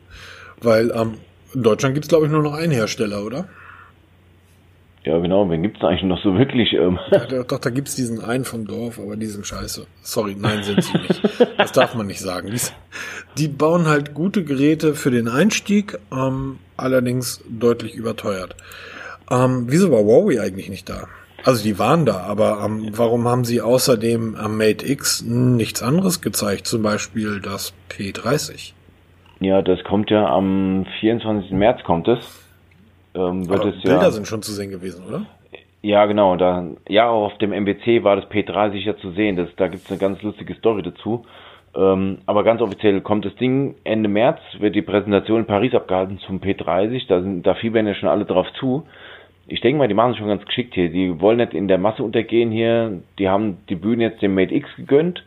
Weil 0.60 0.90
ähm, 0.90 1.14
in 1.54 1.62
Deutschland 1.62 1.94
gibt's 1.94 2.08
glaube 2.08 2.26
ich 2.26 2.32
nur 2.32 2.42
noch 2.42 2.54
einen 2.54 2.72
Hersteller, 2.72 3.24
oder? 3.24 3.46
Ja, 5.04 5.18
genau, 5.18 5.50
wen 5.50 5.62
gibt's 5.62 5.82
eigentlich 5.82 6.04
noch 6.04 6.22
so 6.22 6.38
wirklich? 6.38 6.72
Ähm? 6.74 6.98
Ja, 7.10 7.42
doch, 7.42 7.58
da 7.58 7.70
gibt's 7.70 7.96
diesen 7.96 8.22
einen 8.22 8.44
vom 8.44 8.66
Dorf, 8.66 9.00
aber 9.00 9.16
die 9.16 9.26
sind 9.26 9.44
scheiße. 9.44 9.86
Sorry, 10.02 10.36
nein, 10.38 10.62
sind 10.62 10.84
sie 10.84 10.96
nicht. 10.96 11.20
Das 11.58 11.72
darf 11.72 11.94
man 11.96 12.06
nicht 12.06 12.20
sagen. 12.20 12.50
Die, 12.52 12.60
die 13.36 13.48
bauen 13.48 13.88
halt 13.88 14.14
gute 14.14 14.44
Geräte 14.44 14.94
für 14.94 15.10
den 15.10 15.28
Einstieg, 15.28 15.98
ähm, 16.12 16.58
allerdings 16.76 17.42
deutlich 17.48 17.94
überteuert. 17.94 18.54
Ähm, 19.28 19.64
wieso 19.68 19.90
war 19.90 20.00
Huawei 20.00 20.40
eigentlich 20.40 20.70
nicht 20.70 20.88
da? 20.88 21.08
Also 21.44 21.64
die 21.64 21.80
waren 21.80 22.06
da, 22.06 22.20
aber 22.20 22.62
ähm, 22.64 22.90
warum 22.92 23.26
haben 23.26 23.44
sie 23.44 23.60
außerdem 23.60 24.36
am 24.36 24.56
Mate 24.56 24.86
X 24.86 25.22
nichts 25.22 25.82
anderes 25.82 26.20
gezeigt? 26.20 26.68
Zum 26.68 26.82
Beispiel 26.82 27.40
das 27.40 27.74
P30. 27.90 28.74
Ja, 29.40 29.62
das 29.62 29.82
kommt 29.82 30.10
ja 30.10 30.26
am 30.26 30.86
24. 31.00 31.50
März 31.50 31.82
kommt 31.82 32.06
es 32.06 32.41
ähm, 33.14 33.48
wird 33.48 33.60
Aber 33.60 33.70
es 33.70 33.82
Bilder 33.82 34.02
ja. 34.02 34.10
sind 34.10 34.26
schon 34.26 34.42
zu 34.42 34.52
sehen 34.52 34.70
gewesen, 34.70 35.04
oder? 35.06 35.26
Ja, 35.82 36.06
genau. 36.06 36.36
Da, 36.36 36.64
ja, 36.88 37.10
auf 37.10 37.36
dem 37.38 37.52
MBC 37.52 38.04
war 38.04 38.16
das 38.16 38.26
P30 38.26 38.76
ja 38.84 38.96
zu 38.96 39.10
sehen. 39.12 39.36
Das, 39.36 39.48
da 39.56 39.68
gibt's 39.68 39.90
eine 39.90 39.98
ganz 39.98 40.22
lustige 40.22 40.54
Story 40.54 40.82
dazu. 40.82 41.24
Ähm, 41.74 42.18
aber 42.26 42.44
ganz 42.44 42.60
offiziell 42.60 43.00
kommt 43.00 43.24
das 43.24 43.34
Ding 43.36 43.74
Ende 43.84 44.08
März, 44.08 44.38
wird 44.58 44.74
die 44.74 44.82
Präsentation 44.82 45.40
in 45.40 45.46
Paris 45.46 45.74
abgehalten 45.74 46.18
zum 46.20 46.40
P30. 46.40 47.06
Da, 47.08 47.22
sind, 47.22 47.46
da 47.46 47.54
fiebern 47.54 47.86
ja 47.86 47.94
schon 47.94 48.08
alle 48.08 48.24
drauf 48.24 48.46
zu. 48.58 48.84
Ich 49.48 49.60
denke 49.60 49.78
mal, 49.78 49.88
die 49.88 49.94
machen 49.94 50.12
es 50.12 50.18
schon 50.18 50.28
ganz 50.28 50.44
geschickt 50.44 50.74
hier. 50.74 50.88
Die 50.88 51.20
wollen 51.20 51.38
nicht 51.38 51.54
in 51.54 51.68
der 51.68 51.78
Masse 51.78 52.02
untergehen 52.02 52.52
hier. 52.52 53.00
Die 53.18 53.28
haben 53.28 53.58
die 53.68 53.74
Bühne 53.74 54.04
jetzt 54.04 54.22
dem 54.22 54.34
Mate 54.34 54.54
X 54.54 54.68
gegönnt 54.76 55.24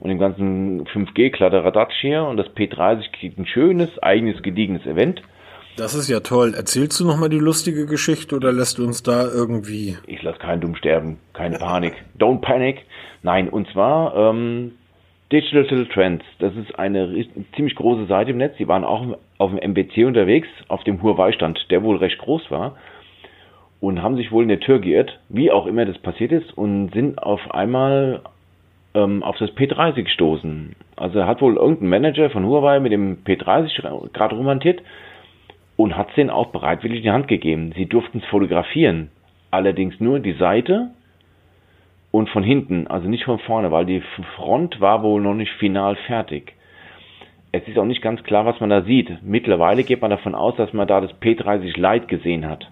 und 0.00 0.10
dem 0.10 0.18
ganzen 0.18 0.84
5G-Kladderadatsch 0.86 2.00
hier. 2.00 2.24
Und 2.24 2.36
das 2.36 2.48
P30 2.48 3.12
kriegt 3.12 3.38
ein 3.38 3.46
schönes, 3.46 3.98
eigenes, 4.02 4.42
gediegenes 4.42 4.84
Event. 4.84 5.22
Das 5.76 5.94
ist 5.94 6.08
ja 6.08 6.20
toll. 6.20 6.54
Erzählst 6.56 6.98
du 7.00 7.06
nochmal 7.06 7.28
die 7.28 7.38
lustige 7.38 7.84
Geschichte 7.84 8.34
oder 8.34 8.50
lässt 8.50 8.78
du 8.78 8.84
uns 8.84 9.02
da 9.02 9.24
irgendwie... 9.24 9.98
Ich 10.06 10.22
lasse 10.22 10.38
keinen 10.38 10.62
dumm 10.62 10.74
sterben. 10.74 11.18
Keine 11.34 11.58
Panik. 11.58 11.92
Don't 12.18 12.40
panic. 12.40 12.86
Nein, 13.22 13.50
und 13.50 13.68
zwar 13.72 14.16
ähm, 14.16 14.72
Digital 15.30 15.86
Trends. 15.92 16.24
Das 16.38 16.54
ist 16.56 16.78
eine 16.78 17.26
ziemlich 17.54 17.74
große 17.74 18.06
Seite 18.06 18.30
im 18.30 18.38
Netz. 18.38 18.56
Die 18.56 18.68
waren 18.68 18.84
auch 18.84 19.18
auf 19.36 19.50
dem 19.50 19.58
MBC 19.58 20.06
unterwegs, 20.06 20.48
auf 20.68 20.82
dem 20.84 21.02
Huawei-Stand, 21.02 21.66
der 21.70 21.82
wohl 21.82 21.96
recht 21.96 22.18
groß 22.18 22.50
war. 22.50 22.76
Und 23.78 24.02
haben 24.02 24.16
sich 24.16 24.32
wohl 24.32 24.44
in 24.44 24.48
der 24.48 24.60
Tür 24.60 24.78
geirrt, 24.78 25.18
wie 25.28 25.50
auch 25.50 25.66
immer 25.66 25.84
das 25.84 25.98
passiert 25.98 26.32
ist, 26.32 26.56
und 26.56 26.94
sind 26.94 27.22
auf 27.22 27.50
einmal 27.50 28.22
ähm, 28.94 29.22
auf 29.22 29.36
das 29.36 29.50
P30 29.50 30.04
gestoßen. 30.04 30.74
Also 30.96 31.26
hat 31.26 31.42
wohl 31.42 31.56
irgendein 31.56 31.90
Manager 31.90 32.30
von 32.30 32.46
Huawei 32.46 32.80
mit 32.80 32.92
dem 32.92 33.18
P30 33.24 34.12
gerade 34.14 34.34
romantiert 34.34 34.80
und 35.76 35.96
hat 35.96 36.08
es 36.10 36.14
denen 36.14 36.30
auch 36.30 36.48
bereitwillig 36.48 36.98
in 36.98 37.02
die 37.04 37.10
Hand 37.10 37.28
gegeben. 37.28 37.72
Sie 37.76 37.86
durften 37.86 38.18
es 38.18 38.24
fotografieren, 38.26 39.10
allerdings 39.50 40.00
nur 40.00 40.20
die 40.20 40.32
Seite 40.32 40.90
und 42.10 42.30
von 42.30 42.42
hinten, 42.42 42.86
also 42.86 43.08
nicht 43.08 43.24
von 43.24 43.38
vorne, 43.40 43.70
weil 43.70 43.84
die 43.84 44.02
Front 44.36 44.80
war 44.80 45.02
wohl 45.02 45.20
noch 45.20 45.34
nicht 45.34 45.52
final 45.52 45.96
fertig. 46.06 46.54
Es 47.52 47.66
ist 47.68 47.78
auch 47.78 47.84
nicht 47.84 48.02
ganz 48.02 48.22
klar, 48.22 48.44
was 48.44 48.60
man 48.60 48.70
da 48.70 48.82
sieht. 48.82 49.22
Mittlerweile 49.22 49.84
geht 49.84 50.00
man 50.00 50.10
davon 50.10 50.34
aus, 50.34 50.56
dass 50.56 50.72
man 50.72 50.88
da 50.88 51.00
das 51.00 51.12
P30 51.20 51.78
Lite 51.78 52.06
gesehen 52.06 52.46
hat, 52.46 52.70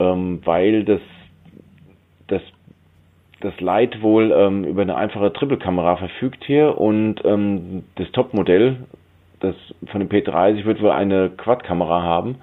ähm, 0.00 0.40
weil 0.44 0.84
das, 0.84 1.00
das, 2.26 2.42
das 3.40 3.58
Lite 3.60 4.02
wohl 4.02 4.32
ähm, 4.32 4.64
über 4.64 4.82
eine 4.82 4.96
einfache 4.96 5.32
Triple-Kamera 5.32 5.96
verfügt 5.96 6.44
hier 6.44 6.78
und 6.78 7.24
ähm, 7.24 7.84
das 7.96 8.10
Topmodell 8.12 8.76
das 9.44 9.90
von 9.90 10.00
dem 10.00 10.08
P30 10.08 10.64
wird 10.64 10.82
wohl 10.82 10.90
eine 10.90 11.30
Quad-Kamera 11.30 12.02
haben 12.02 12.36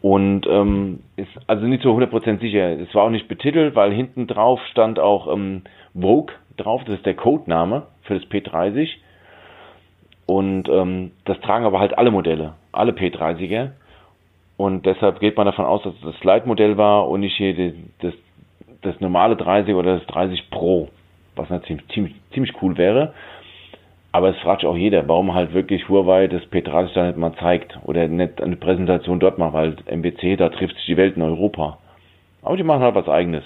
und 0.00 0.46
ähm, 0.48 1.00
ist 1.16 1.30
also 1.46 1.66
nicht 1.66 1.82
so 1.82 1.96
100% 1.96 2.40
sicher. 2.40 2.78
Es 2.80 2.94
war 2.94 3.04
auch 3.04 3.10
nicht 3.10 3.28
betitelt, 3.28 3.76
weil 3.76 3.92
hinten 3.92 4.26
drauf 4.26 4.60
stand 4.70 4.98
auch 4.98 5.32
ähm, 5.32 5.62
Vogue 5.94 6.34
drauf, 6.56 6.82
das 6.84 6.96
ist 6.96 7.06
der 7.06 7.14
Codename 7.14 7.84
für 8.02 8.18
das 8.18 8.28
P30 8.28 8.88
und 10.26 10.68
ähm, 10.68 11.12
das 11.24 11.40
tragen 11.40 11.64
aber 11.64 11.78
halt 11.80 11.96
alle 11.96 12.10
Modelle, 12.10 12.54
alle 12.72 12.92
P30er 12.92 13.70
und 14.56 14.86
deshalb 14.86 15.20
geht 15.20 15.36
man 15.36 15.46
davon 15.46 15.64
aus, 15.64 15.82
dass 15.82 15.94
es 15.94 16.00
das 16.02 16.16
Slide-Modell 16.16 16.76
war 16.76 17.08
und 17.08 17.20
nicht 17.20 17.36
hier 17.36 17.54
die, 17.54 17.74
das, 18.00 18.14
das 18.82 19.00
normale 19.00 19.36
30 19.36 19.74
oder 19.74 19.98
das 19.98 20.06
30 20.06 20.50
Pro, 20.50 20.88
was 21.36 21.48
natürlich 21.50 21.86
ziemlich, 21.88 22.14
ziemlich 22.32 22.54
cool 22.62 22.76
wäre. 22.76 23.14
Aber 24.12 24.28
es 24.28 24.36
fragt 24.42 24.60
sich 24.60 24.68
auch 24.68 24.76
jeder, 24.76 25.08
warum 25.08 25.34
halt 25.34 25.54
wirklich 25.54 25.88
Huawei 25.88 26.28
das 26.28 26.42
P30 26.42 26.94
da 26.94 27.06
nicht 27.06 27.16
mal 27.16 27.34
zeigt 27.40 27.78
oder 27.84 28.06
nicht 28.08 28.42
eine 28.42 28.56
Präsentation 28.56 29.18
dort 29.20 29.38
macht, 29.38 29.54
weil 29.54 29.76
MBC, 29.86 30.36
da 30.36 30.50
trifft 30.50 30.76
sich 30.76 30.84
die 30.86 30.96
Welt 30.98 31.16
in 31.16 31.22
Europa. 31.22 31.78
Aber 32.42 32.56
die 32.56 32.62
machen 32.62 32.82
halt 32.82 32.94
was 32.94 33.08
eigenes. 33.08 33.44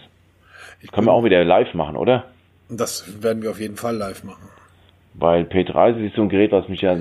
Das 0.82 0.90
können 0.90 1.06
wir 1.06 1.12
auch 1.12 1.24
wieder 1.24 1.44
live 1.44 1.72
machen, 1.74 1.96
oder? 1.96 2.24
Das 2.68 3.22
werden 3.22 3.42
wir 3.42 3.50
auf 3.50 3.60
jeden 3.60 3.76
Fall 3.76 3.96
live 3.96 4.24
machen. 4.24 4.48
Weil 5.14 5.44
P30 5.44 6.08
ist 6.08 6.16
so 6.16 6.22
ein 6.22 6.28
Gerät, 6.28 6.50
was 6.50 6.68
mich 6.68 6.82
ja 6.82 6.96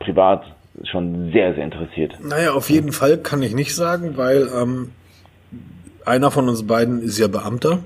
privat 0.00 0.44
schon 0.84 1.32
sehr, 1.32 1.54
sehr 1.54 1.64
interessiert. 1.64 2.14
Naja, 2.22 2.52
auf 2.52 2.68
jeden 2.70 2.92
Fall 2.92 3.18
kann 3.18 3.42
ich 3.42 3.54
nicht 3.54 3.74
sagen, 3.74 4.16
weil 4.16 4.48
ähm, 4.54 4.92
einer 6.04 6.30
von 6.30 6.48
uns 6.48 6.66
beiden 6.66 7.02
ist 7.02 7.18
ja 7.18 7.26
Beamter 7.26 7.80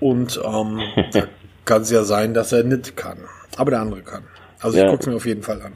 und 0.00 0.40
ähm, 0.44 0.80
kann 1.64 1.82
es 1.82 1.90
ja 1.90 2.02
sein, 2.02 2.34
dass 2.34 2.52
er 2.52 2.64
nicht 2.64 2.96
kann. 2.96 3.18
Aber 3.56 3.70
der 3.70 3.80
andere 3.80 4.02
kann. 4.02 4.24
Also 4.60 4.78
ja. 4.78 4.84
ich 4.84 4.90
gucke 4.90 5.02
es 5.02 5.06
mir 5.06 5.16
auf 5.16 5.26
jeden 5.26 5.42
Fall 5.42 5.60
an. 5.62 5.72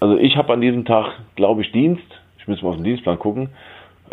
Also 0.00 0.16
ich 0.16 0.36
habe 0.36 0.52
an 0.52 0.60
diesem 0.60 0.84
Tag, 0.84 1.06
glaube 1.36 1.62
ich, 1.62 1.72
Dienst. 1.72 2.04
Ich 2.38 2.46
muss 2.46 2.62
mal 2.62 2.70
auf 2.70 2.76
den 2.76 2.84
Dienstplan 2.84 3.18
gucken. 3.18 3.50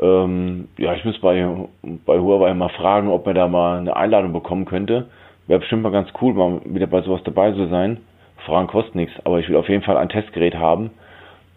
Ähm, 0.02 0.68
ja, 0.78 0.94
ich 0.94 1.06
muss 1.06 1.20
bei, 1.20 1.48
bei 2.06 2.20
Huawei 2.20 2.54
mal 2.54 2.70
fragen, 2.70 3.10
ob 3.10 3.26
man 3.26 3.36
da 3.36 3.48
mal 3.48 3.80
eine 3.80 3.96
Einladung 3.96 4.34
bekommen 4.34 4.66
könnte. 4.66 5.08
Wäre 5.48 5.60
bestimmt 5.60 5.84
mal 5.84 5.92
ganz 5.92 6.10
cool, 6.22 6.34
mal 6.34 6.62
wieder 6.66 6.88
bei 6.88 7.02
sowas 7.02 7.22
dabei 7.24 7.52
zu 7.52 7.68
sein. 7.68 7.98
Fragen 8.46 8.68
kostet 8.68 8.96
nichts, 8.96 9.14
aber 9.24 9.40
ich 9.40 9.48
will 9.48 9.56
auf 9.56 9.70
jeden 9.70 9.84
Fall 9.84 9.98
ein 9.98 10.10
Testgerät 10.10 10.56
haben, 10.56 10.92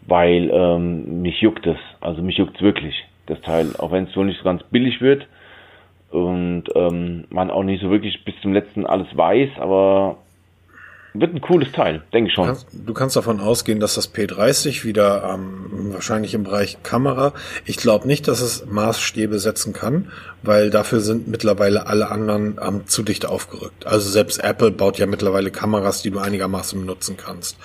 weil 0.06 0.50
ähm, 0.52 1.22
mich 1.22 1.40
juckt 1.40 1.66
es. 1.66 1.78
Also 2.00 2.22
mich 2.22 2.36
juckt 2.36 2.56
es 2.56 2.62
wirklich, 2.62 2.94
das 3.26 3.40
Teil. 3.40 3.74
Auch 3.78 3.90
wenn 3.90 4.04
es 4.04 4.16
wohl 4.16 4.26
nicht 4.26 4.38
so 4.38 4.44
ganz 4.44 4.62
billig 4.64 5.00
wird 5.00 5.26
und 6.10 6.64
ähm, 6.74 7.24
man 7.30 7.50
auch 7.50 7.62
nicht 7.62 7.82
so 7.82 7.90
wirklich 7.90 8.24
bis 8.24 8.34
zum 8.40 8.52
letzten 8.52 8.86
alles 8.86 9.08
weiß, 9.16 9.50
aber 9.58 10.18
wird 11.20 11.34
ein 11.34 11.40
cooles 11.40 11.72
Teil, 11.72 12.02
denke 12.12 12.28
ich 12.28 12.34
schon. 12.34 12.56
Du 12.72 12.94
kannst, 12.94 13.16
davon 13.16 13.40
ausgehen, 13.40 13.80
dass 13.80 13.94
das 13.94 14.14
P30 14.14 14.84
wieder 14.84 15.34
ähm, 15.34 15.92
wahrscheinlich 15.92 16.34
im 16.34 16.44
Bereich 16.44 16.82
Kamera, 16.82 17.32
ich 17.64 17.76
glaube 17.76 18.06
nicht, 18.06 18.28
dass 18.28 18.40
es 18.40 18.66
Maßstäbe 18.66 19.38
setzen 19.38 19.72
kann, 19.72 20.10
weil 20.42 20.70
dafür 20.70 21.00
sind 21.00 21.26
mittlerweile 21.28 21.86
alle 21.86 22.10
anderen 22.10 22.58
ähm, 22.62 22.86
zu 22.86 23.02
dicht 23.02 23.26
aufgerückt. 23.26 23.86
Also 23.86 24.08
selbst 24.08 24.42
Apple 24.44 24.70
baut 24.70 24.98
ja 24.98 25.06
mittlerweile 25.06 25.50
Kameras, 25.50 26.02
die 26.02 26.10
du 26.10 26.18
einigermaßen 26.18 26.78
benutzen 26.78 27.16
kannst. 27.16 27.56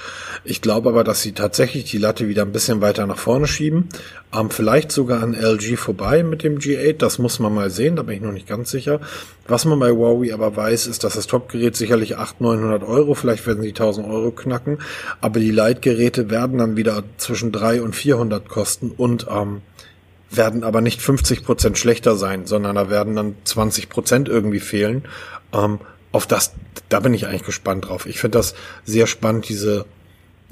Ich 0.43 0.61
glaube 0.61 0.89
aber, 0.89 1.03
dass 1.03 1.21
sie 1.21 1.33
tatsächlich 1.33 1.85
die 1.85 1.97
Latte 1.97 2.27
wieder 2.27 2.43
ein 2.43 2.51
bisschen 2.51 2.81
weiter 2.81 3.05
nach 3.05 3.17
vorne 3.17 3.47
schieben, 3.47 3.89
ähm, 4.33 4.49
vielleicht 4.49 4.91
sogar 4.91 5.21
an 5.21 5.33
LG 5.33 5.77
vorbei 5.77 6.23
mit 6.23 6.43
dem 6.43 6.57
G8, 6.57 6.97
das 6.97 7.19
muss 7.19 7.39
man 7.39 7.53
mal 7.53 7.69
sehen, 7.69 7.95
da 7.95 8.03
bin 8.03 8.15
ich 8.15 8.21
noch 8.21 8.31
nicht 8.31 8.47
ganz 8.47 8.71
sicher. 8.71 8.99
Was 9.47 9.65
man 9.65 9.79
bei 9.79 9.91
Huawei 9.91 10.33
aber 10.33 10.55
weiß, 10.55 10.87
ist, 10.87 11.03
dass 11.03 11.15
das 11.15 11.27
Topgerät 11.27 11.75
sicherlich 11.75 12.17
800, 12.17 12.61
900 12.61 12.83
Euro, 12.83 13.13
vielleicht 13.13 13.45
werden 13.45 13.61
sie 13.61 13.69
1000 13.69 14.07
Euro 14.07 14.31
knacken, 14.31 14.79
aber 15.19 15.39
die 15.39 15.51
Leitgeräte 15.51 16.29
werden 16.29 16.59
dann 16.59 16.77
wieder 16.77 17.03
zwischen 17.17 17.51
300 17.51 17.83
und 17.83 17.93
400 17.95 18.47
kosten 18.47 18.91
und 18.91 19.27
ähm, 19.29 19.61
werden 20.29 20.63
aber 20.63 20.81
nicht 20.81 21.01
50 21.01 21.43
Prozent 21.43 21.77
schlechter 21.77 22.15
sein, 22.15 22.45
sondern 22.45 22.75
da 22.75 22.89
werden 22.89 23.15
dann 23.15 23.35
20 23.43 23.89
Prozent 23.89 24.29
irgendwie 24.29 24.61
fehlen. 24.61 25.03
Ähm, 25.53 25.79
auf 26.11 26.25
das, 26.25 26.53
da 26.89 26.99
bin 27.01 27.13
ich 27.13 27.27
eigentlich 27.27 27.43
gespannt 27.43 27.89
drauf. 27.89 28.05
Ich 28.05 28.19
finde 28.19 28.37
das 28.37 28.55
sehr 28.85 29.07
spannend, 29.07 29.49
diese 29.49 29.85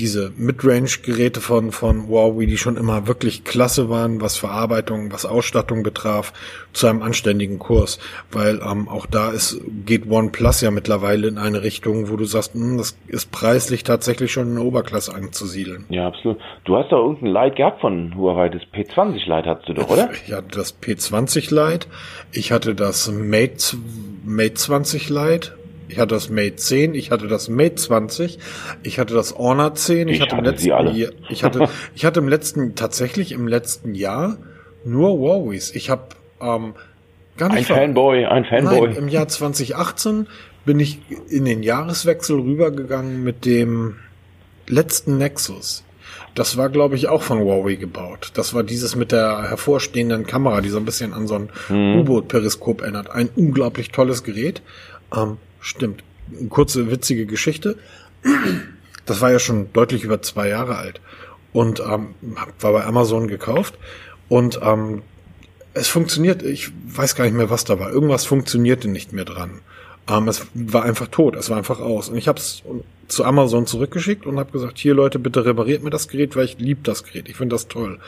diese 0.01 0.31
Midrange-Geräte 0.35 1.41
von, 1.41 1.71
von 1.71 2.07
Huawei, 2.07 2.47
die 2.47 2.57
schon 2.57 2.75
immer 2.75 3.05
wirklich 3.05 3.43
klasse 3.43 3.87
waren, 3.87 4.19
was 4.19 4.35
Verarbeitung, 4.35 5.13
was 5.13 5.27
Ausstattung 5.27 5.83
betraf, 5.83 6.33
zu 6.73 6.87
einem 6.87 7.03
anständigen 7.03 7.59
Kurs. 7.59 7.99
Weil 8.31 8.61
ähm, 8.67 8.89
auch 8.89 9.05
da 9.05 9.29
ist, 9.29 9.61
geht 9.85 10.09
OnePlus 10.09 10.61
ja 10.61 10.71
mittlerweile 10.71 11.27
in 11.27 11.37
eine 11.37 11.61
Richtung, 11.61 12.09
wo 12.09 12.15
du 12.15 12.25
sagst, 12.25 12.55
mh, 12.55 12.61
hm, 12.61 12.77
das 12.79 12.97
ist 13.07 13.31
preislich 13.31 13.83
tatsächlich 13.83 14.31
schon 14.31 14.47
in 14.47 14.55
der 14.55 14.63
Oberklasse 14.63 15.13
anzusiedeln. 15.13 15.85
Ja, 15.89 16.07
absolut. 16.07 16.39
Du 16.65 16.75
hast 16.77 16.91
doch 16.91 16.97
irgendein 16.97 17.43
Lite 17.43 17.55
gehabt 17.57 17.81
von 17.81 18.15
Huawei, 18.15 18.49
das 18.49 18.63
P20 18.73 19.27
Lite 19.27 19.49
hast 19.49 19.69
du 19.69 19.73
doch, 19.73 19.89
oder? 19.89 20.09
Ich 20.25 20.33
hatte 20.33 20.47
das 20.57 20.81
P20 20.81 21.53
Lite, 21.53 21.87
ich 22.31 22.51
hatte 22.51 22.73
das 22.73 23.11
Mate, 23.11 23.77
Mate 24.25 24.53
20 24.55 25.09
Lite 25.09 25.60
ich 25.91 25.99
hatte 25.99 26.15
das 26.15 26.29
Mate 26.29 26.55
10, 26.55 26.95
ich 26.95 27.11
hatte 27.11 27.27
das 27.27 27.49
Mate 27.49 27.75
20, 27.75 28.39
ich 28.83 28.97
hatte 28.97 29.13
das 29.13 29.37
Honor 29.37 29.75
10, 29.75 30.07
ich, 30.07 30.15
ich 30.15 30.21
hatte, 30.21 30.37
im 30.37 30.43
letzten 30.43 30.67
Jahr, 30.67 30.95
ich 31.29 31.43
hatte, 31.43 31.69
ich 31.95 32.05
hatte 32.05 32.19
im 32.19 32.27
letzten, 32.29 32.75
tatsächlich 32.75 33.33
im 33.33 33.47
letzten 33.47 33.93
Jahr 33.93 34.37
nur 34.85 35.11
Huawei's. 35.11 35.71
Ich 35.75 35.89
habe 35.89 36.03
ähm, 36.41 36.73
gar 37.37 37.49
nicht. 37.49 37.69
Ein 37.71 37.77
Fanboy, 37.77 38.25
ein 38.25 38.45
Fanboy. 38.45 38.87
Nein, 38.87 38.97
Im 38.97 39.07
Jahr 39.09 39.27
2018 39.27 40.27
bin 40.65 40.79
ich 40.79 40.99
in 41.29 41.45
den 41.45 41.61
Jahreswechsel 41.61 42.39
rübergegangen 42.39 43.23
mit 43.23 43.45
dem 43.45 43.97
letzten 44.67 45.17
Nexus. 45.17 45.83
Das 46.35 46.55
war, 46.55 46.69
glaube 46.69 46.95
ich, 46.95 47.09
auch 47.09 47.21
von 47.21 47.39
Huawei 47.39 47.75
gebaut. 47.75 48.31
Das 48.35 48.53
war 48.53 48.63
dieses 48.63 48.95
mit 48.95 49.11
der 49.11 49.49
hervorstehenden 49.49 50.25
Kamera, 50.25 50.61
die 50.61 50.69
so 50.69 50.77
ein 50.77 50.85
bisschen 50.85 51.13
an 51.13 51.27
so 51.27 51.35
ein 51.35 51.49
hm. 51.67 51.99
U-Boot-Periskop 51.99 52.81
erinnert. 52.81 53.09
Ein 53.09 53.29
unglaublich 53.35 53.91
tolles 53.91 54.23
Gerät. 54.23 54.61
Ähm, 55.13 55.37
Stimmt. 55.61 56.03
Eine 56.37 56.49
kurze, 56.49 56.91
witzige 56.91 57.25
Geschichte. 57.25 57.77
Das 59.05 59.21
war 59.21 59.31
ja 59.31 59.39
schon 59.39 59.71
deutlich 59.73 60.03
über 60.03 60.21
zwei 60.21 60.49
Jahre 60.49 60.77
alt. 60.77 60.99
Und 61.53 61.79
ähm, 61.79 62.15
war 62.59 62.73
bei 62.73 62.83
Amazon 62.83 63.27
gekauft. 63.27 63.77
Und 64.27 64.59
ähm, 64.63 65.03
es 65.73 65.87
funktioniert, 65.87 66.43
ich 66.43 66.71
weiß 66.87 67.15
gar 67.15 67.25
nicht 67.25 67.35
mehr, 67.35 67.49
was 67.49 67.63
da 67.63 67.79
war. 67.79 67.91
Irgendwas 67.91 68.25
funktionierte 68.25 68.87
nicht 68.87 69.13
mehr 69.13 69.25
dran. 69.25 69.61
Ähm, 70.09 70.27
es 70.27 70.47
war 70.53 70.83
einfach 70.83 71.07
tot, 71.07 71.35
es 71.35 71.49
war 71.49 71.57
einfach 71.57 71.79
aus. 71.79 72.09
Und 72.09 72.17
ich 72.17 72.27
habe 72.27 72.39
es 72.39 72.63
zu 73.07 73.23
Amazon 73.23 73.67
zurückgeschickt 73.67 74.25
und 74.25 74.39
habe 74.39 74.51
gesagt, 74.51 74.77
hier 74.79 74.93
Leute, 74.93 75.19
bitte 75.19 75.45
repariert 75.45 75.83
mir 75.83 75.89
das 75.89 76.07
Gerät, 76.07 76.35
weil 76.35 76.45
ich 76.45 76.57
liebe 76.57 76.81
das 76.83 77.03
Gerät. 77.03 77.29
Ich 77.29 77.35
finde 77.35 77.55
das 77.55 77.67
toll. 77.67 77.99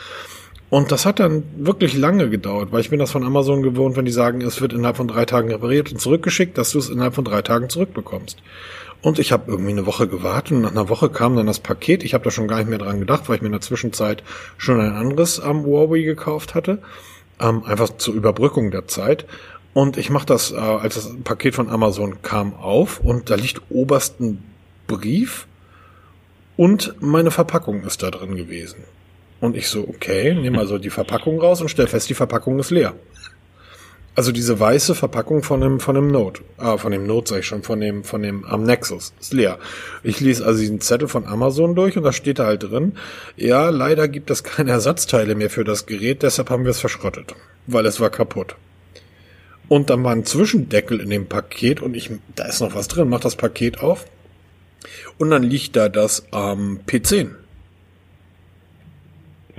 Und 0.73 0.91
das 0.91 1.05
hat 1.05 1.19
dann 1.19 1.43
wirklich 1.55 1.95
lange 1.95 2.31
gedauert, 2.31 2.71
weil 2.71 2.81
ich 2.81 2.89
bin 2.89 2.97
das 2.97 3.11
von 3.11 3.23
Amazon 3.23 3.61
gewohnt, 3.61 3.95
wenn 3.95 4.05
die 4.05 4.11
sagen, 4.11 4.41
es 4.41 4.59
wird 4.59 4.73
innerhalb 4.73 4.97
von 4.97 5.07
drei 5.07 5.23
Tagen 5.23 5.51
repariert 5.51 5.91
und 5.91 6.01
zurückgeschickt, 6.01 6.57
dass 6.57 6.71
du 6.71 6.79
es 6.79 6.89
innerhalb 6.89 7.13
von 7.13 7.23
drei 7.23 7.43
Tagen 7.43 7.69
zurückbekommst. 7.69 8.41
Und 9.03 9.19
ich 9.19 9.31
habe 9.31 9.51
irgendwie 9.51 9.69
eine 9.69 9.85
Woche 9.85 10.07
gewartet 10.07 10.53
und 10.53 10.61
nach 10.61 10.71
einer 10.71 10.89
Woche 10.89 11.11
kam 11.11 11.35
dann 11.35 11.45
das 11.45 11.59
Paket. 11.59 12.03
Ich 12.03 12.15
habe 12.15 12.23
da 12.23 12.31
schon 12.31 12.47
gar 12.47 12.57
nicht 12.57 12.69
mehr 12.69 12.79
dran 12.79 12.99
gedacht, 12.99 13.29
weil 13.29 13.35
ich 13.35 13.43
mir 13.43 13.49
in 13.49 13.51
der 13.51 13.61
Zwischenzeit 13.61 14.23
schon 14.57 14.79
ein 14.79 14.93
anderes 14.93 15.39
am 15.39 15.57
ähm, 15.57 15.65
Huawei 15.65 16.01
gekauft 16.01 16.55
hatte. 16.55 16.79
Ähm, 17.39 17.63
einfach 17.65 17.95
zur 17.97 18.15
Überbrückung 18.15 18.71
der 18.71 18.87
Zeit. 18.87 19.27
Und 19.75 19.97
ich 19.97 20.09
mache 20.09 20.25
das, 20.25 20.53
äh, 20.53 20.55
als 20.55 20.95
das 20.95 21.11
Paket 21.23 21.53
von 21.53 21.69
Amazon 21.69 22.23
kam, 22.23 22.55
auf 22.55 22.99
und 22.99 23.29
da 23.29 23.35
liegt 23.35 23.61
obersten 23.69 24.43
Brief 24.87 25.45
und 26.57 26.95
meine 26.99 27.29
Verpackung 27.29 27.83
ist 27.83 28.01
da 28.01 28.09
drin 28.09 28.35
gewesen. 28.35 28.85
Und 29.43 29.57
ich 29.57 29.67
so, 29.67 29.81
okay, 29.81 30.33
nehme 30.33 30.57
also 30.57 30.77
die 30.77 30.89
Verpackung 30.89 31.37
raus 31.37 31.59
und 31.59 31.67
stell 31.67 31.87
fest, 31.87 32.09
die 32.09 32.13
Verpackung 32.13 32.59
ist 32.59 32.71
leer. 32.71 32.93
Also 34.15 34.31
diese 34.31 34.57
weiße 34.57 34.95
Verpackung 34.95 35.43
von 35.43 35.59
dem, 35.59 35.81
von 35.81 35.95
dem 35.95 36.07
Note, 36.07 36.43
ah, 36.57 36.77
von 36.77 36.93
dem 36.93 37.05
Note 37.05 37.31
sag 37.31 37.39
ich 37.39 37.45
schon, 37.45 37.61
von 37.61 37.81
dem, 37.81 38.05
von 38.05 38.23
dem 38.23 38.45
am 38.45 38.63
Nexus, 38.63 39.11
ist 39.19 39.33
leer. 39.33 39.59
Ich 40.01 40.21
lese 40.21 40.45
also 40.45 40.61
diesen 40.61 40.79
Zettel 40.79 41.09
von 41.09 41.25
Amazon 41.25 41.75
durch 41.75 41.97
und 41.97 42.03
da 42.03 42.13
steht 42.13 42.39
da 42.39 42.45
halt 42.45 42.63
drin, 42.63 42.93
ja, 43.35 43.67
leider 43.67 44.07
gibt 44.07 44.31
es 44.31 44.45
keine 44.45 44.71
Ersatzteile 44.71 45.35
mehr 45.35 45.49
für 45.49 45.65
das 45.65 45.87
Gerät, 45.87 46.23
deshalb 46.23 46.49
haben 46.49 46.63
wir 46.63 46.71
es 46.71 46.79
verschrottet, 46.79 47.35
weil 47.67 47.85
es 47.85 47.99
war 47.99 48.11
kaputt. 48.11 48.55
Und 49.67 49.89
dann 49.89 50.05
war 50.05 50.13
ein 50.13 50.23
Zwischendeckel 50.23 51.01
in 51.01 51.09
dem 51.09 51.25
Paket 51.25 51.81
und 51.81 51.97
ich, 51.97 52.11
da 52.37 52.45
ist 52.45 52.61
noch 52.61 52.75
was 52.75 52.87
drin, 52.87 53.09
mach 53.09 53.19
das 53.19 53.35
Paket 53.35 53.81
auf 53.81 54.05
und 55.17 55.31
dann 55.31 55.43
liegt 55.43 55.75
da 55.75 55.89
das 55.89 56.25
ähm, 56.31 56.79
P10. 56.87 57.42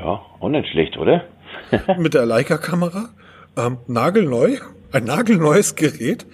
Ja, 0.04 0.20
auch 0.38 0.48
nicht 0.50 0.68
schlecht, 0.68 0.98
oder? 0.98 1.24
Mit 1.98 2.12
der 2.12 2.26
Leica-Kamera. 2.26 3.08
Ähm, 3.56 3.78
nagelneu. 3.86 4.58
Ein 4.92 5.04
nagelneues 5.04 5.76
Gerät. 5.76 6.26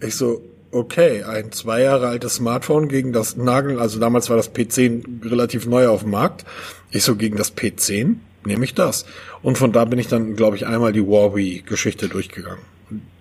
Ich 0.00 0.14
so, 0.14 0.42
okay, 0.70 1.24
ein 1.24 1.50
zwei 1.50 1.82
Jahre 1.82 2.06
altes 2.06 2.36
Smartphone 2.36 2.88
gegen 2.88 3.12
das 3.12 3.36
Nagel, 3.36 3.80
also 3.80 3.98
damals 3.98 4.30
war 4.30 4.36
das 4.36 4.54
P10 4.54 5.28
relativ 5.28 5.66
neu 5.66 5.88
auf 5.88 6.02
dem 6.02 6.12
Markt. 6.12 6.44
Ich 6.92 7.02
so, 7.02 7.16
gegen 7.16 7.36
das 7.36 7.56
P10 7.56 8.16
nehme 8.44 8.64
ich 8.64 8.74
das. 8.74 9.06
Und 9.42 9.58
von 9.58 9.72
da 9.72 9.84
bin 9.86 9.98
ich 9.98 10.06
dann, 10.06 10.36
glaube 10.36 10.54
ich, 10.54 10.64
einmal 10.64 10.92
die 10.92 11.00
Huawei-Geschichte 11.00 12.08
durchgegangen. 12.08 12.62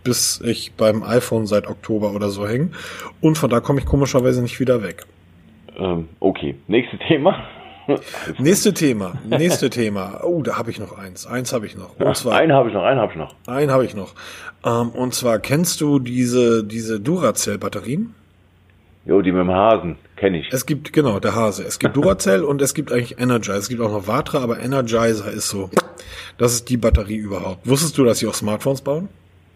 Bis 0.03 0.39
ich 0.45 0.73
beim 0.73 1.01
iPhone 1.01 1.47
seit 1.47 1.65
Oktober 1.65 2.13
oder 2.13 2.29
so 2.29 2.47
hänge. 2.47 2.69
Und 3.21 3.39
von 3.39 3.49
da 3.49 3.59
komme 3.59 3.79
ich 3.79 3.87
komischerweise 3.87 4.43
nicht 4.43 4.59
wieder 4.59 4.83
weg. 4.83 5.03
Ähm, 5.79 6.09
okay, 6.19 6.53
nächstes 6.67 6.99
Thema. 7.07 7.43
Nächste 8.39 8.73
Thema, 8.73 9.13
nächste 9.25 9.69
Thema. 9.69 10.21
Oh, 10.23 10.41
da 10.41 10.57
habe 10.57 10.71
ich 10.71 10.79
noch 10.79 10.97
eins. 10.97 11.25
Eins 11.25 11.53
habe 11.53 11.65
ich 11.65 11.75
noch. 11.75 11.99
Und 11.99 12.15
zwar, 12.15 12.37
einen 12.37 12.53
habe 12.53 12.69
ich 12.69 12.75
noch, 12.75 12.83
einen 12.83 12.99
habe 12.99 13.11
ich 13.11 13.17
noch. 13.17 13.35
Einen 13.47 13.71
habe 13.71 13.85
ich 13.85 13.95
noch. 13.95 14.13
Ähm, 14.65 14.89
und 14.89 15.13
zwar 15.13 15.39
kennst 15.39 15.81
du 15.81 15.99
diese 15.99 16.63
diese 16.63 16.99
Duracell-Batterien? 16.99 18.15
Jo, 19.05 19.21
die 19.21 19.31
mit 19.31 19.41
dem 19.41 19.51
Hasen 19.51 19.97
kenne 20.15 20.39
ich. 20.39 20.51
Es 20.51 20.65
gibt 20.65 20.91
genau 20.91 21.19
der 21.19 21.35
Hase. 21.35 21.63
Es 21.63 21.77
gibt 21.77 21.95
Duracell 21.95 22.43
und 22.43 22.61
es 22.61 22.73
gibt 22.73 22.91
eigentlich 22.91 23.19
Energizer. 23.19 23.55
Es 23.55 23.69
gibt 23.69 23.81
auch 23.81 23.91
noch 23.91 24.07
Vatra, 24.07 24.39
aber 24.39 24.59
Energizer 24.59 25.31
ist 25.31 25.49
so. 25.49 25.69
Das 26.39 26.53
ist 26.53 26.69
die 26.69 26.77
Batterie 26.77 27.17
überhaupt. 27.17 27.67
Wusstest 27.67 27.97
du, 27.97 28.03
dass 28.03 28.19
sie 28.19 28.27
auch 28.27 28.33
Smartphones 28.33 28.81
bauen? 28.81 29.09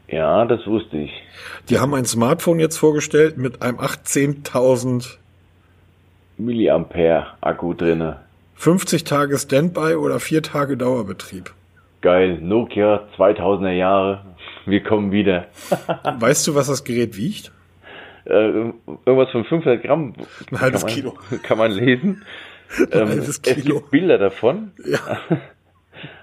Ja, 0.08 0.46
das 0.46 0.66
wusste 0.68 0.98
ich. 0.98 1.12
Die 1.70 1.80
haben 1.80 1.94
ein 1.96 2.06
Smartphone 2.06 2.60
jetzt 2.60 2.78
vorgestellt 2.78 3.38
mit 3.38 3.62
einem 3.62 3.80
18.000 3.80 5.18
Milliampere 6.40 7.28
Akku 7.42 7.74
drinne. 7.74 8.22
50 8.56 9.04
Tage 9.04 9.38
Standby 9.38 9.96
oder 9.96 10.20
4 10.20 10.42
Tage 10.42 10.78
Dauerbetrieb. 10.78 11.52
Geil, 12.02 12.40
Nokia 12.42 13.08
2000er 13.18 13.72
Jahre. 13.72 14.26
Wir 14.66 14.82
kommen 14.84 15.12
wieder. 15.12 15.48
weißt 16.20 16.48
du, 16.48 16.56
was 16.56 16.68
das 16.68 16.84
Gerät 16.84 17.18
wiegt? 17.18 17.52
Äh, 18.26 18.72
irgendwas 19.06 19.32
von 19.32 19.44
500 19.44 19.84
Gramm. 19.84 20.14
Ein 20.52 20.62
halbes 20.62 20.82
kann 20.82 20.90
man, 20.90 20.96
Kilo. 20.96 21.18
Kann 21.44 21.58
man 21.58 21.72
lesen. 21.72 22.24
Ein 22.78 22.88
ähm, 23.02 23.10
halbes 23.10 23.42
Kilo. 23.42 23.58
Es 23.58 23.66
gibt 23.66 23.92
Bilder 23.92 24.18
davon. 24.18 24.72
Ja. 24.86 25.00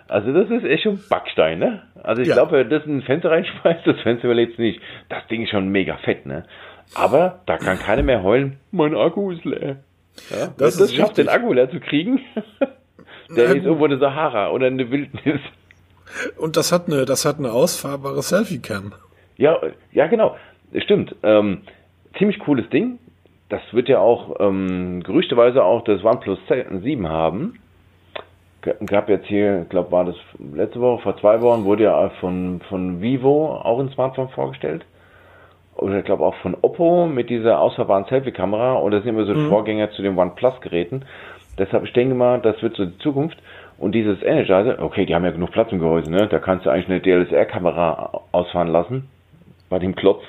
Also 0.09 0.33
das 0.33 0.49
ist 0.51 0.65
echt 0.65 0.85
schon 0.85 1.01
Backstein, 1.11 1.59
ne? 1.59 1.83
Also 2.01 2.23
ich 2.23 2.29
ja. 2.29 2.35
glaube, 2.35 2.53
wenn 2.53 2.71
das 2.71 2.85
in 2.85 2.99
ein 2.99 3.03
Fenster 3.03 3.33
reinschmeißt, 3.33 3.85
das 3.85 4.01
Fenster 4.03 4.27
überlebt 4.27 4.57
nicht. 4.57 4.81
Das 5.09 5.27
Ding 5.27 5.43
ist 5.43 5.51
schon 5.51 5.69
mega 5.71 5.97
fett, 5.97 6.27
ne? 6.27 6.45
Aber 6.95 7.41
da 7.47 7.57
kann 7.57 7.77
keiner 7.81 8.05
mehr 8.05 8.23
heulen, 8.23 8.59
mein 8.71 8.95
Akku 8.95 9.33
ist 9.33 9.45
leer. 9.45 9.79
Ja, 10.31 10.49
das, 10.57 10.77
das 10.77 10.95
schafft, 10.95 11.19
den 11.19 11.29
Akku 11.29 11.53
leer 11.53 11.71
zu 11.71 11.81
kriegen. 11.81 12.21
Der 13.37 13.47
ist 13.47 13.65
irgendwo 13.65 13.85
eine 13.85 13.99
Sahara 13.99 14.51
oder 14.51 14.67
eine 14.67 14.91
Wildnis. 14.91 15.41
Und 16.37 16.57
das 16.57 16.71
hat 16.71 16.87
eine, 16.87 17.05
das 17.05 17.25
hat 17.25 17.39
eine 17.39 17.53
ausfahrbare 17.53 18.23
Selfie-Cam. 18.23 18.93
Ja, 19.37 19.61
ja, 19.93 20.07
genau. 20.07 20.37
Stimmt. 20.79 21.15
Ähm, 21.23 21.63
ziemlich 22.19 22.39
cooles 22.39 22.69
Ding. 22.71 22.99
Das 23.49 23.61
wird 23.73 23.89
ja 23.89 23.99
auch 23.99 24.37
ähm, 24.41 25.03
gerüchteweise 25.03 25.63
auch 25.63 25.85
das 25.85 26.03
OnePlus 26.03 26.39
7 26.49 27.09
haben. 27.09 27.59
Gab 28.87 29.09
jetzt 29.09 29.27
hier, 29.27 29.63
ich 29.63 29.69
glaube, 29.69 29.93
war 29.93 30.05
das 30.05 30.17
letzte 30.39 30.81
Woche, 30.81 31.03
vor 31.03 31.17
zwei 31.19 31.41
Wochen, 31.41 31.65
wurde 31.65 31.85
ja 31.85 32.11
von, 32.21 32.61
von 32.69 33.01
Vivo 33.01 33.55
auch 33.55 33.79
ein 33.79 33.91
Smartphone 33.91 34.29
vorgestellt. 34.31 34.85
Oder 35.77 35.99
ich 35.99 36.05
glaube 36.05 36.25
auch 36.25 36.35
von 36.37 36.57
Oppo 36.63 37.07
mit 37.07 37.31
dieser 37.31 37.61
ausfahrbaren 37.61 38.07
Selfie-Kamera 38.07 38.75
und 38.75 38.93
das 38.93 39.03
sind 39.03 39.15
immer 39.15 39.27
so 39.27 39.35
mhm. 39.35 39.49
Vorgänger 39.49 39.91
zu 39.91 40.03
den 40.03 40.19
OnePlus-Geräten. 40.19 41.05
Deshalb, 41.59 41.85
ich 41.85 41.93
denke 41.93 42.15
mal, 42.15 42.41
das 42.41 42.61
wird 42.63 42.77
so 42.77 42.85
die 42.85 42.99
Zukunft. 42.99 43.39
Und 43.79 43.93
dieses 43.93 44.23
Energizer, 44.23 44.83
okay, 44.83 45.05
die 45.05 45.15
haben 45.15 45.25
ja 45.25 45.31
genug 45.31 45.51
Platz 45.53 45.71
im 45.71 45.81
Gehäuse, 45.81 46.11
ne? 46.11 46.29
Da 46.29 46.39
kannst 46.39 46.65
du 46.65 46.71
eigentlich 46.71 46.89
eine 46.89 47.01
DLSR-Kamera 47.01 48.23
ausfahren 48.33 48.69
lassen 48.69 49.09
bei 49.69 49.79
dem 49.79 49.95
Klotz. 49.95 50.23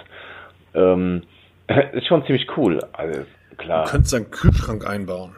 Ähm, 0.73 1.23
ist 1.93 2.07
schon 2.07 2.25
ziemlich 2.25 2.47
cool. 2.57 2.81
Also 2.91 3.21
klar. 3.57 3.85
Du 3.85 3.91
könntest 3.91 4.13
einen 4.15 4.31
Kühlschrank 4.31 4.85
einbauen. 4.85 5.31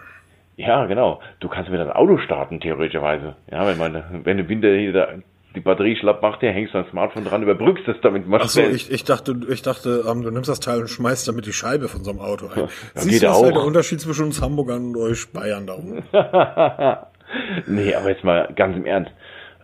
Ja, 0.57 0.85
genau. 0.85 1.21
Du 1.39 1.47
kannst 1.47 1.71
wieder 1.71 1.83
ein 1.83 1.91
Auto 1.91 2.17
starten, 2.17 2.59
theoretischerweise. 2.59 3.35
Ja, 3.49 3.65
wenn 3.65 3.77
man, 3.77 4.03
wenn 4.25 4.37
du 4.37 4.49
Winter 4.49 4.73
hier 4.75 5.21
die 5.55 5.61
Batterie 5.61 5.95
schlapp 5.95 6.21
macht, 6.21 6.41
der 6.41 6.51
hängst 6.51 6.75
dein 6.75 6.85
Smartphone 6.91 7.25
dran, 7.25 7.41
überbrückst 7.41 7.87
es 7.87 7.97
damit. 8.01 8.31
Achso, 8.31 8.61
ich, 8.61 8.91
ich 8.91 9.03
dachte, 9.03 9.35
ich 9.49 9.61
dachte, 9.61 10.03
ähm, 10.07 10.21
du 10.21 10.29
nimmst 10.29 10.49
das 10.49 10.59
Teil 10.59 10.81
und 10.81 10.89
schmeißt 10.89 11.27
damit 11.27 11.45
die 11.47 11.53
Scheibe 11.53 11.87
von 11.87 12.03
so 12.03 12.11
einem 12.11 12.19
Auto 12.19 12.47
ein. 12.47 12.61
Ja, 12.61 12.67
Siehst 12.95 13.23
du, 13.23 13.27
was 13.27 13.41
halt 13.41 13.55
der 13.55 13.63
Unterschied 13.63 13.99
zwischen 13.99 14.25
uns 14.25 14.41
Hamburgern 14.41 14.89
und 14.89 14.97
euch 14.97 15.31
Bayern 15.33 15.65
da 15.65 15.73
oben? 15.73 16.03
nee, 17.67 17.95
aber 17.95 18.09
jetzt 18.09 18.23
mal 18.23 18.49
ganz 18.55 18.77
im 18.77 18.85
Ernst. 18.85 19.11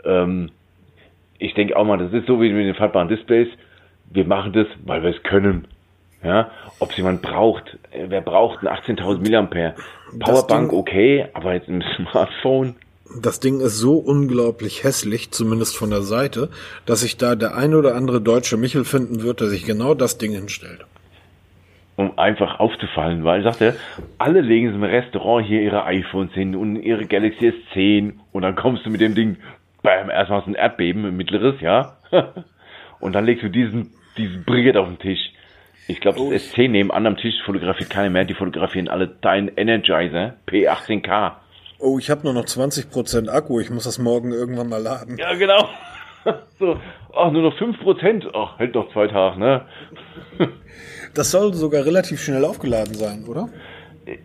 Ähm, 0.04 0.50
ich 1.38 1.54
denke 1.54 1.78
auch 1.78 1.86
mal, 1.86 1.98
das 1.98 2.12
ist 2.14 2.28
so 2.28 2.42
wie 2.42 2.52
mit 2.52 2.66
den 2.66 2.76
faltbaren 2.76 3.08
Displays. 3.08 3.50
Wir 4.10 4.26
machen 4.26 4.54
das, 4.54 4.68
weil 4.84 5.04
wir 5.04 5.12
es 5.12 5.22
können. 5.24 5.68
Ja, 6.24 6.50
ob 6.80 6.90
es 6.90 6.98
jemand 6.98 7.22
braucht. 7.22 7.78
Wer 7.92 8.22
braucht 8.22 8.64
ein 8.64 8.68
18.000 8.68 9.20
Milliampere? 9.20 9.76
Powerbank 10.20 10.74
okay, 10.74 11.28
aber 11.34 11.54
jetzt 11.54 11.68
ein 11.68 11.84
Smartphone. 11.96 12.76
Das 13.22 13.40
Ding 13.40 13.62
ist 13.62 13.78
so 13.78 13.98
unglaublich 13.98 14.84
hässlich, 14.84 15.32
zumindest 15.32 15.78
von 15.78 15.90
der 15.90 16.02
Seite, 16.02 16.50
dass 16.86 17.02
sich 17.02 17.18
da 17.18 17.36
der 17.36 17.56
ein 17.56 17.74
oder 17.74 17.96
andere 17.96 18.20
deutsche 18.20 18.58
Michel 18.58 18.84
finden 18.84 19.24
wird, 19.24 19.40
der 19.40 19.48
sich 19.48 19.66
genau 19.66 19.94
das 19.94 20.18
Ding 20.18 20.34
hinstellt. 20.34 20.86
Um 21.96 22.18
einfach 22.20 22.60
aufzufallen, 22.60 23.24
weil, 23.24 23.42
sagt 23.44 23.62
er, 23.62 23.76
alle 24.18 24.42
legen 24.42 24.74
im 24.74 24.84
Restaurant 24.84 25.48
hier 25.48 25.62
ihre 25.62 25.86
iPhones 25.86 26.34
hin 26.34 26.56
und 26.56 26.76
ihre 26.76 27.06
Galaxy 27.06 27.54
S10 27.74 28.16
und 28.34 28.42
dann 28.42 28.56
kommst 28.56 28.86
du 28.86 28.90
mit 28.90 29.00
dem 29.00 29.16
Ding, 29.16 29.38
bam, 29.82 30.10
erstmal 30.10 30.42
aus 30.42 30.48
ein 30.48 30.56
Erdbeben, 30.56 31.06
ein 31.06 31.16
mittleres, 31.16 31.62
ja. 31.62 31.98
und 33.00 33.14
dann 33.14 33.26
legst 33.26 33.44
du 33.44 33.50
diesen, 33.50 33.92
diesen 34.18 34.44
Brigade 34.44 34.82
auf 34.82 34.88
den 34.88 35.00
Tisch. 35.00 35.32
Ich 35.88 36.02
glaube, 36.02 36.18
das 36.18 36.54
S10 36.54 36.70
nebenan 36.70 37.06
am 37.06 37.16
Tisch 37.16 37.36
fotografiert 37.46 37.90
keiner 37.90 38.10
mehr, 38.10 38.26
die 38.26 38.34
fotografieren 38.34 38.90
alle 38.90 39.08
deinen 39.08 39.52
Energizer 39.56 40.36
P18K. 40.48 41.34
Oh, 41.80 42.00
ich 42.00 42.10
habe 42.10 42.24
nur 42.24 42.34
noch 42.34 42.46
20% 42.46 43.30
Akku, 43.30 43.60
ich 43.60 43.70
muss 43.70 43.84
das 43.84 44.00
morgen 44.00 44.32
irgendwann 44.32 44.70
mal 44.70 44.82
laden. 44.82 45.18
Ja, 45.18 45.34
genau. 45.34 45.68
So, 46.58 46.78
ach, 47.16 47.32
nur 47.32 47.44
noch 47.44 47.56
5%. 47.56 48.32
Ach, 48.34 48.58
hält 48.58 48.74
noch 48.74 48.92
zwei 48.94 49.08
Tage, 49.08 49.40
ne? 49.40 49.62
Das 51.14 51.30
soll 51.30 51.54
sogar 51.54 51.86
relativ 51.86 52.20
schnell 52.20 52.44
aufgeladen 52.44 52.96
sein, 52.96 53.26
oder? 53.28 53.48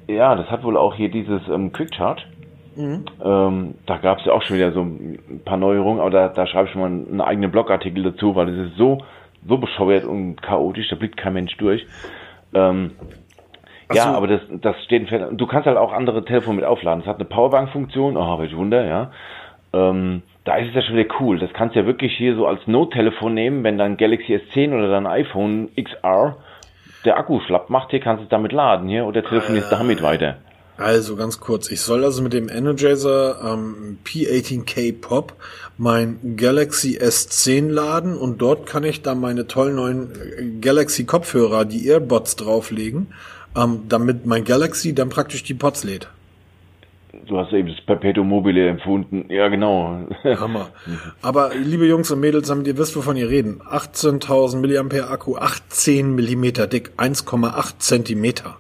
Ja, 0.09 0.35
das 0.35 0.47
hat 0.51 0.64
wohl 0.64 0.77
auch 0.77 0.94
hier 0.94 1.10
dieses 1.10 1.43
ähm, 1.48 1.72
Quick 1.72 1.94
Charge. 1.94 2.22
Mhm. 2.74 3.05
Ähm, 3.22 3.74
da 3.86 3.98
gab 3.98 4.18
es 4.18 4.24
ja 4.24 4.32
auch 4.32 4.43
schon 4.43 4.56
wieder 4.56 4.72
so 4.72 4.81
ein 4.81 5.43
paar 5.44 5.56
Neuerungen, 5.56 6.01
aber 6.01 6.10
da, 6.10 6.28
da 6.28 6.47
schreibe 6.47 6.66
ich 6.66 6.72
schon 6.72 6.81
mal 6.81 6.86
einen 6.89 7.20
eigenen 7.20 7.51
Blogartikel 7.51 8.02
dazu, 8.02 8.35
weil 8.35 8.48
es 8.48 8.70
ist 8.70 8.78
so, 8.78 9.02
so 9.47 9.59
bescheuert 9.59 10.05
und 10.05 10.40
chaotisch, 10.43 10.89
da 10.89 10.97
blickt 10.97 11.16
kein 11.16 11.35
Mensch 11.35 11.56
durch. 11.59 11.86
Ähm, 12.55 12.93
ja, 13.97 14.05
so. 14.05 14.11
aber 14.11 14.27
das, 14.27 14.41
das 14.51 14.77
steht 14.85 15.09
fest. 15.09 15.25
Du 15.33 15.47
kannst 15.47 15.67
halt 15.67 15.77
auch 15.77 15.93
andere 15.93 16.25
Telefone 16.25 16.57
mit 16.57 16.65
aufladen. 16.65 17.03
Es 17.03 17.07
hat 17.07 17.17
eine 17.17 17.25
Powerbank-Funktion. 17.25 18.17
Oh, 18.17 18.39
welch 18.39 18.57
Wunder, 18.57 18.85
ja. 18.85 19.11
Ähm, 19.73 20.23
da 20.45 20.57
ist 20.57 20.69
es 20.69 20.75
ja 20.75 20.83
schon 20.83 20.97
wieder 20.97 21.15
cool. 21.21 21.39
Das 21.39 21.53
kannst 21.53 21.75
du 21.75 21.81
ja 21.81 21.87
wirklich 21.87 22.17
hier 22.17 22.35
so 22.35 22.47
als 22.47 22.67
Nottelefon 22.67 23.35
nehmen, 23.35 23.62
wenn 23.62 23.79
dein 23.79 23.97
Galaxy 23.97 24.35
S10 24.35 24.75
oder 24.75 24.91
dein 24.91 25.07
iPhone 25.07 25.69
XR 25.77 26.37
der 27.05 27.17
Akku 27.17 27.41
schlapp 27.41 27.71
macht, 27.71 27.91
hier 27.91 28.01
kannst 28.01 28.21
du 28.21 28.25
es 28.25 28.31
damit 28.31 28.53
laden 28.53 28.89
hier 28.89 29.07
oder 29.07 29.23
telefonierst 29.23 29.73
äh, 29.73 29.77
damit 29.77 30.03
weiter. 30.03 30.37
Also 30.77 31.15
ganz 31.15 31.41
kurz, 31.41 31.71
ich 31.71 31.83
soll 31.83 32.05
also 32.05 32.23
mit 32.23 32.33
dem 32.33 32.49
Energizer 32.49 33.37
ähm, 33.53 33.99
P18K 34.05 34.99
Pop 34.99 35.35
mein 35.77 36.37
Galaxy 36.37 36.99
S10 36.99 37.71
laden 37.71 38.17
und 38.17 38.41
dort 38.41 38.67
kann 38.67 38.85
ich 38.85 39.03
dann 39.03 39.21
meine 39.21 39.47
tollen 39.47 39.77
neuen 39.77 40.12
äh, 40.12 40.61
Galaxy 40.61 41.05
Kopfhörer, 41.05 41.67
die 41.67 41.87
Earbuds 41.87 42.37
drauflegen 42.37 43.09
ähm, 43.56 43.82
damit 43.89 44.27
mein 44.27 44.44
Galaxy 44.44 44.94
dann 44.94 45.09
praktisch 45.09 45.43
die 45.43 45.55
Pots 45.55 45.85
lädt. 45.85 46.09
Du 47.27 47.39
hast 47.39 47.52
eben 47.52 47.68
das 47.68 47.81
Perpetuum 47.85 48.28
mobile 48.28 48.68
empfunden. 48.68 49.27
Ja, 49.28 49.48
genau. 49.48 50.06
Hammer. 50.24 50.70
Aber 51.22 51.55
liebe 51.55 51.86
Jungs 51.86 52.10
und 52.10 52.20
Mädels, 52.20 52.48
damit 52.48 52.66
ihr 52.66 52.78
wisst, 52.78 52.97
wovon 52.97 53.16
ihr 53.16 53.28
reden. 53.28 53.60
18.000 53.62 54.59
Milliampere 54.59 55.09
Akku, 55.09 55.36
18 55.36 56.14
Millimeter 56.14 56.66
dick, 56.66 56.93
1,8 56.97 57.78
Zentimeter 57.78 58.56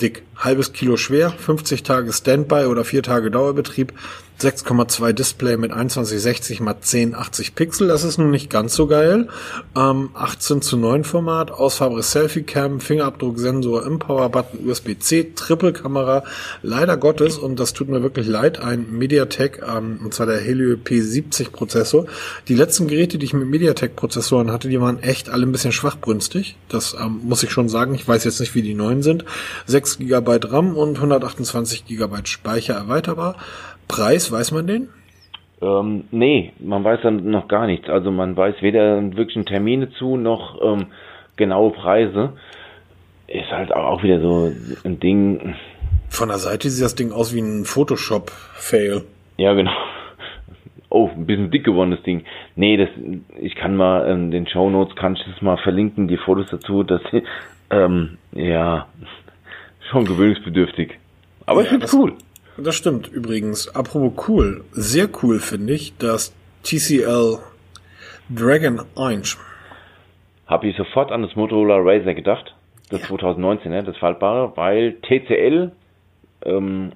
dick, 0.00 0.22
halbes 0.36 0.72
Kilo 0.72 0.96
schwer, 0.96 1.30
50 1.30 1.82
Tage 1.82 2.12
Standby 2.12 2.66
oder 2.66 2.84
4 2.84 3.02
Tage 3.02 3.30
Dauerbetrieb, 3.30 3.92
6,2 4.40 5.12
Display 5.12 5.56
mit 5.56 5.70
2160 5.72 6.60
x 6.60 6.94
1080 6.94 7.54
Pixel, 7.54 7.88
das 7.88 8.04
ist 8.04 8.18
nun 8.18 8.30
nicht 8.30 8.48
ganz 8.48 8.74
so 8.74 8.86
geil. 8.86 9.28
Ähm, 9.76 10.10
18 10.14 10.62
zu 10.62 10.76
9 10.76 11.04
Format, 11.04 11.50
ausfahrbares 11.50 12.12
Selfie-Cam, 12.12 12.80
Fingerabdrucksensor, 12.80 13.84
Empower-Button, 13.84 14.66
USB-C, 14.66 15.32
Triple-Kamera, 15.34 16.24
leider 16.62 16.96
Gottes, 16.96 17.36
und 17.36 17.60
das 17.60 17.74
tut 17.74 17.88
mir 17.88 18.02
wirklich 18.02 18.26
leid, 18.26 18.60
ein 18.60 18.86
MediaTek, 18.90 19.62
ähm, 19.68 20.00
und 20.02 20.14
zwar 20.14 20.26
der 20.26 20.38
Helio 20.38 20.76
P70 20.76 21.50
Prozessor. 21.50 22.06
Die 22.48 22.54
letzten 22.54 22.88
Geräte, 22.88 23.18
die 23.18 23.26
ich 23.26 23.34
mit 23.34 23.48
MediaTek-Prozessoren 23.48 24.50
hatte, 24.50 24.68
die 24.68 24.80
waren 24.80 25.02
echt 25.02 25.28
alle 25.28 25.44
ein 25.44 25.52
bisschen 25.52 25.72
schwachbrünstig. 25.72 26.56
Das 26.68 26.94
ähm, 26.94 27.20
muss 27.24 27.42
ich 27.42 27.50
schon 27.50 27.68
sagen. 27.68 27.94
Ich 27.94 28.08
weiß 28.08 28.24
jetzt 28.24 28.40
nicht, 28.40 28.54
wie 28.54 28.62
die 28.62 28.74
neuen 28.74 29.02
sind. 29.02 29.24
6 29.66 29.98
GB 29.98 30.38
RAM 30.44 30.76
und 30.76 30.96
128 30.96 31.84
GB 31.86 32.16
Speicher 32.24 32.74
erweiterbar. 32.74 33.36
Preis, 33.90 34.30
weiß 34.30 34.52
man 34.52 34.66
den? 34.66 34.88
Ähm, 35.60 36.04
nee, 36.12 36.52
man 36.60 36.84
weiß 36.84 37.00
dann 37.02 37.28
noch 37.28 37.48
gar 37.48 37.66
nichts. 37.66 37.88
Also 37.88 38.10
man 38.12 38.36
weiß 38.36 38.56
weder 38.60 39.16
wirklich 39.16 39.44
Termine 39.46 39.90
zu, 39.90 40.16
noch 40.16 40.60
ähm, 40.62 40.86
genaue 41.36 41.72
Preise. 41.72 42.34
Ist 43.26 43.50
halt 43.50 43.72
auch 43.72 44.02
wieder 44.02 44.20
so 44.20 44.52
ein 44.84 45.00
Ding. 45.00 45.54
Von 46.08 46.28
der 46.28 46.38
Seite 46.38 46.70
sieht 46.70 46.84
das 46.84 46.94
Ding 46.94 47.12
aus 47.12 47.34
wie 47.34 47.40
ein 47.40 47.64
Photoshop-Fail. 47.64 49.04
Ja, 49.36 49.54
genau. 49.54 49.72
Oh, 50.88 51.08
ein 51.14 51.26
bisschen 51.26 51.50
dick 51.50 51.64
geworden, 51.64 51.90
das 51.90 52.02
Ding. 52.02 52.24
Nee, 52.56 52.76
das, 52.76 52.88
ich 53.40 53.54
kann 53.54 53.76
mal 53.76 54.06
in 54.06 54.24
ähm, 54.24 54.30
den 54.30 54.46
Show 54.46 54.70
Notes 54.70 54.96
kann 54.96 55.14
ich 55.14 55.22
das 55.24 55.42
mal 55.42 55.56
verlinken, 55.58 56.08
die 56.08 56.16
Fotos 56.16 56.46
dazu. 56.50 56.82
Das, 56.82 57.00
ähm, 57.70 58.18
ja, 58.32 58.86
schon 59.90 60.04
gewöhnungsbedürftig. 60.04 60.98
Aber 61.46 61.60
ja, 61.60 61.64
ich 61.64 61.70
find's 61.70 61.94
cool. 61.94 62.14
Das 62.62 62.74
stimmt 62.74 63.08
übrigens. 63.08 63.74
Apropos 63.74 64.28
cool, 64.28 64.64
sehr 64.72 65.08
cool 65.22 65.38
finde 65.38 65.72
ich, 65.72 65.96
dass 65.96 66.34
TCL 66.62 67.38
Dragon 68.28 68.82
1. 68.96 69.38
Habe 70.46 70.66
ich 70.68 70.76
sofort 70.76 71.10
an 71.10 71.22
das 71.22 71.34
Motorola 71.36 71.76
Razer 71.78 72.12
gedacht, 72.12 72.54
das 72.90 73.00
ja. 73.00 73.06
2019, 73.06 73.70
ne, 73.70 73.82
das 73.82 73.96
Faltbare, 73.96 74.52
weil 74.56 74.98
TCL 75.00 75.72
ähm, 76.44 76.92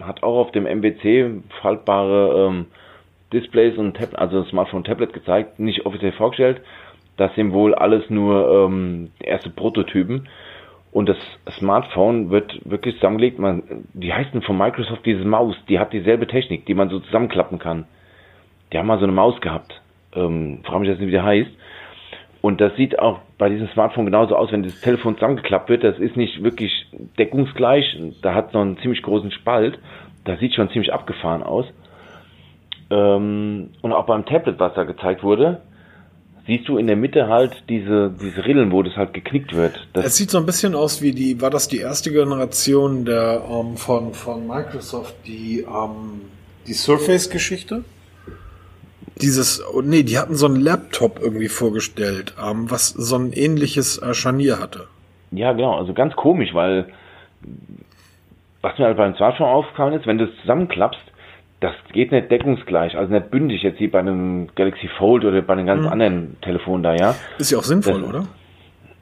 hat 0.00 0.24
auch 0.24 0.40
auf 0.40 0.50
dem 0.50 0.64
MWC 0.64 1.42
faltbare 1.60 2.48
ähm, 2.48 2.66
Displays 3.32 3.78
und 3.78 3.96
Tab 3.96 4.18
also 4.20 4.42
Smartphone 4.46 4.82
Tablet 4.82 5.12
gezeigt, 5.12 5.60
nicht 5.60 5.86
offiziell 5.86 6.12
vorgestellt. 6.12 6.60
Das 7.16 7.32
sind 7.36 7.52
wohl 7.52 7.74
alles 7.74 8.10
nur 8.10 8.66
ähm, 8.66 9.12
erste 9.20 9.50
Prototypen. 9.50 10.28
Und 10.92 11.08
das 11.08 11.16
Smartphone 11.58 12.30
wird 12.30 12.60
wirklich 12.68 12.96
zusammengelegt. 12.96 13.38
Man, 13.38 13.86
die 13.94 14.12
heißt 14.12 14.34
denn 14.34 14.42
von 14.42 14.58
Microsoft 14.58 15.06
diese 15.06 15.24
Maus, 15.24 15.56
die 15.68 15.78
hat 15.78 15.92
dieselbe 15.92 16.26
Technik, 16.26 16.66
die 16.66 16.74
man 16.74 16.90
so 16.90 17.00
zusammenklappen 17.00 17.58
kann. 17.58 17.86
Die 18.72 18.78
haben 18.78 18.86
mal 18.86 18.98
so 18.98 19.04
eine 19.04 19.12
Maus 19.12 19.40
gehabt. 19.40 19.80
Ähm, 20.14 20.60
frage 20.64 20.80
mich 20.80 20.88
jetzt 20.90 20.98
nicht, 20.98 21.08
wie 21.08 21.12
der 21.12 21.24
heißt. 21.24 21.50
Und 22.42 22.60
das 22.60 22.74
sieht 22.76 22.98
auch 22.98 23.20
bei 23.38 23.48
diesem 23.48 23.68
Smartphone 23.68 24.04
genauso 24.04 24.36
aus, 24.36 24.52
wenn 24.52 24.64
das 24.64 24.80
Telefon 24.80 25.14
zusammengeklappt 25.14 25.70
wird. 25.70 25.84
Das 25.84 25.98
ist 25.98 26.16
nicht 26.16 26.42
wirklich 26.42 26.86
deckungsgleich. 27.18 27.98
Da 28.20 28.34
hat 28.34 28.52
so 28.52 28.58
einen 28.58 28.76
ziemlich 28.78 29.02
großen 29.02 29.30
Spalt. 29.30 29.78
Das 30.24 30.40
sieht 30.40 30.54
schon 30.54 30.68
ziemlich 30.70 30.92
abgefahren 30.92 31.42
aus. 31.42 31.66
Ähm, 32.90 33.70
und 33.80 33.92
auch 33.92 34.04
beim 34.04 34.26
Tablet, 34.26 34.58
was 34.58 34.74
da 34.74 34.84
gezeigt 34.84 35.22
wurde, 35.22 35.62
siehst 36.46 36.68
du 36.68 36.76
in 36.76 36.86
der 36.86 36.96
Mitte 36.96 37.28
halt 37.28 37.64
diese, 37.68 38.10
diese 38.20 38.44
Rillen, 38.44 38.72
wo 38.72 38.82
das 38.82 38.96
halt 38.96 39.14
geknickt 39.14 39.54
wird. 39.54 39.86
Das 39.92 40.06
es 40.06 40.16
sieht 40.16 40.30
so 40.30 40.38
ein 40.38 40.46
bisschen 40.46 40.74
aus 40.74 41.02
wie 41.02 41.12
die, 41.12 41.40
war 41.40 41.50
das 41.50 41.68
die 41.68 41.78
erste 41.78 42.10
Generation 42.10 43.04
der 43.04 43.42
ähm, 43.48 43.76
von, 43.76 44.12
von 44.12 44.46
Microsoft, 44.46 45.14
die, 45.26 45.60
ähm, 45.60 46.22
die 46.66 46.74
Surface-Geschichte? 46.74 47.84
Dieses, 49.20 49.62
oh 49.72 49.82
nee, 49.82 50.02
die 50.02 50.18
hatten 50.18 50.34
so 50.34 50.46
einen 50.46 50.56
Laptop 50.56 51.20
irgendwie 51.20 51.48
vorgestellt, 51.48 52.34
ähm, 52.42 52.70
was 52.70 52.88
so 52.88 53.16
ein 53.16 53.32
ähnliches 53.32 53.98
äh, 53.98 54.14
Scharnier 54.14 54.58
hatte. 54.58 54.88
Ja, 55.30 55.52
genau, 55.52 55.78
also 55.78 55.94
ganz 55.94 56.14
komisch, 56.16 56.52
weil 56.54 56.86
was 58.62 58.78
mir 58.78 58.86
halt 58.86 58.96
beim 58.96 59.14
Smartphone 59.16 59.48
aufgefallen 59.48 59.94
ist, 59.94 60.06
wenn 60.06 60.18
du 60.18 60.24
es 60.24 60.40
zusammenklappst, 60.40 61.00
das 61.62 61.74
geht 61.92 62.12
nicht 62.12 62.30
deckungsgleich, 62.30 62.96
also 62.96 63.12
nicht 63.12 63.30
bündig 63.30 63.62
jetzt 63.62 63.78
wie 63.80 63.86
bei 63.86 64.00
einem 64.00 64.48
Galaxy 64.54 64.88
Fold 64.98 65.24
oder 65.24 65.40
bei 65.42 65.52
einem 65.52 65.66
ganz 65.66 65.82
mhm. 65.82 65.92
anderen 65.92 66.36
Telefon 66.42 66.82
da, 66.82 66.94
ja. 66.94 67.14
Ist 67.38 67.52
ja 67.52 67.58
auch 67.58 67.62
sinnvoll, 67.62 68.00
das, 68.00 68.08
oder? 68.08 68.26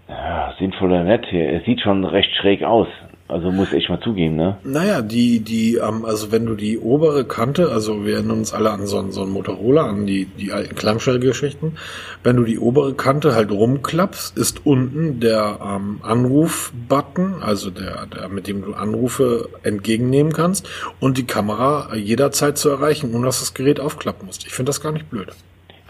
Ja, 0.08 0.54
sinnvoll 0.58 0.90
oder 0.90 1.04
nett. 1.04 1.26
Er 1.32 1.60
sieht 1.60 1.80
schon 1.80 2.04
recht 2.04 2.30
schräg 2.36 2.62
aus. 2.62 2.88
Also 3.30 3.52
muss 3.52 3.72
ich 3.72 3.88
mal 3.88 4.00
zugeben, 4.00 4.34
ne? 4.34 4.56
Naja, 4.64 5.02
die, 5.02 5.40
die, 5.40 5.76
ähm, 5.76 6.04
also 6.04 6.32
wenn 6.32 6.46
du 6.46 6.54
die 6.56 6.78
obere 6.78 7.24
Kante, 7.24 7.70
also 7.70 8.04
wir 8.04 8.14
erinnern 8.14 8.38
uns 8.38 8.52
alle 8.52 8.70
an 8.70 8.86
so, 8.86 9.08
so 9.10 9.22
einen 9.22 9.30
Motorola, 9.30 9.86
an 9.86 10.06
die, 10.06 10.24
die 10.26 10.52
alten 10.52 10.74
Klangschallgeschichten, 10.74 11.76
wenn 12.24 12.36
du 12.36 12.44
die 12.44 12.58
obere 12.58 12.94
Kante 12.94 13.34
halt 13.34 13.52
rumklappst, 13.52 14.36
ist 14.36 14.66
unten 14.66 15.20
der 15.20 15.58
ähm, 15.64 16.00
Anruf-Button, 16.02 17.42
also 17.42 17.70
der, 17.70 18.06
der, 18.06 18.28
mit 18.28 18.48
dem 18.48 18.62
du 18.62 18.74
Anrufe 18.74 19.48
entgegennehmen 19.62 20.32
kannst 20.32 20.68
und 20.98 21.16
die 21.16 21.26
Kamera 21.26 21.94
jederzeit 21.94 22.58
zu 22.58 22.68
erreichen, 22.68 23.14
ohne 23.14 23.26
dass 23.26 23.38
das 23.38 23.54
Gerät 23.54 23.78
aufklappen 23.78 24.26
musst. 24.26 24.44
Ich 24.46 24.52
finde 24.52 24.70
das 24.70 24.80
gar 24.80 24.92
nicht 24.92 25.08
blöd. 25.08 25.28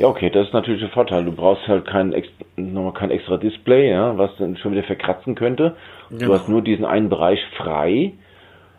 Ja, 0.00 0.08
okay, 0.08 0.30
das 0.30 0.46
ist 0.46 0.54
natürlich 0.54 0.82
ein 0.82 0.90
Vorteil. 0.90 1.26
Du 1.26 1.32
brauchst 1.32 1.68
halt 1.68 1.86
kein, 1.86 2.14
nochmal 2.56 2.94
kein 2.94 3.10
extra 3.10 3.36
Display, 3.36 3.90
ja, 3.90 4.16
was 4.16 4.30
dann 4.38 4.56
schon 4.56 4.72
wieder 4.72 4.82
verkratzen 4.82 5.34
könnte. 5.34 5.76
Genau. 6.10 6.26
Du 6.26 6.34
hast 6.34 6.48
nur 6.48 6.62
diesen 6.62 6.84
einen 6.84 7.08
Bereich 7.08 7.40
frei. 7.56 8.12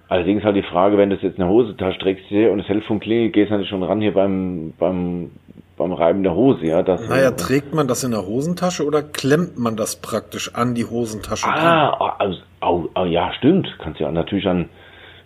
Allerdings 0.10 0.44
halt 0.44 0.58
die 0.58 0.64
Frage, 0.64 0.98
wenn 0.98 1.10
du 1.10 1.16
es 1.16 1.22
jetzt 1.22 1.38
in 1.38 1.44
der 1.44 1.48
Hosentasche 1.48 2.00
trägst 2.00 2.30
und 2.32 2.58
das 2.58 2.68
Telefon 2.68 3.00
klingelt, 3.00 3.32
gehst 3.32 3.50
du 3.50 3.54
natürlich 3.54 3.70
schon 3.70 3.84
ran 3.84 4.02
hier 4.02 4.14
beim, 4.14 4.74
beim, 4.78 5.32
beim 5.78 5.94
Reiben 5.94 6.24
der 6.24 6.36
Hose, 6.36 6.66
ja. 6.66 6.84
Das 6.84 7.08
naja, 7.08 7.32
trägt 7.32 7.74
man 7.74 7.88
das 7.88 8.04
in 8.04 8.12
der 8.12 8.26
Hosentasche 8.26 8.86
oder 8.86 9.04
klemmt 9.04 9.58
man 9.58 9.78
das 9.78 10.02
praktisch 10.02 10.54
an 10.54 10.76
die 10.76 10.84
Hosentasche? 10.84 11.48
Ah, 11.48 12.18
also, 12.20 12.40
oh, 12.62 12.90
oh, 12.94 13.06
ja, 13.06 13.32
stimmt. 13.38 13.74
Kannst 13.80 14.02
ja 14.02 14.12
natürlich 14.12 14.48
an, 14.48 14.68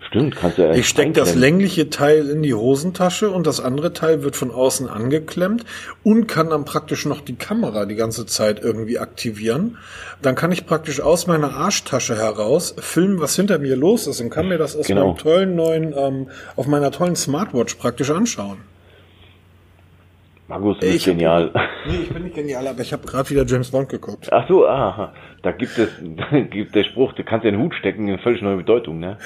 Stimmt, 0.07 0.35
kannst 0.35 0.57
du 0.57 0.63
ja 0.63 0.73
Ich 0.73 0.87
stecke 0.87 1.13
das 1.13 1.35
längliche 1.35 1.89
Teil 1.89 2.29
in 2.29 2.43
die 2.43 2.53
Hosentasche 2.53 3.29
und 3.29 3.47
das 3.47 3.59
andere 3.59 3.93
Teil 3.93 4.23
wird 4.23 4.35
von 4.35 4.51
außen 4.51 4.87
angeklemmt 4.87 5.65
und 6.03 6.27
kann 6.27 6.49
dann 6.49 6.65
praktisch 6.65 7.05
noch 7.05 7.21
die 7.21 7.35
Kamera 7.35 7.85
die 7.85 7.95
ganze 7.95 8.25
Zeit 8.25 8.61
irgendwie 8.61 8.99
aktivieren. 8.99 9.77
Dann 10.21 10.35
kann 10.35 10.51
ich 10.51 10.65
praktisch 10.65 11.01
aus 11.01 11.27
meiner 11.27 11.55
Arschtasche 11.55 12.15
heraus 12.15 12.75
filmen, 12.77 13.19
was 13.19 13.35
hinter 13.35 13.59
mir 13.59 13.75
los 13.75 14.07
ist 14.07 14.21
und 14.21 14.29
kann 14.29 14.47
mir 14.47 14.57
das 14.57 14.75
aus 14.75 14.87
genau. 14.87 15.07
meinem 15.07 15.17
tollen 15.17 15.55
neuen, 15.55 15.93
ähm, 15.97 16.27
auf 16.55 16.67
meiner 16.67 16.91
tollen 16.91 17.15
Smartwatch 17.15 17.75
praktisch 17.75 18.11
anschauen. 18.11 18.57
Markus, 20.47 20.77
du 20.77 20.85
bist 20.85 20.95
ich 20.97 21.05
genial. 21.05 21.51
Nee, 21.87 22.01
ich 22.03 22.09
bin 22.09 22.23
nicht 22.23 22.35
genial, 22.35 22.67
aber 22.67 22.81
ich 22.81 22.93
habe 22.93 23.05
gerade 23.07 23.29
wieder 23.31 23.45
James 23.45 23.71
Bond 23.71 23.89
geguckt. 23.89 24.27
Ach 24.31 24.47
so, 24.47 24.67
aha. 24.67 25.11
Da 25.45 25.51
gibt 25.51 25.77
es, 25.77 25.89
gibt 26.49 26.73
der 26.73 26.83
Spruch, 26.85 27.13
du 27.13 27.23
kannst 27.23 27.45
den 27.45 27.59
Hut 27.59 27.75
stecken, 27.75 28.07
eine 28.07 28.17
völlig 28.17 28.41
neue 28.41 28.57
Bedeutung, 28.57 28.97
ne? 28.99 29.19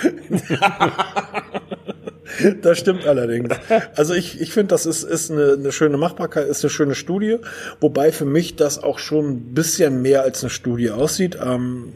das 2.62 2.78
stimmt 2.78 3.08
allerdings. 3.08 3.56
Also 3.96 4.14
ich, 4.14 4.42
ich 4.42 4.52
finde, 4.52 4.68
das 4.68 4.86
ist, 4.86 5.04
ist 5.04 5.32
eine, 5.32 5.54
eine 5.54 5.72
schöne 5.72 5.96
Machbarkeit, 5.96 6.50
ist 6.50 6.62
eine 6.62 6.72
schöne 6.72 6.94
Studie, 6.94 7.38
wobei 7.80 8.12
für 8.12 8.26
mich 8.26 8.58
das 8.58 8.84
auch 8.84 9.00
schon 9.00 9.30
ein 9.30 9.54
bisschen 9.54 10.02
mehr 10.02 10.24
als 10.24 10.44
eine 10.44 10.50
Studie 10.50 10.92
aussieht. 10.92 11.38
Ähm, 11.42 11.94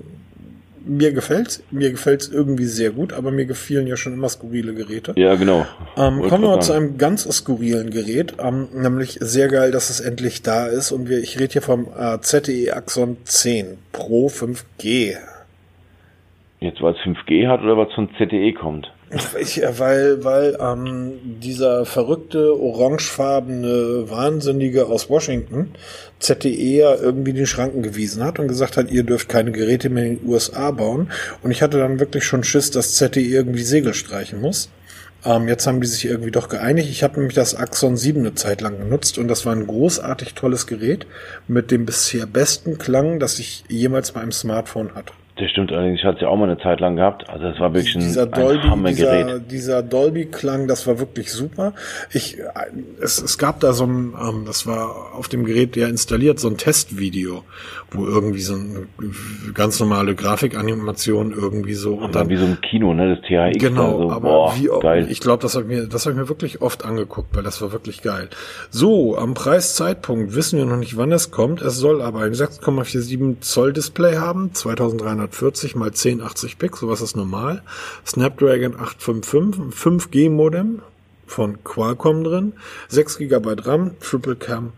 mir 0.86 1.14
gefällt's, 1.14 1.64
mir 1.72 1.92
gefällt's 1.92 2.28
irgendwie 2.28 2.66
sehr 2.66 2.92
gut, 2.92 3.14
aber 3.14 3.32
mir 3.32 3.46
gefielen 3.46 3.88
ja 3.88 3.98
schon 3.98 4.14
immer 4.14 4.30
skurrile 4.30 4.74
Geräte. 4.74 5.14
Ja, 5.16 5.36
genau. 5.36 5.66
Ähm, 5.98 6.22
kommen 6.28 6.44
wir 6.44 6.50
mal 6.50 6.62
zu 6.62 6.74
einem 6.74 6.98
ganz 6.98 7.24
skurrilen 7.24 7.90
Gerät, 7.90 8.36
ähm, 8.40 8.68
nämlich 8.74 9.18
sehr 9.20 9.48
geil, 9.48 9.72
dass 9.72 9.90
es 9.90 10.00
endlich 10.00 10.42
da 10.42 10.68
ist 10.68 10.92
und 10.92 11.10
wir, 11.10 11.20
ich 11.20 11.40
rede 11.40 11.54
hier 11.54 11.62
vom 11.62 11.88
äh, 11.98 12.20
ZTE 12.20 12.74
Axon 12.74 13.18
10 13.24 13.78
Pro 13.92 14.28
5G. 14.28 15.16
Jetzt, 16.60 16.82
weil 16.82 16.94
es 16.94 17.00
5G 17.00 17.48
hat 17.48 17.62
oder 17.62 17.78
was 17.78 17.92
von 17.94 18.10
ZTE 18.16 18.54
kommt? 18.54 18.93
Ich, 19.40 19.62
weil, 19.78 20.24
weil 20.24 20.58
ähm, 20.60 21.40
dieser 21.42 21.86
verrückte, 21.86 22.60
orangefarbene 22.60 24.10
Wahnsinnige 24.10 24.88
aus 24.88 25.10
Washington 25.10 25.72
ZTE 26.20 26.50
ja 26.50 26.96
irgendwie 26.96 27.34
den 27.34 27.46
Schranken 27.46 27.84
gewiesen 27.84 28.24
hat 28.24 28.40
und 28.40 28.48
gesagt 28.48 28.78
hat, 28.78 28.90
ihr 28.92 29.04
dürft 29.04 29.30
keine 29.30 29.52
Geräte 29.52 29.90
mehr 29.90 30.06
in 30.06 30.20
den 30.20 30.30
USA 30.30 30.72
bauen. 30.72 31.12
Und 31.42 31.52
ich 31.52 31.62
hatte 31.62 31.78
dann 31.78 32.00
wirklich 32.00 32.24
schon 32.24 32.44
Schiss, 32.44 32.72
dass 32.72 32.96
ZTE 32.96 33.20
irgendwie 33.20 33.64
Segel 33.64 33.94
streichen 33.94 34.42
muss. 34.42 34.70
Ähm, 35.26 35.48
jetzt 35.48 35.68
haben 35.68 35.82
die 35.82 35.88
sich 35.88 36.06
irgendwie 36.06 36.32
doch 36.32 36.50
geeinigt. 36.50 36.90
Ich 36.90 37.04
habe 37.04 37.16
nämlich 37.16 37.36
das 37.36 37.56
Axon 37.56 37.98
7 37.98 38.20
eine 38.20 38.36
Zeit 38.36 38.62
lang 38.62 38.78
genutzt 38.78 39.18
und 39.18 39.28
das 39.28 39.46
war 39.46 39.54
ein 39.54 39.68
großartig 39.68 40.34
tolles 40.34 40.68
Gerät 40.68 41.06
mit 41.48 41.72
dem 41.72 41.86
bisher 41.86 42.26
besten 42.26 42.78
Klang, 42.78 43.20
das 43.20 43.40
ich 43.40 43.64
jemals 43.70 44.12
bei 44.12 44.22
einem 44.22 44.32
Smartphone 44.32 44.96
hatte. 44.96 45.14
Das 45.36 45.50
stimmt 45.50 45.72
allerdings, 45.72 46.00
ich 46.00 46.06
hatte 46.06 46.18
es 46.18 46.22
ja 46.22 46.28
auch 46.28 46.38
mal 46.38 46.48
eine 46.48 46.60
Zeit 46.60 46.80
lang 46.80 46.96
gehabt. 46.96 47.28
Also 47.28 47.46
das 47.46 47.60
war 47.60 47.74
wirklich 47.74 47.96
ein, 47.96 48.02
dieser 48.02 48.28
Dolby, 48.28 48.68
ein 48.68 48.86
dieser, 48.86 49.40
dieser 49.40 49.82
Dolby-Klang, 49.82 50.68
das 50.68 50.86
war 50.86 51.00
wirklich 51.00 51.32
super. 51.32 51.74
Ich, 52.12 52.38
es, 53.02 53.20
es 53.20 53.40
gab 53.40 53.60
da 53.60 53.74
so 53.74 53.86
ein, 53.86 54.14
ähm, 54.22 54.44
das 54.46 54.68
war 54.68 55.16
auf 55.16 55.30
dem 55.30 55.44
Gerät 55.44 55.76
ja 55.76 55.88
installiert, 55.88 56.40
so 56.40 56.50
ein 56.50 56.58
Testvideo, 56.58 57.44
wo 57.90 58.06
irgendwie 58.06 58.42
so 58.42 58.54
eine 58.54 58.88
ganz 59.56 59.80
normale 59.80 60.14
Grafikanimation 60.14 61.32
irgendwie 61.32 61.74
so. 61.74 61.96
Und 61.96 62.14
dann, 62.14 62.30
wie 62.30 62.38
so 62.38 62.46
ein 62.46 62.62
Kino, 62.62 62.94
ne, 62.94 63.16
das 63.16 63.26
THX. 63.26 63.58
Genau, 63.58 64.02
also, 64.02 64.12
aber 64.12 64.30
boah, 64.30 64.54
wie, 64.56 64.70
geil. 64.82 65.08
ich 65.10 65.20
glaube, 65.20 65.42
das 65.42 65.56
habe 65.56 65.66
ich 65.66 65.80
mir, 65.80 65.88
das 65.88 66.06
habe 66.06 66.14
ich 66.14 66.22
mir 66.22 66.30
wirklich 66.30 66.62
oft 66.62 66.86
angeguckt, 66.86 67.36
weil 67.36 67.42
das 67.44 67.60
war 67.60 67.72
wirklich 67.72 68.04
geil. 68.04 68.30
So, 68.70 69.18
am 69.18 69.34
Preiszeitpunkt 69.34 70.36
wissen 70.36 70.60
wir 70.60 70.66
noch 70.66 70.78
nicht, 70.78 70.96
wann 70.96 71.12
es 71.12 71.32
kommt. 71.32 71.64
Es 71.64 71.78
soll 71.78 72.04
aber 72.04 72.22
ein 72.22 72.34
6,47 72.34 73.42
Zoll 73.42 73.74
Display 73.74 74.18
haben, 74.18 74.54
2300 74.54 75.23
240 75.30 75.76
mal 75.76 75.88
1080 75.88 76.58
Pix, 76.58 76.80
sowas 76.80 77.02
ist 77.02 77.16
normal. 77.16 77.62
Snapdragon 78.06 78.76
855, 78.76 79.74
5G 79.74 80.30
Modem 80.30 80.82
von 81.26 81.64
Qualcomm 81.64 82.24
drin, 82.24 82.54
6 82.90 83.18
GB 83.18 83.56
RAM, 83.62 83.92
Triple 84.00 84.36
Cam. 84.36 84.74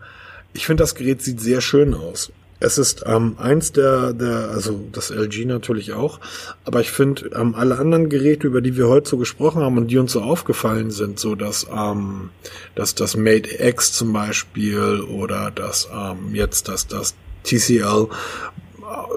Ich 0.52 0.66
finde, 0.66 0.82
das 0.82 0.94
Gerät 0.94 1.22
sieht 1.22 1.40
sehr 1.40 1.60
schön 1.60 1.94
aus. 1.94 2.32
Es 2.58 2.78
ist 2.78 3.04
ähm, 3.06 3.36
eins 3.38 3.72
der, 3.72 4.14
der, 4.14 4.48
also 4.50 4.80
das 4.90 5.10
LG 5.10 5.44
natürlich 5.44 5.92
auch, 5.92 6.20
aber 6.64 6.80
ich 6.80 6.90
finde 6.90 7.30
ähm, 7.34 7.54
alle 7.54 7.78
anderen 7.78 8.08
Geräte, 8.08 8.46
über 8.46 8.62
die 8.62 8.78
wir 8.78 8.88
heute 8.88 9.10
so 9.10 9.18
gesprochen 9.18 9.60
haben 9.60 9.76
und 9.76 9.88
die 9.88 9.98
uns 9.98 10.12
so 10.12 10.22
aufgefallen 10.22 10.90
sind, 10.90 11.18
so 11.18 11.34
dass 11.34 11.66
ähm, 11.70 12.30
dass 12.74 12.94
das 12.94 13.14
Mate 13.14 13.62
X 13.62 13.92
zum 13.92 14.14
Beispiel 14.14 15.02
oder 15.02 15.50
das 15.54 15.88
ähm, 15.92 16.34
jetzt 16.34 16.68
das 16.68 16.86
das 16.86 17.14
TCL 17.44 18.08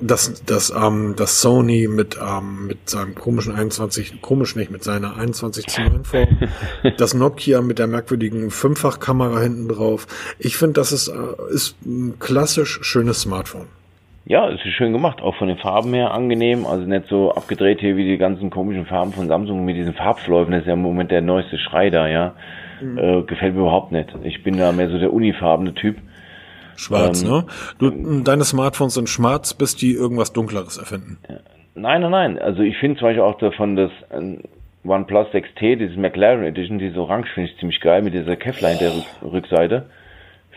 dass 0.01 0.43
das 0.45 0.71
ähm, 0.71 1.15
das 1.17 1.41
Sony 1.41 1.87
mit 1.87 2.17
ähm, 2.17 2.67
mit 2.67 2.89
seinem 2.89 3.15
komischen 3.15 3.53
21 3.53 4.21
komisch 4.21 4.55
nicht 4.55 4.71
mit 4.71 4.83
seiner 4.83 5.17
21 5.17 5.67
zu 5.67 5.81
9 5.81 6.03
Form 6.03 6.27
das 6.97 7.13
Nokia 7.13 7.61
mit 7.61 7.79
der 7.79 7.87
merkwürdigen 7.87 8.51
Fünffachkamera 8.51 9.41
hinten 9.41 9.67
drauf 9.67 10.07
ich 10.39 10.57
finde 10.57 10.73
das 10.73 10.91
ist 10.91 11.07
äh, 11.07 11.53
ist 11.53 11.77
ein 11.85 12.17
klassisch 12.19 12.79
schönes 12.81 13.21
Smartphone 13.21 13.67
ja, 14.29 14.47
es 14.47 14.63
ist 14.63 14.73
schön 14.73 14.93
gemacht, 14.93 15.21
auch 15.21 15.35
von 15.37 15.47
den 15.47 15.57
Farben 15.57 15.91
her 15.95 16.11
angenehm, 16.11 16.67
also 16.67 16.85
nicht 16.85 17.07
so 17.07 17.33
abgedreht 17.33 17.79
hier 17.79 17.97
wie 17.97 18.05
die 18.05 18.19
ganzen 18.19 18.51
komischen 18.51 18.85
Farben 18.85 19.11
von 19.11 19.27
Samsung 19.27 19.65
mit 19.65 19.75
diesen 19.75 19.95
Farbschläufen, 19.95 20.51
das 20.51 20.61
ist 20.61 20.67
ja 20.67 20.73
im 20.73 20.83
Moment 20.83 21.09
der 21.09 21.21
neueste 21.21 21.57
Schrei 21.57 21.89
da, 21.89 22.07
ja. 22.07 22.35
Mhm. 22.79 22.97
Äh, 22.99 23.21
gefällt 23.23 23.55
mir 23.55 23.61
überhaupt 23.61 23.91
nicht. 23.91 24.09
Ich 24.23 24.43
bin 24.43 24.57
da 24.57 24.71
mehr 24.71 24.89
so 24.89 24.99
der 24.99 25.11
unifarbene 25.11 25.73
Typ. 25.73 25.97
Schwarz, 26.79 27.23
ähm, 27.23 27.29
ne? 27.29 27.45
Du, 27.77 28.21
deine 28.23 28.43
Smartphones 28.43 28.93
sind 28.93 29.09
schwarz, 29.09 29.53
bis 29.53 29.75
die 29.75 29.93
irgendwas 29.93 30.33
Dunkleres 30.33 30.77
erfinden. 30.77 31.17
Nein, 31.75 32.01
nein, 32.01 32.11
nein. 32.11 32.39
Also 32.39 32.61
ich 32.61 32.77
finde 32.77 32.99
zum 32.99 33.07
Beispiel 33.07 33.23
auch 33.23 33.37
davon 33.37 33.75
das 33.75 33.91
äh, 34.09 34.37
OnePlus 34.87 35.27
6T, 35.27 35.75
dieses 35.75 35.97
McLaren 35.97 36.43
Edition, 36.43 36.79
diese 36.79 36.99
Orange 36.99 37.29
finde 37.33 37.49
ich 37.49 37.57
ziemlich 37.59 37.81
geil 37.81 38.01
mit 38.01 38.13
dieser 38.13 38.35
Kevlar 38.35 38.71
in 38.71 38.79
der 38.79 38.91
Rückseite. 39.21 39.85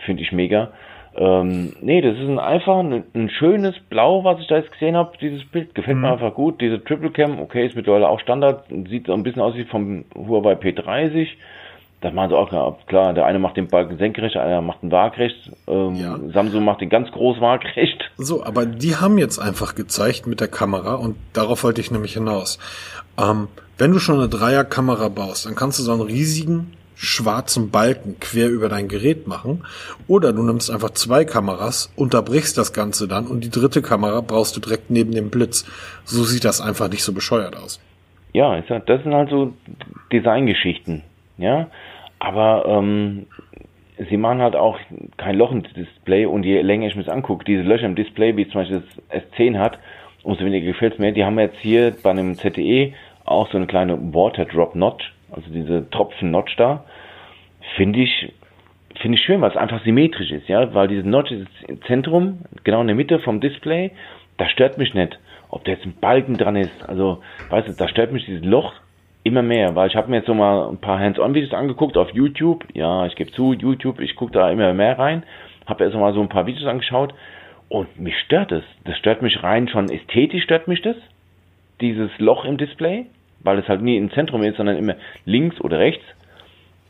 Finde 0.05 0.23
ich 0.23 0.31
mega. 0.31 0.71
Ähm, 1.15 1.73
nee, 1.81 2.01
das 2.01 2.17
ist 2.17 2.27
ein 2.27 2.39
einfach 2.39 2.79
ein, 2.79 3.03
ein, 3.13 3.29
schönes 3.29 3.77
Blau, 3.89 4.23
was 4.23 4.39
ich 4.39 4.47
da 4.47 4.57
jetzt 4.57 4.71
gesehen 4.71 4.95
habe. 4.95 5.15
Dieses 5.21 5.45
Bild 5.45 5.75
gefällt 5.75 5.97
mhm. 5.97 6.03
mir 6.03 6.11
einfach 6.13 6.33
gut. 6.33 6.59
Diese 6.59 6.83
Triple 6.83 7.11
Cam, 7.11 7.39
okay, 7.39 7.67
ist 7.67 7.75
mittlerweile 7.75 8.09
auch 8.09 8.19
Standard. 8.19 8.65
Sieht 8.89 9.05
so 9.05 9.13
ein 9.13 9.23
bisschen 9.23 9.41
aus 9.41 9.55
wie 9.55 9.65
vom 9.65 10.05
Huawei 10.15 10.53
P30. 10.53 11.27
Das 12.03 12.13
machen 12.13 12.31
sie 12.31 12.37
auch 12.37 12.49
klar. 12.85 13.13
Der 13.13 13.25
eine 13.25 13.39
macht 13.39 13.55
den 13.55 13.69
Balken 13.69 13.97
senkrecht, 13.97 14.35
der 14.35 14.43
andere 14.43 14.61
macht 14.61 14.83
ihn 14.83 14.91
waagrecht. 14.91 15.51
Ähm, 15.67 15.95
ja. 15.95 16.19
Samsung 16.33 16.65
macht 16.65 16.81
den 16.81 16.89
ganz 16.89 17.09
groß 17.11 17.39
waagrecht. 17.39 18.11
So, 18.17 18.43
aber 18.43 18.65
die 18.65 18.97
haben 18.97 19.17
jetzt 19.17 19.39
einfach 19.39 19.73
gezeigt 19.73 20.27
mit 20.27 20.41
der 20.41 20.49
Kamera 20.49 20.95
und 20.95 21.15
darauf 21.31 21.63
wollte 21.63 21.79
ich 21.79 21.91
nämlich 21.91 22.13
hinaus. 22.13 22.59
Ähm, 23.17 23.47
wenn 23.77 23.93
du 23.93 23.99
schon 23.99 24.17
eine 24.17 24.27
Dreierkamera 24.27 25.07
baust, 25.07 25.45
dann 25.45 25.55
kannst 25.55 25.79
du 25.79 25.83
so 25.83 25.93
einen 25.93 26.01
riesigen 26.01 26.73
schwarzen 26.95 27.71
Balken 27.71 28.19
quer 28.19 28.49
über 28.49 28.67
dein 28.67 28.89
Gerät 28.89 29.25
machen. 29.25 29.63
Oder 30.09 30.33
du 30.33 30.43
nimmst 30.43 30.69
einfach 30.69 30.89
zwei 30.89 31.23
Kameras, 31.23 31.93
unterbrichst 31.95 32.57
das 32.57 32.73
Ganze 32.73 33.07
dann 33.07 33.27
und 33.27 33.45
die 33.45 33.49
dritte 33.49 33.81
Kamera 33.81 34.19
brauchst 34.19 34.57
du 34.57 34.59
direkt 34.59 34.89
neben 34.89 35.13
dem 35.13 35.29
Blitz. 35.29 35.65
So 36.03 36.25
sieht 36.25 36.43
das 36.43 36.59
einfach 36.59 36.89
nicht 36.89 37.03
so 37.03 37.13
bescheuert 37.13 37.55
aus. 37.55 37.81
Ja, 38.33 38.59
das 38.59 39.03
sind 39.03 39.13
halt 39.13 39.29
so 39.29 39.53
Designgeschichten. 40.11 41.03
Ja, 41.37 41.67
aber 42.23 42.65
ähm, 42.65 43.25
sie 44.09 44.15
machen 44.15 44.41
halt 44.41 44.55
auch 44.55 44.79
kein 45.17 45.37
Loch 45.37 45.51
im 45.51 45.63
Display 45.63 46.25
und 46.25 46.43
je 46.43 46.61
länger 46.61 46.87
ich 46.87 46.95
mir 46.95 47.03
das 47.03 47.13
angucke, 47.13 47.43
diese 47.43 47.63
Löcher 47.63 47.85
im 47.85 47.95
Display, 47.95 48.37
wie 48.37 48.47
zum 48.47 48.61
Beispiel 48.61 48.81
das 49.09 49.23
S10 49.23 49.59
hat, 49.59 49.77
umso 50.23 50.45
weniger 50.45 50.67
gefällt 50.67 50.93
es 50.93 50.99
mir. 50.99 51.11
Die 51.11 51.25
haben 51.25 51.37
jetzt 51.37 51.59
hier 51.59 51.93
bei 52.01 52.11
einem 52.11 52.35
ZTE 52.35 52.93
auch 53.25 53.51
so 53.51 53.57
eine 53.57 53.67
kleine 53.67 53.97
Water 54.13 54.45
Drop 54.45 54.73
Notch, 54.73 55.13
also 55.31 55.51
diese 55.51 55.89
Tropfen 55.89 56.31
Notch 56.31 56.55
da. 56.55 56.85
Finde 57.75 57.99
ich, 57.99 58.31
finde 59.01 59.17
ich 59.17 59.23
schön, 59.25 59.41
weil 59.41 59.51
es 59.51 59.57
einfach 59.57 59.83
symmetrisch 59.83 60.31
ist, 60.31 60.47
ja, 60.47 60.73
weil 60.73 60.87
diese 60.87 61.05
Notch 61.05 61.31
ist 61.31 61.47
im 61.67 61.81
Zentrum, 61.83 62.39
genau 62.63 62.79
in 62.79 62.87
der 62.87 62.95
Mitte 62.95 63.19
vom 63.19 63.41
Display 63.41 63.91
das 64.37 64.51
stört 64.51 64.77
mich 64.77 64.93
nicht. 64.93 65.19
Ob 65.49 65.63
da 65.63 65.71
jetzt 65.71 65.85
ein 65.85 65.95
Balken 65.99 66.37
dran 66.37 66.55
ist, 66.55 66.87
also, 66.87 67.21
weißt 67.49 67.67
du, 67.67 67.73
da 67.73 67.87
stört 67.87 68.11
mich 68.11 68.25
dieses 68.25 68.43
Loch 68.43 68.73
immer 69.23 69.41
mehr, 69.41 69.75
weil 69.75 69.89
ich 69.89 69.95
habe 69.95 70.09
mir 70.09 70.17
jetzt 70.17 70.27
so 70.27 70.33
mal 70.33 70.69
ein 70.69 70.77
paar 70.77 70.99
Hands-on-Videos 70.99 71.53
angeguckt 71.53 71.97
auf 71.97 72.09
YouTube. 72.11 72.65
Ja, 72.73 73.05
ich 73.05 73.15
gebe 73.15 73.31
zu, 73.31 73.53
YouTube, 73.53 73.99
ich 73.99 74.15
gucke 74.15 74.33
da 74.33 74.49
immer 74.51 74.73
mehr 74.73 74.99
rein. 74.99 75.23
Habe 75.65 75.85
erst 75.85 75.95
mal 75.95 76.13
so 76.13 76.21
ein 76.21 76.29
paar 76.29 76.45
Videos 76.45 76.67
angeschaut 76.67 77.13
und 77.69 77.99
mich 77.99 78.17
stört 78.19 78.51
es. 78.51 78.63
Das 78.83 78.97
stört 78.97 79.21
mich 79.21 79.41
rein 79.41 79.67
schon 79.67 79.89
ästhetisch 79.89 80.43
stört 80.43 80.67
mich 80.67 80.81
das. 80.81 80.97
Dieses 81.81 82.11
Loch 82.19 82.45
im 82.45 82.57
Display, 82.57 83.07
weil 83.39 83.59
es 83.59 83.67
halt 83.67 83.81
nie 83.81 83.97
im 83.97 84.11
Zentrum 84.11 84.43
ist, 84.43 84.57
sondern 84.57 84.77
immer 84.77 84.95
links 85.25 85.59
oder 85.61 85.79
rechts. 85.79 86.03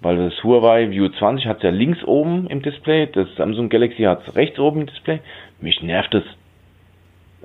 Weil 0.02 0.18
das 0.18 0.44
Huawei 0.44 0.90
View 0.90 1.08
20 1.08 1.46
hat 1.46 1.64
ja 1.64 1.70
links 1.70 2.04
oben 2.04 2.48
im 2.48 2.62
Display, 2.62 3.08
das 3.08 3.34
Samsung 3.38 3.70
Galaxy 3.70 4.04
hat 4.04 4.28
es 4.28 4.36
rechts 4.36 4.60
oben 4.60 4.82
im 4.82 4.88
Display. 4.88 5.20
Mich 5.62 5.82
nervt 5.82 6.14
es. 6.14 6.24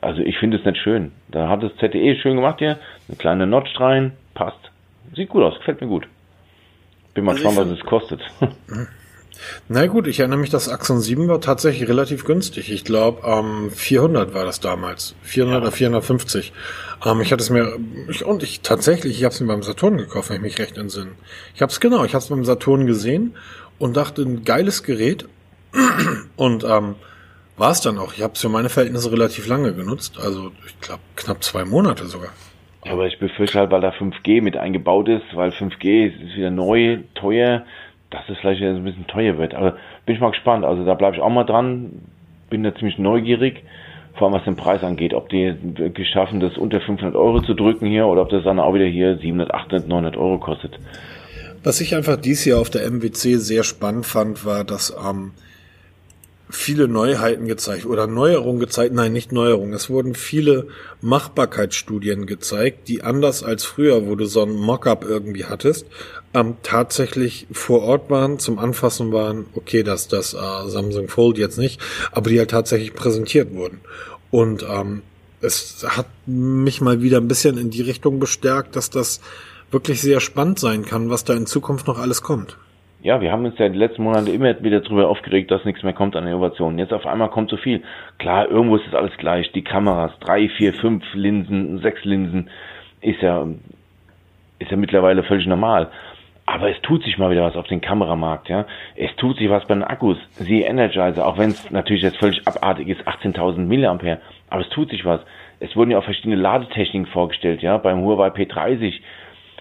Also 0.00 0.22
ich 0.22 0.36
finde 0.38 0.56
es 0.56 0.64
nicht 0.64 0.78
schön. 0.78 1.12
Da 1.28 1.48
hat 1.48 1.62
das 1.62 1.76
ZTE 1.76 2.16
schön 2.16 2.36
gemacht 2.36 2.58
hier, 2.58 2.78
eine 3.08 3.16
kleine 3.16 3.46
Notch 3.46 3.78
rein, 3.78 4.12
passt. 4.34 4.67
Sieht 5.14 5.28
gut 5.28 5.42
aus, 5.42 5.58
gefällt 5.58 5.80
mir 5.80 5.88
gut. 5.88 6.06
Bin 7.14 7.24
mal 7.24 7.32
also 7.32 7.44
gespannt, 7.44 7.70
was 7.70 7.78
es 7.78 7.84
kostet. 7.84 8.20
Na 9.68 9.86
gut, 9.86 10.06
ich 10.06 10.18
erinnere 10.18 10.38
mich, 10.38 10.50
das 10.50 10.68
Axon 10.68 11.00
7 11.00 11.28
war 11.28 11.40
tatsächlich 11.40 11.88
relativ 11.88 12.24
günstig. 12.24 12.70
Ich 12.72 12.84
glaube, 12.84 13.22
ähm, 13.24 13.70
400 13.70 14.34
war 14.34 14.44
das 14.44 14.60
damals. 14.60 15.14
400 15.22 15.54
ja. 15.54 15.62
oder 15.62 15.72
450. 15.72 16.52
Ähm, 17.04 17.20
ich 17.20 17.32
hatte 17.32 17.42
es 17.42 17.50
mir, 17.50 17.78
ich, 18.08 18.24
und 18.24 18.42
ich 18.42 18.60
tatsächlich, 18.60 19.18
ich 19.18 19.24
habe 19.24 19.34
es 19.34 19.40
mir 19.40 19.46
beim 19.46 19.62
Saturn 19.62 19.96
gekauft, 19.96 20.30
wenn 20.30 20.36
ich 20.36 20.42
mich 20.42 20.58
recht 20.58 20.76
entsinne. 20.76 21.12
Ich 21.54 21.62
habe 21.62 21.70
es 21.70 21.80
genau, 21.80 22.04
ich 22.04 22.14
habe 22.14 22.22
es 22.22 22.28
beim 22.28 22.44
Saturn 22.44 22.86
gesehen 22.86 23.36
und 23.78 23.96
dachte, 23.96 24.22
ein 24.22 24.44
geiles 24.44 24.82
Gerät. 24.82 25.26
Und 26.36 26.64
ähm, 26.64 26.94
war 27.58 27.72
es 27.72 27.82
dann 27.82 27.98
auch. 27.98 28.14
Ich 28.14 28.22
habe 28.22 28.32
es 28.34 28.40
für 28.40 28.48
meine 28.48 28.70
Verhältnisse 28.70 29.12
relativ 29.12 29.46
lange 29.46 29.74
genutzt. 29.74 30.18
Also 30.18 30.52
ich 30.66 30.80
glaube 30.80 31.02
knapp 31.14 31.44
zwei 31.44 31.64
Monate 31.66 32.06
sogar. 32.06 32.30
Aber 32.90 33.06
ich 33.06 33.18
befürchte 33.18 33.58
halt, 33.58 33.70
weil 33.70 33.80
da 33.80 33.90
5G 33.90 34.42
mit 34.42 34.56
eingebaut 34.56 35.08
ist, 35.08 35.24
weil 35.34 35.50
5G 35.50 36.06
ist 36.06 36.36
wieder 36.36 36.50
neu, 36.50 36.98
teuer, 37.14 37.64
dass 38.10 38.28
es 38.28 38.38
vielleicht 38.38 38.62
ein 38.62 38.84
bisschen 38.84 39.06
teuer 39.06 39.38
wird. 39.38 39.54
Aber 39.54 39.76
bin 40.06 40.14
ich 40.14 40.20
mal 40.20 40.30
gespannt. 40.30 40.64
Also 40.64 40.84
da 40.84 40.94
bleibe 40.94 41.16
ich 41.16 41.22
auch 41.22 41.30
mal 41.30 41.44
dran. 41.44 42.02
Bin 42.50 42.62
da 42.62 42.74
ziemlich 42.74 42.98
neugierig, 42.98 43.62
vor 44.14 44.28
allem 44.28 44.34
was 44.34 44.44
den 44.44 44.56
Preis 44.56 44.82
angeht. 44.82 45.12
Ob 45.12 45.28
die 45.28 45.54
wirklich 45.76 46.08
schaffen, 46.08 46.40
das 46.40 46.56
unter 46.56 46.80
500 46.80 47.14
Euro 47.14 47.42
zu 47.42 47.54
drücken 47.54 47.86
hier 47.86 48.06
oder 48.06 48.22
ob 48.22 48.30
das 48.30 48.44
dann 48.44 48.58
auch 48.58 48.72
wieder 48.74 48.86
hier 48.86 49.18
700, 49.18 49.52
800, 49.52 49.88
900 49.88 50.16
Euro 50.16 50.38
kostet. 50.38 50.78
Was 51.62 51.80
ich 51.80 51.94
einfach 51.94 52.16
dies 52.16 52.44
Jahr 52.44 52.60
auf 52.60 52.70
der 52.70 52.90
MWC 52.90 53.36
sehr 53.36 53.64
spannend 53.64 54.06
fand, 54.06 54.46
war, 54.46 54.64
dass 54.64 54.96
ähm, 55.04 55.32
viele 56.50 56.88
Neuheiten 56.88 57.46
gezeigt 57.46 57.84
oder 57.84 58.06
Neuerungen 58.06 58.60
gezeigt. 58.60 58.94
Nein, 58.94 59.12
nicht 59.12 59.32
Neuerungen. 59.32 59.74
Es 59.74 59.90
wurden 59.90 60.14
viele 60.14 60.68
Machbarkeitsstudien 61.00 62.26
gezeigt, 62.26 62.88
die 62.88 63.02
anders 63.02 63.42
als 63.42 63.64
früher, 63.64 64.06
wo 64.06 64.14
du 64.14 64.24
so 64.24 64.42
ein 64.42 64.52
Mockup 64.52 65.04
irgendwie 65.04 65.44
hattest, 65.44 65.86
ähm, 66.34 66.56
tatsächlich 66.62 67.46
vor 67.52 67.82
Ort 67.82 68.10
waren, 68.10 68.38
zum 68.38 68.58
Anfassen 68.58 69.12
waren. 69.12 69.46
Okay, 69.54 69.82
dass 69.82 70.08
das 70.08 70.34
äh, 70.34 70.68
Samsung 70.68 71.08
Fold 71.08 71.38
jetzt 71.38 71.58
nicht, 71.58 71.80
aber 72.12 72.30
die 72.30 72.38
halt 72.38 72.50
tatsächlich 72.50 72.94
präsentiert 72.94 73.54
wurden. 73.54 73.80
Und 74.30 74.64
ähm, 74.68 75.02
es 75.40 75.84
hat 75.86 76.06
mich 76.26 76.80
mal 76.80 77.02
wieder 77.02 77.18
ein 77.18 77.28
bisschen 77.28 77.58
in 77.58 77.70
die 77.70 77.82
Richtung 77.82 78.18
bestärkt, 78.18 78.74
dass 78.74 78.90
das 78.90 79.20
wirklich 79.70 80.00
sehr 80.00 80.20
spannend 80.20 80.58
sein 80.58 80.84
kann, 80.84 81.10
was 81.10 81.24
da 81.24 81.34
in 81.34 81.46
Zukunft 81.46 81.86
noch 81.86 81.98
alles 81.98 82.22
kommt 82.22 82.56
ja, 83.00 83.20
wir 83.20 83.30
haben 83.30 83.44
uns 83.44 83.58
ja 83.58 83.68
die 83.68 83.78
letzten 83.78 84.02
Monate 84.02 84.30
immer 84.30 84.60
wieder 84.62 84.80
darüber 84.80 85.08
aufgeregt, 85.08 85.50
dass 85.50 85.64
nichts 85.64 85.82
mehr 85.82 85.92
kommt 85.92 86.16
an 86.16 86.26
Innovationen. 86.26 86.78
Jetzt 86.78 86.92
auf 86.92 87.06
einmal 87.06 87.30
kommt 87.30 87.50
so 87.50 87.56
viel. 87.56 87.82
Klar, 88.18 88.48
irgendwo 88.50 88.76
ist 88.76 88.86
das 88.86 88.94
alles 88.94 89.16
gleich. 89.18 89.52
Die 89.52 89.62
Kameras, 89.62 90.12
drei, 90.18 90.48
vier, 90.48 90.74
fünf 90.74 91.04
Linsen, 91.14 91.78
sechs 91.78 92.04
Linsen, 92.04 92.50
ist 93.00 93.22
ja, 93.22 93.46
ist 94.58 94.70
ja 94.70 94.76
mittlerweile 94.76 95.22
völlig 95.22 95.46
normal. 95.46 95.90
Aber 96.44 96.70
es 96.70 96.80
tut 96.80 97.04
sich 97.04 97.18
mal 97.18 97.30
wieder 97.30 97.44
was 97.44 97.56
auf 97.56 97.66
den 97.66 97.82
Kameramarkt, 97.82 98.48
ja. 98.48 98.64
Es 98.96 99.14
tut 99.16 99.36
sich 99.36 99.50
was 99.50 99.66
bei 99.66 99.74
den 99.74 99.84
Akkus. 99.84 100.16
Sie 100.30 100.62
Energizer, 100.62 101.26
auch 101.26 101.36
wenn 101.36 101.50
es 101.50 101.70
natürlich 101.70 102.02
jetzt 102.02 102.16
völlig 102.16 102.48
abartig 102.48 102.88
ist, 102.88 103.06
18.000 103.06 103.58
Milliampere. 103.58 104.18
Aber 104.48 104.62
es 104.62 104.68
tut 104.70 104.88
sich 104.88 105.04
was. 105.04 105.20
Es 105.60 105.76
wurden 105.76 105.90
ja 105.90 105.98
auch 105.98 106.04
verschiedene 106.04 106.36
Ladetechniken 106.36 107.06
vorgestellt, 107.12 107.60
ja. 107.62 107.76
Beim 107.76 108.00
Huawei 108.00 108.28
P30 108.28 108.94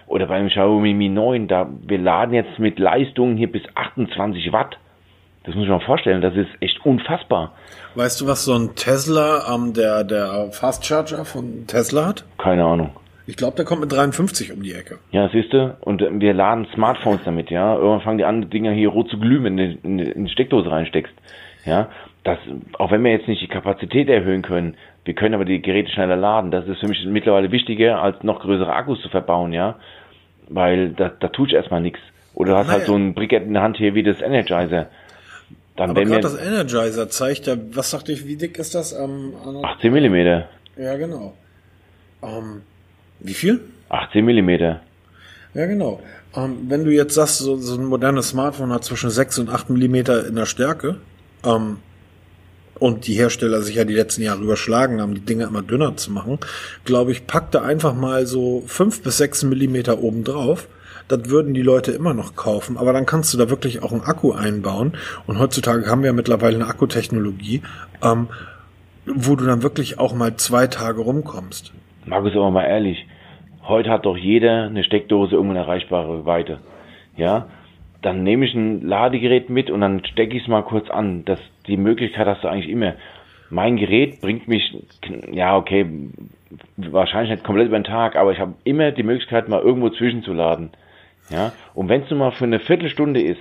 oder 0.08 0.26
beim 0.26 0.48
Xiaomi 0.48 0.94
Mi 0.94 1.08
9, 1.08 1.48
da 1.48 1.68
wir 1.86 1.98
laden 1.98 2.34
jetzt 2.34 2.58
mit 2.58 2.78
Leistungen 2.78 3.36
hier 3.36 3.50
bis 3.50 3.62
28 3.74 4.52
Watt. 4.52 4.78
Das 5.44 5.54
muss 5.54 5.64
ich 5.64 5.70
mir 5.70 5.80
vorstellen, 5.80 6.20
das 6.20 6.34
ist 6.34 6.50
echt 6.60 6.84
unfassbar. 6.84 7.52
Weißt 7.94 8.20
du, 8.20 8.26
was 8.26 8.44
so 8.44 8.54
ein 8.54 8.74
Tesla, 8.74 9.54
ähm, 9.54 9.72
der, 9.72 10.04
der 10.04 10.50
Fast 10.52 10.84
Charger 10.84 11.24
von 11.24 11.66
Tesla 11.66 12.06
hat? 12.06 12.24
Keine 12.36 12.64
Ahnung. 12.64 12.90
Ich 13.26 13.36
glaube, 13.36 13.56
der 13.56 13.64
kommt 13.64 13.82
mit 13.82 13.92
53 13.92 14.52
um 14.52 14.62
die 14.62 14.72
Ecke. 14.72 14.98
Ja, 15.10 15.28
siehst 15.28 15.52
du, 15.52 15.76
und 15.80 16.02
äh, 16.02 16.08
wir 16.12 16.34
laden 16.34 16.66
Smartphones 16.74 17.20
damit, 17.24 17.50
ja. 17.50 17.74
Irgendwann 17.74 18.00
fangen 18.00 18.18
die 18.18 18.24
an, 18.24 18.42
die 18.42 18.48
Dinger 18.48 18.72
hier 18.72 18.88
rot 18.88 19.08
zu 19.10 19.18
glühen, 19.18 19.44
wenn 19.44 19.56
du 19.56 19.64
in, 19.64 19.98
in 19.98 20.24
die 20.24 20.30
Steckdose 20.30 20.70
reinsteckst. 20.70 21.14
Ja, 21.64 21.88
das, 22.24 22.38
auch 22.78 22.90
wenn 22.90 23.04
wir 23.04 23.12
jetzt 23.12 23.28
nicht 23.28 23.42
die 23.42 23.48
Kapazität 23.48 24.08
erhöhen 24.08 24.42
können, 24.42 24.76
wir 25.04 25.14
können 25.14 25.34
aber 25.34 25.44
die 25.44 25.62
Geräte 25.62 25.90
schneller 25.90 26.16
laden. 26.16 26.50
Das 26.50 26.66
ist 26.66 26.80
für 26.80 26.88
mich 26.88 27.04
mittlerweile 27.06 27.50
wichtiger, 27.50 28.02
als 28.02 28.22
noch 28.22 28.40
größere 28.40 28.72
Akkus 28.72 29.00
zu 29.00 29.08
verbauen, 29.08 29.52
ja 29.52 29.76
weil 30.48 30.90
da, 30.90 31.08
da 31.08 31.28
tut 31.28 31.52
erstmal 31.52 31.80
nichts. 31.80 32.00
Oder 32.34 32.52
du 32.52 32.58
hast 32.58 32.66
naja. 32.66 32.78
halt 32.78 32.86
so 32.86 32.94
ein 32.94 33.14
Brikett 33.14 33.44
in 33.44 33.54
der 33.54 33.62
Hand 33.62 33.76
hier 33.76 33.94
wie 33.94 34.02
das 34.02 34.20
Energizer. 34.20 34.88
Dann 35.76 35.90
Aber 35.90 36.04
gerade 36.04 36.20
das 36.20 36.36
Energizer 36.36 37.08
zeigt 37.08 37.46
ja, 37.46 37.56
was 37.72 37.90
sagte 37.90 38.12
ich, 38.12 38.26
wie 38.26 38.36
dick 38.36 38.58
ist 38.58 38.74
das? 38.74 38.92
Ähm, 38.92 39.32
18 39.62 39.92
Millimeter. 39.92 40.48
Ja, 40.76 40.96
genau. 40.96 41.34
Ähm, 42.22 42.62
wie 43.20 43.34
viel? 43.34 43.60
18 43.88 44.24
Millimeter. 44.24 44.80
Ja, 45.54 45.66
genau. 45.66 46.00
Ähm, 46.36 46.66
wenn 46.68 46.84
du 46.84 46.92
jetzt 46.92 47.14
sagst, 47.14 47.38
so, 47.38 47.56
so 47.56 47.80
ein 47.80 47.84
modernes 47.84 48.30
Smartphone 48.30 48.72
hat 48.72 48.84
zwischen 48.84 49.10
6 49.10 49.38
und 49.38 49.50
8 49.50 49.70
Millimeter 49.70 50.26
in 50.26 50.34
der 50.34 50.46
Stärke, 50.46 50.96
ähm, 51.44 51.78
und 52.78 53.06
die 53.06 53.14
Hersteller 53.14 53.62
sich 53.62 53.76
ja 53.76 53.84
die 53.84 53.94
letzten 53.94 54.22
Jahre 54.22 54.42
überschlagen 54.42 55.00
haben, 55.00 55.14
die 55.14 55.24
Dinge 55.24 55.44
immer 55.44 55.62
dünner 55.62 55.96
zu 55.96 56.12
machen, 56.12 56.38
glaube 56.84 57.12
ich, 57.12 57.26
packte 57.26 57.62
einfach 57.62 57.94
mal 57.94 58.26
so 58.26 58.62
fünf 58.66 59.02
bis 59.02 59.18
sechs 59.18 59.42
Millimeter 59.42 60.00
oben 60.00 60.24
drauf. 60.24 60.68
Das 61.08 61.30
würden 61.30 61.54
die 61.54 61.62
Leute 61.62 61.92
immer 61.92 62.12
noch 62.12 62.36
kaufen, 62.36 62.76
aber 62.76 62.92
dann 62.92 63.06
kannst 63.06 63.32
du 63.32 63.38
da 63.38 63.48
wirklich 63.48 63.82
auch 63.82 63.92
einen 63.92 64.02
Akku 64.02 64.32
einbauen. 64.32 64.92
Und 65.26 65.38
heutzutage 65.38 65.86
haben 65.86 66.02
wir 66.02 66.08
ja 66.08 66.12
mittlerweile 66.12 66.56
eine 66.56 66.66
Akkutechnologie, 66.66 67.62
ähm, 68.02 68.28
wo 69.06 69.34
du 69.34 69.46
dann 69.46 69.62
wirklich 69.62 69.98
auch 69.98 70.14
mal 70.14 70.36
zwei 70.36 70.66
Tage 70.66 71.00
rumkommst. 71.00 71.72
Markus, 72.04 72.32
aber 72.32 72.50
mal 72.50 72.64
ehrlich, 72.64 73.06
heute 73.66 73.90
hat 73.90 74.04
doch 74.04 74.16
jeder 74.16 74.64
eine 74.64 74.84
Steckdose 74.84 75.34
irgendwo 75.34 75.52
eine 75.52 75.60
erreichbare 75.60 76.26
Weite. 76.26 76.58
Ja, 77.16 77.46
dann 78.02 78.22
nehme 78.22 78.46
ich 78.46 78.54
ein 78.54 78.82
Ladegerät 78.82 79.50
mit 79.50 79.70
und 79.70 79.80
dann 79.80 80.04
stecke 80.04 80.36
ich 80.36 80.42
es 80.42 80.48
mal 80.48 80.62
kurz 80.62 80.88
an. 80.90 81.24
Das, 81.24 81.40
die 81.66 81.76
Möglichkeit 81.76 82.26
hast 82.26 82.44
du 82.44 82.48
eigentlich 82.48 82.68
immer. 82.68 82.94
Mein 83.50 83.76
Gerät 83.76 84.20
bringt 84.20 84.46
mich, 84.46 84.76
ja, 85.32 85.56
okay, 85.56 85.86
wahrscheinlich 86.76 87.30
nicht 87.30 87.44
komplett 87.44 87.68
über 87.68 87.78
den 87.78 87.84
Tag, 87.84 88.16
aber 88.16 88.32
ich 88.32 88.38
habe 88.38 88.54
immer 88.64 88.92
die 88.92 89.02
Möglichkeit, 89.02 89.48
mal 89.48 89.60
irgendwo 89.60 89.88
zwischenzuladen. 89.88 90.70
Ja, 91.30 91.52
und 91.74 91.88
wenn 91.88 92.02
es 92.02 92.10
nur 92.10 92.18
mal 92.18 92.32
für 92.32 92.44
eine 92.44 92.60
Viertelstunde 92.60 93.20
ist, 93.20 93.40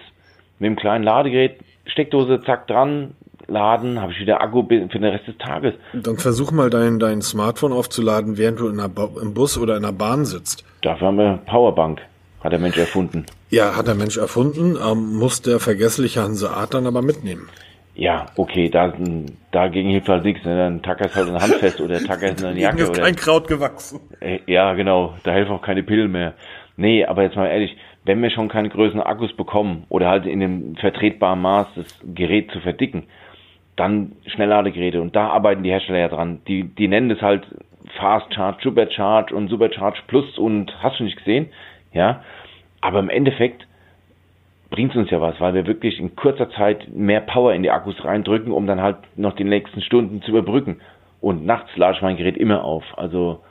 mit 0.59 0.67
dem 0.67 0.75
kleinen 0.75 1.03
Ladegerät, 1.03 1.59
Steckdose, 1.85 2.41
zack, 2.41 2.67
dran, 2.67 3.13
laden, 3.47 4.01
habe 4.01 4.11
ich 4.11 4.19
wieder 4.19 4.41
Akku 4.41 4.63
für 4.63 4.87
den 4.87 5.03
Rest 5.05 5.27
des 5.27 5.37
Tages. 5.37 5.73
Dann 5.93 6.17
versuch 6.17 6.51
mal 6.51 6.69
dein, 6.69 6.99
dein 6.99 7.21
Smartphone 7.21 7.71
aufzuladen, 7.71 8.37
während 8.37 8.59
du 8.59 8.67
in 8.67 8.79
einer 8.79 8.91
im 9.21 9.33
Bus 9.33 9.57
oder 9.57 9.77
in 9.77 9.85
einer 9.85 9.93
Bahn 9.93 10.25
sitzt. 10.25 10.65
Dafür 10.81 11.07
haben 11.07 11.17
wir 11.17 11.39
Powerbank. 11.45 12.01
Hat 12.43 12.51
der 12.51 12.59
Mensch 12.59 12.77
erfunden. 12.77 13.25
Ja, 13.49 13.75
hat 13.75 13.87
der 13.87 13.95
Mensch 13.95 14.17
erfunden, 14.17 14.75
ähm, 14.75 15.15
muss 15.15 15.41
der 15.41 15.59
vergessliche 15.59 16.21
Hanseat 16.21 16.73
dann 16.73 16.85
aber 16.85 17.01
mitnehmen. 17.01 17.49
Ja, 17.95 18.27
okay, 18.35 18.69
da, 18.69 18.93
dagegen 19.51 19.89
hilft 19.89 20.07
halt 20.07 20.23
nichts. 20.23 20.45
Ne? 20.45 20.55
Dann 20.55 20.83
tackert 20.83 21.15
halt 21.15 21.27
eine 21.29 21.39
Hand 21.39 21.55
fest 21.55 21.81
oder 21.81 21.99
tackert 21.99 22.41
in 22.41 22.47
eine 22.47 22.59
Jacke. 22.59 22.83
ist 22.83 22.89
oder, 22.91 23.01
kein 23.01 23.15
Kraut 23.15 23.47
gewachsen. 23.47 24.01
Äh, 24.19 24.39
ja, 24.45 24.73
genau, 24.73 25.15
da 25.23 25.31
helfen 25.31 25.51
auch 25.53 25.61
keine 25.61 25.83
Pillen 25.83 26.11
mehr. 26.11 26.33
Nee, 26.75 27.05
aber 27.05 27.23
jetzt 27.23 27.35
mal 27.35 27.47
ehrlich, 27.47 27.75
wenn 28.03 28.21
wir 28.21 28.29
schon 28.29 28.49
keine 28.49 28.69
größeren 28.69 29.01
Akkus 29.01 29.35
bekommen 29.35 29.85
oder 29.89 30.09
halt 30.09 30.27
in 30.27 30.39
dem 30.39 30.75
vertretbaren 30.75 31.41
Maß 31.41 31.67
das 31.75 31.99
Gerät 32.13 32.51
zu 32.51 32.59
verdicken, 32.59 33.07
dann 33.75 34.13
Schnellladegeräte. 34.27 35.01
Und 35.01 35.15
da 35.15 35.29
arbeiten 35.29 35.63
die 35.63 35.71
Hersteller 35.71 35.99
ja 35.99 36.07
dran. 36.07 36.41
Die, 36.47 36.63
die 36.63 36.87
nennen 36.87 37.09
das 37.09 37.21
halt 37.21 37.47
Fast 37.99 38.33
Charge, 38.33 38.59
Supercharge 38.61 39.33
und 39.33 39.47
Supercharge 39.47 39.99
Plus 40.07 40.37
und 40.37 40.71
hast 40.83 40.99
du 40.99 41.03
nicht 41.03 41.17
gesehen? 41.17 41.47
Ja, 41.93 42.23
aber 42.81 42.99
im 42.99 43.09
Endeffekt 43.09 43.67
bringt 44.69 44.91
es 44.91 44.97
uns 44.97 45.09
ja 45.09 45.21
was, 45.21 45.39
weil 45.39 45.53
wir 45.53 45.65
wirklich 45.65 45.99
in 45.99 46.15
kurzer 46.15 46.49
Zeit 46.51 46.89
mehr 46.89 47.21
Power 47.21 47.53
in 47.53 47.63
die 47.63 47.71
Akkus 47.71 48.03
reindrücken, 48.03 48.51
um 48.51 48.67
dann 48.67 48.81
halt 48.81 48.97
noch 49.15 49.35
die 49.35 49.43
nächsten 49.43 49.81
Stunden 49.81 50.21
zu 50.21 50.31
überbrücken. 50.31 50.81
Und 51.21 51.45
nachts 51.45 51.75
lade 51.77 51.95
ich 51.95 52.01
mein 52.01 52.17
Gerät 52.17 52.37
immer 52.37 52.63
auf. 52.63 52.83
Also 52.97 53.41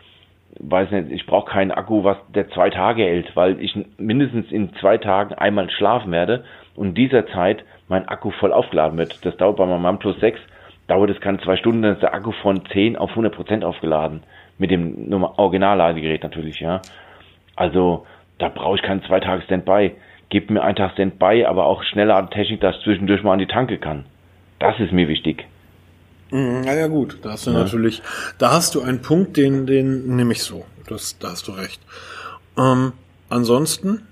weiß 0.61 0.91
nicht, 0.91 1.11
ich 1.11 1.27
brauche 1.27 1.51
keinen 1.51 1.71
Akku, 1.71 2.05
was 2.05 2.19
der 2.35 2.49
zwei 2.51 2.71
Tage 2.71 3.03
hält, 3.03 3.35
weil 3.35 3.61
ich 3.61 3.77
mindestens 3.99 4.51
in 4.53 4.75
zwei 4.75 4.99
Tagen 4.99 5.35
einmal 5.35 5.71
schlafen 5.71 6.13
werde 6.13 6.45
und 6.75 6.89
in 6.89 6.95
dieser 6.95 7.27
Zeit 7.29 7.65
mein 7.89 8.09
Akku 8.09 8.31
voll 8.31 8.53
aufgeladen 8.53 8.99
wird. 8.99 9.25
Das 9.25 9.37
dauert 9.37 9.57
bei 9.57 9.67
meinem 9.67 9.85
OnePlus 9.85 10.21
6 10.21 10.41
dauert 10.87 11.11
es 11.11 11.21
keine 11.21 11.39
zwei 11.41 11.57
Stunden, 11.57 11.83
dann 11.83 11.95
ist 11.95 12.03
der 12.03 12.15
Akku 12.15 12.33
von 12.33 12.65
10 12.67 12.97
auf 12.97 13.11
100 13.11 13.35
Prozent 13.35 13.65
aufgeladen. 13.65 14.23
Mit 14.59 14.71
dem 14.71 15.13
Originalladegerät 15.13 16.23
natürlich, 16.23 16.61
ja. 16.61 16.81
Also, 17.57 18.07
da 18.39 18.49
brauche 18.49 18.77
ich 18.77 18.83
keinen 18.83 19.03
zwei 19.05 19.21
Tage 19.21 19.43
Standby. 19.43 19.93
Gib 20.29 20.51
mir 20.51 20.63
einen 20.63 20.77
Tag 20.77 20.93
Standby, 20.93 21.45
aber 21.45 21.67
auch 21.67 21.83
schnelle 21.85 22.29
Technik, 22.31 22.61
dass 22.61 22.77
ich 22.77 22.83
zwischendurch 22.83 23.23
mal 23.23 23.33
an 23.33 23.39
die 23.39 23.47
Tanke 23.47 23.79
kann. 23.79 24.05
Das 24.59 24.79
ist 24.81 24.93
mir 24.93 25.09
wichtig. 25.09 25.47
Mhm, 26.31 26.63
naja, 26.63 26.89
gut, 26.89 27.19
da 27.23 27.33
hast 27.33 27.47
du 27.47 27.53
ja. 27.53 27.59
natürlich, 27.59 28.03
da 28.39 28.51
hast 28.51 28.75
du 28.75 28.83
einen 28.83 29.03
Punkt, 29.03 29.37
den, 29.37 29.67
den 29.67 30.17
nehme 30.17 30.33
ich 30.33 30.43
so. 30.43 30.65
Das, 30.89 31.19
da 31.19 31.29
hast 31.29 31.47
du 31.47 31.53
recht. 31.53 31.81
Ähm, 32.59 32.93
ansonsten? 33.29 34.07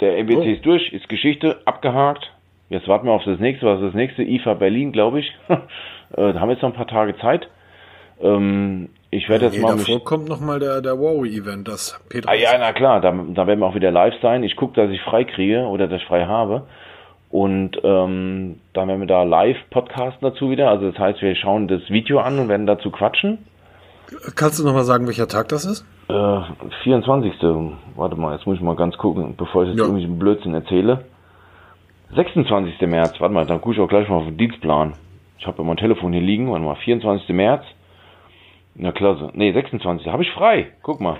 Der 0.00 0.18
MBC 0.18 0.36
oh. 0.36 0.42
ist 0.42 0.64
durch, 0.64 0.92
ist 0.92 1.08
Geschichte, 1.08 1.60
abgehakt. 1.64 2.32
Jetzt 2.70 2.86
warten 2.86 3.06
wir 3.06 3.12
auf 3.12 3.24
das 3.24 3.40
nächste. 3.40 3.66
Was 3.66 3.80
ist 3.80 3.86
das 3.88 3.94
nächste? 3.94 4.22
IFA 4.22 4.54
Berlin, 4.54 4.92
glaube 4.92 5.20
ich. 5.20 5.32
Äh, 6.10 6.32
da 6.32 6.40
haben 6.40 6.48
wir 6.48 6.54
jetzt 6.54 6.62
noch 6.62 6.70
ein 6.70 6.74
paar 6.74 6.86
Tage 6.86 7.18
Zeit. 7.18 7.50
Ähm, 8.22 8.88
ich 9.10 9.28
werde 9.28 9.46
jetzt 9.46 9.56
nee, 9.56 9.62
mal. 9.62 9.76
Davor 9.76 10.04
kommt 10.04 10.28
noch 10.28 10.40
mal 10.40 10.58
der, 10.58 10.80
der 10.80 10.98
Wowie-Event, 10.98 11.66
das 11.66 11.98
Peter. 12.08 12.28
Ah 12.28 12.34
ja, 12.34 12.50
na 12.58 12.72
klar, 12.72 13.00
da, 13.00 13.10
da 13.10 13.46
werden 13.46 13.60
wir 13.60 13.66
auch 13.66 13.74
wieder 13.74 13.90
live 13.90 14.14
sein. 14.20 14.42
Ich 14.42 14.56
gucke, 14.56 14.74
dass 14.74 14.90
ich 14.90 15.00
frei 15.02 15.24
kriege 15.24 15.62
oder 15.62 15.88
dass 15.88 16.02
ich 16.02 16.06
frei 16.06 16.26
habe. 16.26 16.64
Und 17.30 17.78
ähm, 17.84 18.60
dann 18.72 18.88
werden 18.88 19.00
wir 19.00 19.06
da 19.06 19.22
live 19.22 19.58
podcasten 19.70 20.28
dazu 20.28 20.50
wieder. 20.50 20.70
Also 20.70 20.90
das 20.90 20.98
heißt, 20.98 21.20
wir 21.22 21.34
schauen 21.36 21.68
das 21.68 21.82
Video 21.88 22.20
an 22.20 22.38
und 22.38 22.48
werden 22.48 22.66
dazu 22.66 22.90
quatschen. 22.90 23.38
Kannst 24.36 24.58
du 24.58 24.64
noch 24.64 24.72
mal 24.72 24.84
sagen, 24.84 25.06
welcher 25.06 25.28
Tag 25.28 25.48
das 25.48 25.64
ist? 25.64 25.84
Äh, 26.08 26.40
24. 26.84 27.34
Warte 27.96 28.16
mal, 28.16 28.34
jetzt 28.34 28.46
muss 28.46 28.56
ich 28.56 28.62
mal 28.62 28.76
ganz 28.76 28.96
gucken, 28.96 29.34
bevor 29.36 29.64
ich 29.64 29.70
jetzt 29.70 29.78
ja. 29.78 29.84
irgendwie 29.84 30.04
einen 30.04 30.18
Blödsinn 30.18 30.54
erzähle. 30.54 31.04
26. 32.14 32.80
März, 32.88 33.20
warte 33.20 33.34
mal, 33.34 33.44
dann 33.44 33.60
gucke 33.60 33.74
ich 33.74 33.80
auch 33.80 33.88
gleich 33.88 34.08
mal 34.08 34.16
auf 34.16 34.24
den 34.24 34.38
Dienstplan. 34.38 34.94
Ich 35.38 35.46
habe 35.46 35.62
mein 35.62 35.76
Telefon 35.76 36.14
hier 36.14 36.22
liegen, 36.22 36.50
warte 36.50 36.64
mal, 36.64 36.76
24. 36.76 37.28
März. 37.30 37.64
Na 38.78 38.92
klasse. 38.92 39.30
Nee, 39.34 39.52
26. 39.52 40.06
Habe 40.06 40.22
ich 40.22 40.30
frei. 40.30 40.68
Guck 40.82 41.00
mal. 41.00 41.18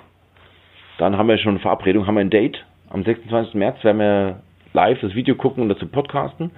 Dann 0.98 1.16
haben 1.16 1.28
wir 1.28 1.38
schon 1.38 1.50
eine 1.50 1.58
Verabredung, 1.58 2.06
haben 2.06 2.14
wir 2.14 2.20
ein 2.20 2.30
Date. 2.30 2.64
Am 2.88 3.02
26. 3.02 3.54
März 3.54 3.82
werden 3.82 3.98
wir 3.98 4.40
live 4.72 5.00
das 5.00 5.14
Video 5.14 5.34
gucken 5.34 5.64
und 5.64 5.68
dazu 5.68 5.86
podcasten. 5.88 6.52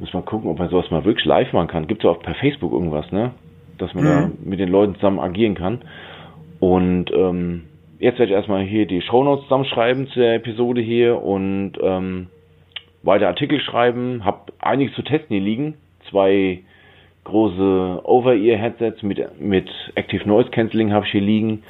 Muss 0.00 0.12
mal 0.14 0.22
gucken, 0.22 0.50
ob 0.50 0.58
man 0.58 0.70
sowas 0.70 0.90
mal 0.90 1.04
wirklich 1.04 1.26
live 1.26 1.52
machen 1.52 1.68
kann. 1.68 1.86
Gibt 1.86 2.04
es 2.04 2.10
auch 2.10 2.20
per 2.20 2.34
Facebook 2.34 2.72
irgendwas, 2.72 3.12
ne? 3.12 3.32
Dass 3.78 3.92
man 3.94 4.04
mhm. 4.04 4.08
da 4.08 4.30
mit 4.42 4.60
den 4.60 4.70
Leuten 4.70 4.94
zusammen 4.94 5.20
agieren 5.20 5.54
kann. 5.54 5.82
Und 6.58 7.10
ähm, 7.12 7.64
jetzt 7.98 8.18
werde 8.18 8.32
ich 8.32 8.36
erstmal 8.36 8.62
hier 8.64 8.86
die 8.86 9.02
Shownotes 9.02 9.44
zusammenschreiben 9.44 10.08
zu 10.08 10.20
der 10.20 10.36
Episode 10.36 10.80
hier 10.80 11.22
und 11.22 11.72
ähm, 11.82 12.28
weiter 13.02 13.28
Artikel 13.28 13.60
schreiben, 13.60 14.24
habe 14.24 14.52
einiges 14.58 14.94
zu 14.94 15.02
testen 15.02 15.36
hier 15.36 15.44
liegen. 15.44 15.74
Zwei 16.10 16.62
große 17.24 18.00
Over-Ear-Headsets 18.04 19.02
mit, 19.02 19.40
mit 19.40 19.68
Active 19.94 20.26
Noise 20.28 20.50
Cancelling 20.50 20.92
habe 20.92 21.06
ich 21.06 21.12
hier 21.12 21.20
liegen 21.20 21.62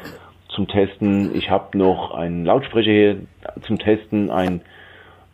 zum 0.55 0.69
Testen. 0.69 1.35
Ich 1.35 1.51
habe 1.51 1.77
noch 1.77 2.13
einen 2.13 2.45
Lautsprecher 2.45 2.91
hier 2.91 3.17
zum 3.67 3.79
Testen, 3.79 4.31
ein, 4.31 4.61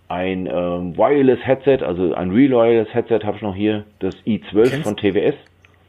ein 0.09 0.47
ähm, 0.47 0.97
Wireless 0.97 1.41
Headset, 1.45 1.85
also 1.85 2.15
ein 2.15 2.31
Real 2.31 2.51
Wireless 2.51 2.93
Headset 2.93 3.21
habe 3.25 3.37
ich 3.37 3.43
noch 3.43 3.55
hier, 3.55 3.85
das 4.01 4.15
i12 4.27 4.71
kennst, 4.71 4.83
von 4.85 4.97
TWS. 4.97 5.35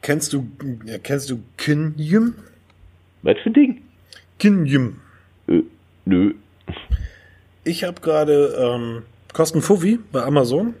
Kennst 0.02 0.32
du, 0.32 0.46
ja, 0.86 0.98
kennst 0.98 1.30
du 1.30 1.40
Kinyum? 1.56 2.34
Was 3.22 3.38
für 3.38 3.50
ein 3.50 3.54
Ding? 3.54 3.82
Kinyum. 4.38 5.00
Äh, 5.48 5.62
nö. 6.04 6.34
Ich 7.64 7.84
habe 7.84 8.00
gerade 8.00 8.56
ähm, 8.58 9.02
kosten 9.32 9.60
Fuffi 9.60 9.98
bei 10.12 10.22
Amazon. 10.22 10.74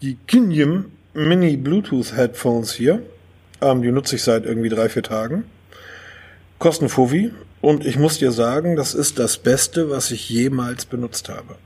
Die 0.00 0.16
Kinyum 0.26 0.86
Mini 1.14 1.56
Bluetooth 1.56 2.16
Headphones 2.16 2.72
hier. 2.72 3.02
Ähm, 3.60 3.82
die 3.82 3.90
nutze 3.90 4.16
ich 4.16 4.22
seit 4.22 4.44
irgendwie 4.46 4.68
drei, 4.68 4.88
vier 4.88 5.02
Tagen. 5.02 5.44
Kosten 6.58 6.88
Fuffi. 6.88 7.32
Und 7.60 7.84
ich 7.84 7.98
muss 7.98 8.18
dir 8.18 8.32
sagen, 8.32 8.76
das 8.76 8.94
ist 8.94 9.18
das 9.18 9.36
Beste, 9.38 9.90
was 9.90 10.10
ich 10.10 10.30
jemals 10.30 10.86
benutzt 10.86 11.28
habe. 11.28 11.56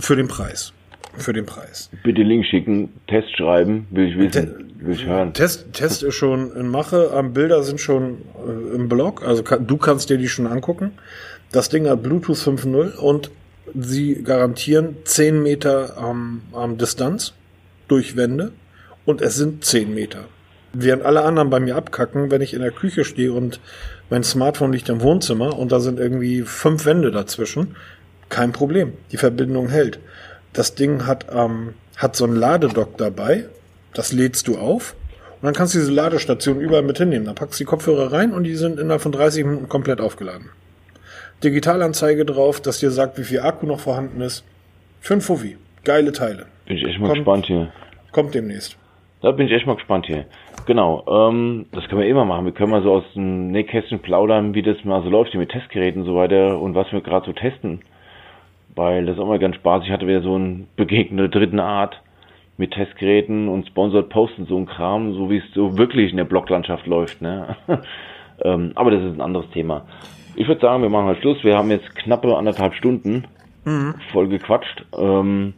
Für 0.00 0.16
den 0.16 0.28
Preis. 0.28 0.72
Für 1.16 1.32
den 1.32 1.46
Preis. 1.46 1.90
Bitte 2.04 2.22
Link 2.22 2.46
schicken, 2.46 2.88
Test 3.08 3.36
schreiben, 3.36 3.86
will 3.90 4.08
ich 4.08 4.16
wissen, 4.16 4.72
will 4.78 4.94
ich 4.94 5.04
hören. 5.06 5.34
Test, 5.34 5.72
Test 5.72 6.04
ist 6.04 6.14
schon 6.14 6.54
in 6.54 6.68
Mache, 6.68 7.10
ähm, 7.16 7.32
Bilder 7.32 7.64
sind 7.64 7.80
schon 7.80 8.18
äh, 8.46 8.76
im 8.76 8.88
Blog, 8.88 9.24
also 9.26 9.42
kann, 9.42 9.66
du 9.66 9.76
kannst 9.76 10.10
dir 10.10 10.18
die 10.18 10.28
schon 10.28 10.46
angucken. 10.46 10.92
Das 11.50 11.68
Ding 11.68 11.88
hat 11.88 12.04
Bluetooth 12.04 12.36
5.0 12.36 12.94
und 12.96 13.32
sie 13.74 14.22
garantieren 14.22 14.98
10 15.04 15.42
Meter 15.42 15.96
ähm, 15.98 16.42
ähm, 16.56 16.78
Distanz 16.78 17.34
durch 17.88 18.16
Wände 18.16 18.52
und 19.10 19.20
es 19.20 19.36
sind 19.36 19.64
10 19.64 19.94
Meter. 19.94 20.24
Während 20.72 21.04
alle 21.04 21.22
anderen 21.22 21.50
bei 21.50 21.60
mir 21.60 21.76
abkacken, 21.76 22.30
wenn 22.30 22.40
ich 22.40 22.54
in 22.54 22.60
der 22.60 22.70
Küche 22.70 23.04
stehe 23.04 23.32
und 23.32 23.60
mein 24.08 24.22
Smartphone 24.22 24.72
liegt 24.72 24.88
im 24.88 25.02
Wohnzimmer 25.02 25.58
und 25.58 25.72
da 25.72 25.80
sind 25.80 25.98
irgendwie 25.98 26.42
fünf 26.42 26.86
Wände 26.86 27.10
dazwischen, 27.10 27.76
kein 28.28 28.52
Problem. 28.52 28.92
Die 29.10 29.16
Verbindung 29.16 29.68
hält. 29.68 29.98
Das 30.52 30.74
Ding 30.74 31.06
hat, 31.06 31.26
ähm, 31.34 31.74
hat 31.96 32.16
so 32.16 32.24
ein 32.24 32.34
Ladedock 32.34 32.96
dabei, 32.96 33.46
das 33.94 34.12
lädst 34.12 34.48
du 34.48 34.58
auf 34.58 34.94
und 35.40 35.46
dann 35.46 35.54
kannst 35.54 35.74
du 35.74 35.78
diese 35.78 35.92
Ladestation 35.92 36.60
überall 36.60 36.82
mit 36.82 36.98
hinnehmen. 36.98 37.26
Da 37.26 37.32
packst 37.32 37.58
du 37.58 37.64
die 37.64 37.68
Kopfhörer 37.68 38.12
rein 38.12 38.32
und 38.32 38.44
die 38.44 38.54
sind 38.54 38.78
innerhalb 38.78 39.02
von 39.02 39.12
30 39.12 39.44
Minuten 39.44 39.68
komplett 39.68 40.00
aufgeladen. 40.00 40.50
Digitalanzeige 41.42 42.24
drauf, 42.24 42.60
dass 42.60 42.78
dir 42.78 42.90
sagt, 42.90 43.18
wie 43.18 43.24
viel 43.24 43.40
Akku 43.40 43.66
noch 43.66 43.80
vorhanden 43.80 44.20
ist. 44.20 44.44
Für 45.00 45.14
ein 45.14 45.20
Fuffi. 45.20 45.56
Geile 45.84 46.12
Teile. 46.12 46.46
Bin 46.66 46.76
ich 46.76 46.84
echt 46.84 47.00
mal 47.00 47.08
kommt, 47.08 47.18
gespannt 47.20 47.46
hier. 47.46 47.72
Kommt 48.12 48.34
demnächst. 48.34 48.76
Da 49.22 49.32
bin 49.32 49.46
ich 49.46 49.52
echt 49.52 49.66
mal 49.66 49.76
gespannt 49.76 50.06
hier. 50.06 50.24
Genau, 50.66 51.04
ähm, 51.06 51.66
das 51.72 51.86
können 51.88 52.00
wir 52.00 52.08
immer 52.08 52.24
machen. 52.24 52.46
Wir 52.46 52.52
können 52.52 52.70
mal 52.70 52.82
so 52.82 52.92
aus 52.92 53.04
dem 53.14 53.50
Nähkästchen 53.50 53.98
plaudern, 53.98 54.54
wie 54.54 54.62
das 54.62 54.82
mal 54.84 55.02
so 55.02 55.10
läuft 55.10 55.32
hier 55.32 55.40
mit 55.40 55.50
Testgeräten 55.50 56.02
und 56.02 56.06
so 56.06 56.16
weiter 56.16 56.58
und 56.58 56.74
was 56.74 56.90
wir 56.92 57.00
gerade 57.02 57.26
so 57.26 57.32
testen. 57.32 57.80
Weil 58.74 59.04
das 59.04 59.16
ist 59.16 59.22
auch 59.22 59.28
mal 59.28 59.38
ganz 59.38 59.56
spaßig. 59.56 59.88
Ich 59.88 59.92
hatte 59.92 60.06
wieder 60.06 60.22
so 60.22 60.38
ein 60.38 60.68
Begegnen 60.76 61.18
der 61.18 61.28
dritten 61.28 61.60
Art 61.60 62.00
mit 62.56 62.72
Testgeräten 62.72 63.48
und 63.48 63.66
Sponsored 63.66 64.08
Posten, 64.08 64.46
so 64.46 64.56
ein 64.56 64.66
Kram, 64.66 65.14
so 65.14 65.30
wie 65.30 65.38
es 65.38 65.44
so 65.54 65.76
wirklich 65.76 66.10
in 66.12 66.16
der 66.16 66.24
Bloglandschaft 66.24 66.86
läuft. 66.86 67.20
Ne? 67.20 67.56
ähm, 68.44 68.72
aber 68.74 68.90
das 68.90 69.02
ist 69.02 69.14
ein 69.14 69.20
anderes 69.20 69.50
Thema. 69.50 69.86
Ich 70.36 70.48
würde 70.48 70.60
sagen, 70.60 70.82
wir 70.82 70.88
machen 70.88 71.06
halt 71.06 71.18
Schluss. 71.18 71.42
Wir 71.42 71.56
haben 71.56 71.70
jetzt 71.70 71.94
knappe 71.96 72.36
anderthalb 72.36 72.74
Stunden 72.74 73.24
mhm. 73.64 73.94
voll 74.12 74.28
gequatscht. 74.28 74.84
Ähm, 74.96 75.54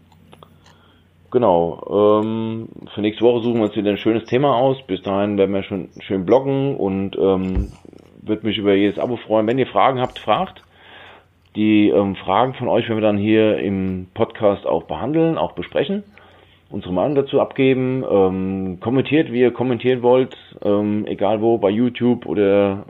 genau. 1.33 2.21
Ähm, 2.23 2.69
für 2.95 3.01
nächste 3.01 3.25
Woche 3.25 3.43
suchen 3.43 3.57
wir 3.57 3.65
uns 3.65 3.77
wieder 3.77 3.91
ein 3.91 3.97
schönes 3.97 4.25
Thema 4.27 4.55
aus. 4.55 4.81
Bis 4.87 5.03
dahin 5.03 5.37
werden 5.37 5.53
wir 5.53 5.65
schon 5.65 5.89
schön 6.01 6.25
bloggen 6.25 6.77
und 6.77 7.17
ähm, 7.17 7.73
würde 8.21 8.47
mich 8.47 8.59
über 8.59 8.75
jedes 8.75 9.01
Abo 9.01 9.17
freuen. 9.17 9.49
Wenn 9.49 9.59
ihr 9.59 9.67
Fragen 9.67 10.01
habt, 10.01 10.21
fragt. 10.21 10.63
Die 11.57 11.89
ähm, 11.89 12.15
Fragen 12.17 12.55
von 12.55 12.69
euch 12.69 12.89
werden 12.89 12.99
wir 12.99 13.07
dann 13.07 13.19
hier 13.19 13.59
im 13.59 14.07
Podcast 14.15 14.67
auch 14.67 14.85
behandeln, 14.85 15.37
auch 15.37 15.53
besprechen, 15.53 16.03
unsere 16.71 16.95
Meinung 16.95 17.15
dazu 17.15 17.41
abgeben. 17.41 18.05
Ähm, 18.09 18.79
kommentiert, 18.81 19.33
wie 19.33 19.41
ihr 19.41 19.53
kommentieren 19.53 20.03
wollt, 20.03 20.37
ähm, 20.63 21.05
egal 21.07 21.43
wo, 21.43 21.59
bei 21.59 21.69
YouTube 21.69 22.25
oder 22.25 22.85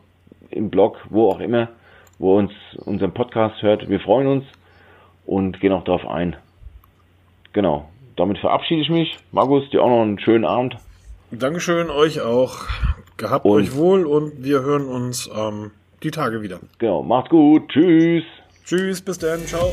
im 0.50 0.70
Blog, 0.70 0.98
wo 1.10 1.28
auch 1.28 1.40
immer, 1.40 1.68
wo 2.18 2.36
uns 2.36 2.52
unseren 2.84 3.12
Podcast 3.12 3.62
hört. 3.62 3.88
Wir 3.88 3.98
freuen 3.98 4.28
uns 4.28 4.44
und 5.26 5.58
gehen 5.58 5.72
auch 5.72 5.84
darauf 5.84 6.06
ein. 6.06 6.36
Genau. 7.52 7.88
Damit 8.16 8.38
verabschiede 8.38 8.82
ich 8.82 8.90
mich. 8.90 9.16
Markus, 9.32 9.68
dir 9.70 9.82
auch 9.82 9.88
noch 9.88 10.02
einen 10.02 10.18
schönen 10.18 10.44
Abend. 10.44 10.76
Dankeschön, 11.30 11.90
euch 11.90 12.20
auch. 12.20 12.66
Gehabt 13.16 13.44
und 13.44 13.52
euch 13.52 13.76
wohl 13.76 14.06
und 14.06 14.44
wir 14.44 14.62
hören 14.62 14.86
uns 14.86 15.30
ähm, 15.34 15.70
die 16.02 16.10
Tage 16.10 16.42
wieder. 16.42 16.60
Genau, 16.78 17.02
macht's 17.02 17.30
gut. 17.30 17.68
Tschüss. 17.68 18.24
Tschüss, 18.64 19.00
bis 19.00 19.18
dann. 19.18 19.40
Ciao. 19.46 19.72